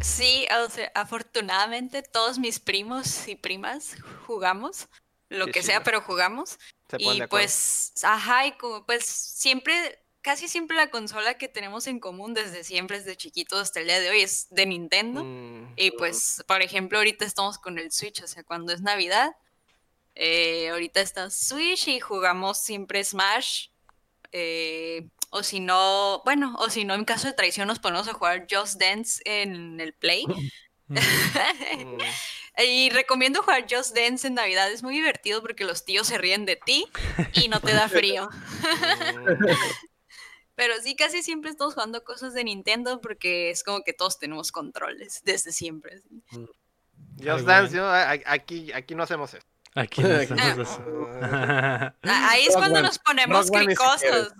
Sí, 0.00 0.46
o 0.64 0.68
sea, 0.68 0.90
afortunadamente 0.94 2.02
todos 2.02 2.38
mis 2.38 2.58
primos 2.58 3.28
y 3.28 3.36
primas 3.36 3.96
jugamos, 4.26 4.88
lo 5.28 5.46
Qué 5.46 5.52
que 5.52 5.62
sea, 5.62 5.82
pero 5.82 6.00
jugamos. 6.00 6.58
Se 6.88 6.96
Y 6.98 7.22
pues, 7.28 7.92
ajá, 8.02 8.46
y 8.46 8.52
como 8.52 8.84
pues 8.84 9.04
siempre, 9.06 9.98
casi 10.24 10.48
siempre 10.48 10.76
la 10.76 10.90
consola 10.90 11.34
que 11.38 11.48
tenemos 11.48 11.86
en 11.86 12.00
común 12.00 12.34
desde 12.34 12.64
siempre, 12.64 12.98
desde 12.98 13.16
chiquitos 13.16 13.60
hasta 13.60 13.80
el 13.80 13.86
día 13.86 14.00
de 14.00 14.10
hoy, 14.10 14.22
es 14.22 14.48
de 14.50 14.66
Nintendo. 14.66 15.22
Mm, 15.24 15.74
Y 15.76 15.92
pues, 15.92 16.42
por 16.48 16.62
ejemplo, 16.62 16.98
ahorita 16.98 17.24
estamos 17.26 17.58
con 17.58 17.78
el 17.78 17.92
Switch, 17.92 18.22
o 18.22 18.26
sea, 18.26 18.42
cuando 18.44 18.72
es 18.72 18.80
Navidad, 18.82 19.36
eh, 20.14 20.70
ahorita 20.70 21.00
está 21.00 21.30
Switch 21.30 21.88
y 21.88 22.00
jugamos 22.00 22.62
siempre 22.62 23.04
Smash. 23.04 23.68
eh, 24.32 25.08
o 25.30 25.42
si 25.42 25.60
no, 25.60 26.22
bueno, 26.24 26.56
o 26.58 26.70
si 26.70 26.84
no, 26.84 26.94
en 26.94 27.04
caso 27.04 27.26
de 27.28 27.34
traición 27.34 27.68
nos 27.68 27.80
ponemos 27.80 28.08
a 28.08 28.14
jugar 28.14 28.46
Just 28.50 28.80
Dance 28.80 29.20
en 29.24 29.80
el 29.80 29.92
Play. 29.94 30.26
Mm. 30.26 30.50
mm, 30.96 31.98
y 32.64 32.90
recomiendo 32.90 33.42
jugar 33.42 33.66
Just 33.70 33.96
Dance 33.96 34.26
en 34.26 34.34
Navidad, 34.34 34.70
es 34.72 34.82
muy 34.82 34.94
divertido 34.94 35.42
porque 35.42 35.64
los 35.64 35.84
tíos 35.84 36.06
se 36.08 36.18
ríen 36.18 36.46
de 36.46 36.56
ti 36.56 36.86
y 37.34 37.48
no 37.48 37.60
te 37.60 37.72
da 37.74 37.88
frío. 37.88 38.28
Mm. 40.54 40.56
Pero 40.56 40.74
sí, 40.82 40.96
casi 40.96 41.22
siempre 41.22 41.50
estamos 41.50 41.74
jugando 41.74 42.04
cosas 42.04 42.34
de 42.34 42.44
Nintendo 42.44 43.00
porque 43.00 43.50
es 43.50 43.64
como 43.64 43.82
que 43.82 43.92
todos 43.92 44.18
tenemos 44.18 44.52
controles 44.52 45.20
desde 45.24 45.52
siempre. 45.52 46.00
¿sí? 46.00 46.46
Just 47.22 47.44
Dance, 47.46 47.78
a- 47.78 48.10
aquí, 48.26 48.72
aquí 48.72 48.94
no 48.94 49.02
hacemos 49.02 49.34
eso. 49.34 49.46
Aquí 49.76 50.02
no 50.02 50.14
hacemos 50.14 50.68
eso. 50.68 51.08
Ah, 51.22 51.94
Ah, 52.02 52.30
Ahí 52.30 52.46
es 52.46 52.54
cuando 52.54 52.80
nos 52.80 52.98
ponemos 52.98 53.50
cricosos. 53.50 54.32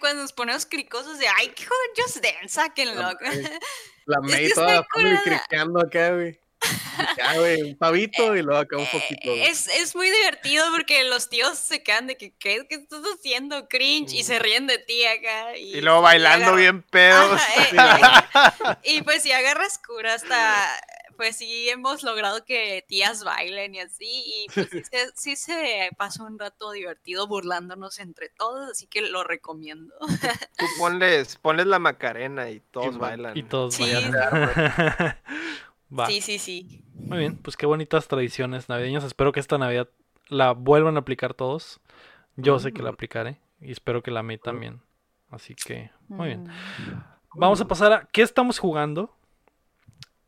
Cuando 0.00 0.22
nos 0.22 0.32
ponemos 0.32 0.66
cricosos 0.66 1.18
de, 1.18 1.28
ay, 1.28 1.54
juegan 1.56 1.96
Just 1.96 2.16
Dance, 2.16 2.48
sáquenlo. 2.48 3.00
La 3.00 3.16
La 4.06 4.20
May 4.20 4.50
toda 4.50 4.84
criqueando 5.24 5.80
acá, 5.80 6.14
güey. 6.14 6.40
Ya, 7.16 7.34
güey, 7.38 7.62
un 7.62 7.76
pavito 7.78 8.36
y 8.36 8.42
luego 8.42 8.60
acá 8.60 8.76
un 8.76 8.86
poquito. 8.86 9.30
güey. 9.30 9.42
Es, 9.42 9.68
es 9.68 9.94
muy 9.96 10.10
divertido 10.10 10.64
porque 10.70 11.04
los 11.04 11.28
tíos 11.30 11.58
se 11.58 11.82
quedan 11.82 12.06
de 12.06 12.16
que, 12.16 12.32
¿qué, 12.36 12.66
¿Qué 12.68 12.74
estás 12.76 13.00
haciendo? 13.16 13.68
Cringe. 13.68 14.12
Y 14.14 14.22
se 14.22 14.38
ríen 14.38 14.66
de 14.66 14.78
ti 14.78 15.04
acá. 15.06 15.56
Y, 15.56 15.76
Y 15.76 15.80
luego 15.80 16.02
bailando 16.02 16.46
agarra- 16.48 16.60
bien 16.60 16.82
pedos. 16.82 17.40
Ajá, 17.76 18.28
eh, 18.62 18.76
y 18.96 19.02
pues 19.02 19.22
si 19.22 19.32
agarras 19.32 19.78
cura 19.78 20.14
hasta, 20.14 20.66
pues 21.16 21.36
sí 21.36 21.68
hemos 21.70 22.02
logrado 22.02 22.44
que 22.44 22.84
tías 22.88 23.24
bailen 23.24 23.74
y 23.74 23.80
así, 23.80 24.06
y 24.08 24.46
pues 24.54 24.68
sí, 24.70 24.82
se- 24.90 25.12
sí 25.16 25.36
se 25.36 25.90
pasa 25.96 26.22
un 26.24 26.38
rato 26.38 26.70
divertido 26.72 27.26
burlándonos 27.26 27.98
entre 27.98 28.28
todos, 28.28 28.70
así 28.70 28.86
que 28.86 29.00
lo 29.02 29.24
recomiendo. 29.24 29.94
Tú 30.58 30.66
ponles, 30.78 31.36
ponles 31.36 31.66
la 31.66 31.78
Macarena 31.78 32.50
y 32.50 32.60
todos 32.60 32.92
man. 32.92 33.00
bailan. 33.00 33.36
Y 33.38 33.42
todos 33.42 33.74
Sí. 33.74 33.82
bailan. 33.84 35.16
Va. 35.98 36.06
Sí, 36.06 36.20
sí, 36.20 36.38
sí. 36.38 36.84
Muy 36.94 37.18
bien, 37.18 37.36
pues 37.36 37.56
qué 37.56 37.66
bonitas 37.66 38.06
tradiciones 38.08 38.68
navideñas. 38.68 39.04
Espero 39.04 39.32
que 39.32 39.40
esta 39.40 39.58
Navidad 39.58 39.88
la 40.28 40.52
vuelvan 40.52 40.96
a 40.96 41.00
aplicar 41.00 41.34
todos. 41.34 41.80
Yo 42.36 42.58
sé 42.58 42.72
que 42.72 42.82
la 42.82 42.90
Mm. 42.90 42.94
aplicaré 42.94 43.40
y 43.60 43.72
espero 43.72 44.02
que 44.02 44.10
la 44.10 44.22
May 44.22 44.38
también. 44.38 44.80
Así 45.30 45.54
que, 45.54 45.90
muy 46.08 46.28
bien. 46.28 46.44
Mm. 46.44 47.02
Vamos 47.34 47.60
a 47.60 47.66
pasar 47.68 47.92
a 47.92 48.08
¿qué 48.12 48.22
estamos 48.22 48.58
jugando? 48.58 49.14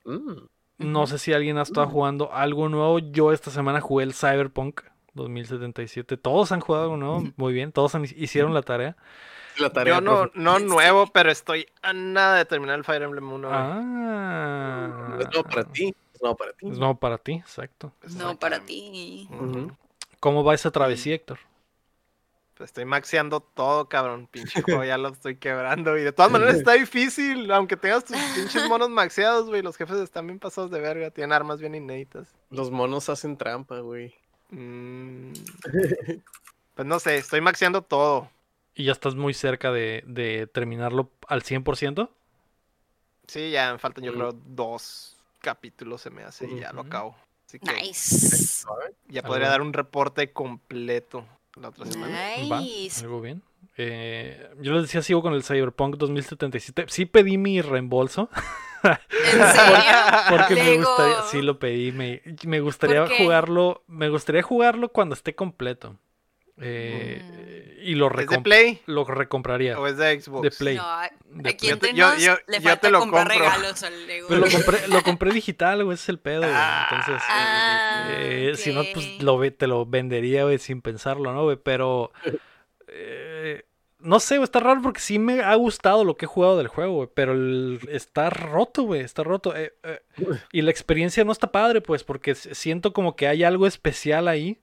Mm. 0.04 0.32
No 0.78 1.06
sé 1.06 1.18
si 1.18 1.32
alguien 1.32 1.58
ha 1.58 1.62
estado 1.62 1.86
jugando 1.88 2.32
algo 2.32 2.68
nuevo. 2.68 2.98
Yo 2.98 3.32
esta 3.32 3.50
semana 3.50 3.80
jugué 3.80 4.04
el 4.04 4.14
Cyberpunk 4.14 4.80
2077. 5.14 6.16
Todos 6.16 6.50
han 6.52 6.60
jugado 6.60 6.84
algo 6.84 6.96
nuevo. 6.96 7.22
Muy 7.36 7.52
bien, 7.52 7.70
todos 7.72 7.94
han- 7.94 8.04
hicieron 8.04 8.52
la 8.54 8.62
tarea. 8.62 8.96
La 9.58 9.70
tarea 9.70 9.94
Yo 9.94 10.00
no, 10.00 10.22
profe. 10.22 10.38
no 10.38 10.58
nuevo, 10.58 11.06
pero 11.08 11.30
estoy 11.30 11.66
a 11.82 11.92
nada 11.92 12.36
de 12.38 12.44
terminar 12.44 12.78
el 12.78 12.84
Fire 12.84 13.02
Emblem 13.02 13.30
1. 13.32 13.48
güey. 13.48 13.60
Ah. 13.60 15.16
Es 15.20 15.26
nuevo 15.30 15.44
para 15.48 15.64
ti. 15.64 15.94
Es 16.14 16.22
nuevo 16.22 16.36
para 16.36 16.52
ti. 16.52 16.68
Es 16.68 16.78
nuevo 16.78 16.94
para 16.96 17.18
ti, 17.18 17.32
exacto. 17.34 17.92
No, 18.16 18.38
para 18.38 18.60
ti. 18.60 19.28
¿Cómo 20.20 20.44
va 20.44 20.54
esa 20.54 20.70
travesía, 20.70 21.14
Héctor? 21.14 21.38
Pues 22.54 22.70
estoy 22.70 22.84
maxeando 22.84 23.40
todo, 23.40 23.88
cabrón. 23.88 24.28
Pinche 24.30 24.62
juego 24.62 24.84
ya 24.84 24.96
lo 24.98 25.08
estoy 25.08 25.36
quebrando. 25.36 25.96
Y 25.96 26.02
de 26.02 26.12
todas 26.12 26.30
maneras 26.30 26.54
está 26.56 26.72
difícil. 26.74 27.50
Aunque 27.50 27.76
tengas 27.76 28.04
tus 28.04 28.16
pinches 28.34 28.68
monos 28.68 28.88
maxeados, 28.90 29.48
güey. 29.48 29.62
Los 29.62 29.76
jefes 29.76 29.96
están 29.96 30.26
bien 30.26 30.38
pasados 30.38 30.70
de 30.70 30.78
verga. 30.80 31.10
Tienen 31.10 31.32
armas 31.32 31.60
bien 31.60 31.74
inéditas. 31.74 32.28
Los 32.50 32.70
monos 32.70 33.08
hacen 33.08 33.36
trampa, 33.36 33.80
güey. 33.80 34.14
Mm. 34.50 35.32
Pues 36.74 36.88
no 36.88 36.98
sé, 36.98 37.18
estoy 37.18 37.42
maxeando 37.42 37.82
todo. 37.82 38.30
¿Y 38.74 38.84
ya 38.84 38.92
estás 38.92 39.14
muy 39.14 39.34
cerca 39.34 39.70
de, 39.70 40.02
de 40.06 40.46
terminarlo 40.46 41.10
al 41.28 41.42
100%? 41.42 42.08
Sí, 43.26 43.50
ya 43.50 43.72
me 43.72 43.78
faltan 43.78 44.04
yo 44.04 44.12
Mm. 44.12 44.16
creo 44.16 44.32
dos 44.32 45.16
capítulos 45.40 46.00
se 46.02 46.10
me 46.10 46.22
hace 46.24 46.48
y 46.50 46.60
ya 46.60 46.72
lo 46.72 46.82
acabo. 46.82 47.16
Así 47.46 47.58
que 47.58 47.72
Nice. 47.72 48.64
ya 49.08 49.20
Algo. 49.20 49.28
podría 49.32 49.48
dar 49.48 49.60
un 49.62 49.72
reporte 49.72 50.32
completo 50.32 51.26
la 51.56 51.68
otra 51.68 51.84
semana. 51.86 52.16
Va, 52.50 52.60
Nice. 52.60 53.00
algo 53.04 53.20
bien. 53.20 53.42
Eh, 53.76 54.50
yo 54.60 54.72
les 54.72 54.82
decía, 54.82 55.02
sigo 55.02 55.22
con 55.22 55.34
el 55.34 55.44
Cyberpunk 55.44 55.96
2077. 55.96 56.86
Sí 56.88 57.06
pedí 57.06 57.38
mi 57.38 57.60
reembolso. 57.62 58.28
¿En 58.82 59.46
serio? 59.52 59.84
Porque 60.30 60.54
me 60.56 60.76
gustaría, 60.76 61.22
sí 61.22 61.42
lo 61.42 61.58
pedí, 61.58 61.92
me, 61.92 62.20
me 62.46 62.60
gustaría 62.60 63.06
jugarlo, 63.06 63.84
me 63.86 64.08
gustaría 64.08 64.42
jugarlo 64.42 64.90
cuando 64.90 65.14
esté 65.14 65.34
completo. 65.34 65.96
Eh, 66.62 67.78
Y 67.84 67.96
lo, 67.96 68.08
¿Es 68.16 68.28
de 68.28 68.38
Play 68.40 68.80
lo 68.86 69.04
recompraría. 69.04 69.76
o 69.78 69.88
es 69.88 69.96
de 69.96 70.20
Xbox? 70.20 70.42
De 70.42 70.50
Play. 70.52 70.76
No, 70.76 70.82
a- 70.84 71.10
De 71.30 71.50
aquí 71.50 71.66
Play. 71.66 71.70
Yo 71.70 71.78
te- 71.78 71.86
entre 71.88 71.94
yo- 71.94 72.10
nos 72.12 72.22
yo- 72.22 72.36
le 72.46 72.56
yo 72.58 72.62
falta 72.62 72.80
te 72.80 72.90
lo 72.92 72.98
comprar 73.00 73.26
compro. 73.28 73.44
regalos 73.44 73.82
al 73.82 74.06
Lego. 74.06 74.28
Pero 74.28 74.40
lo 74.40 74.50
compré, 74.50 74.88
lo 74.88 75.02
compré 75.02 75.30
digital, 75.32 75.84
güey, 75.84 75.94
ese 75.96 76.04
es 76.04 76.08
el 76.10 76.18
pedo, 76.20 76.42
güey. 76.42 76.52
Ah, 76.54 76.88
Entonces, 76.92 77.22
Ah, 77.28 78.06
eh, 78.12 78.52
si 78.56 78.72
no, 78.72 78.82
pues 78.94 79.20
lo, 79.22 79.36
ve- 79.38 79.50
te 79.50 79.66
lo 79.66 79.84
vendería, 79.84 80.44
güey, 80.44 80.58
sin 80.58 80.80
pensarlo, 80.80 81.32
¿no, 81.32 81.42
güey? 81.42 81.56
Pero, 81.56 82.12
eh, 82.88 83.64
no 83.98 84.20
sé, 84.20 84.36
güey, 84.36 84.44
está 84.44 84.60
raro 84.60 84.80
porque 84.82 85.00
sí 85.00 85.18
me 85.18 85.42
ha 85.42 85.54
gustado 85.54 86.04
lo 86.04 86.16
que 86.16 86.24
he 86.26 86.28
jugado 86.28 86.58
del 86.58 86.68
juego, 86.68 86.92
güey, 86.94 87.08
pero 87.14 87.32
el- 87.32 87.80
está 87.90 88.30
roto, 88.30 88.82
güey, 88.82 89.00
está 89.02 89.22
roto. 89.22 89.56
eh, 89.56 89.74
eh, 89.84 90.00
y 90.52 90.62
la 90.62 90.70
experiencia 90.70 91.24
no 91.24 91.32
está 91.32 91.50
padre, 91.52 91.80
pues, 91.80 92.04
porque 92.04 92.34
siento 92.34 92.92
como 92.92 93.16
que 93.16 93.28
hay 93.28 93.44
algo 93.44 93.66
especial 93.66 94.28
ahí, 94.28 94.60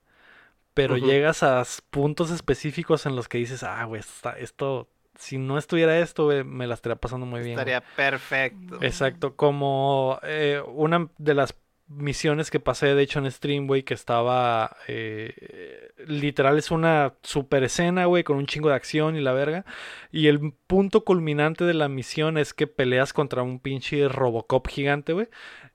pero 0.80 0.96
llegas 0.96 1.42
a 1.42 1.62
puntos 1.90 2.30
específicos 2.30 3.06
en 3.06 3.16
los 3.16 3.28
que 3.28 3.38
dices, 3.38 3.62
ah, 3.62 3.84
güey, 3.84 4.02
esto, 4.38 4.88
si 5.18 5.38
no 5.38 5.58
estuviera 5.58 5.98
esto, 5.98 6.24
güey, 6.24 6.44
me 6.44 6.66
la 6.66 6.74
estaría 6.74 6.96
pasando 6.96 7.26
muy 7.26 7.40
bien. 7.40 7.54
güey". 7.54 7.68
Estaría 7.68 7.80
perfecto. 7.96 8.78
Exacto, 8.80 9.36
como 9.36 10.18
eh, 10.22 10.62
una 10.66 11.08
de 11.18 11.34
las 11.34 11.54
misiones 11.90 12.50
que 12.50 12.60
pasé, 12.60 12.94
de 12.94 13.02
hecho, 13.02 13.18
en 13.18 13.30
stream, 13.30 13.66
güey, 13.66 13.82
que 13.82 13.94
estaba 13.94 14.76
eh, 14.86 15.90
literal 16.06 16.56
es 16.56 16.70
una 16.70 17.14
super 17.22 17.64
escena, 17.64 18.06
güey, 18.06 18.22
con 18.22 18.36
un 18.36 18.46
chingo 18.46 18.68
de 18.68 18.76
acción 18.76 19.16
y 19.16 19.20
la 19.20 19.32
verga. 19.32 19.64
Y 20.12 20.28
el 20.28 20.52
punto 20.66 21.04
culminante 21.04 21.64
de 21.64 21.74
la 21.74 21.88
misión 21.88 22.38
es 22.38 22.54
que 22.54 22.68
peleas 22.68 23.12
contra 23.12 23.42
un 23.42 23.58
pinche 23.58 24.08
Robocop 24.08 24.68
gigante, 24.68 25.12
güey. 25.12 25.28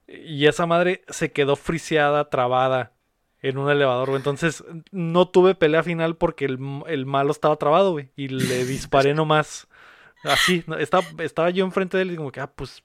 Y 0.08 0.46
esa 0.46 0.66
madre 0.66 1.02
se 1.08 1.32
quedó 1.32 1.56
friseada, 1.56 2.30
trabada 2.30 2.95
en 3.42 3.58
un 3.58 3.70
elevador, 3.70 4.08
güey. 4.08 4.18
Entonces 4.18 4.64
no 4.90 5.28
tuve 5.28 5.54
pelea 5.54 5.82
final 5.82 6.16
porque 6.16 6.44
el, 6.46 6.58
el 6.86 7.06
malo 7.06 7.30
estaba 7.30 7.56
trabado, 7.56 7.92
güey. 7.92 8.10
Y 8.16 8.28
le 8.28 8.64
disparé 8.66 9.14
nomás. 9.14 9.68
Así, 10.24 10.64
no, 10.66 10.76
estaba, 10.76 11.04
estaba 11.20 11.50
yo 11.50 11.64
enfrente 11.64 11.96
de 11.96 12.02
él 12.04 12.12
y 12.12 12.16
como 12.16 12.32
que, 12.32 12.40
ah, 12.40 12.50
pues, 12.50 12.82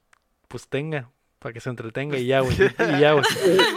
pues 0.48 0.68
tenga, 0.68 1.10
para 1.40 1.54
que 1.54 1.60
se 1.60 1.70
entretenga 1.70 2.18
y 2.18 2.28
ya, 2.28 2.42
güey. 2.42 2.54
Y 2.54 3.00
ya, 3.00 3.14
güey. 3.14 3.26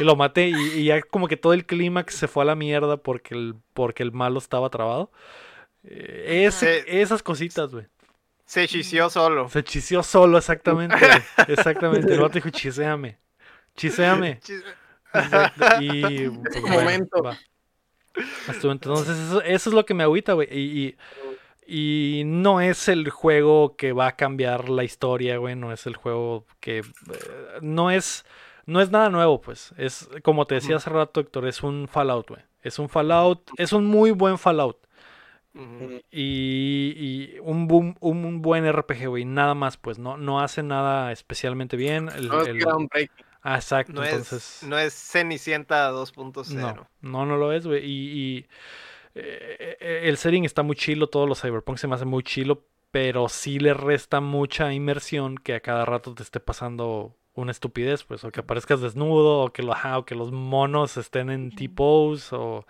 Y 0.01 0.05
lo 0.05 0.17
maté 0.17 0.49
y, 0.49 0.55
y 0.81 0.85
ya 0.87 1.01
como 1.01 1.29
que 1.29 1.37
todo 1.37 1.53
el 1.55 1.65
clímax 1.65 2.15
se 2.15 2.29
fue 2.29 2.43
a 2.43 2.47
la 2.47 2.57
mierda 2.57 2.97
porque 2.99 3.35
el, 3.35 3.55
porque 3.73 4.03
el 4.03 4.13
malo 4.13 4.39
estaba 4.39 4.69
trabado. 4.71 5.11
Eh, 5.85 6.45
ese- 6.47 7.01
esas 7.01 7.23
cositas, 7.23 7.71
güey. 7.71 7.87
Se 8.45 8.69
chició 8.69 9.09
solo. 9.09 9.49
Se 9.49 9.65
chiseó 9.65 10.03
solo, 10.03 10.37
exactamente. 10.37 10.95
Exactamente. 11.49 12.13
El 12.13 12.21
vato 12.21 12.35
dijo, 12.35 12.51
chiséame. 12.51 13.19
Chiséame. 13.77 14.41
Chis- 14.41 14.63
Exacto. 14.63 14.84
Y 15.81 16.29
pues, 16.29 16.61
bueno, 16.63 16.81
momento. 16.81 17.23
va. 17.23 17.37
Entonces, 18.63 19.19
eso, 19.19 19.43
eso 19.43 19.71
es 19.71 19.75
lo 19.75 19.85
que 19.87 19.95
me 19.95 20.05
agüita, 20.05 20.35
güey. 20.35 20.49
Y, 20.51 20.87
y- 20.89 20.97
y 21.67 22.23
no 22.27 22.61
es 22.61 22.89
el 22.89 23.09
juego 23.09 23.75
que 23.77 23.93
va 23.93 24.09
a 24.09 24.17
cambiar 24.17 24.69
la 24.69 24.85
historia, 24.85 25.39
güey. 25.39 25.57
No 25.57 25.73
es 25.73 25.87
el 25.87 25.97
juego 25.97 26.47
que. 26.61 26.79
eh, 26.81 26.85
no 27.63 27.91
es. 27.91 28.25
No 28.67 28.81
es 28.81 28.91
nada 28.91 29.09
nuevo, 29.11 29.41
pues. 29.41 29.73
Es 29.79 30.09
como 30.23 30.47
te 30.47 30.55
decía 30.57 30.77
hace 30.77 30.91
rato, 30.91 31.21
Héctor, 31.21 31.47
es 31.49 31.63
un 31.63 31.89
Fallout, 31.89 32.29
güey. 32.29 32.43
Es 32.63 32.79
un 32.79 32.89
Fallout. 32.89 33.51
Es 33.57 33.73
un 33.73 33.87
muy 33.87 34.11
buen 34.11 34.37
Fallout. 34.39 34.77
Y, 36.11 36.93
y 36.97 37.39
un, 37.43 37.69
boom- 37.69 37.97
un, 38.01 38.25
un 38.25 38.43
buen 38.43 38.65
RPG, 38.71 39.07
güey. 39.09 39.25
Nada 39.25 39.55
más, 39.55 39.77
pues. 39.77 39.99
No, 39.99 40.17
no 40.17 40.41
hace 40.41 40.63
nada 40.63 41.13
especialmente 41.13 41.77
bien. 41.77 42.09
El- 42.15 42.29
No 42.29 42.43
es 42.43 42.49
el- 42.49 42.59
groundbreaking. 42.61 43.25
Ah, 43.45 43.57
exacto. 43.57 43.93
No, 43.93 44.03
entonces. 44.03 44.63
es, 44.63 44.69
no 44.69 44.79
es 44.79 44.95
Cenicienta 44.95 45.93
2.0. 45.93 46.55
No, 46.55 46.89
no, 47.03 47.27
no 47.27 47.37
lo 47.37 47.53
es, 47.53 47.67
güey. 47.67 47.85
Y, 47.85 47.91
y, 47.91 48.39
eh, 49.15 49.77
eh, 49.81 50.01
el 50.05 50.17
setting 50.17 50.45
está 50.45 50.63
muy 50.63 50.77
chilo, 50.77 51.09
todos 51.09 51.29
los 51.29 51.43
cyberpunk 51.43 51.77
se 51.77 51.87
me 51.87 51.95
hacen 51.95 52.09
muy 52.09 52.23
chilo, 52.23 52.65
pero 52.91 53.29
sí 53.29 53.59
le 53.59 53.75
resta 53.75 54.21
mucha 54.21 54.73
inmersión 54.73 55.37
que 55.37 55.55
a 55.55 55.61
cada 55.61 55.85
rato 55.85 56.15
te 56.15 56.23
esté 56.23 56.41
pasando 56.41 57.15
una 57.35 57.51
estupidez, 57.51 58.05
pues, 58.05 58.25
o 58.25 58.31
que 58.31 58.41
aparezcas 58.41 58.81
desnudo, 58.81 59.41
o 59.41 59.53
que, 59.53 59.63
lo, 59.63 59.73
ajá, 59.73 59.99
o 59.99 60.07
que 60.07 60.15
los 60.15 60.33
monos 60.33 60.97
estén 60.97 61.29
en 61.29 61.55
T-pose, 61.55 62.35
o, 62.35 62.67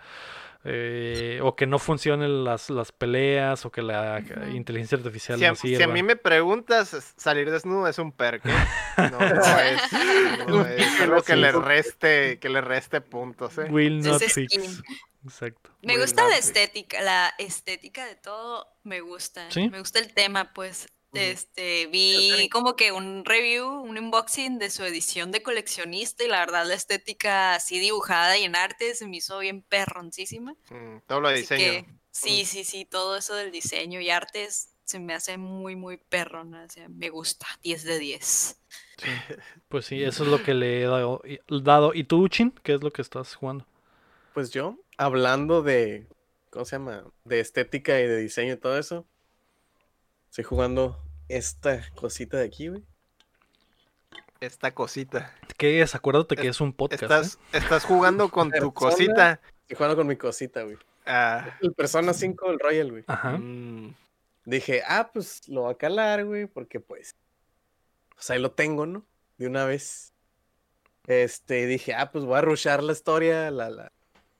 eh, 0.67 1.39
o 1.43 1.55
que 1.55 1.67
no 1.67 1.77
funcionen 1.77 2.43
las, 2.43 2.71
las 2.71 2.91
peleas, 2.91 3.65
o 3.65 3.71
que 3.71 3.83
la 3.83 4.19
inteligencia 4.51 4.97
artificial 4.97 5.37
Si 5.37 5.45
a, 5.45 5.49
no 5.49 5.55
si 5.55 5.81
a 5.81 5.87
mí 5.87 6.01
me 6.01 6.15
preguntas, 6.15 7.13
salir 7.15 7.51
desnudo 7.51 7.87
es 7.87 7.99
un 7.99 8.11
perk. 8.11 8.43
¿eh? 8.47 8.51
No, 8.97 9.19
no 9.19 9.25
es, 9.59 10.47
no 10.47 10.65
es 10.65 11.01
algo 11.01 11.21
que 11.21 11.35
le 11.35 11.51
reste, 11.51 12.39
que 12.39 12.49
le 12.49 12.61
reste 12.61 12.99
puntos. 12.99 13.59
¿eh? 13.59 13.67
Will 13.69 14.01
not 14.01 14.23
fix. 14.23 14.81
Exacto. 15.23 15.69
Me 15.83 15.99
gusta 15.99 16.27
la 16.27 16.37
estética, 16.37 16.99
la 17.01 17.33
estética 17.37 18.05
de 18.07 18.15
todo 18.15 18.67
me 18.83 19.01
gusta. 19.01 19.51
¿Sí? 19.51 19.69
Me 19.69 19.79
gusta 19.79 19.99
el 19.99 20.13
tema, 20.13 20.51
pues. 20.53 20.87
Este, 21.17 21.87
vi 21.87 22.49
como 22.51 22.75
que 22.75 22.91
un 22.91 23.25
review, 23.25 23.67
un 23.81 23.97
unboxing 23.97 24.59
de 24.59 24.69
su 24.69 24.83
edición 24.83 25.31
de 25.31 25.43
coleccionista 25.43 26.23
y 26.23 26.27
la 26.27 26.39
verdad 26.39 26.65
la 26.67 26.73
estética 26.75 27.55
así 27.55 27.79
dibujada 27.79 28.37
y 28.37 28.43
en 28.43 28.55
arte 28.55 28.95
se 28.95 29.07
me 29.07 29.17
hizo 29.17 29.39
bien 29.39 29.61
perroncísima. 29.63 30.55
Mm, 30.69 30.99
todo 31.07 31.21
lo 31.21 31.29
de 31.29 31.35
Así 31.35 31.41
diseño. 31.41 31.79
que 31.81 31.85
sí, 32.11 32.45
sí, 32.45 32.63
sí, 32.63 32.85
todo 32.85 33.17
eso 33.17 33.35
del 33.35 33.51
diseño 33.51 33.99
y 34.01 34.09
artes 34.09 34.69
se 34.85 34.99
me 34.99 35.13
hace 35.13 35.37
muy, 35.37 35.75
muy 35.75 35.97
perrona. 35.97 36.65
O 36.65 36.69
sea, 36.69 36.87
me 36.89 37.09
gusta, 37.09 37.47
10 37.63 37.83
de 37.83 37.99
10. 37.99 38.61
Sí. 38.97 39.23
Pues 39.67 39.85
sí, 39.85 40.03
eso 40.03 40.23
es 40.23 40.29
lo 40.29 40.41
que 40.41 40.53
le 40.55 40.81
he 40.81 40.85
dado. 40.85 41.21
y- 41.25 41.39
dado. 41.63 41.93
¿Y 41.93 42.03
tú, 42.05 42.27
Chin? 42.29 42.51
¿Qué 42.63 42.73
es 42.73 42.83
lo 42.83 42.91
que 42.91 43.01
estás 43.01 43.35
jugando? 43.35 43.65
Pues 44.33 44.51
yo, 44.51 44.77
hablando 44.97 45.63
de, 45.63 46.07
¿cómo 46.51 46.65
se 46.65 46.75
llama? 46.75 47.05
De 47.23 47.39
estética 47.39 47.99
y 47.99 48.07
de 48.07 48.17
diseño 48.17 48.53
y 48.53 48.57
todo 48.57 48.77
eso, 48.77 49.07
estoy 50.29 50.43
jugando 50.43 50.97
esta 51.29 51.81
cosita 51.95 52.37
de 52.37 52.45
aquí, 52.45 52.67
güey. 52.69 52.83
Esta 54.39 54.73
cosita. 54.73 55.33
¿Qué 55.57 55.81
es? 55.81 55.95
Acuérdate 55.95 56.35
que 56.35 56.43
Es- 56.47 56.57
es 56.57 56.61
un 56.61 56.73
podcast. 56.73 57.01
¿eh? 57.03 57.05
Estás, 57.05 57.39
estás 57.53 57.85
jugando 57.85 58.29
con 58.29 58.49
tu 58.51 58.73
Persona. 58.73 58.73
cosita. 58.73 59.39
Estoy 59.61 59.77
jugando 59.77 59.95
con 59.95 60.07
mi 60.07 60.15
cosita, 60.17 60.63
güey. 60.63 60.77
Ah, 61.05 61.57
El 61.61 61.73
Persona 61.73 62.13
5 62.13 62.49
del 62.49 62.59
Royal, 62.59 62.91
güey. 62.91 63.03
Ajá. 63.07 63.37
mm, 63.37 63.93
Dije, 64.45 64.83
ah, 64.87 65.09
pues 65.11 65.47
lo 65.47 65.61
voy 65.61 65.73
a 65.73 65.77
calar, 65.77 66.23
güey, 66.25 66.45
porque 66.45 66.79
pues, 66.79 67.15
pues 68.13 68.29
ahí 68.29 68.39
lo 68.39 68.51
tengo, 68.51 68.85
¿no? 68.85 69.03
De 69.37 69.47
una 69.47 69.65
vez. 69.65 70.13
Este, 71.07 71.65
dije, 71.65 71.93
ah, 71.95 72.11
pues 72.11 72.25
voy 72.25 72.37
a 72.37 72.41
rushar 72.41 72.83
la 72.83 72.91
historia, 72.91 73.49
la, 73.51 73.69
la, 73.69 73.91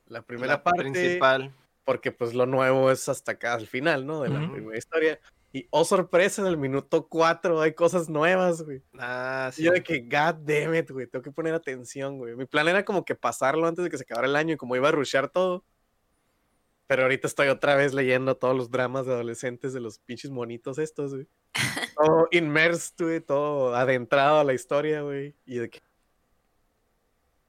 la 0.08 0.22
primera 0.22 0.54
la 0.54 0.64
parte. 0.64 0.82
principal. 0.82 1.52
porque 1.86 2.12
pues 2.12 2.34
lo 2.34 2.46
nuevo 2.48 2.92
es 2.92 3.08
hasta 3.10 3.34
acá 3.34 3.54
al 3.54 3.68
final, 3.68 4.06
¿no? 4.06 4.22
De 4.22 4.30
la 4.30 4.52
primera 4.52 4.78
historia. 4.78 5.20
Y 5.56 5.70
oh 5.70 5.86
sorpresa, 5.86 6.42
en 6.42 6.50
el 6.50 6.58
minuto 6.58 7.08
4 7.08 7.62
hay 7.62 7.74
cosas 7.74 8.10
nuevas, 8.10 8.62
güey. 8.64 8.84
Ah, 9.00 9.52
Y 9.54 9.56
sí. 9.56 9.64
yo 9.64 9.72
de 9.72 9.82
que, 9.82 10.02
god 10.02 10.36
damn 10.44 10.76
it, 10.76 10.92
güey, 10.92 11.08
tengo 11.08 11.24
que 11.24 11.32
poner 11.32 11.54
atención, 11.54 12.18
güey. 12.18 12.36
Mi 12.36 12.44
plan 12.46 12.68
era 12.68 12.84
como 12.84 13.06
que 13.06 13.16
pasarlo 13.16 13.66
antes 13.66 13.86
de 13.86 13.90
que 13.90 13.96
se 13.98 14.04
acabara 14.04 14.28
el 14.28 14.36
año 14.36 14.56
y 14.56 14.58
como 14.58 14.76
iba 14.76 14.90
a 14.90 14.92
rushear 14.92 15.30
todo. 15.30 15.64
Pero 16.88 17.04
ahorita 17.04 17.28
estoy 17.28 17.48
otra 17.48 17.76
vez 17.76 17.94
leyendo 17.94 18.36
todos 18.36 18.54
los 18.54 18.70
dramas 18.70 19.06
de 19.06 19.14
adolescentes 19.14 19.72
de 19.72 19.80
los 19.80 20.00
pinches 20.00 20.30
monitos 20.30 20.78
estos, 20.78 21.14
güey. 21.14 21.28
Todo 21.96 22.28
inmersed, 22.32 22.96
güey, 23.00 23.22
todo 23.22 23.74
adentrado 23.74 24.40
a 24.40 24.44
la 24.44 24.54
historia, 24.54 25.04
güey. 25.04 25.38
Y 25.46 25.60
de 25.60 25.70
que, 25.70 25.80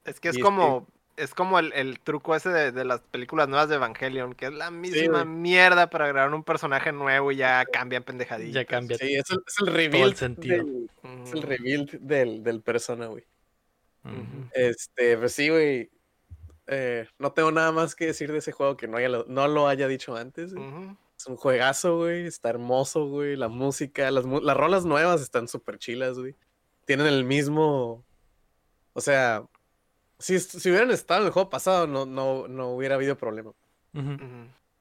Es 0.05 0.21
que 0.21 0.29
es 0.29 0.37
Y 0.37 0.39
es 0.39 0.45
como, 0.45 0.87
es 1.17 1.33
como 1.33 1.59
el, 1.59 1.73
el 1.73 1.99
truco 1.99 2.35
ese 2.35 2.49
de, 2.49 2.71
de 2.71 2.85
las 2.85 3.01
películas 3.01 3.49
nuevas 3.49 3.67
de 3.69 3.75
Evangelion, 3.75 4.33
que 4.33 4.45
es 4.45 4.53
la 4.53 4.71
misma 4.71 5.25
mierda 5.25 5.89
para 5.89 6.07
grabar 6.07 6.33
un 6.33 6.43
personaje 6.43 6.91
nuevo 6.91 7.31
y 7.31 7.37
ya 7.37 7.65
cambian 7.65 8.03
pendejaditas. 8.03 8.53
Ya 8.53 8.65
cambia. 8.65 8.97
sí, 8.97 9.15
es 9.15 9.29
el, 9.31 9.43
es 9.45 9.55
el 9.59 9.67
reveal. 9.73 10.15
sentido. 10.15 10.57
del- 10.57 10.89
es 11.23 11.33
el 11.33 11.41
reveal 11.41 11.89
del, 12.01 12.43
del 12.43 12.61
persona, 12.61 13.07
güey. 13.07 13.25
Este, 14.53 15.17
pues 15.17 15.33
sí, 15.33 15.49
güey. 15.49 15.89
Eh, 16.67 17.07
no 17.17 17.31
tengo 17.31 17.51
nada 17.51 17.71
más 17.71 17.95
que 17.95 18.07
decir 18.07 18.31
de 18.31 18.37
ese 18.39 18.51
juego 18.51 18.77
que 18.77 18.87
no, 18.87 18.97
haya 18.97 19.09
lo, 19.09 19.25
no 19.27 19.47
lo 19.47 19.67
haya 19.67 19.87
dicho 19.87 20.15
antes. 20.15 20.51
Es 21.17 21.25
un 21.27 21.35
juegazo, 21.35 21.97
güey. 21.97 22.25
Está 22.27 22.49
hermoso, 22.49 23.07
güey. 23.07 23.35
La 23.35 23.47
música, 23.47 24.11
las, 24.11 24.25
mu- 24.25 24.41
las 24.41 24.55
rolas 24.55 24.85
nuevas 24.85 25.21
están 25.21 25.47
súper 25.47 25.77
chilas, 25.79 26.17
güey. 26.19 26.35
Tienen 26.85 27.07
el 27.07 27.23
mismo. 27.23 28.03
O 28.93 29.01
sea, 29.01 29.43
si, 30.19 30.39
si 30.39 30.69
hubieran 30.69 30.91
estado 30.91 31.21
en 31.21 31.27
el 31.27 31.33
juego 31.33 31.49
pasado, 31.49 31.87
no, 31.87 32.05
no, 32.05 32.47
no 32.47 32.69
hubiera 32.69 32.95
habido 32.95 33.17
problema. 33.17 33.53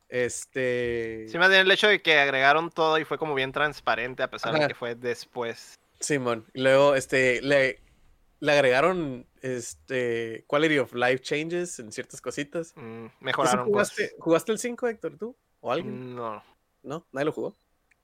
Este. 0.08 1.26
Sí, 1.28 1.38
más 1.38 1.48
bien 1.48 1.62
el 1.62 1.70
hecho 1.70 1.88
de 1.88 2.00
que 2.00 2.18
agregaron 2.18 2.70
todo 2.70 2.98
y 2.98 3.04
fue 3.04 3.18
como 3.18 3.34
bien 3.34 3.52
transparente 3.52 4.22
a 4.22 4.30
pesar 4.30 4.58
de 4.58 4.66
que 4.68 4.74
fue 4.74 4.94
después. 4.94 5.78
Simón. 6.00 6.44
Y 6.54 6.62
luego, 6.62 6.94
este, 6.94 7.40
le, 7.42 7.80
le 8.40 8.52
agregaron 8.52 9.26
este 9.40 10.44
quality 10.46 10.78
of 10.78 10.94
life 10.94 11.20
changes 11.20 11.78
en 11.78 11.92
ciertas 11.92 12.20
cositas. 12.20 12.72
Mm, 12.76 13.06
¿Tú 13.06 13.10
sí 13.10 13.16
mejoraron 13.20 13.66
jugaste, 13.66 14.02
cosas. 14.10 14.16
¿Jugaste 14.20 14.52
el 14.52 14.58
5, 14.58 14.88
Héctor, 14.88 15.16
tú? 15.16 15.36
¿O 15.60 15.72
alguien? 15.72 16.14
No. 16.14 16.42
¿No? 16.82 17.06
¿Nadie 17.12 17.26
lo 17.26 17.32
jugó? 17.32 17.56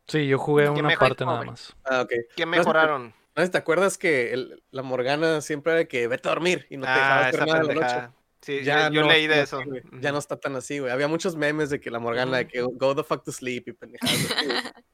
Sí, 0.06 0.26
yo 0.26 0.38
jugué 0.38 0.64
¿Qué 0.64 0.80
una 0.80 0.96
parte 0.96 1.24
nada 1.24 1.44
más. 1.44 1.74
Ah, 1.84 2.02
ok. 2.02 2.12
¿Qué 2.34 2.46
mejoraron? 2.46 3.14
¿No 3.34 3.50
te 3.50 3.58
acuerdas 3.58 3.96
que 3.98 4.32
el- 4.32 4.62
la 4.70 4.82
Morgana 4.82 5.40
siempre 5.40 5.72
era 5.72 5.78
de 5.80 5.88
que 5.88 6.06
vete 6.06 6.28
a 6.28 6.32
dormir 6.32 6.66
y 6.70 6.76
no 6.76 6.84
te 6.84 6.92
dejaba 6.92 7.26
Ah, 7.26 7.30
esa 7.30 7.46
nada 7.46 7.60
en 7.60 7.66
la 7.68 7.74
noche? 7.74 8.14
Sí, 8.42 8.62
Ya 8.64 8.88
yo, 8.88 8.94
yo 8.94 9.00
no 9.02 9.08
leí 9.08 9.26
de 9.26 9.40
eso. 9.42 9.62
güey. 9.64 9.82
Ya 10.00 10.12
no 10.12 10.18
está 10.18 10.36
tan 10.38 10.56
así, 10.56 10.78
güey. 10.80 10.90
Había 10.92 11.08
muchos 11.08 11.36
memes 11.36 11.70
de 11.70 11.80
que 11.80 11.90
la 11.90 11.98
Morgana 12.00 12.38
de 12.38 12.48
que 12.48 12.60
go 12.60 12.94
the 12.94 13.04
fuck 13.04 13.22
to 13.24 13.32
sleep 13.32 13.68
y 13.68 13.72
pendejadas. 13.72 14.10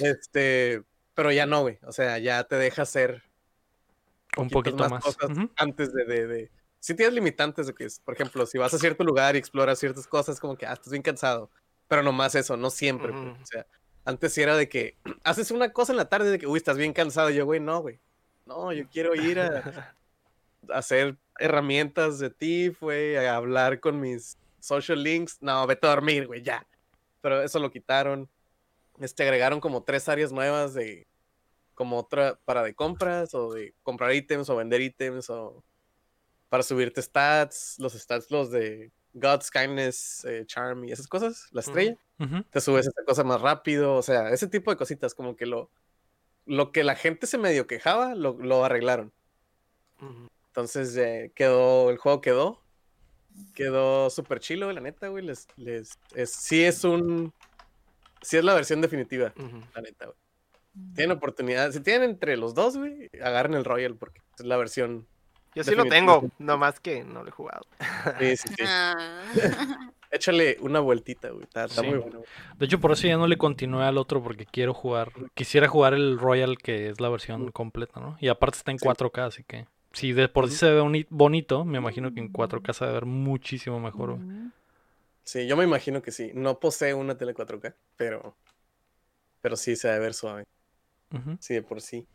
este, 0.00 0.82
pero 1.14 1.32
ya 1.32 1.46
no, 1.46 1.62
güey. 1.62 1.78
O 1.84 1.92
sea, 1.92 2.18
ya 2.18 2.44
te 2.44 2.56
deja 2.56 2.82
hacer 2.82 3.22
Un 4.36 4.50
poquito 4.50 4.88
más. 4.88 5.02
cosas 5.02 5.30
antes 5.56 5.92
de, 5.92 6.04
de, 6.04 6.26
de- 6.26 6.50
Sí 6.80 6.94
tienes 6.94 7.14
limitantes 7.14 7.66
de 7.66 7.74
que, 7.74 7.84
es, 7.84 7.98
por 8.00 8.14
ejemplo, 8.14 8.46
si 8.46 8.56
vas 8.56 8.72
a 8.72 8.78
cierto 8.78 9.02
lugar 9.02 9.34
y 9.34 9.38
exploras 9.38 9.80
ciertas 9.80 10.06
cosas, 10.06 10.38
como 10.38 10.56
que, 10.56 10.64
ah, 10.64 10.74
estás 10.74 10.92
bien 10.92 11.02
cansado. 11.02 11.50
Pero 11.88 12.02
no 12.04 12.12
más 12.12 12.34
eso, 12.36 12.56
no 12.56 12.70
siempre. 12.70 13.10
pues. 13.12 13.24
Ujú. 13.24 13.42
O 13.42 13.46
sea, 13.46 13.66
antes 14.08 14.32
sí 14.32 14.40
era 14.40 14.56
de 14.56 14.70
que 14.70 14.96
haces 15.22 15.50
una 15.50 15.72
cosa 15.72 15.92
en 15.92 15.98
la 15.98 16.08
tarde 16.08 16.30
de 16.30 16.38
que, 16.38 16.46
uy, 16.46 16.56
estás 16.56 16.78
bien 16.78 16.94
cansado. 16.94 17.30
Y 17.30 17.34
yo, 17.34 17.44
güey, 17.44 17.60
no, 17.60 17.82
güey. 17.82 18.00
No, 18.46 18.72
yo 18.72 18.88
quiero 18.88 19.14
ir 19.14 19.38
a, 19.38 19.94
a 20.70 20.78
hacer 20.78 21.18
herramientas 21.38 22.18
de 22.18 22.30
ti, 22.30 22.68
güey, 22.80 23.16
a 23.16 23.36
hablar 23.36 23.80
con 23.80 24.00
mis 24.00 24.38
social 24.60 25.02
links. 25.02 25.36
No, 25.42 25.66
vete 25.66 25.86
a 25.86 25.90
dormir, 25.90 26.26
güey, 26.26 26.42
ya. 26.42 26.66
Pero 27.20 27.42
eso 27.42 27.58
lo 27.58 27.70
quitaron. 27.70 28.30
Este, 28.98 29.24
agregaron 29.24 29.60
como 29.60 29.82
tres 29.82 30.08
áreas 30.08 30.32
nuevas 30.32 30.72
de 30.72 31.06
como 31.74 31.98
otra 31.98 32.40
para 32.44 32.64
de 32.64 32.74
compras 32.74 33.34
o 33.34 33.52
de 33.52 33.72
comprar 33.84 34.12
ítems 34.12 34.48
o 34.48 34.56
vender 34.56 34.80
ítems 34.80 35.30
o 35.30 35.62
para 36.48 36.64
subirte 36.64 37.00
stats, 37.02 37.76
los 37.78 37.92
stats 37.92 38.30
los 38.30 38.50
de 38.50 38.90
God's 39.20 39.50
Kindness, 39.50 40.24
eh, 40.24 40.44
Charm 40.46 40.84
y 40.84 40.92
esas 40.92 41.06
cosas, 41.06 41.48
la 41.52 41.60
estrella, 41.60 41.96
te 42.50 42.60
subes 42.60 42.86
esa 42.86 43.04
cosa 43.04 43.24
más 43.24 43.40
rápido, 43.40 43.94
o 43.94 44.02
sea, 44.02 44.30
ese 44.30 44.48
tipo 44.48 44.70
de 44.70 44.76
cositas 44.76 45.14
como 45.14 45.36
que 45.36 45.46
lo 45.46 45.70
lo 46.48 46.72
que 46.72 46.82
la 46.82 46.96
gente 46.96 47.26
se 47.26 47.38
medio 47.38 47.66
quejaba, 47.66 48.14
lo, 48.14 48.32
lo 48.40 48.64
arreglaron. 48.64 49.12
Entonces 50.48 50.96
eh, 50.96 51.30
quedó, 51.34 51.90
el 51.90 51.98
juego 51.98 52.20
quedó. 52.20 52.62
Quedó 53.54 54.10
súper 54.10 54.40
chilo, 54.40 54.72
la 54.72 54.80
neta, 54.80 55.08
güey. 55.08 55.24
Les, 55.24 55.46
les, 55.56 55.96
es, 56.14 56.30
sí 56.30 56.64
es 56.64 56.82
un. 56.82 57.32
Sí 58.22 58.36
es 58.36 58.42
la 58.42 58.54
versión 58.54 58.80
definitiva, 58.80 59.32
la 59.74 59.82
neta, 59.82 60.06
güey. 60.06 60.16
Tienen 60.94 61.16
oportunidad. 61.16 61.70
Si 61.70 61.80
tienen 61.80 62.10
entre 62.10 62.36
los 62.36 62.54
dos, 62.54 62.76
güey, 62.76 63.10
agarren 63.22 63.54
el 63.54 63.64
Royal 63.64 63.94
porque 63.96 64.20
es 64.38 64.44
la 64.44 64.56
versión. 64.56 65.06
Yo 65.58 65.64
sí 65.64 65.74
lo 65.74 65.84
tengo, 65.86 66.30
nomás 66.38 66.80
que 66.80 67.04
no 67.04 67.22
lo 67.22 67.28
he 67.28 67.32
jugado. 67.32 67.62
Sí, 68.18 68.36
sí, 68.36 68.48
sí. 68.56 68.64
Ah. 68.66 69.90
Échale 70.10 70.56
una 70.60 70.80
vueltita, 70.80 71.28
güey. 71.30 71.44
Está, 71.44 71.66
está 71.66 71.82
Sí. 71.82 71.86
muy 71.88 71.98
bueno. 71.98 72.18
güey. 72.20 72.30
De 72.58 72.64
hecho, 72.66 72.80
por 72.80 72.92
eso 72.92 73.06
ya 73.06 73.16
no 73.18 73.26
le 73.26 73.36
continué 73.36 73.84
al 73.84 73.98
otro 73.98 74.22
porque 74.22 74.46
quiero 74.46 74.72
jugar. 74.72 75.12
Quisiera 75.34 75.68
jugar 75.68 75.92
el 75.94 76.18
Royal, 76.18 76.56
que 76.58 76.88
es 76.88 77.00
la 77.00 77.10
versión 77.10 77.50
completa, 77.52 78.00
¿no? 78.00 78.16
Y 78.20 78.28
aparte 78.28 78.56
está 78.56 78.70
en 78.70 78.78
Sí. 78.78 78.86
4K, 78.86 79.26
así 79.26 79.44
que. 79.44 79.66
Si 79.92 80.12
de 80.12 80.28
por 80.28 80.48
sí 80.48 80.56
se 80.56 80.70
ve 80.70 80.80
boni- 80.80 81.06
bonito, 81.10 81.64
me 81.64 81.78
imagino 81.78 82.12
que 82.14 82.20
en 82.20 82.32
4K 82.32 82.72
se 82.72 82.84
debe 82.84 82.94
ver 82.94 83.06
muchísimo 83.06 83.80
mejor. 83.80 84.14
güey. 84.16 84.26
Sí, 85.24 85.46
yo 85.46 85.56
me 85.58 85.64
imagino 85.64 86.00
que 86.00 86.10
sí. 86.10 86.30
No 86.34 86.58
posee 86.58 86.94
una 86.94 87.18
tele 87.18 87.34
4K, 87.34 87.74
pero. 87.96 88.34
Pero 89.42 89.56
sí 89.56 89.76
se 89.76 89.88
debe 89.88 90.00
ver 90.00 90.14
suave. 90.14 90.44
Sí, 91.38 91.54
de 91.54 91.62
por 91.62 91.80
sí. 91.82 92.06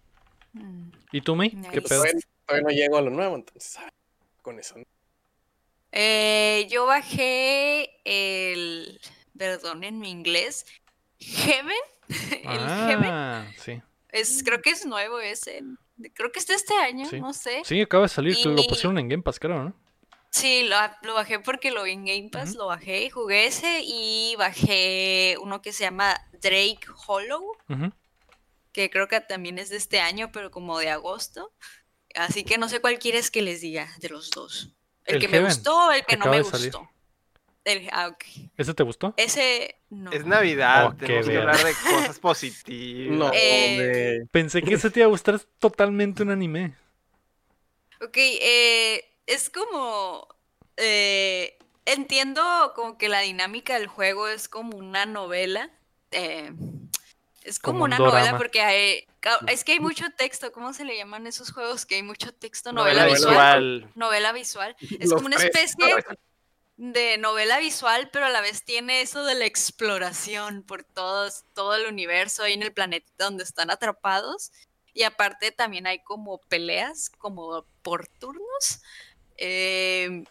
Mm. 0.53 0.89
¿Y 1.11 1.21
tú, 1.21 1.35
May? 1.35 1.49
¿Qué 1.51 1.57
Nice. 1.57 1.81
pedo? 1.81 2.03
Todavía, 2.45 2.63
no 2.63 2.69
llego 2.69 2.97
a 2.97 3.01
lo 3.01 3.09
nuevo, 3.09 3.35
entonces. 3.35 3.77
Con 4.41 4.59
eso. 4.59 4.77
¿no? 4.77 4.83
Eh, 5.91 6.67
yo 6.69 6.85
bajé 6.85 7.89
el, 8.03 8.99
perdón 9.37 9.83
en 9.83 9.99
mi 9.99 10.09
inglés, 10.09 10.65
Heaven, 11.19 11.75
el 12.09 12.59
Heaven, 12.59 13.09
Ah, 13.11 13.51
sí. 13.63 13.81
es, 14.09 14.43
creo 14.43 14.61
que 14.61 14.71
es 14.71 14.85
nuevo 14.85 15.19
ese, 15.19 15.61
creo 16.13 16.31
que 16.31 16.39
es 16.39 16.47
de 16.47 16.55
este 16.55 16.73
año, 16.75 17.05
Sí. 17.09 17.21
no 17.21 17.31
sé. 17.33 17.61
Sí, 17.63 17.79
acaba 17.81 18.03
de 18.03 18.09
salir. 18.09 18.35
Lo 18.45 18.59
Y- 18.61 18.67
pusieron 18.67 18.97
en 18.97 19.07
Game 19.07 19.23
Pass, 19.23 19.39
creo, 19.39 19.63
¿no? 19.63 19.75
Sí, 20.31 20.63
lo, 20.63 20.75
lo 21.03 21.13
bajé 21.13 21.39
porque 21.39 21.69
lo 21.69 21.83
vi 21.83 21.91
en 21.91 22.05
Game 22.05 22.29
Pass, 22.31 22.55
lo 22.55 22.65
bajé, 22.65 23.11
jugué 23.11 23.45
ese 23.45 23.81
y 23.83 24.35
bajé 24.35 25.37
uno 25.39 25.61
que 25.61 25.71
se 25.71 25.83
llama 25.83 26.19
Drake 26.41 26.79
Hollow, 27.05 27.55
que 28.71 28.89
creo 28.89 29.07
que 29.07 29.21
también 29.21 29.59
es 29.59 29.69
de 29.69 29.77
este 29.77 29.99
año, 29.99 30.31
pero 30.31 30.49
como 30.49 30.79
de 30.79 30.89
agosto. 30.89 31.53
Así 32.15 32.43
que 32.43 32.57
no 32.57 32.69
sé 32.69 32.79
cuál 32.79 32.99
quieres 32.99 33.31
que 33.31 33.41
les 33.41 33.61
diga 33.61 33.89
de 33.99 34.09
los 34.09 34.29
dos. 34.31 34.69
El, 35.05 35.15
El 35.15 35.21
que 35.21 35.27
Heaven, 35.27 35.43
me 35.43 35.49
gustó 35.49 35.87
o 35.87 35.91
el 35.91 36.05
que 36.05 36.17
no 36.17 36.27
me 36.27 36.41
gustó. 36.41 36.89
El- 37.65 37.89
ah, 37.91 38.07
ok. 38.09 38.23
¿Ese 38.57 38.73
te 38.73 38.83
gustó? 38.83 39.13
Ese 39.17 39.75
no. 39.89 40.11
Es 40.11 40.25
Navidad, 40.25 40.87
Oh, 40.87 40.95
tenemos 40.95 41.27
que 41.27 41.37
hablar 41.37 41.63
de 41.63 41.73
cosas 41.73 42.19
positivas. 42.19 43.17
No, 43.17 43.31
Eh, 43.33 43.69
hombre. 43.69 44.25
Pensé 44.31 44.61
que 44.61 44.73
ese 44.75 44.89
te 44.91 44.99
iba 44.99 45.07
a 45.07 45.09
gustar. 45.09 45.35
Es 45.35 45.47
totalmente 45.59 46.23
un 46.23 46.31
anime. 46.31 46.75
Ok, 48.01 48.17
eh, 48.17 49.05
es 49.25 49.49
como... 49.49 50.27
eh, 50.77 51.57
entiendo 51.85 52.41
como 52.75 52.97
que 52.97 53.07
la 53.09 53.21
dinámica 53.21 53.75
del 53.75 53.87
juego 53.87 54.27
es 54.27 54.49
como 54.49 54.77
una 54.77 55.05
novela. 55.05 55.69
eh, 56.11 56.51
es 57.43 57.59
como, 57.59 57.79
Como 57.79 57.85
un 57.85 57.93
una 57.93 57.97
novela 57.97 58.37
porque 58.37 58.61
hay, 58.61 59.07
es 59.47 59.63
que 59.63 59.73
hay 59.73 59.79
mucho 59.79 60.05
texto. 60.17 60.51
¿Cómo 60.51 60.73
se 60.73 60.85
le 60.85 60.97
llaman 60.97 61.27
esos 61.27 61.51
juegos? 61.51 61.85
Que 61.85 61.95
hay 61.95 62.03
mucho 62.03 62.33
texto, 62.33 62.71
Novela 62.71 63.03
novela, 63.03 63.15
visual. 63.15 63.33
visual. 63.33 63.91
Novela 63.95 64.31
visual. 64.31 64.75
Es 64.99 65.09
Los 65.09 65.13
como 65.13 65.27
una 65.27 65.37
especie 65.37 65.95
de 66.77 67.17
novela 67.17 67.59
visual, 67.59 68.09
pero 68.11 68.25
a 68.25 68.29
la 68.29 68.41
vez 68.41 68.63
tiene 68.63 69.01
eso 69.01 69.23
de 69.25 69.35
la 69.35 69.45
exploración 69.45 70.63
por 70.63 70.83
todos, 70.83 71.43
todo 71.53 71.75
el 71.75 71.87
universo 71.87 72.43
ahí 72.43 72.53
en 72.53 72.63
el 72.63 72.73
planeta 72.73 73.11
donde 73.17 73.43
están 73.43 73.69
atrapados. 73.69 74.51
Y 74.93 75.03
aparte 75.03 75.51
también 75.51 75.87
hay 75.87 75.99
como 75.99 76.39
peleas, 76.39 77.09
como 77.17 77.65
por 77.81 78.07
turnos. 78.07 78.81
Eh, 79.37 80.23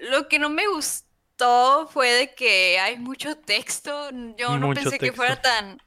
lo 0.00 0.28
que 0.28 0.38
no 0.38 0.48
me 0.48 0.66
gustó 0.66 1.88
fue 1.90 2.10
de 2.12 2.34
que 2.34 2.78
hay 2.78 2.98
mucho 2.98 3.36
texto. 3.36 4.10
Yo 4.36 4.58
no 4.58 4.68
Mucho 4.68 4.82
pensé 4.82 4.98
que 4.98 5.12
fuera 5.12 5.40
tan... 5.40 5.80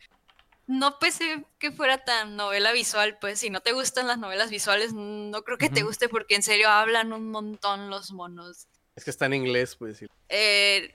No 0.68 1.00
pensé 1.00 1.46
que 1.60 1.72
fuera 1.72 2.04
tan 2.04 2.36
novela 2.36 2.74
visual, 2.74 3.18
pues 3.20 3.40
si 3.40 3.50
no 3.50 3.62
te 3.62 3.72
gustan 3.72 4.06
las 4.06 4.18
novelas 4.18 4.50
visuales, 4.50 4.94
no 4.94 5.44
creo 5.44 5.58
que 5.58 5.70
te 5.70 5.84
guste 5.84 6.10
porque 6.10 6.36
en 6.36 6.44
serio 6.44 6.70
hablan 6.70 7.14
un 7.14 7.32
montón 7.32 7.90
los 7.90 8.12
monos. 8.12 8.68
Es 8.96 9.04
que 9.06 9.10
está 9.10 9.28
en 9.28 9.34
inglés, 9.34 9.78
pues. 9.78 10.02
y 10.02 10.08
Eh, 10.28 10.94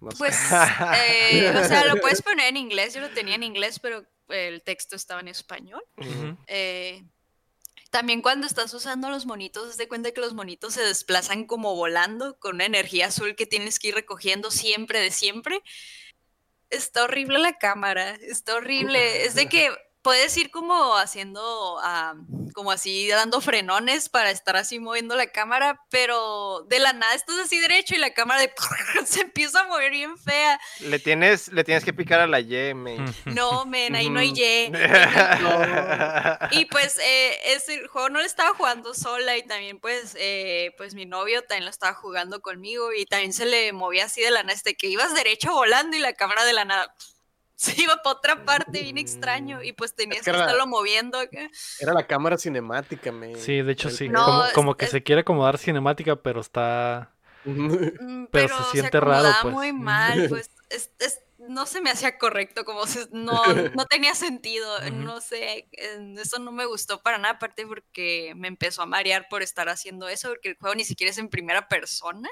no 0.00 0.12
sé. 0.12 0.16
pues, 0.18 0.36
eh, 0.96 1.52
o 1.56 1.66
sea, 1.66 1.84
lo 1.84 1.96
puedes 1.96 2.22
poner 2.22 2.46
en 2.46 2.56
inglés, 2.56 2.94
yo 2.94 3.00
lo 3.00 3.10
tenía 3.10 3.34
en 3.34 3.42
inglés, 3.42 3.80
pero 3.80 4.04
el 4.28 4.62
texto 4.62 4.96
estaba 4.96 5.20
en 5.20 5.28
español. 5.28 5.82
Eh, 6.46 7.02
también 7.90 8.20
cuando 8.20 8.46
estás 8.46 8.72
usando 8.74 9.08
los 9.10 9.24
monitos, 9.24 9.76
de 9.76 9.88
cuenta 9.88 10.12
que 10.12 10.20
los 10.20 10.34
monitos 10.34 10.74
se 10.74 10.82
desplazan 10.82 11.46
como 11.46 11.74
volando 11.74 12.38
con 12.38 12.56
una 12.56 12.66
energía 12.66 13.06
azul 13.06 13.34
que 13.34 13.46
tienes 13.46 13.78
que 13.78 13.88
ir 13.88 13.94
recogiendo 13.94 14.50
siempre 14.50 15.00
de 15.00 15.10
siempre. 15.10 15.62
Está 16.70 17.04
horrible 17.04 17.38
la 17.38 17.58
cámara, 17.58 18.14
está 18.22 18.56
horrible. 18.56 19.24
Es 19.24 19.34
de 19.34 19.48
que 19.48 19.70
puedes 20.02 20.36
ir 20.36 20.50
como 20.50 20.96
haciendo, 20.96 21.78
ah, 21.82 22.14
como 22.54 22.70
así 22.70 23.08
dando 23.08 23.40
frenones 23.40 24.08
para 24.08 24.30
estar 24.30 24.56
así 24.56 24.78
moviendo 24.78 25.16
la 25.16 25.30
cámara, 25.30 25.80
pero 25.90 26.64
de 26.68 26.78
la 26.78 26.92
nada 26.92 27.14
estás 27.14 27.38
así 27.38 27.58
derecho 27.58 27.94
y 27.94 27.98
la 27.98 28.14
cámara 28.14 28.40
de 28.40 28.52
se 29.06 29.22
empieza 29.22 29.60
a 29.60 29.66
mover 29.66 29.90
bien 29.90 30.16
fea. 30.18 30.58
Le 30.80 30.98
tienes, 30.98 31.48
le 31.48 31.64
tienes 31.64 31.84
que 31.84 31.92
picar 31.92 32.20
a 32.20 32.26
la 32.26 32.40
Y. 32.40 32.72
Ujú. 32.72 33.12
No, 33.26 33.66
men, 33.66 33.94
ahí 33.94 34.10
no 34.10 34.20
hay. 34.20 34.32
Y 34.34 34.72
Y 36.58 36.64
pues 36.66 36.98
eh, 36.98 37.52
ese 37.54 37.86
juego 37.88 38.08
no 38.08 38.20
lo 38.20 38.24
estaba 38.24 38.54
jugando 38.54 38.94
sola 38.94 39.36
y 39.36 39.46
también 39.46 39.78
pues, 39.80 40.16
eh, 40.18 40.74
pues 40.76 40.94
mi 40.94 41.06
novio 41.06 41.42
también 41.42 41.64
lo 41.64 41.70
estaba 41.70 41.94
jugando 41.94 42.40
conmigo 42.40 42.92
y 42.92 43.06
también 43.06 43.32
se 43.32 43.46
le 43.46 43.72
movía 43.72 44.06
así 44.06 44.20
de 44.20 44.30
la 44.30 44.42
nada, 44.42 44.54
este, 44.54 44.76
que 44.76 44.88
ibas 44.88 45.14
derecho 45.14 45.52
volando 45.52 45.96
y 45.96 46.00
la 46.00 46.12
cámara 46.14 46.44
de 46.44 46.52
la 46.52 46.64
nada 46.64 46.94
se 47.58 47.82
iba 47.82 47.96
para 48.02 48.16
otra 48.16 48.44
parte 48.44 48.82
bien 48.82 48.98
extraño 48.98 49.64
y 49.64 49.72
pues 49.72 49.92
tenías 49.92 50.22
que 50.22 50.30
estarlo 50.30 50.66
moviendo. 50.68 51.18
Era 51.80 51.92
la 51.92 52.06
cámara 52.06 52.38
cinemática, 52.38 53.10
me. 53.10 53.34
Sí, 53.34 53.62
de 53.62 53.72
hecho 53.72 53.90
sí. 53.90 54.08
No, 54.08 54.24
como 54.24 54.42
como 54.54 54.76
que 54.76 54.84
es- 54.84 54.92
se 54.92 55.02
quiere 55.02 55.22
acomodar 55.22 55.58
cinemática, 55.58 56.14
pero 56.14 56.40
está. 56.40 57.10
Mm, 57.44 57.68
Pero 57.72 58.28
Pero, 58.30 58.58
se 58.58 58.64
se 58.64 58.70
siente 58.70 59.00
raro, 59.00 59.28
pues. 59.42 59.54
muy 59.54 59.72
mal, 59.72 60.26
pues 60.28 60.50
es- 60.70 60.90
es- 61.00 61.20
no 61.48 61.66
se 61.66 61.80
me 61.80 61.90
hacía 61.90 62.18
correcto, 62.18 62.64
como 62.64 62.82
no, 63.10 63.42
no 63.74 63.86
tenía 63.86 64.14
sentido, 64.14 64.68
Ujú. 64.78 64.90
no 64.90 65.20
sé, 65.20 65.68
eso 66.16 66.38
no 66.38 66.52
me 66.52 66.66
gustó 66.66 67.02
para 67.02 67.18
nada, 67.18 67.34
aparte 67.34 67.66
porque 67.66 68.34
me 68.36 68.48
empezó 68.48 68.82
a 68.82 68.86
marear 68.86 69.28
por 69.28 69.42
estar 69.42 69.68
haciendo 69.68 70.08
eso, 70.08 70.28
porque 70.28 70.50
el 70.50 70.56
juego 70.58 70.74
ni 70.74 70.84
siquiera 70.84 71.10
es 71.10 71.18
en 71.18 71.28
primera 71.28 71.66
persona, 71.68 72.28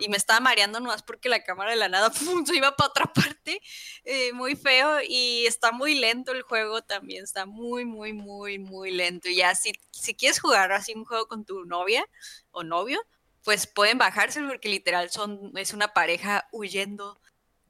y 0.00 0.08
me 0.08 0.16
estaba 0.16 0.40
mareando 0.40 0.80
nomás 0.80 1.02
porque 1.02 1.28
la 1.28 1.44
cámara 1.44 1.70
de 1.70 1.76
la 1.76 1.88
nada 1.88 2.10
¡pum! 2.10 2.44
se 2.46 2.56
iba 2.56 2.74
para 2.74 2.88
otra 2.88 3.12
parte, 3.12 3.60
eh, 4.04 4.32
muy 4.32 4.56
feo, 4.56 5.00
y 5.06 5.46
está 5.46 5.70
muy 5.70 5.94
lento 5.94 6.32
el 6.32 6.42
juego 6.42 6.82
también, 6.82 7.24
está 7.24 7.46
muy, 7.46 7.84
muy, 7.84 8.12
muy, 8.12 8.58
muy 8.58 8.90
lento, 8.90 9.28
y 9.28 9.36
ya 9.36 9.54
si, 9.54 9.72
si 9.90 10.14
quieres 10.14 10.40
jugar 10.40 10.72
así 10.72 10.92
un 10.94 11.04
juego 11.04 11.28
con 11.28 11.44
tu 11.44 11.64
novia 11.66 12.08
o 12.50 12.64
novio, 12.64 13.00
pues 13.44 13.68
pueden 13.68 13.98
bajárselo 13.98 14.48
porque 14.48 14.68
literal 14.68 15.08
son, 15.10 15.52
es 15.56 15.72
una 15.72 15.94
pareja 15.94 16.48
huyendo 16.50 17.20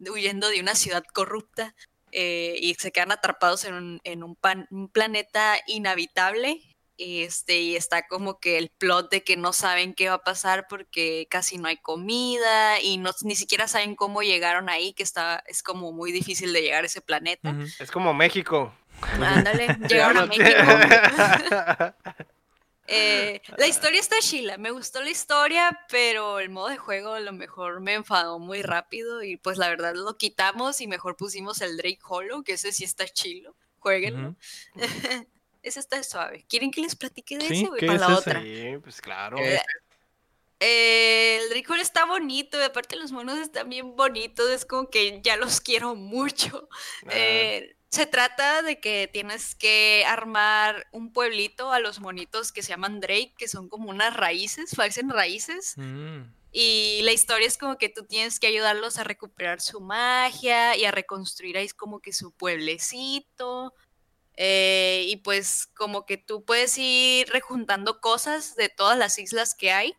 huyendo 0.01 0.49
de 0.49 0.61
una 0.61 0.75
ciudad 0.75 1.05
corrupta 1.13 1.75
eh, 2.13 2.57
y 2.61 2.75
se 2.75 2.93
quedan 2.93 3.13
atrapados 3.13 3.65
en 3.65 3.75
un, 3.75 4.01
en 4.05 4.23
un, 4.23 4.37
pan- 4.37 4.67
un 4.71 4.89
planeta 4.89 5.57
inhabitable. 5.67 6.61
Este, 6.99 7.59
y 7.61 7.77
está 7.77 8.07
como 8.07 8.41
que 8.41 8.57
el 8.57 8.71
plot 8.71 9.11
de 9.11 9.23
que 9.23 9.37
no 9.37 9.53
saben 9.53 9.93
qué 9.93 10.09
va 10.09 10.15
a 10.15 10.25
pasar 10.25 10.67
porque 10.67 11.27
casi 11.31 11.59
no 11.59 11.69
hay 11.69 11.77
comida 11.77 12.81
y 12.81 12.97
no, 12.97 13.11
ni 13.21 13.37
siquiera 13.37 13.69
saben 13.69 13.97
cómo 13.97 14.23
llegaron 14.23 14.71
ahí, 14.71 14.95
que 14.95 15.03
está, 15.03 15.45
es 15.47 15.63
como 15.63 15.93
muy 15.93 16.11
difícil 16.11 16.55
de 16.55 16.63
llegar 16.63 16.85
a 16.85 16.87
ese 16.87 17.03
planeta. 17.03 17.55
Es 17.79 17.91
como 17.91 18.15
México. 18.15 18.75
Ándale, 19.21 19.77
llegaron 19.91 20.17
a 20.17 20.25
México. 20.25 20.49
Eh, 22.89 23.41
la 23.57 23.67
historia 23.67 24.01
está 24.01 24.17
chila, 24.21 24.59
me 24.59 24.71
gustó 24.71 25.03
la 25.03 25.11
historia, 25.11 25.79
pero 25.89 26.39
el 26.39 26.51
modo 26.51 26.69
de 26.69 26.77
juego 26.77 27.15
a 27.15 27.21
lo 27.21 27.33
mejor 27.33 27.81
me 27.81 27.95
enfadó 27.95 28.39
muy 28.39 28.63
rápido 28.63 29.23
y 29.23 29.37
pues 29.37 29.59
la 29.59 29.69
verdad 29.69 29.95
lo 29.95 30.17
quitamos 30.17 30.81
y 30.81 30.87
mejor 30.87 31.17
pusimos 31.17 31.61
el 31.61 31.77
Drake 31.77 31.99
Hollow, 32.05 32.43
que 32.45 32.53
ese 32.53 32.73
sí 32.73 32.85
está 32.85 33.07
chilo, 33.09 33.55
jueguenlo. 33.81 34.29
Ujú. 34.29 34.37
ese 35.63 35.81
está 35.81 36.03
suave. 36.03 36.45
¿Quieren 36.49 36.71
que 36.71 36.81
les 36.81 36.95
platique 36.95 37.37
de 37.39 37.49
Sí, 37.49 37.69
¿qué 37.79 37.87
para 37.87 37.95
es 37.95 38.01
la 38.01 38.07
ese? 38.07 38.19
otra. 38.19 38.41
Sí, 38.43 38.79
pues 38.83 39.01
claro. 39.01 39.39
Eh, 39.39 39.59
Eh, 40.59 41.39
el 41.43 41.51
Drake 41.51 41.67
Hollow 41.71 41.83
está 41.83 42.07
bonito, 42.07 42.59
y 42.59 42.63
aparte 42.63 42.97
los 42.97 43.13
monos 43.13 43.39
están 43.39 43.69
bien 43.69 43.95
bonitos, 43.95 44.49
es 44.51 44.65
como 44.65 44.89
que 44.89 45.21
ya 45.23 45.37
los 45.37 45.61
quiero 45.61 45.95
mucho. 45.95 46.69
Ah, 47.07 47.11
Eh, 47.13 47.76
se 47.91 48.07
trata 48.07 48.63
de 48.63 48.81
que 48.81 49.09
tienes 49.13 49.55
que 49.55 50.05
armar 50.07 50.87
un 50.93 51.13
pueblito 51.13 51.73
a 51.73 51.81
los 51.81 52.01
monitos 52.01 52.53
que 52.53 52.63
se 52.63 52.71
llaman 52.71 53.01
Drake, 53.01 53.35
que 53.39 53.49
son 53.49 53.69
como 53.69 53.91
unas 53.91 54.15
raíces, 54.15 54.75
parecen 54.75 55.09
raíces. 55.09 55.75
Mm. 55.77 56.23
Y 56.53 57.01
la 57.03 57.13
historia 57.13 57.47
es 57.47 57.59
como 57.59 57.77
que 57.79 57.89
tú 57.89 58.05
tienes 58.05 58.41
que 58.41 58.47
ayudarlos 58.47 58.99
a 58.99 59.05
recuperar 59.05 59.61
su 59.61 59.81
magia 59.81 60.77
y 60.77 60.85
a 60.85 60.91
reconstruir 60.91 61.59
ahí 61.59 61.69
como 61.69 62.01
que 62.01 62.13
su 62.13 62.33
pueblecito. 62.33 63.75
Eh, 64.39 65.05
y 65.09 65.17
pues 65.17 65.67
como 65.75 66.05
que 66.05 66.19
tú 66.19 66.45
puedes 66.45 66.77
ir 66.79 67.29
rejuntando 67.31 68.01
cosas 68.01 68.55
de 68.57 68.69
todas 68.69 68.99
las 68.99 69.19
islas 69.19 69.55
que 69.55 69.71
hay. 69.73 69.95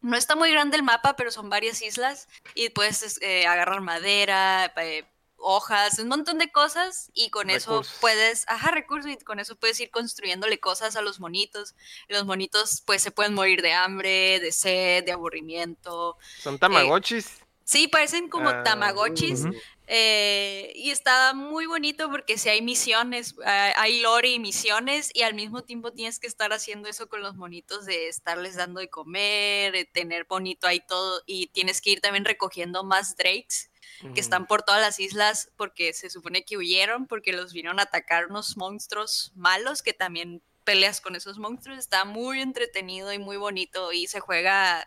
No 0.00 0.16
está 0.16 0.36
muy 0.36 0.50
grande 0.50 0.76
el 0.76 0.82
mapa, 0.82 1.16
pero 1.16 1.30
son 1.30 1.50
varias 1.50 1.82
islas 1.82 2.28
y 2.54 2.68
puedes 2.70 3.02
es- 3.02 3.20
eh, 3.22 3.46
agarrar 3.46 3.80
madera, 3.80 4.72
eh, 4.76 5.04
hojas, 5.38 5.98
un 5.98 6.08
montón 6.08 6.38
de 6.38 6.50
cosas 6.50 7.10
y 7.14 7.30
con 7.30 7.50
eso 7.50 7.82
puedes, 8.00 8.44
ajá, 8.48 8.70
recursos 8.70 9.10
y 9.10 9.16
con 9.18 9.38
eso 9.38 9.56
puedes 9.56 9.78
ir 9.80 9.90
construyéndole 9.90 10.58
cosas 10.58 10.96
a 10.96 11.02
los 11.02 11.20
monitos. 11.20 11.74
Y 12.08 12.14
los 12.14 12.24
monitos 12.24 12.82
pues 12.86 13.02
se 13.02 13.10
pueden 13.10 13.34
morir 13.34 13.62
de 13.62 13.72
hambre, 13.72 14.40
de 14.40 14.52
sed, 14.52 15.04
de 15.04 15.12
aburrimiento. 15.12 16.16
Son 16.38 16.58
tamagotchis. 16.58 17.40
Sí, 17.64 17.88
parecen 17.88 18.28
como 18.28 18.48
Ah, 18.50 18.62
tamagotchis. 18.62 19.42
eh, 19.88 20.72
y 20.76 20.90
está 20.90 21.34
muy 21.34 21.66
bonito 21.66 22.08
porque 22.08 22.38
si 22.38 22.48
hay 22.48 22.62
misiones, 22.62 23.34
ah, 23.44 23.72
hay 23.76 24.00
lore 24.00 24.28
y 24.28 24.38
misiones, 24.38 25.10
y 25.14 25.22
al 25.22 25.34
mismo 25.34 25.62
tiempo 25.64 25.92
tienes 25.92 26.20
que 26.20 26.28
estar 26.28 26.52
haciendo 26.52 26.88
eso 26.88 27.08
con 27.08 27.22
los 27.22 27.34
monitos 27.34 27.84
de 27.84 28.08
estarles 28.08 28.54
dando 28.54 28.78
de 28.80 28.88
comer, 28.88 29.74
eh, 29.74 29.84
tener 29.84 30.26
bonito 30.26 30.68
ahí 30.68 30.78
todo, 30.80 31.22
y 31.26 31.48
tienes 31.48 31.80
que 31.80 31.90
ir 31.90 32.00
también 32.00 32.24
recogiendo 32.24 32.84
más 32.84 33.16
drakes 33.16 33.70
que 34.14 34.20
están 34.20 34.46
por 34.46 34.62
todas 34.62 34.80
las 34.80 35.00
islas 35.00 35.50
porque 35.56 35.92
se 35.92 36.10
supone 36.10 36.44
que 36.44 36.56
huyeron 36.56 37.06
porque 37.06 37.32
los 37.32 37.52
vinieron 37.52 37.80
a 37.80 37.84
atacar 37.84 38.26
unos 38.26 38.56
monstruos 38.56 39.32
malos 39.34 39.82
que 39.82 39.92
también 39.92 40.42
peleas 40.66 41.00
con 41.00 41.16
esos 41.16 41.38
monstruos. 41.38 41.78
Está 41.78 42.04
muy 42.04 42.42
entretenido 42.42 43.10
y 43.14 43.18
muy 43.18 43.38
bonito 43.38 43.92
y 43.92 44.06
se 44.08 44.20
juega, 44.20 44.84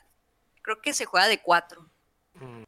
creo 0.62 0.80
que 0.82 0.94
se 0.94 1.06
juega 1.06 1.28
de 1.28 1.42
cuatro. 1.42 1.90
Mm. 2.36 2.64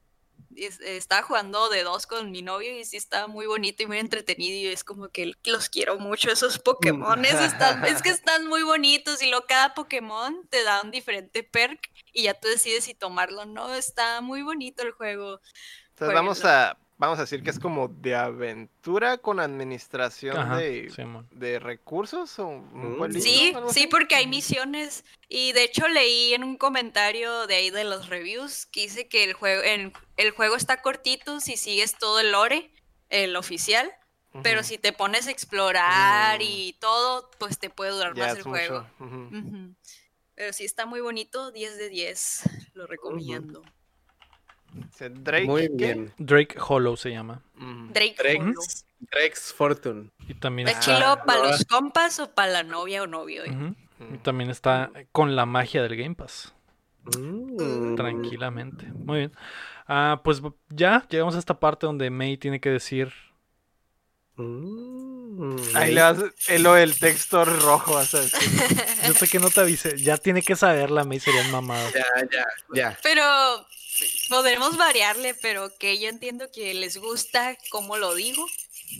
Estaba 0.56 1.22
jugando 1.22 1.70
de 1.70 1.84
dos 1.84 2.08
con 2.08 2.30
mi 2.30 2.42
novio 2.42 2.78
y 2.78 2.84
sí 2.84 2.98
está 2.98 3.28
muy 3.28 3.46
bonito 3.46 3.84
y 3.84 3.88
muy 3.88 4.00
entretenido 4.00 4.58
y 4.58 4.68
es 4.68 4.84
como 4.84 5.08
que 5.08 5.34
los 5.46 5.70
quiero 5.70 5.98
mucho 5.98 6.30
esos 6.30 6.60
Pokémon. 6.60 7.24
es 7.24 8.02
que 8.02 8.10
están 8.10 8.48
muy 8.48 8.64
bonitos 8.64 9.22
y 9.22 9.30
luego 9.30 9.46
cada 9.48 9.74
Pokémon 9.74 10.46
te 10.50 10.64
da 10.64 10.82
un 10.82 10.92
diferente 10.92 11.44
perk 11.44 11.90
y 12.14 12.24
ya 12.24 12.34
tú 12.34 12.50
decides 12.50 12.84
si 12.84 12.94
tomarlo 12.94 13.44
o 13.44 13.46
no. 13.46 13.74
Está 13.74 14.20
muy 14.20 14.42
bonito 14.42 14.84
el 14.84 14.92
juego. 14.92 15.40
Entonces 15.92 16.16
vamos 16.16 16.46
a, 16.46 16.78
vamos 16.98 17.18
a 17.20 17.22
decir 17.22 17.44
que 17.44 17.50
es 17.50 17.60
como 17.60 17.88
de 17.88 18.16
aventura 18.16 19.18
con 19.18 19.40
administración 19.40 20.38
Ajá, 20.38 20.58
de, 20.58 21.60
recursos 21.60 22.38
o 22.40 22.48
un 22.48 22.94
Mm. 22.94 22.98
pueblito, 22.98 23.24
Sí, 23.24 23.54
sí, 23.72 23.88
porque 23.88 24.16
hay 24.16 24.28
misiones. 24.28 25.04
Y 25.30 25.52
de 25.54 25.64
hecho 25.64 25.88
leí 25.88 26.34
en 26.34 26.44
un 26.44 26.58
comentario 26.58 27.48
de 27.48 27.56
ahí 27.56 27.70
de 27.70 27.84
los 27.84 28.10
reviews 28.10 28.66
que 28.68 28.82
dice 28.82 29.08
que 29.08 29.24
el 29.24 29.34
juego, 29.34 29.62
en- 29.64 29.94
el 30.18 30.32
juego 30.32 30.56
está 30.56 30.82
cortito 30.82 31.40
si 31.40 31.58
sigues 31.58 31.98
todo 31.98 32.20
el 32.20 32.32
lore, 32.32 32.72
el 33.10 33.36
oficial. 33.36 33.92
Pero 34.44 34.64
si 34.64 34.78
te 34.78 34.94
pones 34.94 35.28
a 35.28 35.32
explorar 35.32 36.40
Mm. 36.40 36.44
y 36.44 36.74
todo, 36.80 37.30
pues 37.38 37.60
te 37.60 37.70
puede 37.70 37.92
durar 37.92 38.14
Ya 38.16 38.28
más 38.28 38.38
el 38.38 38.44
juego. 38.44 38.88
Pero 40.36 40.54
sí 40.54 40.64
está 40.64 40.86
muy 40.86 41.02
bonito, 41.02 41.52
10 41.52 41.78
de 41.78 41.90
10, 41.90 42.44
lo 42.74 42.88
recomiendo. 42.88 43.62
Drake, 45.00 45.46
Muy 45.46 45.64
¿qué? 45.78 45.94
bien. 45.94 46.14
Drake 46.18 46.56
Hollow 46.60 46.96
se 46.98 47.12
llama. 47.12 47.42
Ujú. 47.58 47.88
Drake 47.94 48.16
Hollow. 48.20 48.54
Drake's, 48.54 48.86
Drake's 49.12 49.54
Fortune. 49.54 50.10
Y 50.28 50.34
también 50.36 50.68
¿Es 50.68 50.80
está, 50.80 50.96
chilo 50.96 51.26
para 51.26 51.44
no, 51.44 51.50
los 51.50 51.66
compas 51.66 52.20
o 52.20 52.32
para 52.32 52.52
la 52.52 52.64
novia 52.64 53.04
o 53.04 53.08
novio? 53.08 53.44
eh? 53.44 53.52
Ujú. 53.52 53.76
y 54.16 54.18
también 54.20 54.50
está 54.50 54.92
con 55.12 55.36
la 55.36 55.46
magia 55.46 55.84
del 55.84 55.96
Game 55.96 56.16
Pass. 56.16 56.54
Mm. 57.18 57.96
Tranquilamente. 57.96 58.86
Muy 58.94 59.20
bien. 59.20 59.32
Ah, 59.88 60.22
pues 60.24 60.42
ya 60.70 61.06
llegamos 61.10 61.36
a 61.36 61.40
esta 61.40 61.60
parte 61.60 61.86
donde 61.86 62.10
May 62.10 62.38
tiene 62.38 62.60
que 62.60 62.70
decir. 62.70 63.12
Mm. 65.42 65.76
Ahí 65.76 65.92
le 65.92 66.02
vas, 66.02 66.18
es 66.48 66.62
lo 66.62 66.76
del 66.76 67.00
texto 67.00 67.44
rojo, 67.44 67.96
vas 67.96 68.14
a 68.14 68.20
decir. 68.20 68.40
Yo 69.08 69.14
sé 69.16 69.28
que 69.28 69.40
no 69.40 69.50
te 69.50 69.62
avisé. 69.62 69.98
Ya 69.98 70.18
tiene 70.18 70.44
que 70.44 70.56
saberla, 70.56 71.04
May 71.04 71.20
sería 71.20 71.44
mamada. 71.46 71.90
Ya, 71.92 72.06
ya, 72.32 72.46
ya. 72.76 73.00
Pero 73.02 73.24
podremos 74.30 74.78
variarle, 74.78 75.34
pero 75.34 75.76
que 75.80 75.98
yo 75.98 76.10
entiendo 76.10 76.52
que 76.52 76.76
les 76.76 76.98
gusta 76.98 77.58
cómo 77.72 77.98
lo 77.98 78.14
digo. 78.14 78.46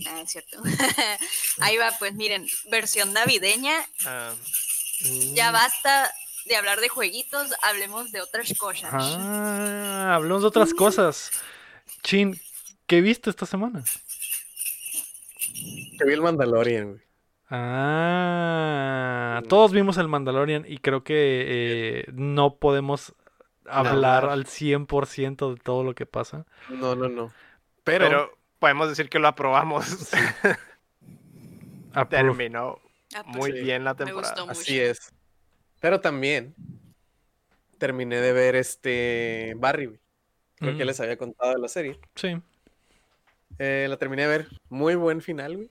Ah, 0.08 0.22
es 0.22 0.32
cierto. 0.32 0.60
Ahí 1.60 1.78
va, 1.78 1.92
pues 2.00 2.16
miren, 2.16 2.48
versión 2.72 3.14
navideña. 3.14 3.76
Ah, 4.06 4.34
Ya 5.34 5.52
basta 5.52 6.12
de 6.46 6.56
hablar 6.56 6.80
de 6.80 6.90
jueguitos, 6.90 7.52
hablemos 7.62 8.12
de 8.12 8.22
otras 8.22 8.52
cosas. 8.58 8.90
Ah, 8.92 10.16
hablemos 10.16 10.42
de 10.42 10.48
otras 10.48 10.74
cosas. 10.74 11.30
Chin, 12.02 12.42
¿qué 12.88 13.02
viste 13.02 13.30
esta 13.30 13.46
semana? 13.46 13.84
Que 15.98 16.06
vi 16.06 16.14
el 16.14 16.22
Mandalorian, 16.22 16.90
güey. 16.94 17.02
Ah, 17.50 19.42
Mm. 19.44 19.48
todos 19.48 19.72
vimos 19.72 19.98
el 19.98 20.08
Mandalorian 20.08 20.66
y 20.68 20.78
creo 20.80 21.04
que 21.04 21.16
eh, 21.48 22.06
no 22.14 22.56
podemos 22.58 23.14
hablar 23.66 24.24
Hablar. 24.24 24.30
al 24.30 24.46
100% 24.46 25.54
de 25.54 25.60
todo 25.62 25.84
lo 25.84 25.94
que 25.96 26.06
pasa. 26.06 26.46
No, 26.70 26.96
no, 26.96 27.08
no. 27.10 27.32
Pero, 27.84 28.08
pero 28.08 28.38
podemos 28.60 28.90
decir 28.90 29.10
que 29.10 29.20
lo 29.20 29.28
aprobamos. 29.28 29.86
Terminó 32.10 32.80
Ah, 33.14 33.24
pues, 33.24 33.36
muy 33.38 33.52
sí. 33.52 33.60
bien 33.64 33.84
la 33.84 33.94
Me 33.94 34.06
temporada. 34.06 34.46
así 34.50 34.80
es. 34.80 35.12
Pero 35.82 36.00
también 36.00 36.56
terminé 37.78 38.22
de 38.22 38.32
ver 38.32 38.56
este 38.56 39.54
Barry, 39.58 39.88
güey. 39.88 40.00
Creo 40.56 40.78
que 40.78 40.84
Mm. 40.84 40.88
les 40.88 41.00
había 41.02 41.18
contado 41.18 41.52
de 41.54 41.60
la 41.60 41.68
serie. 41.68 42.00
Sí. 42.16 42.38
Eh, 43.64 43.86
la 43.88 43.96
terminé 43.98 44.24
de 44.24 44.28
ver. 44.28 44.48
Muy 44.70 44.96
buen 44.96 45.22
final, 45.22 45.56
güey. 45.56 45.70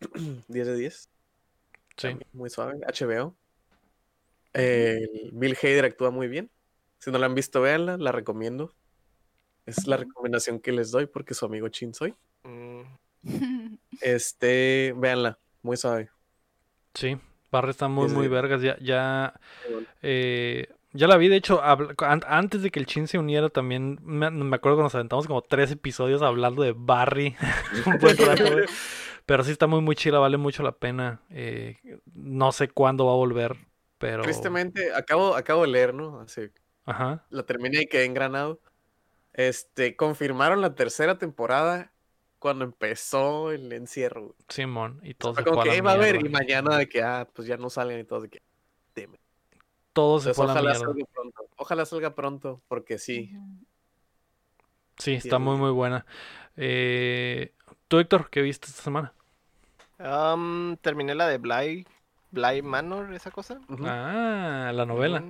10 0.48 0.66
de 0.66 0.74
10. 0.74 0.94
Sí. 0.94 1.08
También 1.96 2.26
Muy 2.32 2.48
suave. 2.48 2.78
HBO. 2.80 3.36
El 4.54 5.28
Bill 5.34 5.54
Hader 5.62 5.84
actúa 5.84 6.10
muy 6.10 6.28
bien. 6.28 6.50
Si 6.98 7.10
no 7.10 7.18
la 7.18 7.26
han 7.26 7.34
visto, 7.34 7.60
véanla. 7.60 7.98
La 7.98 8.10
recomiendo. 8.10 8.74
Es 9.66 9.86
la 9.86 9.98
recomendación 9.98 10.60
que 10.60 10.72
les 10.72 10.90
doy 10.90 11.04
porque 11.04 11.34
su 11.34 11.44
amigo 11.44 11.68
Chin 11.68 11.92
soy. 11.92 12.14
Mm, 12.44 12.80
Este, 14.00 14.94
véanla. 14.96 15.38
Muy 15.60 15.76
suave. 15.76 16.08
Sí. 16.94 17.18
Barry 17.52 17.68
está 17.68 17.88
muy, 17.88 18.08
muy 18.08 18.28
vergas. 18.28 18.62
Ya, 18.62 18.78
ya 18.78 19.38
eh, 20.00 20.68
Ya 20.92 21.06
la 21.06 21.16
vi, 21.16 21.28
de 21.28 21.36
hecho, 21.36 21.60
antes 21.62 22.62
de 22.62 22.70
que 22.70 22.80
el 22.80 22.86
Chin 22.86 23.06
se 23.08 23.18
uniera 23.18 23.50
también, 23.50 23.98
me, 24.02 24.30
me 24.30 24.56
acuerdo 24.56 24.78
que 24.78 24.84
nos 24.84 24.94
aventamos 24.94 25.26
como 25.26 25.42
tres 25.42 25.70
episodios 25.70 26.22
hablando 26.22 26.62
de 26.62 26.74
Barry. 26.76 27.36
Rato. 27.84 28.44
Pero 29.26 29.44
sí 29.44 29.50
está 29.50 29.66
muy, 29.66 29.82
muy 29.82 29.94
chila, 29.94 30.18
vale 30.18 30.38
mucho 30.38 30.62
la 30.62 30.72
pena. 30.72 31.20
Eh, 31.28 31.76
no 32.14 32.50
sé 32.52 32.68
cuándo 32.68 33.04
va 33.04 33.12
a 33.12 33.16
volver, 33.16 33.56
pero... 33.98 34.22
Tristemente, 34.22 34.94
acabo, 34.94 35.36
acabo 35.36 35.62
de 35.62 35.68
leer, 35.68 35.92
¿no? 35.92 36.20
Así, 36.20 36.48
Ajá. 36.86 37.26
la 37.28 37.42
terminé 37.42 37.82
y 37.82 37.86
quedé 37.86 38.06
engranado. 38.06 38.58
Este, 39.34 39.94
confirmaron 39.96 40.62
la 40.62 40.74
tercera 40.74 41.18
temporada 41.18 41.92
cuando 42.38 42.64
empezó 42.64 43.52
el 43.52 43.70
encierro. 43.72 44.34
Simón, 44.48 45.00
y 45.02 45.12
O 45.12 45.16
todo 45.16 45.34
sea, 45.34 45.44
se 45.44 45.50
como 45.50 45.62
que 45.62 45.68
la 45.68 45.74
"Ey, 45.74 45.80
va 45.82 45.90
a 45.90 45.94
haber 45.94 46.24
y 46.24 46.28
mañana 46.30 46.78
de 46.78 46.88
que, 46.88 47.02
ah, 47.02 47.28
pues 47.34 47.46
ya 47.46 47.58
no 47.58 47.68
salen 47.68 48.00
y 48.00 48.04
todo. 48.04 48.22
De 48.22 48.30
que. 48.30 48.42
Todo 49.98 50.20
se 50.20 50.28
Entonces, 50.30 50.36
fue 50.36 50.44
a 50.44 50.46
la 50.46 50.52
ojalá 50.52 50.70
mierda. 50.70 50.86
salga 50.86 51.06
pronto. 51.12 51.48
Ojalá 51.56 51.84
salga 51.84 52.14
pronto, 52.14 52.60
porque 52.68 52.98
sí. 52.98 53.36
Sí, 54.96 55.14
está 55.14 55.40
muy, 55.40 55.56
muy 55.56 55.72
buena. 55.72 56.06
Eh, 56.56 57.52
¿Tú, 57.88 57.98
Héctor, 57.98 58.30
qué 58.30 58.40
viste 58.42 58.68
esta 58.68 58.80
semana? 58.80 59.12
Um, 59.98 60.76
terminé 60.76 61.16
la 61.16 61.26
de 61.26 61.38
Bly, 61.38 61.84
Bly 62.30 62.62
Manor, 62.62 63.12
esa 63.12 63.32
cosa. 63.32 63.58
Ah, 63.80 64.70
la 64.72 64.86
novela. 64.86 65.24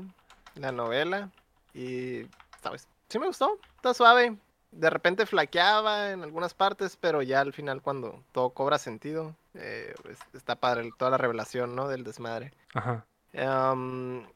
La 0.57 0.71
novela. 0.71 1.31
Y, 1.73 2.27
¿sabes? 2.63 2.87
Sí 3.09 3.19
me 3.19 3.27
gustó, 3.27 3.59
está 3.77 3.95
suave. 3.95 4.37
De 4.71 4.91
repente 4.91 5.25
flaqueaba 5.25 6.11
en 6.11 6.23
algunas 6.23 6.53
partes, 6.53 6.99
pero 7.01 7.23
ya 7.23 7.41
al 7.41 7.55
final 7.55 7.81
cuando 7.81 8.23
todo 8.33 8.51
cobra 8.51 8.77
sentido, 8.77 9.35
eh, 9.55 9.95
pues, 10.03 10.19
está 10.35 10.57
padre 10.57 10.91
toda 10.99 11.11
la 11.11 11.17
revelación, 11.17 11.75
¿no? 11.75 11.89
Del 11.89 12.05
desmadre. 12.05 12.53
Ajá. 12.75 13.07
Am, 13.35 14.27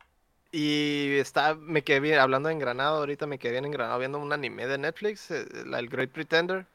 y 0.52 1.16
está, 1.18 1.54
me 1.54 1.82
quedé 1.82 2.00
bien, 2.00 2.18
hablando 2.20 2.48
de 2.48 2.54
engranado, 2.54 2.98
ahorita 2.98 3.26
me 3.26 3.38
quedé 3.38 3.52
bien 3.52 3.64
engranado 3.64 3.98
viendo 3.98 4.18
un 4.18 4.32
anime 4.32 4.66
de 4.66 4.78
Netflix, 4.78 5.30
eh, 5.30 5.46
El 5.52 5.88
Great 5.88 6.10
Pretender. 6.10 6.66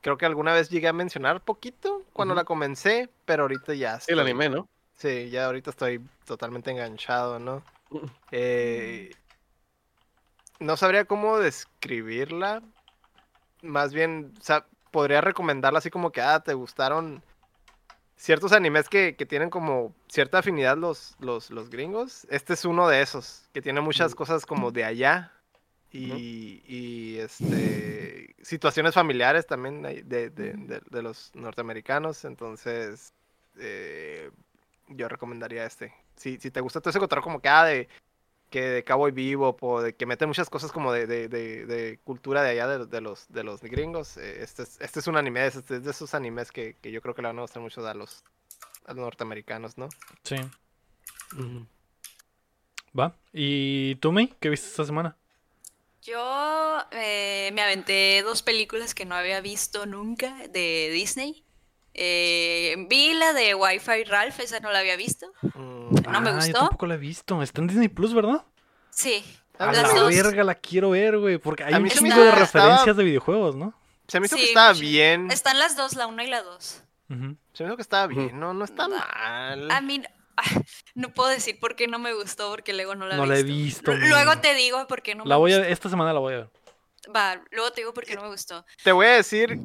Creo 0.00 0.16
que 0.18 0.26
alguna 0.26 0.52
vez 0.52 0.70
llegué 0.70 0.88
a 0.88 0.92
mencionar 0.92 1.42
poquito 1.42 2.02
cuando 2.12 2.34
la 2.34 2.44
comencé, 2.44 3.08
pero 3.24 3.42
ahorita 3.44 3.74
ya 3.74 4.00
Sí, 4.00 4.12
el 4.12 4.18
estoy- 4.18 4.30
anime, 4.30 4.48
¿no? 4.48 4.68
Sí, 4.96 5.28
ya 5.30 5.46
ahorita 5.46 5.70
estoy 5.70 6.00
totalmente 6.24 6.70
enganchado, 6.70 7.38
¿no? 7.38 7.62
Eh, 8.32 9.14
no 10.60 10.76
sabría 10.76 11.04
cómo 11.04 11.38
describirla. 11.38 12.62
Más 13.62 13.92
bien, 13.94 14.32
o 14.38 14.42
sea, 14.42 14.66
podría 14.90 15.20
recomendarla 15.20 15.78
así 15.78 15.90
como 15.90 16.10
que, 16.12 16.20
ah, 16.20 16.40
te 16.40 16.54
gustaron 16.54 17.22
ciertos 18.24 18.52
animes 18.52 18.88
que, 18.88 19.16
que 19.16 19.26
tienen 19.26 19.50
como 19.50 19.94
cierta 20.08 20.38
afinidad 20.38 20.78
los, 20.78 21.14
los, 21.20 21.50
los 21.50 21.68
gringos. 21.68 22.26
Este 22.30 22.54
es 22.54 22.64
uno 22.64 22.88
de 22.88 23.02
esos, 23.02 23.42
que 23.52 23.60
tiene 23.60 23.82
muchas 23.82 24.14
cosas 24.14 24.46
como 24.46 24.70
de 24.72 24.84
allá. 24.84 25.30
Y, 25.92 26.62
y, 26.66 27.18
este 27.18 28.34
situaciones 28.42 28.94
familiares 28.94 29.46
también 29.46 29.82
de, 29.82 30.02
de- 30.02 30.30
de- 30.30 30.82
de 30.90 31.02
los 31.02 31.30
norteamericanos. 31.34 32.24
Entonces, 32.24 33.12
eh, 33.58 34.30
yo 34.88 35.08
recomendaría 35.08 35.64
este. 35.66 35.92
Si, 36.16 36.38
si 36.38 36.50
te 36.50 36.60
gusta 36.60 36.80
todo 36.80 36.90
ese 36.90 36.98
como 37.22 37.40
que, 37.40 37.48
ah, 37.48 37.64
de 37.64 37.88
que 38.54 38.62
de 38.62 38.84
Cowboy 38.84 39.10
Vivo, 39.10 39.56
o 39.60 39.80
de 39.82 39.96
que 39.96 40.06
mete 40.06 40.26
muchas 40.26 40.48
cosas 40.48 40.70
como 40.70 40.92
de, 40.92 41.06
de, 41.08 41.28
de- 41.28 41.66
de 41.66 41.98
cultura 42.04 42.40
de 42.42 42.50
allá 42.50 42.68
de, 42.68 42.86
de 42.86 43.00
los 43.00 43.26
de 43.28 43.42
los 43.42 43.60
gringos. 43.62 44.16
eh, 44.16 44.42
Este 44.44 44.62
es, 44.62 44.80
este 44.80 45.00
es 45.00 45.06
un 45.08 45.16
anime, 45.16 45.44
este 45.46 45.76
es 45.76 45.84
de 45.84 45.90
esos 45.90 46.14
animes 46.14 46.52
que, 46.52 46.76
que 46.80 46.92
yo 46.92 47.02
creo 47.02 47.14
que 47.14 47.22
le 47.22 47.28
van 47.28 47.38
a 47.38 47.42
gustar 47.42 47.60
mucho 47.62 47.84
a 47.86 47.94
los, 47.94 48.22
a 48.86 48.94
los 48.94 49.02
norteamericanos, 49.02 49.76
¿no? 49.76 49.88
Sí. 50.22 50.36
Va. 52.98 53.16
¿Y 53.32 53.96
tú, 53.96 54.12
May? 54.12 54.32
¿Qué 54.40 54.48
viste 54.50 54.68
esta 54.68 54.84
semana? 54.84 55.16
Yo 56.02 56.78
eh, 56.92 57.50
me 57.54 57.62
aventé 57.62 58.22
dos 58.22 58.42
películas 58.42 58.94
que 58.94 59.04
no 59.04 59.14
había 59.16 59.40
visto 59.40 59.86
nunca 59.86 60.46
de 60.48 60.90
Disney. 60.92 61.43
Eh, 61.96 62.74
vi 62.88 63.12
la 63.14 63.32
de 63.32 63.54
Wi-Fi 63.54 64.04
Ralph, 64.04 64.40
esa 64.40 64.58
no 64.60 64.70
la 64.72 64.80
había 64.80 64.96
visto. 64.96 65.32
Mm, 65.42 65.94
No 66.10 66.20
me 66.20 66.30
ah, 66.30 66.34
gustó. 66.34 66.52
Yo 66.52 66.58
tampoco 66.58 66.86
la 66.86 66.94
he 66.94 66.98
visto. 66.98 67.40
Está 67.42 67.60
en 67.60 67.68
Disney 67.68 67.88
Plus, 67.88 68.12
¿verdad? 68.12 68.44
Sí, 68.90 69.24
A 69.58 69.68
A 69.68 69.72
las 69.72 69.92
la 69.94 70.00
dos. 70.00 70.14
verga 70.14 70.42
la 70.44 70.54
quiero 70.56 70.90
ver, 70.90 71.18
güey. 71.18 71.38
Porque 71.38 71.62
hay 71.64 71.74
A 71.74 71.78
un 71.78 71.88
chingo 71.88 72.14
de 72.16 72.28
estaba- 72.28 72.38
referencias 72.40 72.96
de 72.96 73.04
videojuegos, 73.04 73.54
¿no? 73.56 73.72
Se 74.08 74.18
me 74.20 74.26
hizo 74.26 74.36
que 74.36 74.44
estaba 74.44 74.72
bien. 74.72 75.30
Están 75.30 75.58
las 75.58 75.76
dos, 75.76 75.94
la 75.94 76.06
una 76.08 76.24
y 76.24 76.26
la 76.28 76.42
dos. 76.42 76.82
Se 77.08 77.62
me 77.62 77.68
hizo 77.68 77.76
que 77.76 77.82
estaba 77.82 78.06
bien. 78.08 78.38
No, 78.40 78.52
no 78.54 78.64
está 78.64 78.88
No. 78.88 78.96
mal. 78.96 79.70
A 79.70 79.80
mí 79.80 80.02
no 80.96 81.10
puedo 81.14 81.28
decir 81.30 81.58
por 81.60 81.76
qué 81.76 81.86
no 81.86 81.98
me 82.00 82.12
gustó, 82.12 82.50
porque 82.50 82.72
luego 82.72 82.96
no 82.96 83.06
la 83.06 83.14
he 83.14 83.16
No 83.16 83.22
visto. 83.22 83.34
la 83.34 83.38
he 83.40 83.42
visto. 83.44 83.92
L- 83.92 84.08
Luego 84.08 84.38
te 84.40 84.54
digo 84.54 84.84
por 84.88 85.00
qué 85.02 85.14
no 85.14 85.24
La 85.24 85.36
me 85.36 85.38
voy 85.38 85.52
a, 85.52 85.58
gustó. 85.58 85.72
esta 85.72 85.88
semana 85.90 86.12
la 86.12 86.18
voy 86.18 86.34
a 86.34 86.36
ver. 86.38 86.50
Va, 87.14 87.40
luego 87.52 87.70
te 87.70 87.82
digo 87.82 87.94
por 87.94 88.04
qué 88.04 88.16
no 88.16 88.22
me 88.22 88.28
gustó. 88.28 88.64
Te 88.82 88.90
voy 88.90 89.06
a 89.06 89.10
decir 89.10 89.58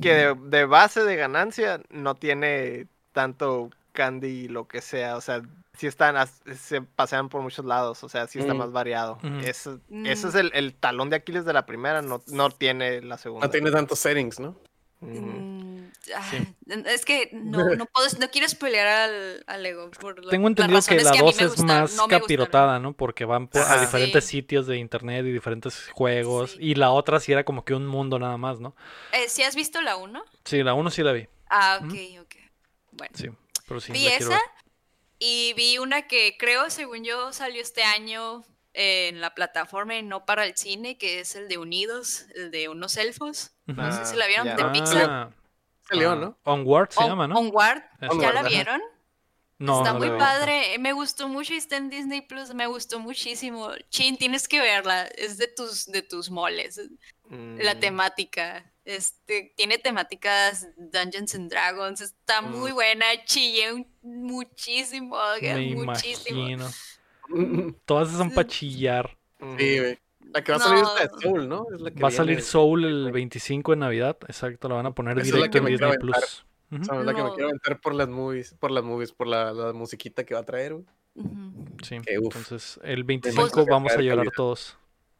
que 0.00 0.14
de, 0.14 0.34
de 0.34 0.64
base 0.64 1.02
de 1.04 1.16
ganancia 1.16 1.80
no 1.90 2.14
tiene 2.14 2.86
tanto 3.12 3.70
candy 3.92 4.48
lo 4.48 4.66
que 4.68 4.80
sea. 4.80 5.16
O 5.16 5.20
sea, 5.20 5.42
sí 5.76 5.86
están, 5.86 6.16
se 6.56 6.82
pasean 6.82 7.28
por 7.28 7.42
muchos 7.42 7.64
lados. 7.64 8.02
O 8.04 8.08
sea, 8.08 8.26
sí 8.26 8.38
está 8.38 8.54
Mm. 8.54 8.58
más 8.58 8.72
variado. 8.72 9.18
Ese, 9.44 9.78
Mm. 9.88 10.06
ese 10.06 10.28
es 10.28 10.34
el, 10.34 10.50
el 10.54 10.74
talón 10.74 11.10
de 11.10 11.16
Aquiles 11.16 11.44
de 11.44 11.52
la 11.52 11.66
primera. 11.66 12.02
No, 12.02 12.22
no 12.28 12.50
tiene 12.50 13.00
la 13.02 13.18
segunda. 13.18 13.46
No 13.46 13.50
tiene 13.50 13.70
tantos 13.70 13.98
settings, 13.98 14.38
¿no? 14.40 14.56
Mm, 15.00 15.88
ah, 16.14 16.30
Sí. 16.30 16.46
Es 16.86 17.04
que 17.04 17.30
no, 17.32 17.58
no 17.76 17.86
puedo, 17.86 18.06
no 18.18 18.30
quiero 18.30 18.48
spoilear 18.48 18.86
al, 18.86 19.44
al 19.46 19.66
Ego. 19.66 19.90
Por 19.92 20.20
Tengo 20.28 20.48
entendido 20.48 20.80
que 20.86 21.00
la 21.00 21.10
a 21.10 21.12
mí 21.14 21.18
2 21.20 21.36
me 21.36 21.44
es 21.46 21.62
más 21.62 21.96
no 21.96 22.06
capirotada, 22.06 22.78
¿no? 22.78 22.92
Porque 22.92 23.24
van 23.24 23.48
a 23.54 23.58
Ajá. 23.60 23.80
diferentes 23.80 24.24
Sí. 24.24 24.30
sitios 24.38 24.66
de 24.66 24.76
internet 24.76 25.24
y 25.26 25.32
diferentes 25.32 25.88
juegos. 25.92 26.52
Sí. 26.52 26.58
Y 26.60 26.74
la 26.74 26.90
otra 26.90 27.18
sí 27.20 27.32
era 27.32 27.44
como 27.44 27.64
que 27.64 27.74
un 27.74 27.86
mundo 27.86 28.18
nada 28.18 28.36
más, 28.36 28.60
¿no? 28.60 28.76
Eh, 29.12 29.28
¿Sí 29.28 29.42
has 29.42 29.56
visto 29.56 29.80
la 29.80 29.96
1? 29.96 30.22
Sí, 30.44 30.62
la 30.62 30.74
1 30.74 30.90
sí 30.90 31.02
la 31.02 31.12
vi. 31.12 31.26
Ah, 31.48 31.80
ok, 31.82 31.94
ok. 32.22 32.34
Bueno. 32.92 33.12
Sí, 33.16 33.28
pero 33.66 33.80
sí. 33.80 33.92
vi 33.92 34.06
esa 34.06 34.40
y 35.18 35.52
vi 35.54 35.78
una 35.78 36.06
que 36.06 36.36
creo, 36.38 36.70
según 36.70 37.04
yo, 37.04 37.32
salió 37.32 37.60
este 37.62 37.82
año 37.82 38.44
en 38.72 39.20
la 39.20 39.34
plataforma 39.34 39.96
y 39.96 40.02
no 40.02 40.24
para 40.24 40.44
el 40.44 40.56
cine, 40.56 40.96
que 40.96 41.20
es 41.20 41.34
el 41.34 41.48
de 41.48 41.58
Unidos, 41.58 42.26
el 42.34 42.50
de 42.50 42.68
unos 42.68 42.96
elfos. 42.96 43.52
No 43.76 43.92
sé 43.92 44.04
si 44.06 44.16
la 44.16 44.26
vieron, 44.26 44.46
ya. 44.46 44.56
de 44.56 44.62
Ah, 44.62 44.72
Pixar. 44.72 45.10
Ah, 45.10 45.30
Salió, 45.88 46.12
ah, 46.12 46.16
¿no? 46.16 46.38
Onward 46.44 46.90
se 46.92 47.00
On- 47.00 47.08
llama, 47.08 47.26
¿no? 47.28 47.38
Onward. 47.38 47.82
Eso. 48.00 48.12
¿Ya 48.20 48.28
Onward, 48.28 48.34
la 48.34 48.42
vieron? 48.42 48.80
No, 49.58 49.78
está 49.78 49.92
no 49.92 49.98
muy 49.98 50.08
padre, 50.18 50.78
me 50.78 50.92
gustó 50.94 51.28
mucho 51.28 51.52
y 51.52 51.56
está 51.58 51.76
en 51.76 51.90
Disney 51.90 52.22
Plus, 52.22 52.54
me 52.54 52.66
gustó 52.66 52.98
muchísimo. 52.98 53.70
Chin, 53.90 54.16
tienes 54.16 54.48
que 54.48 54.58
verla, 54.60 55.02
es 55.18 55.36
de 55.36 55.48
tus, 55.48 55.84
de 55.86 56.00
tus 56.00 56.30
moles. 56.30 56.80
La 57.28 57.74
Mm. 57.74 57.80
temática, 57.80 58.64
este, 58.86 59.52
tiene 59.58 59.76
temáticas 59.76 60.66
Dungeons 60.78 61.34
and 61.34 61.50
Dragons, 61.50 62.00
está 62.00 62.40
muy 62.40 62.70
Mm. 62.70 62.74
buena, 62.74 63.04
chillé 63.26 63.86
muchísimo, 64.00 65.16
Me 65.42 65.74
muchísimo. 65.74 66.38
imagino. 66.48 66.70
Todas 67.84 68.10
son 68.12 68.30
para 68.30 68.48
chillar. 68.48 69.16
Sí, 69.58 69.78
güey. 69.78 69.98
La 70.32 70.44
que 70.44 70.52
va 70.52 70.58
a 70.58 70.60
salir 70.60 70.82
es 70.84 70.88
la 70.88 70.94
No. 70.94 71.16
de 71.16 71.22
Soul, 71.22 71.48
¿no? 71.48 71.66
Es 71.74 71.80
la 71.80 71.90
que 71.90 72.00
Va 72.00 72.08
a 72.08 72.10
salir. 72.12 72.42
Soul 72.42 72.84
el 72.84 73.12
25 73.12 73.72
de 73.72 73.76
Navidad. 73.76 74.16
Exacto, 74.26 74.68
la 74.68 74.76
van 74.76 74.86
a 74.86 74.94
poner 74.94 75.18
Esa 75.18 75.36
directo 75.36 75.58
en 75.58 75.64
Disney. 75.66 75.92
Plus. 75.98 76.44
Esa 76.70 77.00
es 77.00 77.04
la 77.06 77.14
que 77.14 77.22
me 77.24 77.30
quiero 77.30 77.48
aventar 77.48 77.80
por 77.80 77.94
las 77.94 78.08
movies, 78.08 78.54
por 78.60 78.70
las 78.70 78.84
movies, 78.84 79.10
por 79.12 79.26
la, 79.26 79.52
la 79.52 79.72
musiquita 79.72 80.24
que 80.24 80.34
va 80.34 80.40
a 80.40 80.44
traer, 80.44 80.74
güey. 80.74 80.84
Ujú. 81.16 81.66
Sí, 81.82 81.98
Que, 82.06 82.14
entonces 82.14 82.78
el 82.84 83.02
25 83.04 83.50
Pues- 83.52 83.66
vamos 83.66 83.92
a 83.92 83.96
llorar 84.00 84.18
calidad. 84.18 84.32
todos. 84.36 84.76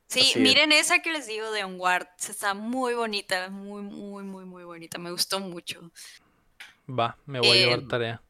Sí, 0.06 0.20
Así 0.20 0.30
es. 0.30 0.36
miren 0.38 0.72
esa 0.72 1.00
que 1.00 1.12
les 1.12 1.26
digo 1.26 1.50
de 1.52 1.64
Onward, 1.64 2.06
está 2.18 2.54
muy 2.54 2.94
bonita, 2.94 3.48
muy, 3.50 3.82
muy, 3.82 4.22
muy, 4.24 4.44
muy 4.44 4.64
bonita, 4.64 4.98
me 4.98 5.10
gustó 5.10 5.40
mucho. 5.40 5.90
Va, 6.88 7.16
me 7.26 7.38
voy 7.40 7.50
a 7.50 7.54
llevar 7.54 7.78
Em, 7.80 7.88
tarea. 7.88 8.22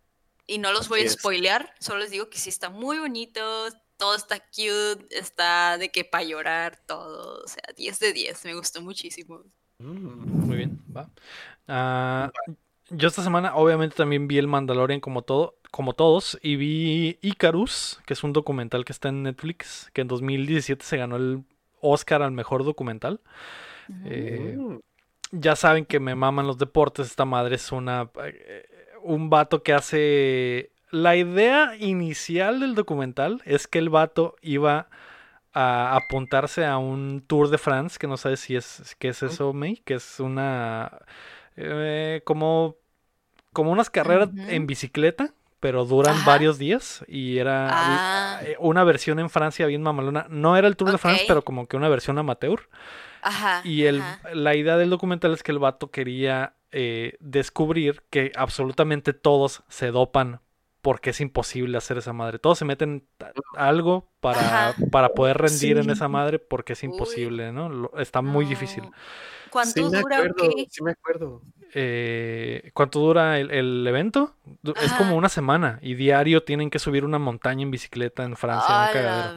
Y 0.47 0.59
no 0.59 0.73
los 0.73 0.89
voy 0.89 1.01
a 1.01 1.05
es. 1.05 1.12
spoilear, 1.12 1.74
solo 1.78 2.01
les 2.01 2.11
digo 2.11 2.28
que 2.28 2.39
sí 2.39 2.48
está 2.51 2.69
muy 2.70 2.98
bonito, 2.98 3.40
todo 4.01 4.16
está 4.16 4.40
cute, 4.40 5.06
está 5.12 5.78
de 5.78 5.90
que 5.93 6.05
para 6.05 6.24
llorar, 6.24 6.78
todo, 6.86 7.43
o 7.44 7.48
sea, 7.48 7.62
10 7.77 8.01
de 8.01 8.12
10, 8.14 8.44
me 8.47 8.55
gustó 8.56 8.82
muchísimo. 8.82 9.44
Mm. 9.78 10.47
Muy 10.47 10.56
bien, 10.59 10.82
va. 10.97 11.10
Ah, 11.68 12.32
yo 12.90 13.09
esta 13.09 13.22
semana 13.22 13.55
obviamente 13.56 13.97
también 13.97 14.28
vi 14.28 14.39
el 14.39 14.48
Mandalorian 14.48 15.01
como 15.01 15.22
todo, 15.22 15.56
como 15.70 15.94
todos, 15.94 16.39
y 16.43 16.56
vi 16.56 17.18
Icarus, 17.22 18.01
que 18.06 18.14
es 18.14 18.24
un 18.24 18.32
documental 18.32 18.85
que 18.85 18.93
está 18.93 19.10
en 19.10 19.22
Netflix, 19.24 19.90
que 19.94 20.02
en 20.02 20.09
2017 20.09 20.85
se 20.85 20.97
ganó 20.98 21.16
el 21.16 21.44
Oscar 21.81 22.22
al 22.22 22.32
mejor 22.32 22.64
documental. 22.64 23.20
Eh, 24.05 24.59
Mm. 24.59 24.78
ya 25.32 25.56
saben 25.56 25.85
que 25.86 26.01
me 26.01 26.14
maman 26.14 26.47
los 26.47 26.59
deportes. 26.59 27.06
Esta 27.09 27.24
madre 27.24 27.56
es 27.56 27.72
una. 27.72 28.10
eh, 28.24 28.66
un 29.02 29.31
vato 29.31 29.62
que 29.62 29.72
hace. 29.72 30.72
La 30.90 31.16
idea 31.16 31.74
inicial 31.78 32.60
del 32.60 32.74
documental 32.74 33.40
es 33.44 33.66
que 33.66 33.78
el 33.78 33.90
vato 33.90 34.36
iba 34.42 34.88
a 35.52 35.96
apuntarse 35.96 36.64
a 36.64 36.78
un 36.78 37.22
Tour 37.26 37.48
de 37.50 37.58
France, 37.58 37.98
que 37.98 38.06
no 38.06 38.16
sabes 38.16 38.40
si 38.40 38.56
es. 38.56 38.96
¿Qué 38.98 39.08
es 39.08 39.22
eso, 39.22 39.52
May? 39.52 39.76
Que 39.84 39.94
es 39.94 40.20
una. 40.20 40.98
eh, 41.56 42.22
como. 42.24 42.76
Como 43.52 43.72
unas 43.72 43.90
carreras 43.90 44.28
en 44.48 44.66
bicicleta. 44.66 45.32
pero 45.58 45.84
duran 45.84 46.14
Ajá. 46.14 46.24
varios 46.24 46.56
días 46.56 47.04
y 47.06 47.36
era 47.36 47.68
Ah. 47.70 48.40
eh, 48.44 48.56
una 48.60 48.82
versión 48.82 49.18
en 49.18 49.28
Francia 49.28 49.66
bien 49.66 49.82
mamalona. 49.82 50.26
No 50.30 50.56
era 50.56 50.66
el 50.68 50.74
Tour 50.76 50.90
de 50.90 50.96
France, 50.96 51.24
pero 51.28 51.42
como 51.42 51.66
que 51.66 51.76
una 51.76 51.90
versión 51.90 52.16
amateur. 52.18 52.68
Ajá. 53.20 53.60
Y 53.62 53.84
el, 53.84 54.00
ajá. 54.00 54.20
la 54.32 54.54
idea 54.54 54.78
del 54.78 54.88
documental 54.88 55.34
es 55.34 55.42
que 55.42 55.52
el 55.52 55.58
vato 55.58 55.90
quería 55.90 56.54
eh, 56.72 57.16
descubrir 57.20 58.02
que 58.08 58.32
absolutamente 58.36 59.12
todos 59.12 59.62
se 59.68 59.90
dopan 59.90 60.40
porque 60.82 61.11
es 61.11 61.20
imposible 61.20 61.77
hacer 61.78 61.98
esa 61.98 62.12
madre. 62.12 62.39
Todos 62.39 62.59
se 62.59 62.65
meten 62.65 63.07
algo 63.57 64.09
para, 64.20 64.74
para 64.90 65.11
poder 65.11 65.39
rendir 65.39 65.78
en 65.78 65.90
esa 65.90 66.09
madre 66.09 66.39
porque 66.39 66.73
es 66.74 66.82
Uy. 66.82 66.90
imposible, 66.90 67.52
¿no? 67.52 67.69
Lo- 67.69 67.98
está 67.98 68.23
muy 68.23 68.44
difícil. 68.44 68.85
No. 68.85 68.93
¿Cuánto 69.51 69.73
Sí 69.73 69.81
dura 69.82 69.98
o 69.98 70.01
acuerdo, 70.24 70.35
qué? 70.57 70.66
sí 70.70 70.82
me 70.82 70.93
acuerdo. 70.93 71.43
Eh, 71.73 72.70
¿Cuánto 72.74 72.98
dura 73.01 73.39
el, 73.39 73.51
el 73.51 73.86
evento? 73.86 74.35
Es 74.82 74.93
como 74.93 75.16
una 75.16 75.28
semana 75.28 75.78
y 75.82 75.94
diario 75.94 76.43
tienen 76.43 76.70
que 76.70 76.78
subir 76.78 77.05
una 77.05 77.19
montaña 77.19 77.62
en 77.62 77.70
bicicleta 77.70 78.24
en 78.24 78.36
Francia. 78.36 78.69
un 78.93 78.98
¡A 78.98 79.35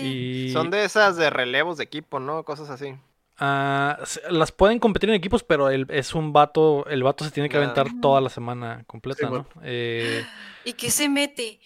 Y 0.00 0.50
Son 0.52 0.70
de 0.70 0.84
esas 0.84 1.16
de 1.16 1.30
relevos 1.30 1.78
de 1.78 1.84
equipo, 1.84 2.20
¿no? 2.20 2.44
Cosas 2.44 2.70
así. 2.70 2.94
Ah, 3.38 3.98
se- 4.04 4.20
las 4.30 4.52
pueden 4.52 4.78
competir 4.78 5.08
en 5.10 5.16
equipos, 5.16 5.42
pero 5.42 5.70
el, 5.70 5.86
es 5.90 6.14
un 6.14 6.32
vato, 6.32 6.86
el 6.86 7.02
vato 7.02 7.24
se 7.24 7.30
tiene 7.30 7.48
que 7.48 7.56
aventar 7.56 7.86
toda 8.00 8.20
la 8.20 8.28
semana 8.28 8.84
completa, 8.86 9.26
Sí, 9.28 9.32
¿no? 9.32 9.46
Eh, 9.62 10.24
¿Y 10.64 10.72
qué 10.74 10.90
se 10.90 11.08
mete? 11.08 11.60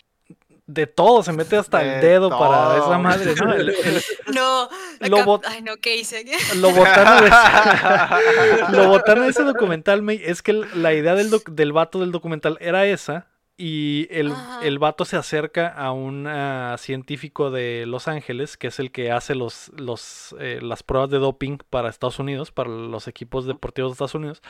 de 0.66 0.86
todo, 0.86 1.22
se 1.22 1.32
mete 1.32 1.56
hasta 1.56 1.80
el 1.82 2.02
De 2.02 2.08
dedo 2.08 2.28
para 2.28 2.76
todo. 2.76 2.76
esa 2.88 2.98
madre, 2.98 3.34
¿no? 3.42 3.54
El- 3.54 3.68
el- 3.84 4.02
No, 4.34 4.68
Lo 5.00 5.24
bot- 5.24 5.44
ay 5.46 5.62
no, 5.62 5.78
¿qué 5.78 5.96
hice? 5.96 6.26
lo 6.56 6.70
botano 6.72 7.22
de 7.22 7.28
ese, 7.28 8.72
lo 8.72 8.88
botano 8.88 9.22
de 9.22 9.30
ese 9.30 9.44
documental, 9.44 10.02
May, 10.02 10.20
es 10.22 10.42
que 10.42 10.50
el- 10.50 10.66
la 10.82 10.92
idea 10.92 11.14
del, 11.14 11.30
doc- 11.30 11.48
del 11.48 11.72
vato 11.72 12.00
del 12.00 12.12
documental 12.12 12.58
era 12.60 12.84
esa. 12.84 13.28
Y 13.60 14.06
el, 14.12 14.32
el 14.62 14.78
vato 14.78 15.04
se 15.04 15.16
acerca 15.16 15.66
a 15.66 15.90
un 15.90 16.28
ah, 16.28 16.76
científico 16.78 17.50
de 17.50 17.86
Los 17.86 18.06
Ángeles, 18.06 18.56
que 18.56 18.68
es 18.68 18.78
el 18.78 18.92
que 18.92 19.10
hace 19.10 19.34
los, 19.34 19.72
los, 19.76 20.36
eh, 20.38 20.60
las 20.62 20.84
pruebas 20.84 21.10
de 21.10 21.18
doping 21.18 21.58
para 21.68 21.88
Estados 21.88 22.20
Unidos, 22.20 22.52
para 22.52 22.70
los 22.70 23.08
equipos 23.08 23.46
deportivos 23.46 23.90
de 23.90 23.94
Estados 23.94 24.14
Unidos. 24.14 24.42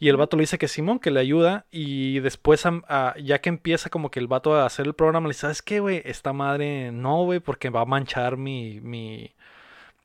Y 0.00 0.08
el 0.08 0.16
vato 0.16 0.38
le 0.38 0.44
dice 0.44 0.56
que 0.56 0.68
Simón, 0.68 0.98
que 0.98 1.10
le 1.10 1.20
ayuda. 1.20 1.66
Y 1.70 2.20
después, 2.20 2.64
ah, 2.64 3.14
ya 3.22 3.42
que 3.42 3.50
empieza 3.50 3.90
como 3.90 4.10
que 4.10 4.18
el 4.18 4.28
vato 4.28 4.54
a 4.54 4.64
hacer 4.64 4.86
el 4.86 4.94
programa, 4.94 5.28
le 5.28 5.32
dice, 5.32 5.42
¿sabes 5.42 5.60
qué, 5.60 5.80
güey? 5.80 6.00
Esta 6.06 6.32
madre 6.32 6.90
no, 6.90 7.22
güey, 7.24 7.40
porque 7.40 7.68
va 7.68 7.82
a 7.82 7.84
manchar 7.84 8.38
mi, 8.38 8.80
mi, 8.80 9.34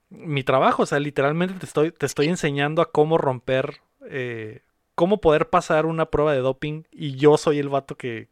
mi 0.10 0.44
trabajo. 0.44 0.84
O 0.84 0.86
sea, 0.86 0.99
literalmente 0.99 1.53
te 1.53 1.65
estoy, 1.65 1.94
te 1.94 2.06
estoy 2.06 2.27
enseñando 2.27 2.81
a 2.81 2.91
cómo 2.91 3.18
romper, 3.18 3.80
eh, 4.10 4.64
cómo 4.95 5.22
poder 5.22 5.49
pasar 5.49 5.86
una 5.86 6.07
prueba 6.07 6.34
de 6.34 6.40
doping. 6.40 6.84
Y 6.91 7.15
yo 7.15 7.38
soy 7.38 7.60
el 7.60 7.69
vato 7.69 7.95
que, 7.95 8.27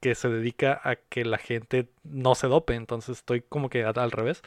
que 0.00 0.14
se 0.14 0.28
dedica 0.28 0.80
a 0.84 0.96
que 0.96 1.24
la 1.24 1.38
gente 1.38 1.88
no 2.04 2.34
se 2.34 2.46
dope. 2.46 2.74
Entonces 2.74 3.18
estoy 3.18 3.42
como 3.42 3.68
que 3.70 3.84
al 3.84 4.10
revés. 4.10 4.42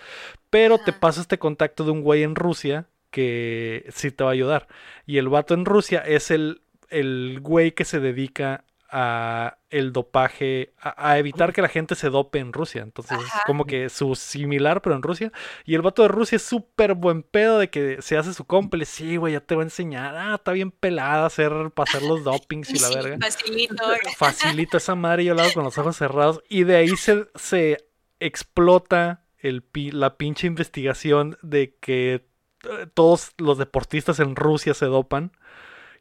Pero 0.49 0.78
te 0.78 0.94
paso 0.94 1.22
este 1.22 1.40
contacto 1.40 1.84
de 1.84 1.91
un 1.91 2.02
güey 2.02 2.23
en 2.23 2.36
Rusia 2.36 2.88
que 3.10 3.86
sí 3.90 4.11
te 4.11 4.23
va 4.23 4.32
a 4.32 4.34
ayudar. 4.34 4.68
Y 5.06 5.18
el 5.18 5.30
vato 5.30 5.53
en 5.53 5.65
Rusia 5.65 5.99
es 5.99 6.32
el, 6.32 6.61
el 6.90 7.40
güey 7.41 7.72
que 7.73 7.86
se 7.86 7.99
dedica 7.99 8.64
a 8.92 9.58
el 9.70 9.94
dopaje, 9.94 10.74
a, 10.80 11.12
a 11.12 11.18
evitar 11.18 11.54
que 11.54 11.62
la 11.62 11.70
gente 11.70 11.96
se 11.96 12.10
dope 12.10 12.40
en 12.40 12.52
Rusia. 12.52 12.82
Entonces 12.82 13.18
es 13.20 13.32
como 13.46 13.66
que 13.66 13.90
su 13.90 14.16
similar, 14.16 14.82
pero 14.82 14.96
en 14.96 15.02
Rusia. 15.02 15.32
Y 15.66 15.76
el 15.76 15.82
vato 15.82 16.02
de 16.02 16.10
Rusia 16.10 16.36
es 16.36 16.42
súper 16.42 16.94
buen 16.94 17.24
pedo 17.24 17.58
de 17.58 17.70
que 17.70 18.02
se 18.02 18.18
hace 18.18 18.34
su 18.34 18.46
cómplice. 18.46 18.92
Sí, 18.92 19.16
güey, 19.16 19.34
ya 19.34 19.40
te 19.40 19.56
voy 19.56 19.62
a 19.62 19.66
enseñar. 19.66 20.16
Ah, 20.18 20.36
está 20.36 20.52
bien 20.52 20.72
pelada 20.72 21.26
hacer, 21.26 21.54
pasar 21.74 22.02
los 22.02 22.24
dopings 22.24 22.70
y 22.72 22.80
la 22.80 22.90
verga. 22.90 23.18
facilito. 23.22 23.84
Facilito 24.18 24.78
esa 24.78 24.96
madre, 24.96 25.26
yo 25.26 25.40
hago 25.40 25.54
con 25.54 25.64
los 25.64 25.78
ojos 25.78 25.96
cerrados. 25.96 26.42
Y 26.50 26.66
de 26.66 26.76
ahí 26.76 26.90
se, 26.98 27.28
se 27.36 27.78
explota 28.20 29.24
el, 29.38 29.64
la 29.74 30.18
pinche 30.18 30.48
investigación 30.48 31.38
de 31.42 31.76
que 31.80 32.26
eh, 32.64 32.88
todos 32.94 33.32
los 33.38 33.58
deportistas 33.58 34.20
en 34.20 34.36
Rusia 34.36 34.74
se 34.74 34.86
dopan. 34.86 35.32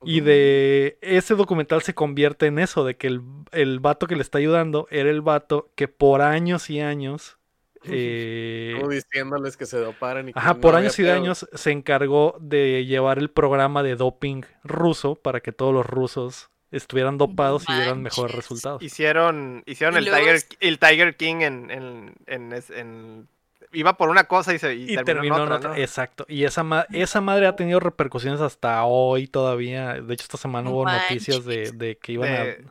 Y 0.05 0.21
de 0.21 0.99
ese 1.03 1.35
documental 1.35 1.83
se 1.83 1.95
convierte 1.95 2.47
en 2.47 2.59
eso, 2.59 2.85
de 2.85 2.97
que 2.97 3.07
el, 3.07 3.23
el 3.53 3.81
vato 3.81 4.07
que 4.07 4.17
le 4.17 4.23
está 4.23 4.39
ayudando 4.39 4.87
era 4.91 5.11
el 5.11 5.21
vato 5.21 5.71
que 5.75 5.89
por 5.89 6.23
años 6.23 6.71
y 6.71 6.81
años... 6.81 7.39
eh, 7.85 8.75
Como 8.79 8.91
diciéndoles 8.91 9.57
que 9.57 9.67
se 9.67 9.79
doparan 9.79 10.29
y 10.29 10.33
que 10.35 10.39
Ajá, 10.39 10.55
no 10.55 10.61
por 10.61 10.75
años 10.75 10.99
y 10.99 11.09
años 11.09 11.49
se 11.53 11.71
encargó 11.71 12.37
de 12.41 12.85
llevar 12.85 13.19
el 13.19 13.31
programa 13.31 13.83
de 13.83 13.97
doping 13.97 14.43
ruso 14.65 15.17
para 15.17 15.41
que 15.41 15.53
todos 15.53 15.73
los 15.73 15.87
rusos 15.87 16.51
estuvieran 16.71 17.19
dopados 17.19 17.69
y 17.69 17.73
dieran 17.75 18.03
mejores 18.03 18.35
resultados. 18.35 18.83
Hicieron, 18.83 19.63
hicieron 19.67 19.97
el 19.97 20.05
luego 20.05 20.19
Tiger, 20.19 20.43
el 20.61 20.79
Tiger 20.79 21.17
King 21.17 21.37
en, 21.41 21.71
en, 21.71 22.15
en, 22.27 22.53
en- 22.53 23.29
Iba 23.73 23.97
por 23.97 24.09
una 24.09 24.25
cosa 24.25 24.53
y, 24.53 24.59
se, 24.59 24.75
y 24.75 24.83
Y 24.83 24.87
terminó, 24.97 25.05
terminó 25.05 25.37
en 25.37 25.43
otra, 25.43 25.57
otra- 25.57 25.71
¿no? 25.71 25.77
Exacto. 25.77 26.25
Y 26.29 26.45
esa, 26.45 26.63
ma- 26.65 26.87
esa 26.93 27.21
madre 27.21 27.47
ha 27.47 27.55
tenido 27.57 27.79
repercusiones 27.81 28.41
hasta 28.41 28.85
hoy 28.85 29.27
todavía. 29.29 29.95
De 30.01 30.15
hecho, 30.15 30.25
esta 30.25 30.39
semana 30.39 30.71
hubo 30.71 30.85
noticias 30.85 31.45
de, 31.45 31.99
que 32.03 32.13
iban 32.13 32.29
De- 32.31 32.65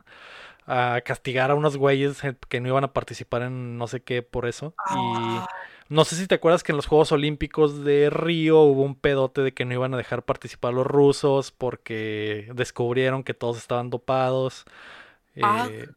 a, 0.66 0.94
a 0.96 1.00
castigar 1.00 1.50
a 1.50 1.54
unos 1.54 1.76
güeyes 1.76 2.20
que 2.48 2.60
no 2.60 2.68
iban 2.68 2.84
a 2.84 2.92
participar 2.92 3.42
en 3.42 3.78
no 3.78 3.86
sé 3.86 4.00
qué 4.02 4.22
por 4.22 4.46
eso. 4.46 4.74
Ah. 4.86 5.46
Y 5.88 5.94
no 5.94 6.04
sé 6.04 6.14
si 6.16 6.26
te 6.28 6.36
acuerdas 6.36 6.62
que 6.62 6.70
en 6.72 6.76
los 6.76 6.86
Juegos 6.86 7.10
Olímpicos 7.12 7.82
de 7.82 8.10
Río 8.10 8.60
hubo 8.60 8.82
un 8.82 8.94
pedote 8.94 9.40
de 9.40 9.52
que 9.52 9.64
no 9.64 9.74
iban 9.74 9.92
a 9.94 9.96
dejar 9.96 10.22
participar 10.22 10.72
a 10.72 10.76
los 10.76 10.86
rusos 10.86 11.50
porque 11.50 12.48
descubrieron 12.54 13.24
que 13.24 13.34
todos 13.34 13.56
estaban 13.56 13.90
dopados. 13.90 14.64
Ah. 15.42 15.66
Eh, 15.70 15.88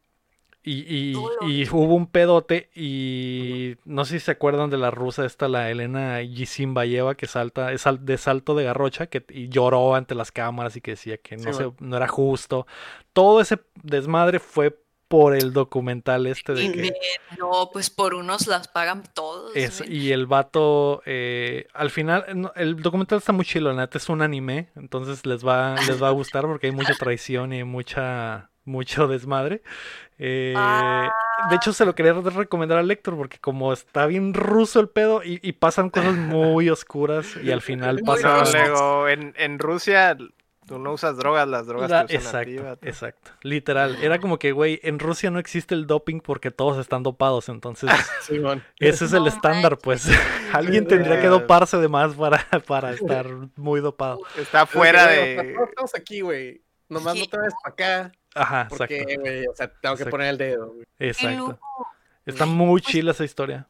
y, 0.64 0.80
y- 0.88 1.14
y 1.42 1.68
hubo 1.70 1.94
un 1.94 2.06
pedote 2.06 2.70
y 2.74 3.76
no 3.84 4.04
sé 4.04 4.18
si 4.18 4.24
se 4.24 4.30
acuerdan 4.32 4.70
de 4.70 4.78
la 4.78 4.90
rusa 4.90 5.26
esta, 5.26 5.46
la 5.48 5.70
Elena 5.70 6.22
Yisimbayeva, 6.22 7.14
que 7.16 7.26
salta, 7.26 7.68
de 7.70 8.18
salto 8.18 8.54
de 8.54 8.64
garrocha, 8.64 9.06
que 9.08 9.24
y 9.30 9.48
lloró 9.48 9.94
ante 9.94 10.14
las 10.14 10.32
cámaras 10.32 10.74
y 10.76 10.80
que 10.80 10.92
decía 10.92 11.18
que 11.18 11.36
no, 11.36 11.52
Sí, 11.52 11.58
se- 11.64 11.72
no 11.84 11.96
era 11.96 12.08
justo. 12.08 12.66
Todo 13.12 13.40
ese 13.40 13.60
desmadre 13.82 14.38
fue 14.38 14.78
por 15.06 15.36
el 15.36 15.52
documental 15.52 16.26
este 16.26 16.54
de 16.54 16.72
que... 16.72 16.94
No, 17.38 17.68
pues 17.72 17.90
por 17.90 18.14
unos 18.14 18.46
las 18.46 18.66
pagan 18.68 19.04
todos. 19.14 19.54
Es, 19.54 19.84
y 19.86 20.12
el 20.12 20.26
vato, 20.26 21.02
eh, 21.04 21.66
al 21.74 21.90
final, 21.90 22.24
no, 22.34 22.52
el 22.56 22.76
documental 22.80 23.18
está 23.18 23.32
muy 23.32 23.44
chilo, 23.44 23.72
neta 23.74 23.98
es 23.98 24.08
un 24.08 24.22
anime, 24.22 24.70
entonces 24.76 25.24
les 25.26 25.46
va, 25.46 25.76
les 25.86 26.02
va 26.02 26.08
a 26.08 26.12
gustar 26.12 26.46
porque 26.46 26.68
hay 26.68 26.72
mucha 26.72 26.94
traición 26.94 27.52
y 27.52 27.62
mucha, 27.64 28.50
mucho 28.64 29.06
desmadre. 29.08 29.62
Eh, 30.18 30.54
Ah. 30.56 31.10
De 31.50 31.56
hecho, 31.56 31.72
se 31.72 31.84
lo 31.84 31.94
quería 31.94 32.12
recomendar 32.12 32.78
al 32.78 32.86
Lector 32.88 33.16
porque 33.16 33.38
como 33.38 33.72
está 33.72 34.06
bien 34.06 34.32
ruso 34.34 34.80
el 34.80 34.88
pedo 34.88 35.22
y, 35.24 35.40
y 35.42 35.52
pasan 35.52 35.90
cosas 35.90 36.14
muy 36.14 36.70
oscuras 36.70 37.36
y 37.42 37.50
al 37.50 37.60
final 37.60 37.96
Muy 38.04 38.22
pasa... 38.22 38.44
No, 38.44 38.50
luego, 38.52 39.08
en, 39.08 39.34
en 39.36 39.58
Rusia 39.58 40.16
tú 40.66 40.78
no 40.78 40.92
usas 40.92 41.18
drogas, 41.18 41.46
las 41.46 41.66
drogas 41.66 41.90
La- 41.90 42.06
te 42.06 42.16
usan 42.16 42.48
exacto, 42.48 42.86
exacto. 42.86 43.30
Literal. 43.42 43.96
Era 44.02 44.20
como 44.20 44.38
que, 44.38 44.52
güey, 44.52 44.80
en 44.84 44.98
Rusia 45.00 45.30
no 45.30 45.38
existe 45.38 45.74
el 45.74 45.86
doping 45.86 46.20
porque 46.20 46.50
todos 46.50 46.78
están 46.78 47.02
dopados. 47.02 47.48
Entonces, 47.50 47.90
ese 48.78 49.04
es 49.04 49.12
el 49.12 49.22
No 49.24 49.28
estándar, 49.28 49.76
pues. 49.78 50.08
Alguien 50.54 50.86
tendría 50.86 51.20
que 51.20 51.26
Eh. 51.26 51.30
doparse 51.30 51.76
de 51.78 51.88
más 51.88 52.14
para, 52.14 52.46
para 52.66 52.92
estar 52.92 53.26
muy 53.56 53.80
dopado. 53.80 54.20
Está 54.38 54.64
fuera 54.66 55.08
de... 55.08 55.54
estamos 55.68 55.94
aquí, 55.94 56.20
güey. 56.22 56.62
Nomás 56.88 57.16
no 57.18 57.26
te 57.26 57.36
vayas 57.36 57.54
para 57.62 57.72
acá. 57.72 58.12
Ajá, 58.34 58.62
exacto. 58.62 58.76
Porque, 58.78 59.16
güey, 59.18 59.46
o 59.46 59.54
sea, 59.54 59.68
tengo 59.68 59.96
que 59.96 60.02
Exacto. 60.02 60.10
poner 60.10 60.28
el 60.28 60.38
dedo, 60.38 60.72
güey. 60.72 60.86
Qué 60.98 61.08
Exacto. 61.08 61.60
Está 62.26 62.46
muy 62.46 62.80
chila 62.80 63.12
esa 63.12 63.24
historia. 63.24 63.68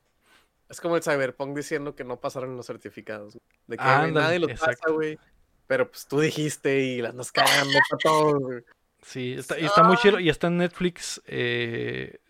Es 0.68 0.80
como 0.80 0.96
el 0.96 1.02
Cyberpunk 1.02 1.56
diciendo 1.56 1.94
que 1.94 2.04
no 2.04 2.20
pasaron 2.20 2.56
los 2.56 2.66
certificados. 2.66 3.38
De 3.66 3.76
que 3.76 3.84
nadie 3.84 4.38
los 4.38 4.50
exacto. 4.50 4.80
pasa, 4.82 4.92
güey. 4.92 5.18
Pero 5.66 5.90
pues 5.90 6.06
tú 6.06 6.20
dijiste 6.20 6.80
y 6.80 7.02
la 7.02 7.10
andas 7.10 7.32
cagando 7.32 7.78
para 7.90 7.98
todos, 8.02 8.40
güey. 8.40 8.64
Sí, 9.06 9.34
está, 9.34 9.58
y 9.60 9.66
está 9.66 9.82
muy 9.82 9.96
chilo. 9.98 10.18
Y 10.18 10.30
está 10.30 10.46
en 10.46 10.56
Netflix. 10.56 11.20
eh, 11.26 12.20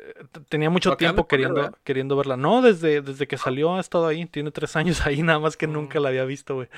tenía 0.48 0.70
mucho 0.70 0.96
tiempo 0.96 1.28
queriendo, 1.28 1.72
queriendo 1.84 2.16
verla. 2.16 2.36
No, 2.36 2.62
desde, 2.62 3.00
desde 3.00 3.28
que 3.28 3.38
salió 3.38 3.76
ha 3.76 3.80
estado 3.80 4.06
ahí. 4.08 4.26
Tiene 4.26 4.50
tres 4.50 4.74
años 4.76 5.06
ahí, 5.06 5.22
nada 5.22 5.38
más 5.38 5.56
que 5.56 5.66
nunca 5.68 6.00
la 6.00 6.08
había 6.08 6.24
visto, 6.24 6.56
güey. 6.56 6.68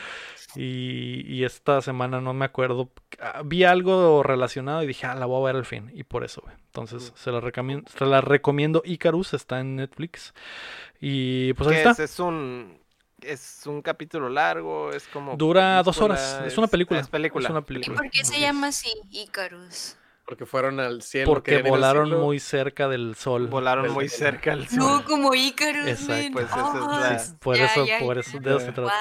Y, 0.54 1.24
y 1.26 1.44
esta 1.44 1.80
semana 1.82 2.20
no 2.20 2.34
me 2.34 2.44
acuerdo. 2.44 2.90
ah, 3.20 3.42
Vi 3.44 3.64
algo 3.64 4.22
relacionado 4.22 4.82
y 4.82 4.86
dije, 4.86 5.06
ah, 5.06 5.14
la 5.14 5.26
voy 5.26 5.40
a 5.42 5.46
ver 5.46 5.56
al 5.56 5.64
fin. 5.64 5.90
Y 5.94 6.04
por 6.04 6.24
eso, 6.24 6.42
güey. 6.42 6.54
Entonces, 6.66 7.12
se 7.16 7.30
la 7.32 7.40
recomiendo. 7.40 7.90
Se 7.90 8.04
la 8.04 8.20
recomiendo. 8.20 8.82
Icarus 8.84 9.32
está 9.34 9.60
en 9.60 9.76
Netflix. 9.76 10.34
Y 11.00 11.52
pues 11.54 11.68
ahí 11.68 11.74
¿Qué 11.74 11.78
está. 11.88 11.90
es? 12.04 12.10
Es 12.12 12.20
un... 12.20 12.78
Es 13.26 13.62
un 13.66 13.82
capítulo 13.82 14.28
largo, 14.28 14.90
es 14.92 15.06
como... 15.08 15.36
Dura 15.36 15.82
dos 15.82 16.00
horas. 16.00 16.40
Es 16.46 16.56
una 16.58 16.66
película. 16.68 17.00
Es 17.00 17.08
película. 17.08 17.44
Es 17.46 17.50
una 17.50 17.60
¿Y 17.60 17.62
película. 17.62 17.96
por 17.96 18.10
qué 18.10 18.24
se 18.24 18.38
llama 18.40 18.68
así, 18.68 18.90
Icarus? 19.10 19.96
Porque 20.24 20.44
fueron 20.46 20.80
al 20.80 21.02
cielo. 21.02 21.26
Porque 21.26 21.62
volaron 21.62 22.06
cielo. 22.08 22.22
muy 22.22 22.40
cerca 22.40 22.88
del 22.88 23.14
sol. 23.14 23.46
Volaron 23.46 23.84
Del- 23.84 23.92
muy 23.92 24.08
cerca 24.08 24.52
al 24.52 24.66
sol. 24.68 24.78
No, 24.78 25.04
como 25.04 25.34
Icarus, 25.34 25.86
Exacto. 25.86 26.30
Pues 26.32 26.46
esa 26.46 27.14
es 27.16 27.30
la- 27.32 27.38
por 27.38 27.56
ya, 27.56 27.64
eso, 27.66 27.86
ya, 27.86 27.98
por 28.00 28.14
ya. 28.16 28.20
eso, 28.20 28.38
de 28.40 28.50
eso 28.50 28.60
se 28.60 28.72
trata. 28.72 28.92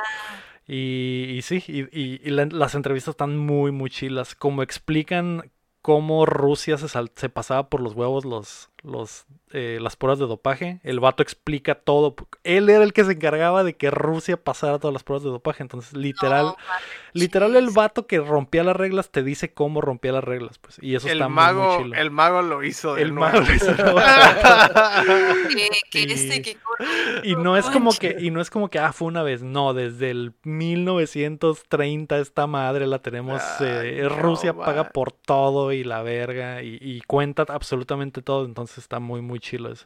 Y, 0.67 1.35
y 1.37 1.41
sí, 1.41 1.63
y, 1.67 1.81
y- 1.99 2.21
y 2.23 2.29
la- 2.31 2.45
las 2.45 2.75
entrevistas 2.75 3.13
están 3.13 3.37
muy, 3.37 3.71
muy 3.71 3.89
chilas. 3.89 4.35
Como 4.35 4.61
explican 4.63 5.51
cómo 5.81 6.25
Rusia 6.25 6.77
se, 6.77 6.87
sal- 6.89 7.11
se 7.15 7.29
pasaba 7.29 7.69
por 7.69 7.81
los 7.81 7.93
huevos 7.93 8.25
los, 8.25 8.69
los, 8.85 9.25
eh, 9.51 9.79
las 9.81 9.95
pruebas 9.95 10.19
de 10.19 10.25
dopaje. 10.27 10.79
El 10.83 10.99
vato 10.99 11.23
explica 11.23 11.75
todo. 11.75 12.15
Él 12.43 12.69
era 12.69 12.83
el 12.83 12.93
que 12.93 13.03
se 13.03 13.13
encargaba 13.13 13.63
de 13.63 13.75
que 13.75 13.89
Rusia 13.91 14.37
pasara 14.37 14.79
todas 14.79 14.93
las 14.93 15.03
pruebas 15.03 15.23
de 15.23 15.29
dopaje. 15.31 15.63
Entonces, 15.63 15.93
literal, 15.93 16.45
No, 16.45 16.55
literal 17.13 17.55
el 17.55 17.69
vato 17.71 18.05
que 18.07 18.19
rompía 18.19 18.63
las 18.63 18.75
reglas 18.75 19.09
te 19.09 19.23
dice 19.23 19.53
cómo 19.53 19.81
rompía 19.81 20.11
las 20.11 20.23
reglas. 20.23 20.57
Pues, 20.59 20.77
y 20.81 20.95
eso 20.95 21.07
El 21.07 21.13
está 21.13 21.27
muy, 21.27 21.35
mago, 21.35 21.73
muy 21.75 21.83
chilo. 21.83 21.95
el 21.95 22.11
mago 22.11 22.41
lo 22.41 22.63
hizo 22.63 22.95
de 22.95 23.01
El 23.01 23.15
nuevo. 23.15 23.33
mago 23.33 23.45
lo 23.47 23.53
hizo 23.55 23.73
de 23.73 23.75
Y- 25.93 26.11
este, 26.11 26.57
Y 27.23 27.35
no 27.35 27.57
es 27.57 27.65
como 27.67 27.91
que, 27.93 28.17
y 28.19 28.31
no 28.31 28.41
es 28.41 28.49
como 28.49 28.69
que, 28.69 28.79
ah, 28.79 28.91
fue 28.91 29.07
una 29.07 29.23
vez, 29.23 29.41
no, 29.43 29.73
desde 29.73 30.11
el 30.11 30.33
1930 30.43 32.19
esta 32.19 32.47
madre 32.47 32.85
la 32.87 32.99
tenemos, 32.99 33.41
Ay, 33.59 33.65
eh, 33.69 33.99
no, 34.03 34.09
Rusia 34.09 34.53
paga 34.53 34.89
por 34.89 35.11
todo 35.13 35.71
y 35.71 35.83
la 35.83 36.01
verga, 36.03 36.61
y, 36.63 36.77
y 36.81 37.01
cuenta 37.01 37.45
absolutamente 37.47 38.21
todo, 38.21 38.45
entonces 38.45 38.74
está 38.77 38.99
muy, 38.99 39.21
muy 39.21 39.39
chilo 39.39 39.71
eso. 39.71 39.85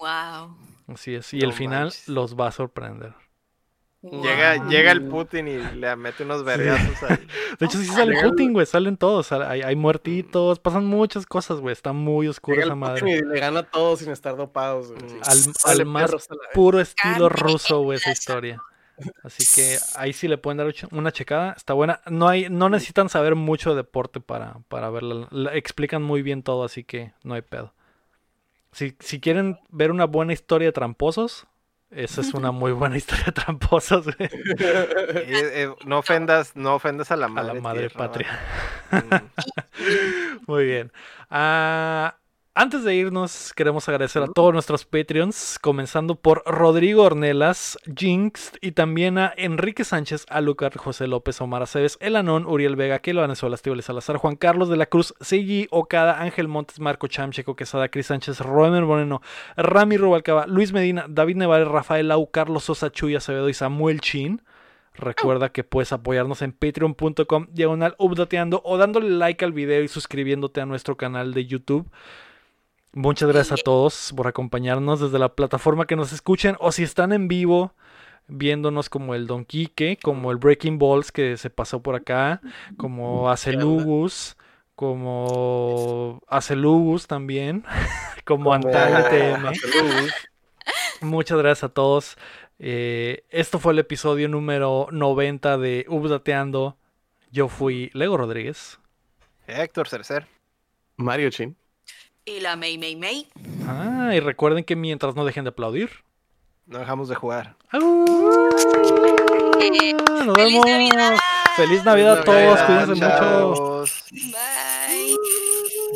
Wow. 0.00 0.56
Así 0.88 1.14
es, 1.14 1.32
y 1.32 1.38
No 1.38 1.48
el 1.48 1.52
final 1.52 1.82
manches. 1.84 2.08
los 2.08 2.34
va 2.36 2.48
a 2.48 2.52
sorprender. 2.52 3.14
Llega, 4.02 4.56
Wow. 4.56 4.68
llega 4.68 4.90
el 4.90 5.02
Putin 5.06 5.46
y 5.46 5.58
le 5.58 5.94
mete 5.94 6.24
unos 6.24 6.42
vergazos 6.42 7.00
ahí. 7.04 7.18
De 7.60 7.66
hecho, 7.66 7.78
sí 7.78 7.86
sale 7.86 8.18
el- 8.18 8.28
Putin, 8.30 8.52
güey, 8.52 8.66
salen 8.66 8.96
todos, 8.96 9.30
hay, 9.30 9.62
hay 9.62 9.76
muertitos, 9.76 10.58
pasan 10.58 10.86
muchas 10.86 11.24
cosas, 11.24 11.60
güey, 11.60 11.72
está 11.72 11.92
muy 11.92 12.26
oscura 12.26 12.56
Llega 12.56 12.64
esa 12.64 12.72
el 12.72 12.78
madre. 12.80 13.00
Putin 13.00 13.16
y 13.16 13.20
le 13.32 13.38
gana 13.40 13.60
a 13.60 13.62
todos 13.62 14.00
sin 14.00 14.10
estar 14.10 14.36
dopados. 14.36 14.88
güey. 14.90 15.02
Mm. 15.04 15.20
Al, 15.22 15.78
al 15.80 15.86
más 15.86 16.28
puro 16.52 16.80
estilo 16.80 17.28
ruso, 17.28 17.82
güey, 17.82 17.98
esa 17.98 18.10
historia. 18.10 18.60
Así 19.22 19.44
que 19.54 19.78
ahí 19.96 20.12
sí 20.12 20.26
le 20.26 20.36
pueden 20.36 20.58
dar 20.58 20.72
una 20.90 21.12
checada, 21.12 21.52
está 21.56 21.72
buena. 21.72 22.00
No 22.10 22.28
hay, 22.28 22.48
no 22.50 22.68
necesitan 22.68 23.08
saber 23.08 23.36
mucho 23.36 23.70
de 23.70 23.76
deporte 23.76 24.20
para, 24.20 24.58
para 24.68 24.90
verla. 24.90 25.28
La- 25.30 25.54
explican 25.54 26.02
muy 26.02 26.22
bien 26.22 26.42
todo, 26.42 26.64
así 26.64 26.82
que 26.82 27.12
no 27.22 27.34
hay 27.34 27.42
pedo. 27.42 27.72
Si, 28.72 28.96
si 29.00 29.20
quieren 29.20 29.58
ver 29.68 29.90
una 29.90 30.06
buena 30.06 30.32
historia 30.32 30.68
de 30.68 30.72
tramposos, 30.72 31.46
esa 31.90 32.22
es 32.22 32.32
una 32.32 32.52
muy 32.52 32.72
buena 32.72 32.96
historia 32.98 33.26
de 33.26 33.32
tramposos, 33.32 34.04
güey. 34.06 34.30
Eh, 34.30 35.28
eh, 35.64 35.74
no 35.84 35.98
ofendas, 35.98 36.56
no 36.56 36.74
ofendas 36.74 37.10
a 37.10 37.16
la 37.16 37.26
A 37.26 37.28
madre, 37.28 37.54
la 37.54 37.60
madre 37.60 37.88
tierra, 37.88 37.98
patria. 37.98 38.40
¿vale? 38.90 39.22
Muy 40.46 40.64
bien. 40.64 40.92
Ah, 41.30 42.16
antes 42.54 42.84
de 42.84 42.94
irnos, 42.94 43.52
queremos 43.54 43.88
agradecer 43.88 44.22
a 44.22 44.26
todos 44.26 44.52
nuestros 44.52 44.84
Patreons, 44.84 45.58
comenzando 45.60 46.16
por 46.16 46.42
Rodrigo 46.44 47.02
Ornelas, 47.02 47.78
Jinx 47.96 48.52
y 48.60 48.72
también 48.72 49.16
a 49.16 49.32
Enrique 49.36 49.84
Sánchez, 49.84 50.26
Alucard, 50.28 50.76
José 50.76 51.06
López, 51.06 51.40
Omar 51.40 51.62
Aceves, 51.62 51.96
Elanón, 52.00 52.46
Uriel 52.46 52.76
Vega, 52.76 52.98
Kelo 52.98 53.22
Venezuela, 53.22 53.54
Estíbal 53.54 53.82
Salazar, 53.82 54.18
Juan 54.18 54.36
Carlos 54.36 54.68
de 54.68 54.76
la 54.76 54.86
Cruz, 54.86 55.14
Sigi 55.20 55.66
Okada, 55.70 56.20
Ángel 56.20 56.46
Montes, 56.46 56.78
Marco 56.78 57.06
Chamcheco, 57.06 57.56
Quesada, 57.56 57.88
Cris 57.88 58.06
Sánchez, 58.06 58.40
Roemer 58.40 58.84
Moreno, 58.84 59.22
Rami 59.56 59.96
Rubalcaba, 59.96 60.46
Luis 60.46 60.72
Medina, 60.72 61.06
David 61.08 61.36
Nevares, 61.36 61.68
Rafael 61.68 62.08
Lau, 62.08 62.30
Carlos 62.30 62.64
Sosa, 62.64 62.90
Chuy 62.90 63.16
Acevedo 63.16 63.48
y 63.48 63.54
Samuel 63.54 64.00
Chin. 64.00 64.42
Recuerda 64.94 65.48
que 65.48 65.64
puedes 65.64 65.90
apoyarnos 65.92 66.42
en 66.42 66.52
patreon.com 66.52 67.46
diagonal 67.50 67.94
updateando 67.98 68.60
o 68.62 68.76
dándole 68.76 69.08
like 69.08 69.42
al 69.42 69.52
video 69.52 69.82
y 69.82 69.88
suscribiéndote 69.88 70.60
a 70.60 70.66
nuestro 70.66 70.98
canal 70.98 71.32
de 71.32 71.46
YouTube. 71.46 71.90
Muchas 72.94 73.28
gracias 73.28 73.60
a 73.60 73.62
todos 73.62 74.12
por 74.16 74.26
acompañarnos 74.26 75.00
desde 75.00 75.18
la 75.18 75.34
plataforma 75.34 75.86
que 75.86 75.96
nos 75.96 76.12
escuchen 76.12 76.56
o 76.60 76.72
si 76.72 76.82
están 76.82 77.12
en 77.12 77.26
vivo 77.26 77.74
viéndonos 78.28 78.88
como 78.88 79.14
el 79.14 79.26
Don 79.26 79.44
Quique, 79.44 79.98
como 80.02 80.30
el 80.30 80.38
Breaking 80.38 80.78
Balls 80.78 81.12
que 81.12 81.36
se 81.36 81.50
pasó 81.50 81.82
por 81.82 81.94
acá, 81.94 82.40
como 82.76 83.30
Acelugus, 83.30 84.36
como 84.74 86.20
Acelugus 86.28 87.06
también, 87.06 87.64
como 88.24 88.52
Antal 88.52 89.08
TM. 89.08 89.52
Muchas 91.00 91.38
gracias 91.38 91.64
a 91.64 91.72
todos. 91.72 92.16
Eh, 92.58 93.24
esto 93.30 93.58
fue 93.58 93.72
el 93.72 93.80
episodio 93.80 94.28
número 94.28 94.88
90 94.92 95.58
de 95.58 95.84
Updateando. 95.88 96.76
Yo 97.30 97.48
fui 97.48 97.90
Lego 97.92 98.16
Rodríguez. 98.16 98.78
Héctor 99.46 99.88
Cercer. 99.88 100.26
Mario 100.96 101.30
Chin. 101.30 101.56
Y 102.24 102.40
la 102.40 102.56
May 102.56 102.78
May 102.78 102.96
May. 102.96 103.28
Ah, 103.66 104.12
y 104.14 104.20
recuerden 104.20 104.64
que 104.64 104.76
mientras 104.76 105.14
no 105.16 105.24
dejen 105.24 105.44
de 105.44 105.50
aplaudir. 105.50 105.90
No 106.66 106.78
dejamos 106.78 107.08
de 107.08 107.14
jugar. 107.16 107.56
¡Au! 107.70 107.80
Eh, 109.60 109.94
Nos 110.24 110.36
¡Feliz 110.36 110.60
vemos. 110.62 110.66
Navidad! 110.66 111.16
Feliz 111.56 111.84
Navidad 111.84 112.18
a 112.20 112.24
todos. 112.24 112.36
Navidad, 112.38 112.86
Cuídense 112.86 113.04
mucho. 113.04 113.84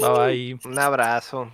Bye 0.00 0.10
bye. 0.10 0.58
Un 0.70 0.78
abrazo. 0.78 1.50